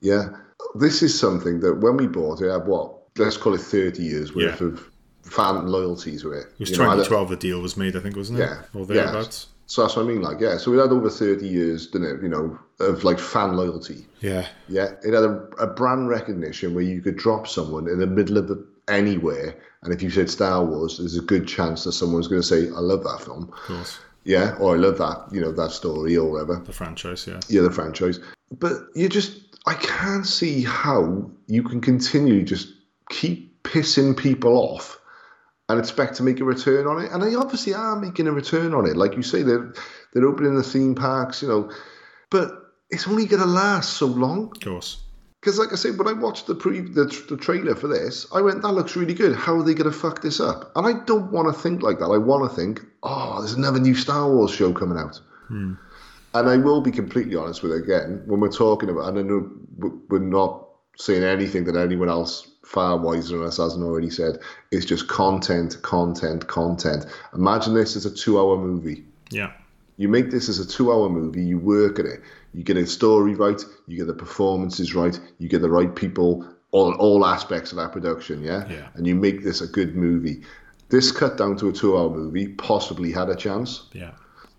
Yeah. 0.00 0.30
This 0.74 1.02
is 1.02 1.18
something 1.18 1.60
that 1.60 1.74
when 1.80 1.96
we 1.96 2.08
bought 2.08 2.40
it, 2.42 2.50
had 2.50 2.66
what? 2.66 2.94
Let's 3.16 3.36
call 3.36 3.54
it 3.54 3.60
30 3.60 4.02
years 4.02 4.34
worth 4.34 4.60
Yeah. 4.60 4.66
of 4.66 4.90
fan 5.22 5.68
loyalties 5.68 6.24
with 6.24 6.38
it. 6.38 6.46
It 6.54 6.60
was 6.60 6.70
You 6.70 6.78
know, 6.78 6.84
2012 6.84 7.28
the 7.28 7.36
deal 7.36 7.60
was 7.60 7.76
made, 7.76 7.94
I 7.94 8.00
think, 8.00 8.16
wasn't 8.16 8.40
it? 8.40 8.42
Yeah, 8.42 8.62
Or 8.74 8.84
yeah. 8.92 9.22
So 9.66 9.82
that's 9.82 9.96
what 9.96 10.04
I 10.06 10.08
mean. 10.08 10.22
Like, 10.22 10.40
yeah. 10.40 10.56
So 10.56 10.70
we 10.72 10.78
had 10.78 10.90
over 10.90 11.10
30 11.10 11.46
years, 11.46 11.86
didn't 11.88 12.16
it? 12.16 12.22
You 12.22 12.28
know, 12.30 12.58
of 12.80 13.04
like 13.04 13.18
fan 13.20 13.54
loyalty. 13.56 14.06
Yeah. 14.20 14.48
Yeah. 14.68 14.92
It 15.04 15.12
had 15.14 15.22
a, 15.24 15.46
a 15.60 15.66
brand 15.68 16.08
recognition 16.08 16.74
where 16.74 16.82
you 16.84 17.00
could 17.02 17.16
drop 17.16 17.46
someone 17.46 17.86
in 17.88 17.98
the 18.00 18.06
middle 18.06 18.38
of 18.38 18.48
the, 18.48 18.66
anywhere. 18.88 19.56
And 19.82 19.92
if 19.92 20.02
you 20.02 20.10
said 20.10 20.28
Star 20.28 20.64
Wars, 20.64 20.98
there's 20.98 21.16
a 21.16 21.22
good 21.22 21.46
chance 21.46 21.84
that 21.84 21.92
someone's 21.92 22.28
going 22.28 22.42
to 22.42 22.46
say, 22.46 22.68
I 22.68 22.80
love 22.80 23.04
that 23.04 23.20
film. 23.20 23.44
Of 23.44 23.50
course. 23.50 23.98
Yeah. 24.24 24.56
Or 24.58 24.74
I 24.74 24.78
love 24.78 24.98
that, 24.98 25.28
you 25.32 25.40
know, 25.40 25.52
that 25.52 25.70
story 25.70 26.16
or 26.16 26.30
whatever. 26.30 26.60
The 26.64 26.72
franchise, 26.72 27.26
yeah. 27.26 27.40
Yeah, 27.48 27.62
the 27.62 27.70
franchise. 27.70 28.20
But 28.50 28.72
you 28.94 29.08
just, 29.08 29.38
I 29.66 29.74
can't 29.74 30.26
see 30.26 30.64
how 30.64 31.30
you 31.46 31.62
can 31.62 31.80
continue 31.80 32.42
just 32.42 32.68
keep 33.08 33.62
pissing 33.62 34.16
people 34.16 34.56
off 34.56 34.98
and 35.68 35.78
expect 35.78 36.16
to 36.16 36.22
make 36.22 36.40
a 36.40 36.44
return 36.44 36.86
on 36.86 37.04
it. 37.04 37.12
And 37.12 37.22
they 37.22 37.34
obviously 37.34 37.74
are 37.74 37.98
making 37.98 38.26
a 38.26 38.32
return 38.32 38.74
on 38.74 38.86
it. 38.86 38.96
Like 38.96 39.14
you 39.16 39.22
say, 39.22 39.42
they're, 39.42 39.72
they're 40.12 40.26
opening 40.26 40.56
the 40.56 40.62
theme 40.62 40.94
parks, 40.94 41.42
you 41.42 41.48
know. 41.48 41.70
But 42.30 42.52
it's 42.90 43.06
only 43.06 43.26
going 43.26 43.42
to 43.42 43.48
last 43.48 43.94
so 43.94 44.06
long. 44.06 44.50
Of 44.52 44.60
course. 44.60 45.02
Because, 45.40 45.58
like 45.58 45.72
I 45.72 45.76
said, 45.76 45.96
when 45.98 46.08
I 46.08 46.12
watched 46.12 46.46
the 46.46 46.54
pre 46.54 46.80
the, 46.80 47.04
the 47.28 47.36
trailer 47.36 47.74
for 47.74 47.86
this, 47.86 48.26
I 48.34 48.40
went, 48.40 48.62
"That 48.62 48.72
looks 48.72 48.96
really 48.96 49.14
good. 49.14 49.36
How 49.36 49.56
are 49.56 49.62
they 49.62 49.74
going 49.74 49.90
to 49.90 49.96
fuck 49.96 50.20
this 50.20 50.40
up?" 50.40 50.72
And 50.74 50.86
I 50.86 51.04
don't 51.04 51.30
want 51.30 51.54
to 51.54 51.60
think 51.60 51.82
like 51.82 52.00
that. 52.00 52.06
I 52.06 52.18
want 52.18 52.50
to 52.50 52.56
think, 52.56 52.80
"Oh, 53.02 53.38
there's 53.38 53.52
another 53.54 53.78
new 53.78 53.94
Star 53.94 54.30
Wars 54.30 54.50
show 54.50 54.72
coming 54.72 54.98
out." 54.98 55.20
Hmm. 55.46 55.74
And 56.34 56.48
I 56.48 56.56
will 56.56 56.80
be 56.80 56.90
completely 56.90 57.36
honest 57.36 57.62
with 57.62 57.72
it 57.72 57.82
again 57.82 58.22
when 58.26 58.40
we're 58.40 58.52
talking 58.52 58.90
about. 58.90 59.08
And 59.08 59.18
I 59.18 59.22
know 59.22 59.50
we're 60.08 60.18
not 60.18 60.66
saying 60.96 61.22
anything 61.22 61.64
that 61.64 61.76
anyone 61.76 62.08
else 62.08 62.50
far 62.64 62.98
wiser 62.98 63.38
than 63.38 63.46
us 63.46 63.56
hasn't 63.56 63.84
already 63.84 64.10
said. 64.10 64.38
It's 64.72 64.84
just 64.84 65.08
content, 65.08 65.80
content, 65.82 66.48
content. 66.48 67.06
Imagine 67.32 67.74
this 67.74 67.96
as 67.96 68.04
a 68.04 68.14
two-hour 68.14 68.58
movie. 68.58 69.04
Yeah. 69.30 69.52
You 69.98 70.08
make 70.08 70.30
this 70.30 70.48
as 70.48 70.60
a 70.60 70.66
two 70.66 70.92
hour 70.92 71.08
movie, 71.08 71.44
you 71.44 71.58
work 71.58 71.98
at 71.98 72.06
it, 72.06 72.20
you 72.54 72.62
get 72.62 72.76
a 72.76 72.86
story 72.86 73.34
right, 73.34 73.62
you 73.86 73.98
get 73.98 74.06
the 74.06 74.14
performances 74.14 74.94
right, 74.94 75.18
you 75.38 75.48
get 75.48 75.60
the 75.60 75.68
right 75.68 75.94
people 75.94 76.48
on 76.72 76.94
all 76.94 77.26
aspects 77.26 77.72
of 77.72 77.78
that 77.78 77.92
production, 77.92 78.42
yeah? 78.42 78.66
Yeah. 78.68 78.88
And 78.94 79.06
you 79.06 79.14
make 79.14 79.42
this 79.42 79.60
a 79.60 79.66
good 79.66 79.96
movie. 79.96 80.42
This 80.88 81.10
cut 81.10 81.36
down 81.36 81.56
to 81.56 81.68
a 81.68 81.72
two 81.72 81.98
hour 81.98 82.10
movie 82.10 82.48
possibly 82.48 83.12
had 83.12 83.28
a 83.28 83.34
chance. 83.34 83.88
Yeah. 83.92 84.12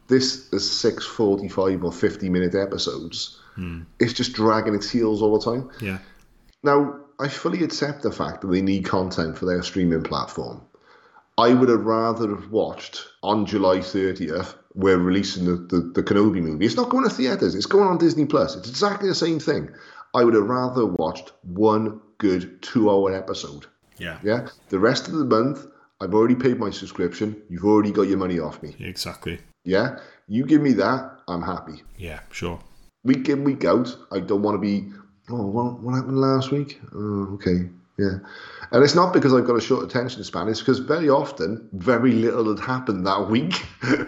This 0.08 0.52
is 0.52 0.70
six 0.70 1.06
45 1.06 1.86
or 1.86 1.92
50 1.92 2.30
minute 2.30 2.54
episodes. 2.54 3.40
Hmm. 3.56 3.84
It's 4.00 4.14
just 4.14 4.34
dragging 4.34 4.76
its 4.76 4.90
heels 4.90 5.22
all 5.22 5.38
the 5.40 5.46
time. 5.46 5.70
Yeah. 5.82 6.00
Now, 6.64 7.00
I 7.20 7.30
fully 7.30 7.64
accept 7.64 8.02
the 8.04 8.12
fact 8.12 8.42
that 8.42 8.48
they 8.48 8.62
need 8.62 8.86
content 8.86 9.38
for 9.38 9.46
their 9.46 9.62
streaming 9.62 10.04
platform. 10.04 10.62
I 11.38 11.54
would 11.54 11.70
have 11.70 11.86
rather 11.86 12.30
have 12.36 12.52
watched 12.52 13.06
on 13.24 13.46
July 13.46 13.78
30th 13.78 14.56
we're 14.76 14.98
releasing 14.98 15.46
the, 15.46 15.56
the, 15.56 15.92
the 15.94 16.04
Kenobi 16.04 16.42
movie. 16.42 16.66
It's 16.66 16.76
not 16.76 16.90
going 16.90 17.04
to 17.04 17.10
theaters. 17.10 17.56
It's 17.56 17.66
going 17.66 17.88
on 17.88 17.98
Disney 17.98 18.26
Plus. 18.26 18.56
It's 18.56 18.70
exactly 18.70 19.10
the 19.10 19.16
same 19.16 19.40
thing. 19.40 19.70
I 20.14 20.24
would 20.24 20.34
have 20.34 20.48
rather 20.48 20.86
watched 20.86 21.32
one 21.44 22.02
good 22.18 22.62
two-hour 22.62 23.14
episode. 23.14 23.66
Yeah. 23.98 24.20
Yeah. 24.24 24.48
The 24.70 24.80
rest 24.80 25.08
of 25.08 25.14
the 25.14 25.26
month, 25.26 25.66
I've 26.02 26.14
already 26.14 26.36
paid 26.36 26.60
my 26.60 26.70
subscription. 26.70 27.42
You've 27.50 27.66
already 27.66 27.92
got 27.92 28.04
your 28.04 28.18
money 28.18 28.40
off 28.40 28.62
me. 28.64 28.76
Exactly. 28.80 29.40
Yeah. 29.66 30.00
You 30.28 30.46
give 30.46 30.62
me 30.62 30.74
that, 30.74 31.20
I'm 31.28 31.42
happy. 31.42 31.84
Yeah, 31.98 32.20
sure. 32.32 32.60
Week 33.04 33.28
in, 33.30 33.44
week 33.44 33.66
out, 33.66 33.96
I 34.12 34.20
don't 34.20 34.42
want 34.42 34.56
to 34.56 34.60
be. 34.60 34.92
Oh, 35.32 35.46
what, 35.46 35.80
what 35.80 35.96
happened 35.96 36.20
last 36.20 36.52
week? 36.52 36.80
Oh, 36.94 37.34
okay. 37.34 37.70
Yeah. 38.00 38.20
And 38.72 38.84
it's 38.84 38.96
not 38.96 39.14
because 39.14 39.34
I've 39.34 39.46
got 39.46 39.56
a 39.56 39.62
short 39.62 39.84
attention 39.84 40.24
span. 40.24 40.48
It's 40.48 40.60
because 40.60 40.80
very 40.80 41.10
often, 41.10 41.68
very 41.74 42.14
little 42.14 42.56
had 42.56 42.64
happened 42.64 43.06
that 43.06 43.30
week. 43.30 43.66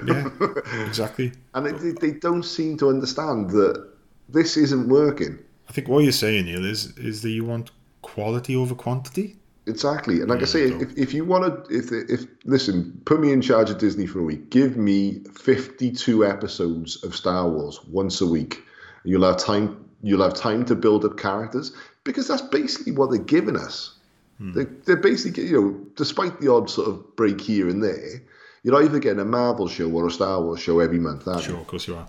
Yeah, 0.07 0.30
exactly. 0.88 1.34
and 1.53 1.65
they, 1.65 1.91
they 1.91 2.11
don't 2.19 2.43
seem 2.43 2.77
to 2.77 2.89
understand 2.89 3.49
that 3.49 3.91
this 4.30 4.55
isn't 4.57 4.88
working. 4.88 5.39
I 5.68 5.73
think 5.73 5.88
what 5.88 6.03
you're 6.03 6.11
saying, 6.11 6.45
Neil, 6.45 6.63
is 6.63 6.95
is 6.97 7.22
that 7.23 7.31
you 7.31 7.43
want 7.43 7.72
quality 8.01 8.55
over 8.55 8.76
quantity. 8.76 9.38
Exactly, 9.68 10.22
and 10.22 10.30
like 10.30 10.41
I 10.41 10.45
say, 10.45 10.63
if, 10.63 10.97
if 10.97 11.13
you 11.13 11.26
want 11.26 11.43
to, 11.68 11.76
if 11.76 11.91
if 11.91 12.26
listen, 12.45 13.01
put 13.05 13.19
me 13.19 13.31
in 13.31 13.41
charge 13.41 13.69
of 13.72 13.77
Disney 13.77 14.05
for 14.05 14.19
a 14.19 14.23
week. 14.23 14.49
Give 14.51 14.77
me 14.77 15.23
fifty-two 15.34 16.26
episodes 16.26 17.03
of 17.03 17.15
Star 17.15 17.49
Wars 17.49 17.80
once 17.85 18.22
a 18.22 18.27
week. 18.27 18.61
You'll 19.03 19.26
have 19.26 19.38
time. 19.38 19.85
You'll 20.03 20.23
have 20.23 20.34
time 20.34 20.65
to 20.65 20.76
build 20.76 21.05
up 21.05 21.18
characters 21.18 21.73
because 22.03 22.28
that's 22.28 22.41
basically 22.41 22.94
what 22.94 23.11
they're 23.11 23.19
giving 23.19 23.57
us. 23.57 23.98
Hmm. 24.38 24.53
They, 24.53 24.65
they're 24.86 24.98
basically, 24.98 25.48
you 25.48 25.61
know, 25.61 25.86
despite 25.95 26.40
the 26.40 26.52
odd 26.52 26.69
sort 26.69 26.88
of 26.88 27.15
break 27.15 27.40
here 27.41 27.69
and 27.69 27.84
there, 27.84 28.22
you're 28.64 28.82
either 28.84 28.99
getting 28.99 29.19
a 29.19 29.26
Marvel 29.26 29.68
show 29.68 29.90
or 29.90 30.07
a 30.07 30.11
Star 30.11 30.41
Wars 30.41 30.60
show 30.60 30.80
every 30.80 30.99
month. 30.99 31.28
aren't 31.28 31.41
you? 31.41 31.52
Sure, 31.53 31.60
of 31.60 31.68
course 31.68 31.88
you 31.88 31.95
are. 31.95 32.07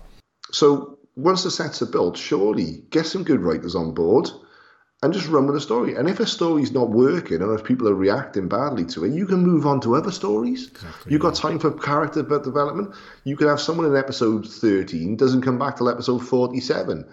So 0.51 0.97
once 1.15 1.43
the 1.43 1.51
sets 1.51 1.81
are 1.81 1.87
built, 1.87 2.17
surely 2.17 2.83
get 2.89 3.05
some 3.05 3.23
good 3.23 3.41
writers 3.41 3.75
on 3.75 3.93
board 3.93 4.29
and 5.01 5.13
just 5.13 5.27
run 5.27 5.45
with 5.45 5.55
the 5.55 5.61
story. 5.61 5.95
And 5.95 6.07
if 6.07 6.19
a 6.19 6.25
story's 6.25 6.71
not 6.71 6.89
working 6.89 7.41
or 7.41 7.53
if 7.55 7.63
people 7.63 7.89
are 7.89 7.95
reacting 7.95 8.47
badly 8.47 8.85
to 8.85 9.03
it, 9.03 9.13
you 9.13 9.25
can 9.25 9.39
move 9.43 9.65
on 9.65 9.81
to 9.81 9.95
other 9.95 10.11
stories. 10.11 10.69
Exactly, 10.69 11.11
You've 11.11 11.21
got 11.21 11.35
time 11.35 11.59
for 11.59 11.71
character 11.71 12.23
development. 12.23 12.95
You 13.25 13.35
could 13.35 13.49
have 13.49 13.59
someone 13.59 13.85
in 13.85 13.95
episode 13.95 14.47
13 14.47 15.17
doesn't 15.17 15.41
come 15.41 15.59
back 15.59 15.77
till 15.77 15.89
episode 15.89 16.19
47, 16.19 17.05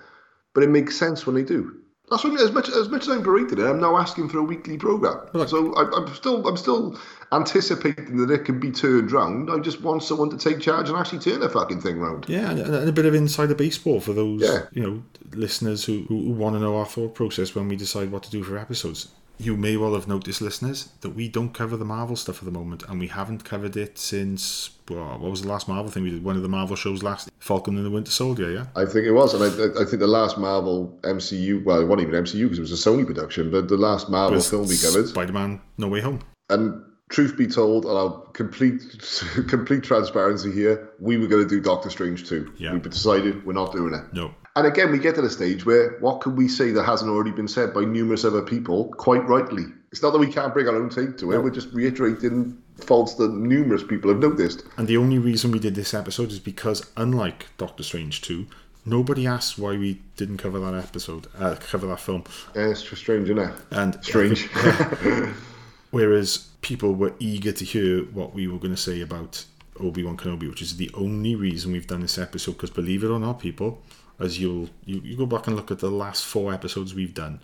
but 0.55 0.63
it 0.63 0.71
makes 0.71 0.97
sense 0.97 1.27
when 1.27 1.35
they 1.35 1.43
do. 1.43 1.81
That's 2.11 2.25
what 2.25 2.33
I 2.33 2.37
mean. 2.37 2.45
As 2.45 2.53
much 2.53 2.69
as 2.69 2.89
much 2.89 3.03
as 3.03 3.09
I'm 3.09 3.23
berated 3.23 3.59
I'm 3.61 3.81
now 3.81 3.97
asking 3.97 4.29
for 4.31 4.39
a 4.39 4.43
weekly 4.43 4.77
program. 4.77 5.21
Look- 5.33 5.49
so 5.49 5.73
I, 5.75 5.83
I'm 5.97 6.13
still 6.15 6.47
I'm 6.47 6.57
still 6.57 6.99
anticipating 7.33 8.17
that 8.19 8.31
it 8.33 8.45
can 8.45 8.59
be 8.59 8.71
turned 8.71 9.13
round. 9.13 9.51
I 9.51 9.59
just 9.61 9.81
want 9.81 10.03
someone 10.03 10.31
to 10.31 10.37
take 10.37 10.61
charge 10.61 10.89
and 10.89 10.99
actually 10.99 11.21
turn 11.21 11.41
the 11.41 11.49
fucking 11.49 11.81
thing 11.81 11.99
round. 12.01 12.27
Yeah, 12.29 12.51
and, 12.51 12.59
and 12.61 12.89
a 12.89 12.93
bit 12.93 13.07
of 13.07 13.15
insider 13.15 13.55
baseball 13.55 14.01
for 14.01 14.13
those 14.13 14.43
Yeah. 14.43 14.63
you 14.73 14.83
know 14.83 15.03
listeners 15.33 15.85
who, 15.85 16.03
who 16.09 16.31
want 16.33 16.57
to 16.57 16.61
know 16.61 16.77
our 16.77 16.87
thought 16.87 17.15
process 17.15 17.55
when 17.55 17.69
we 17.69 17.77
decide 17.77 18.11
what 18.11 18.25
to 18.25 18.31
do 18.31 18.43
for 18.43 18.59
episodes. 18.59 19.09
You 19.41 19.57
may 19.57 19.77
well 19.79 19.95
have 19.95 20.07
noticed, 20.07 20.43
listeners, 20.43 20.91
that 21.01 21.11
we 21.11 21.27
don't 21.29 21.55
cover 21.55 21.77
the 21.77 21.85
Marvel 21.85 22.15
stuff 22.15 22.39
at 22.41 22.45
the 22.45 22.51
moment, 22.51 22.83
and 22.89 23.01
we 23.01 23.07
haven't 23.07 23.43
covered 23.45 23.75
it 23.75 23.99
since 23.99 24.71
well, 24.91 25.19
what 25.19 25.31
was 25.31 25.41
the 25.43 25.49
last 25.49 25.67
Marvel 25.67 25.91
thing 25.91 26.03
we 26.03 26.11
did? 26.11 26.23
One 26.23 26.37
of 26.37 26.43
the 26.43 26.49
Marvel 26.49 26.77
shows 26.77 27.03
last, 27.03 27.31
Falcon 27.39 27.77
and 27.77 27.87
the 27.87 27.91
Winter 27.91 28.11
Soldier. 28.11 28.51
Yeah, 28.51 28.67
I 28.77 28.85
think 28.85 29.07
it 29.07 29.13
was, 29.13 29.33
and 29.33 29.43
I, 29.43 29.81
I- 29.81 29.85
think 29.87 30.01
the 30.01 30.07
last 30.07 30.37
Marvel 30.37 30.99
MCU, 31.05 31.65
well, 31.65 31.81
it 31.81 31.87
wasn't 31.87 32.09
even 32.09 32.23
MCU 32.25 32.43
because 32.43 32.59
it 32.59 32.63
was 32.63 32.87
a 32.87 32.91
Sony 32.91 33.07
production, 33.07 33.51
but 33.51 33.69
the 33.69 33.77
last 33.79 34.11
Marvel 34.11 34.37
Was 34.37 34.51
film 34.51 34.67
we 34.69 34.77
covered. 34.77 35.09
Spider-Man: 35.09 35.61
No 35.79 35.89
Way 35.89 36.01
Home. 36.01 36.21
And 36.51 36.83
truth 37.09 37.37
be 37.39 37.47
told, 37.47 37.87
and 37.87 37.97
I'll 37.97 38.21
complete 38.35 38.83
complete 39.49 39.83
transparency 39.85 40.53
here, 40.53 40.91
we 41.01 41.17
were 41.17 41.27
going 41.29 41.43
to 41.45 41.49
do 41.49 41.61
Doctor 41.63 41.89
Strange 41.89 42.29
too. 42.29 42.53
Yeah. 42.59 42.75
We 42.75 42.81
decided 42.81 43.47
we're 43.47 43.55
not 43.55 43.73
doing 43.73 43.95
it. 43.95 44.05
No, 44.13 44.35
And 44.61 44.69
again, 44.69 44.93
we 44.93 44.99
get 44.99 45.15
to 45.15 45.23
the 45.23 45.31
stage 45.31 45.65
where 45.65 45.97
what 46.01 46.21
can 46.21 46.37
we 46.37 46.47
say 46.47 46.71
that 46.73 46.85
hasn't 46.85 47.11
already 47.11 47.31
been 47.31 47.49
said 47.49 47.73
by 47.73 47.81
numerous 47.81 48.27
other 48.27 48.43
people, 48.43 48.93
quite 48.99 49.27
rightly? 49.27 49.65
It's 49.91 50.03
not 50.03 50.11
that 50.11 50.19
we 50.19 50.31
can't 50.31 50.53
bring 50.53 50.69
our 50.69 50.77
own 50.77 50.91
take 50.91 51.17
to 51.17 51.33
it. 51.33 51.43
We're 51.43 51.49
just 51.49 51.73
reiterating 51.73 52.61
faults 52.77 53.15
that 53.15 53.33
numerous 53.33 53.83
people 53.83 54.11
have 54.11 54.21
noticed. 54.21 54.65
And 54.77 54.87
the 54.87 54.99
only 54.99 55.19
reason 55.19 55.51
we 55.51 55.61
did 55.61 55.77
this 55.77 55.95
episode 55.95 56.31
is 56.31 56.39
because, 56.39 56.91
unlike 56.99 57.47
Doctor 57.57 57.83
Strange 57.83 58.21
2, 58.21 58.47
nobody 58.85 59.27
asked 59.27 59.59
why 59.59 59.79
we 59.79 60.03
didn't 60.19 60.37
cover 60.37 60.61
that 60.61 60.75
episode, 60.75 61.27
uh, 61.39 61.57
cover 61.59 61.87
that 61.87 62.01
film. 62.01 62.25
Yeah, 62.55 62.69
it's 62.69 62.83
just 62.83 63.01
strange, 63.01 63.31
isn't 63.31 63.39
it? 63.39 63.55
And 63.71 64.05
Strange. 64.05 64.47
Whereas 65.91 66.51
people 66.61 66.95
were 66.95 67.15
eager 67.19 67.53
to 67.53 67.65
hear 67.65 68.03
what 68.03 68.35
we 68.35 68.47
were 68.47 68.59
going 68.59 68.75
to 68.75 68.81
say 68.81 69.01
about 69.01 69.43
Obi 69.81 70.05
Wan 70.05 70.19
Kenobi, 70.19 70.51
which 70.51 70.61
is 70.61 70.77
the 70.77 70.91
only 70.93 71.35
reason 71.35 71.73
we've 71.73 71.87
done 71.87 72.03
this 72.03 72.19
episode. 72.19 72.53
Because 72.53 72.69
believe 72.69 73.03
it 73.03 73.09
or 73.09 73.19
not, 73.19 73.41
people, 73.41 73.81
as 74.21 74.39
you'll 74.39 74.69
you, 74.85 75.01
you 75.03 75.17
go 75.17 75.27
back 75.27 75.47
and 75.47 75.57
look 75.57 75.71
at 75.71 75.79
the 75.79 75.91
last 75.91 76.25
four 76.25 76.53
episodes 76.53 76.95
we've 76.95 77.15
done, 77.15 77.41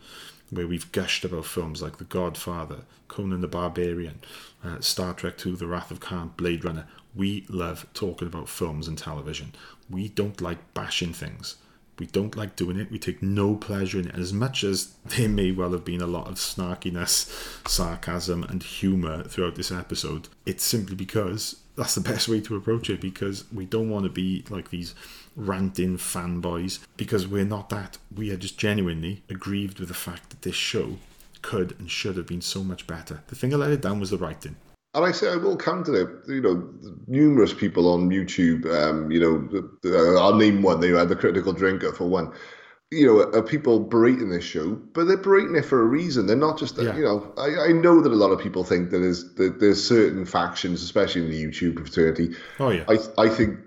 where 0.50 0.66
we've 0.66 0.90
gushed 0.92 1.24
about 1.24 1.46
films 1.46 1.82
like 1.82 1.98
The 1.98 2.04
Godfather, 2.04 2.82
Conan 3.08 3.40
the 3.40 3.48
Barbarian, 3.48 4.20
uh, 4.64 4.80
Star 4.80 5.14
Trek 5.14 5.44
II, 5.44 5.56
The 5.56 5.66
Wrath 5.66 5.90
of 5.90 6.00
Khan, 6.00 6.32
Blade 6.36 6.64
Runner. 6.64 6.86
We 7.14 7.46
love 7.48 7.86
talking 7.94 8.28
about 8.28 8.48
films 8.48 8.86
and 8.86 8.98
television. 8.98 9.54
We 9.88 10.08
don't 10.08 10.40
like 10.40 10.74
bashing 10.74 11.14
things. 11.14 11.56
We 11.98 12.06
don't 12.06 12.36
like 12.36 12.56
doing 12.56 12.78
it. 12.78 12.90
We 12.90 12.98
take 12.98 13.22
no 13.22 13.54
pleasure 13.56 13.98
in 13.98 14.08
it. 14.08 14.14
As 14.14 14.32
much 14.32 14.62
as 14.62 14.94
there 15.06 15.28
may 15.28 15.50
well 15.50 15.72
have 15.72 15.84
been 15.84 16.02
a 16.02 16.06
lot 16.06 16.28
of 16.28 16.34
snarkiness, 16.34 17.66
sarcasm, 17.66 18.42
and 18.44 18.62
humour 18.62 19.24
throughout 19.24 19.54
this 19.54 19.72
episode, 19.72 20.28
it's 20.44 20.62
simply 20.62 20.94
because 20.94 21.56
that's 21.76 21.94
the 21.94 22.00
best 22.00 22.28
way 22.28 22.40
to 22.42 22.56
approach 22.56 22.90
it 22.90 23.00
because 23.00 23.44
we 23.52 23.64
don't 23.64 23.90
want 23.90 24.04
to 24.04 24.10
be 24.10 24.44
like 24.50 24.70
these 24.70 24.94
ranting 25.36 25.98
fanboys 25.98 26.80
because 26.96 27.28
we're 27.28 27.44
not 27.44 27.68
that. 27.68 27.98
We 28.14 28.32
are 28.32 28.36
just 28.36 28.58
genuinely 28.58 29.22
aggrieved 29.28 29.78
with 29.78 29.88
the 29.88 29.94
fact 29.94 30.30
that 30.30 30.42
this 30.42 30.56
show 30.56 30.96
could 31.42 31.78
and 31.78 31.90
should 31.90 32.16
have 32.16 32.26
been 32.26 32.40
so 32.40 32.64
much 32.64 32.86
better. 32.86 33.22
The 33.28 33.36
thing 33.36 33.50
that 33.50 33.58
let 33.58 33.70
it 33.70 33.82
down 33.82 34.00
was 34.00 34.10
the 34.10 34.16
writing. 34.16 34.56
And 34.94 35.04
I 35.04 35.12
say 35.12 35.30
I 35.30 35.36
will 35.36 35.58
counter 35.58 35.94
it. 35.94 36.28
You 36.28 36.40
know, 36.40 36.68
numerous 37.06 37.52
people 37.52 37.92
on 37.92 38.08
YouTube. 38.08 38.64
Um, 38.64 39.10
you 39.10 39.20
know, 39.20 39.62
uh, 39.84 40.18
I'll 40.18 40.36
name 40.36 40.62
one. 40.62 40.80
They 40.80 40.88
had 40.88 41.10
the 41.10 41.16
critical 41.16 41.52
drinker 41.52 41.92
for 41.92 42.06
one. 42.06 42.32
You 42.90 43.06
know, 43.06 43.20
are 43.38 43.42
people 43.42 43.80
berating 43.80 44.30
this 44.30 44.44
show, 44.44 44.70
but 44.70 45.04
they're 45.04 45.18
berating 45.18 45.54
it 45.56 45.66
for 45.66 45.82
a 45.82 45.84
reason. 45.84 46.26
They're 46.26 46.34
not 46.34 46.58
just. 46.58 46.78
Yeah. 46.78 46.96
You 46.96 47.04
know, 47.04 47.34
I, 47.36 47.68
I 47.68 47.72
know 47.72 48.00
that 48.00 48.10
a 48.10 48.14
lot 48.14 48.30
of 48.30 48.40
people 48.40 48.64
think 48.64 48.90
that 48.90 49.00
there's 49.00 49.34
that 49.34 49.60
there's 49.60 49.86
certain 49.86 50.24
factions, 50.24 50.82
especially 50.82 51.24
in 51.24 51.30
the 51.30 51.44
YouTube 51.44 51.76
fraternity. 51.76 52.34
Oh, 52.58 52.70
yeah. 52.70 52.84
I 52.88 52.96
I 53.18 53.28
think. 53.28 53.58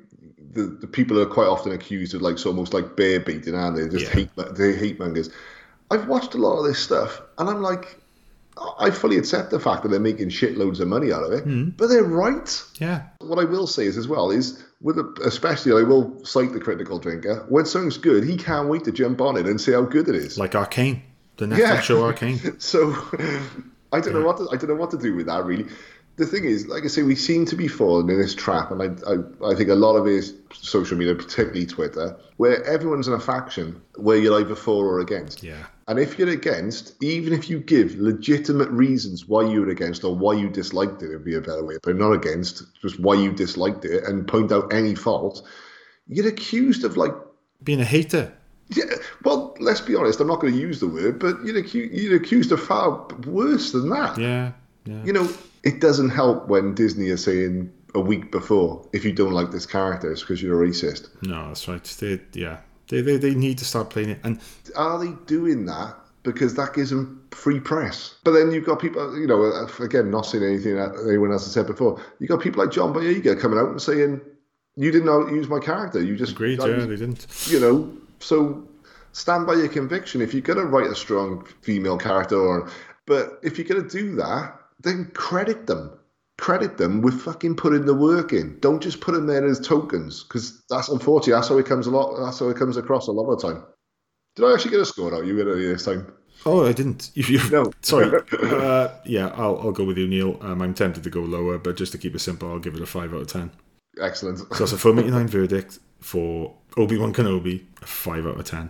The, 0.52 0.64
the 0.64 0.88
people 0.88 1.20
are 1.20 1.26
quite 1.26 1.48
often 1.48 1.72
accused 1.72 2.14
of 2.16 2.22
like 2.22 2.38
so 2.40 2.50
almost 2.50 2.74
like 2.74 2.96
bear 2.96 3.20
baiting, 3.20 3.56
aren't 3.56 3.76
they? 3.78 3.88
Just 3.88 4.06
Yeah. 4.14 4.22
hate 4.22 4.30
they 4.56 4.74
hate 4.74 5.00
mongers. 5.00 5.30
I've 5.92 6.08
watched 6.08 6.34
a 6.34 6.38
lot 6.38 6.58
of 6.60 6.66
this 6.66 6.80
stuff, 6.80 7.22
and 7.38 7.50
I'm 7.50 7.62
like, 7.62 7.98
I 8.80 8.92
fully 8.92 9.18
accept 9.18 9.52
the 9.52 9.60
fact 9.60 9.84
that 9.84 9.90
they're 9.90 10.00
making 10.00 10.30
shitloads 10.30 10.80
of 10.80 10.88
money 10.88 11.12
out 11.14 11.24
of 11.24 11.32
it, 11.32 11.44
Hmm. 11.46 11.70
but 11.78 11.88
they're 11.88 12.04
right. 12.04 12.62
Yeah. 12.80 13.04
What 13.20 13.40
I 13.40 13.46
will 13.46 13.68
say 13.68 13.86
is 13.86 13.96
as 13.98 14.08
well 14.08 14.32
is 14.32 14.64
with 14.82 14.98
a, 14.98 15.06
especially 15.26 15.72
I 15.80 15.84
will 15.88 16.24
cite 16.26 16.52
the 16.54 16.60
critical 16.60 17.00
drinker 17.00 17.46
when 17.50 17.66
something's 17.66 17.98
good, 17.98 18.24
he 18.24 18.36
can't 18.38 18.68
wait 18.70 18.84
to 18.86 18.92
jump 18.92 19.22
on 19.22 19.38
it 19.38 19.46
and 19.46 19.60
see 19.62 19.72
how 19.72 19.84
good 19.84 20.10
it 20.10 20.16
is. 20.16 20.38
Like 20.38 20.56
Arcane. 20.56 21.02
The 21.38 21.46
Netflix 21.46 21.58
Yeah. 21.60 21.80
show 21.82 22.04
Arcane. 22.04 22.40
So 22.60 22.94
I 23.94 24.00
don't 24.02 24.14
know 24.14 24.24
what 24.26 24.38
to, 24.38 24.48
I 24.52 24.58
don't 24.58 24.68
know 24.70 24.76
what 24.76 24.92
to 24.92 24.98
do 24.98 25.16
with 25.16 25.26
that 25.28 25.46
really. 25.46 25.66
The 26.20 26.26
thing 26.26 26.44
is, 26.44 26.68
like 26.68 26.84
I 26.84 26.88
say, 26.88 27.04
we 27.04 27.16
seem 27.16 27.46
to 27.46 27.56
be 27.56 27.70
falling 27.70 28.10
in 28.10 28.20
this 28.20 28.36
trap, 28.36 28.72
and 28.72 28.82
I, 28.82 28.88
I, 29.10 29.52
I 29.52 29.56
think 29.56 29.70
a 29.70 29.76
lot 29.76 29.96
of 29.96 30.06
it 30.06 30.14
is 30.16 30.36
social 30.52 30.98
media, 30.98 31.16
particularly 31.16 31.66
Twitter, 31.66 32.18
where 32.36 32.62
everyone's 32.66 33.08
in 33.08 33.14
a 33.14 33.20
faction 33.22 33.82
where 33.96 34.18
you're 34.18 34.38
either 34.42 34.54
for 34.54 34.86
or 34.86 35.00
against. 35.00 35.42
Yeah. 35.42 35.66
And 35.88 35.98
if 35.98 36.20
you're 36.20 36.28
against, 36.28 37.02
even 37.02 37.32
if 37.32 37.50
you 37.50 37.62
give 37.62 37.96
legitimate 37.96 38.70
reasons 38.70 39.30
why 39.30 39.50
you're 39.50 39.70
against 39.70 40.04
or 40.04 40.14
why 40.14 40.34
you 40.34 40.50
disliked 40.50 41.02
it, 41.02 41.06
it 41.12 41.14
would 41.16 41.24
be 41.24 41.36
a 41.36 41.42
better 41.42 41.64
way, 41.64 41.78
but 41.82 41.96
not 41.96 42.12
against, 42.12 42.64
just 42.82 43.00
why 43.00 43.14
you 43.16 43.32
disliked 43.32 43.86
it 43.86 44.04
and 44.04 44.28
point 44.28 44.52
out 44.52 44.74
any 44.74 44.96
fault, 44.96 45.48
you 46.08 46.22
get 46.22 46.26
accused 46.26 46.84
of 46.84 46.98
like 46.98 47.14
Being 47.64 47.80
a 47.80 47.86
hater. 47.86 48.34
yeah, 48.68 48.84
well, 49.24 49.56
let's 49.62 49.80
be 49.80 49.96
honest. 49.96 50.20
I'm 50.20 50.28
not 50.28 50.42
going 50.42 50.52
to 50.54 50.60
use 50.60 50.82
the 50.82 50.88
word, 50.88 51.18
but 51.18 51.44
you're 51.46 51.58
accused, 51.58 51.94
you're 51.94 52.18
accused 52.18 52.52
of 52.52 52.62
far 52.62 53.08
worse 53.26 53.72
than 53.72 53.88
that. 53.90 54.18
Yeah. 54.18 54.52
Yeah. 54.86 55.04
You 55.06 55.14
know, 55.14 55.30
it 55.64 55.82
doesn't 55.82 56.10
help 56.10 56.48
when 56.48 56.76
Disney 56.76 57.08
is 57.08 57.24
saying 57.24 57.72
a 57.96 58.00
week 58.00 58.32
before, 58.32 58.88
if 58.94 59.04
you 59.04 59.12
don't 59.12 59.34
like 59.34 59.52
this 59.52 59.66
character, 59.66 60.12
it's 60.12 60.22
because 60.22 60.42
you're 60.42 60.64
a 60.64 60.68
racist. 60.68 61.10
No, 61.24 61.48
that's 61.48 61.68
right. 61.68 61.84
They, 61.84 62.20
yeah, 62.34 62.58
they, 62.90 63.02
they, 63.02 63.18
they 63.18 63.34
need 63.34 63.58
to 63.60 63.66
start 63.66 63.90
playing 63.90 64.12
it. 64.12 64.20
And 64.24 64.40
Are 64.76 65.00
they 65.00 65.12
doing 65.26 65.66
that 65.66 65.96
because 66.24 66.56
that 66.56 66.74
gives 66.74 66.92
them 66.92 67.26
free 67.32 67.60
press? 67.60 68.16
But 68.24 68.32
then 68.32 68.52
you've 68.52 68.66
got 68.66 68.80
people, 68.80 69.18
you 69.20 69.28
know, 69.28 69.44
uh, 69.44 69.84
again, 69.84 70.12
not 70.12 70.26
saying 70.26 70.44
anything 70.44 70.76
that 70.76 70.92
anyone 71.08 71.32
else 71.32 71.46
has 71.46 71.54
said 71.54 71.68
before. 71.68 72.02
You've 72.20 72.30
got 72.30 72.42
people 72.42 72.64
like 72.64 72.74
John 72.74 72.94
Boyega 72.94 73.40
coming 73.40 73.60
out 73.60 73.70
and 73.70 73.82
saying, 73.82 74.22
you 74.76 74.92
didn't 74.92 75.08
know, 75.08 75.28
use 75.28 75.48
my 75.50 75.60
character. 75.60 76.02
You 76.02 76.16
just 76.16 76.34
agreed, 76.34 76.60
yeah, 76.60 76.86
they 76.86 76.96
didn't. 76.96 77.28
you 77.48 77.60
know, 77.60 77.92
so 78.20 78.66
stand 79.12 79.48
by 79.48 79.56
your 79.56 79.68
conviction. 79.68 80.22
If 80.22 80.34
you're 80.34 80.42
going 80.42 80.60
to 80.60 80.66
write 80.66 80.90
a 80.90 80.96
strong 80.96 81.46
female 81.62 81.98
character, 81.98 82.38
or 82.40 82.70
but 83.06 83.40
if 83.42 83.58
you're 83.58 83.68
going 83.68 83.84
to 83.84 83.90
do 83.90 84.16
that, 84.18 84.59
then 84.80 85.12
credit 85.14 85.68
them. 85.68 85.92
credit 86.38 86.78
them 86.78 87.02
with 87.02 87.22
fucking 87.22 87.56
putting 87.56 87.86
the 87.86 87.94
work 87.94 88.32
in. 88.32 88.58
Don't 88.62 88.82
just 88.82 89.02
put 89.02 89.14
them 89.14 89.28
there 89.28 89.46
as 89.46 89.60
tokens, 89.60 90.24
because 90.24 90.64
that's 90.70 90.88
unfortunately 90.90 91.34
that's 91.34 91.50
how 91.50 91.58
it 91.58 91.66
comes 91.66 91.86
a 91.88 91.92
lot. 91.92 92.18
That's 92.24 92.40
how 92.40 92.50
it 92.50 92.58
comes 92.58 92.78
across 92.78 93.08
a 93.08 93.12
lot 93.12 93.30
of 93.30 93.40
the 93.42 93.48
time. 93.48 93.64
Did 94.36 94.46
I 94.46 94.54
actually 94.54 94.72
get 94.72 94.80
a 94.80 94.86
score 94.86 95.14
out? 95.14 95.26
You 95.26 95.36
get 95.36 95.48
it 95.48 95.58
this 95.58 95.86
time. 95.86 96.12
Oh, 96.46 96.66
I 96.66 96.72
didn't. 96.72 97.12
No. 97.52 97.74
sorry. 97.82 98.22
uh, 98.42 98.90
yeah, 99.04 99.28
I'll, 99.36 99.60
I'll 99.60 99.72
go 99.74 99.84
with 99.84 99.98
you, 99.98 100.08
Neil. 100.08 100.38
Um, 100.42 100.62
I'm 100.62 100.74
tempted 100.74 101.04
to 101.04 101.10
go 101.10 101.22
lower, 101.22 101.58
but 101.58 101.76
just 101.76 101.92
to 101.92 101.98
keep 101.98 102.16
it 102.16 102.20
simple, 102.20 102.50
I'll 102.50 102.60
give 102.60 102.76
it 102.76 102.82
a 102.82 102.86
five 102.86 103.14
out 103.14 103.22
of 103.22 103.28
ten. 103.28 103.52
Excellent. 104.02 104.40
So 104.56 104.64
it's 104.64 104.72
a 104.72 104.78
film 104.78 105.00
89 105.00 105.28
verdict 105.40 105.80
for 106.00 106.56
Obi 106.78 106.98
Wan 106.98 107.14
Kenobi, 107.14 107.66
a 107.82 107.86
5 107.86 108.28
out 108.28 108.40
of 108.40 108.46
10. 108.46 108.70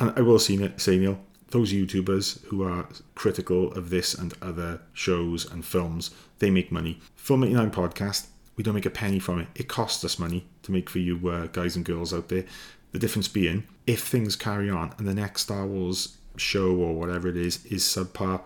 And 0.00 0.12
I 0.16 0.20
will 0.22 0.38
see 0.40 0.72
say, 0.76 0.98
Neil, 0.98 1.20
those 1.48 1.72
YouTubers 1.72 2.44
who 2.46 2.62
are 2.62 2.88
critical 3.14 3.72
of 3.72 3.90
this 3.90 4.14
and 4.14 4.34
other 4.42 4.80
shows 4.92 5.50
and 5.50 5.64
films, 5.64 6.10
they 6.38 6.50
make 6.50 6.72
money. 6.72 7.00
Film 7.14 7.44
89 7.44 7.70
podcast, 7.70 8.26
we 8.56 8.64
don't 8.64 8.74
make 8.74 8.86
a 8.86 8.90
penny 8.90 9.18
from 9.18 9.40
it. 9.40 9.48
It 9.54 9.68
costs 9.68 10.04
us 10.04 10.18
money 10.18 10.46
to 10.62 10.72
make 10.72 10.90
for 10.90 10.98
you 10.98 11.28
uh, 11.28 11.46
guys 11.46 11.76
and 11.76 11.84
girls 11.84 12.12
out 12.12 12.28
there. 12.28 12.44
The 12.92 12.98
difference 12.98 13.28
being, 13.28 13.64
if 13.86 14.02
things 14.02 14.36
carry 14.36 14.70
on 14.70 14.94
and 14.98 15.06
the 15.06 15.14
next 15.14 15.42
Star 15.42 15.66
Wars 15.66 16.16
show 16.36 16.74
or 16.74 16.94
whatever 16.94 17.28
it 17.28 17.36
is 17.36 17.64
is 17.66 17.82
subpar, 17.82 18.40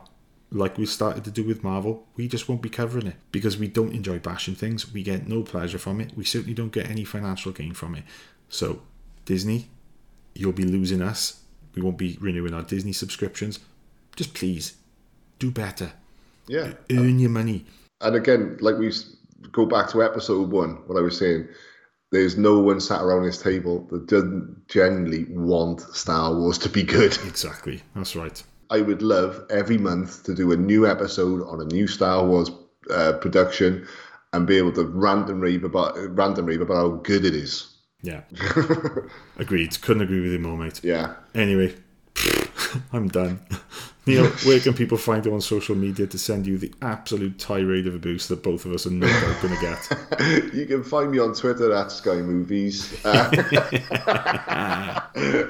like 0.52 0.76
we 0.76 0.86
started 0.86 1.24
to 1.24 1.30
do 1.30 1.44
with 1.44 1.62
Marvel, 1.62 2.06
we 2.16 2.26
just 2.26 2.48
won't 2.48 2.62
be 2.62 2.68
covering 2.68 3.06
it 3.06 3.16
because 3.30 3.56
we 3.56 3.68
don't 3.68 3.94
enjoy 3.94 4.18
bashing 4.18 4.54
things. 4.54 4.92
We 4.92 5.02
get 5.02 5.28
no 5.28 5.42
pleasure 5.42 5.78
from 5.78 6.00
it. 6.00 6.16
We 6.16 6.24
certainly 6.24 6.54
don't 6.54 6.72
get 6.72 6.90
any 6.90 7.04
financial 7.04 7.52
gain 7.52 7.72
from 7.72 7.94
it. 7.94 8.04
So, 8.48 8.82
Disney, 9.24 9.68
you'll 10.34 10.52
be 10.52 10.64
losing 10.64 11.02
us. 11.02 11.39
We 11.74 11.82
won't 11.82 11.98
be 11.98 12.18
renewing 12.20 12.54
our 12.54 12.62
Disney 12.62 12.92
subscriptions. 12.92 13.60
Just 14.16 14.34
please, 14.34 14.74
do 15.38 15.50
better. 15.50 15.92
Yeah. 16.48 16.72
Earn 16.90 17.18
your 17.18 17.30
money. 17.30 17.64
And 18.00 18.16
again, 18.16 18.58
like 18.60 18.76
we 18.76 18.92
go 19.52 19.66
back 19.66 19.88
to 19.90 20.02
episode 20.02 20.50
one, 20.50 20.76
what 20.86 20.98
I 20.98 21.02
was 21.02 21.18
saying, 21.18 21.48
there's 22.12 22.36
no 22.36 22.58
one 22.58 22.80
sat 22.80 23.02
around 23.02 23.24
this 23.24 23.40
table 23.40 23.86
that 23.90 24.06
doesn't 24.06 24.68
genuinely 24.68 25.26
want 25.30 25.80
Star 25.80 26.34
Wars 26.34 26.58
to 26.58 26.68
be 26.68 26.82
good. 26.82 27.16
Exactly. 27.24 27.82
That's 27.94 28.16
right. 28.16 28.42
I 28.70 28.80
would 28.80 29.02
love 29.02 29.44
every 29.50 29.78
month 29.78 30.24
to 30.24 30.34
do 30.34 30.52
a 30.52 30.56
new 30.56 30.86
episode 30.86 31.46
on 31.46 31.60
a 31.60 31.64
new 31.64 31.86
Star 31.86 32.24
Wars 32.24 32.50
uh, 32.90 33.14
production 33.14 33.86
and 34.32 34.46
be 34.46 34.56
able 34.56 34.72
to 34.72 34.84
rant 34.84 35.28
and 35.28 35.40
rave 35.40 35.64
about 35.64 35.96
rant 36.16 36.38
and 36.38 36.46
rave 36.46 36.60
about 36.60 36.76
how 36.76 36.88
good 36.88 37.24
it 37.24 37.34
is. 37.34 37.69
Yeah. 38.02 38.22
Agreed. 39.38 39.80
Couldn't 39.82 40.02
agree 40.02 40.20
with 40.20 40.32
you 40.32 40.38
more, 40.38 40.56
mate. 40.56 40.80
Yeah. 40.82 41.14
Anyway, 41.34 41.74
I'm 42.92 43.08
done. 43.08 43.40
Neil, 44.06 44.26
where 44.44 44.58
can 44.58 44.72
people 44.72 44.96
find 44.96 45.24
you 45.26 45.34
on 45.34 45.42
social 45.42 45.76
media 45.76 46.06
to 46.06 46.18
send 46.18 46.46
you 46.46 46.56
the 46.56 46.72
absolute 46.80 47.38
tirade 47.38 47.86
of 47.86 47.94
abuse 47.94 48.28
that 48.28 48.42
both 48.42 48.64
of 48.64 48.72
us 48.72 48.86
are 48.86 48.90
no 48.90 49.06
doubt 49.06 49.42
going 49.42 49.54
to 49.54 49.60
get? 49.60 50.54
You 50.54 50.64
can 50.64 50.82
find 50.82 51.10
me 51.10 51.18
on 51.18 51.34
Twitter 51.34 51.72
at 51.74 51.92
Sky 51.92 52.16
Movies, 52.16 53.04
uh, 53.04 53.30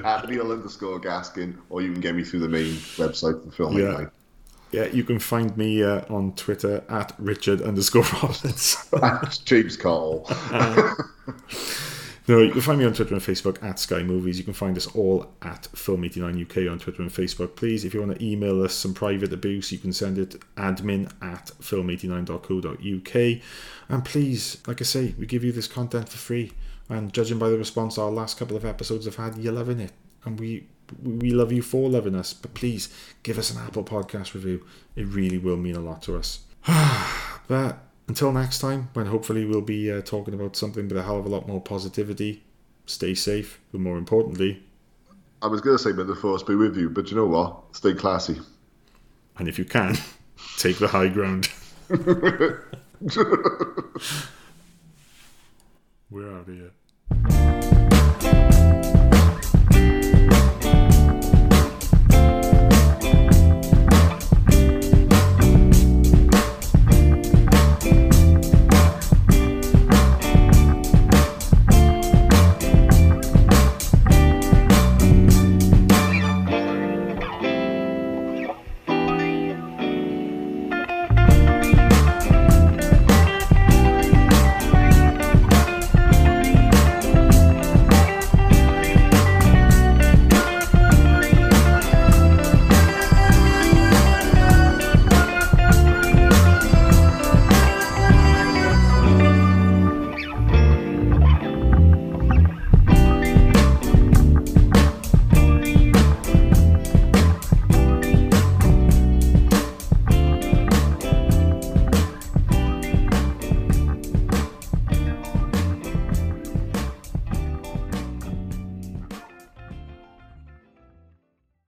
at 0.03 0.29
Neil 0.29 0.51
underscore 0.51 0.99
Gaskin, 0.99 1.55
or 1.69 1.81
you 1.81 1.93
can 1.93 2.01
get 2.01 2.13
me 2.13 2.23
through 2.23 2.41
the 2.41 2.49
main 2.49 2.73
website 2.97 3.41
for 3.43 3.51
filming. 3.51 3.85
Yeah. 3.85 4.07
Yeah, 4.71 4.85
you 4.85 5.03
can 5.03 5.19
find 5.19 5.55
me 5.57 5.83
uh, 5.83 6.01
on 6.09 6.33
Twitter 6.35 6.83
at 6.87 7.13
Richard 7.19 7.61
underscore 7.61 8.03
Roberts. 8.21 8.85
That's 8.89 9.37
James 9.39 9.75
Cole. 9.75 10.29
No, 12.27 12.39
you 12.39 12.51
can 12.51 12.61
find 12.61 12.77
me 12.79 12.85
on 12.85 12.93
Twitter 12.93 13.15
and 13.15 13.23
Facebook 13.23 13.61
at 13.63 13.79
Sky 13.79 14.03
Movies. 14.03 14.37
You 14.37 14.43
can 14.43 14.53
find 14.53 14.77
us 14.77 14.87
all 14.87 15.31
at 15.41 15.67
Film89 15.73 16.43
UK 16.43 16.71
on 16.71 16.77
Twitter 16.77 17.01
and 17.01 17.11
Facebook. 17.11 17.55
Please, 17.55 17.83
if 17.83 17.93
you 17.93 18.01
want 18.01 18.17
to 18.17 18.25
email 18.25 18.63
us 18.63 18.75
some 18.75 18.93
private 18.93 19.33
abuse, 19.33 19.71
you 19.71 19.79
can 19.79 19.91
send 19.91 20.19
it 20.19 20.39
admin 20.55 21.11
at 21.21 21.47
film89.co.uk. 21.61 23.41
And 23.89 24.05
please, 24.05 24.61
like 24.67 24.81
I 24.81 24.83
say, 24.83 25.15
we 25.17 25.25
give 25.25 25.43
you 25.43 25.51
this 25.51 25.67
content 25.67 26.09
for 26.09 26.17
free. 26.17 26.51
And 26.89 27.11
judging 27.11 27.39
by 27.39 27.49
the 27.49 27.57
response 27.57 27.97
our 27.97 28.11
last 28.11 28.37
couple 28.37 28.55
of 28.55 28.65
episodes 28.65 29.05
have 29.05 29.15
had, 29.15 29.37
you're 29.37 29.53
loving 29.53 29.79
it. 29.79 29.93
And 30.23 30.39
we 30.39 30.67
we 31.01 31.31
love 31.31 31.51
you 31.51 31.61
for 31.61 31.89
loving 31.89 32.15
us. 32.15 32.33
But 32.33 32.53
please 32.53 32.93
give 33.23 33.39
us 33.39 33.49
an 33.49 33.57
Apple 33.65 33.83
Podcast 33.83 34.33
review. 34.33 34.65
It 34.95 35.07
really 35.07 35.37
will 35.37 35.57
mean 35.57 35.75
a 35.75 35.79
lot 35.79 36.03
to 36.03 36.17
us. 36.17 36.41
but 37.47 37.79
until 38.11 38.33
next 38.33 38.59
time, 38.59 38.89
when 38.91 39.05
hopefully 39.05 39.45
we'll 39.45 39.61
be 39.61 39.89
uh, 39.89 40.01
talking 40.01 40.33
about 40.33 40.57
something 40.57 40.85
with 40.89 40.97
a 40.97 41.01
hell 41.01 41.17
of 41.17 41.25
a 41.25 41.29
lot 41.29 41.47
more 41.47 41.61
positivity. 41.61 42.43
Stay 42.85 43.13
safe, 43.13 43.61
but 43.71 43.79
more 43.79 43.97
importantly, 43.97 44.61
I 45.41 45.47
was 45.47 45.61
going 45.61 45.77
to 45.77 45.81
say, 45.81 45.93
may 45.93 46.03
the 46.03 46.13
force 46.13 46.43
be 46.43 46.55
with 46.55 46.75
you, 46.75 46.89
but 46.89 47.09
you 47.09 47.15
know 47.15 47.25
what? 47.25 47.73
Stay 47.73 47.93
classy. 47.93 48.37
and 49.37 49.47
if 49.47 49.57
you 49.57 49.63
can, 49.63 49.95
take 50.57 50.77
the 50.77 50.89
high 50.89 51.07
ground. 51.07 51.49
We're 56.09 56.33
out 56.33 56.41
of 56.41 56.47
here. 56.47 57.60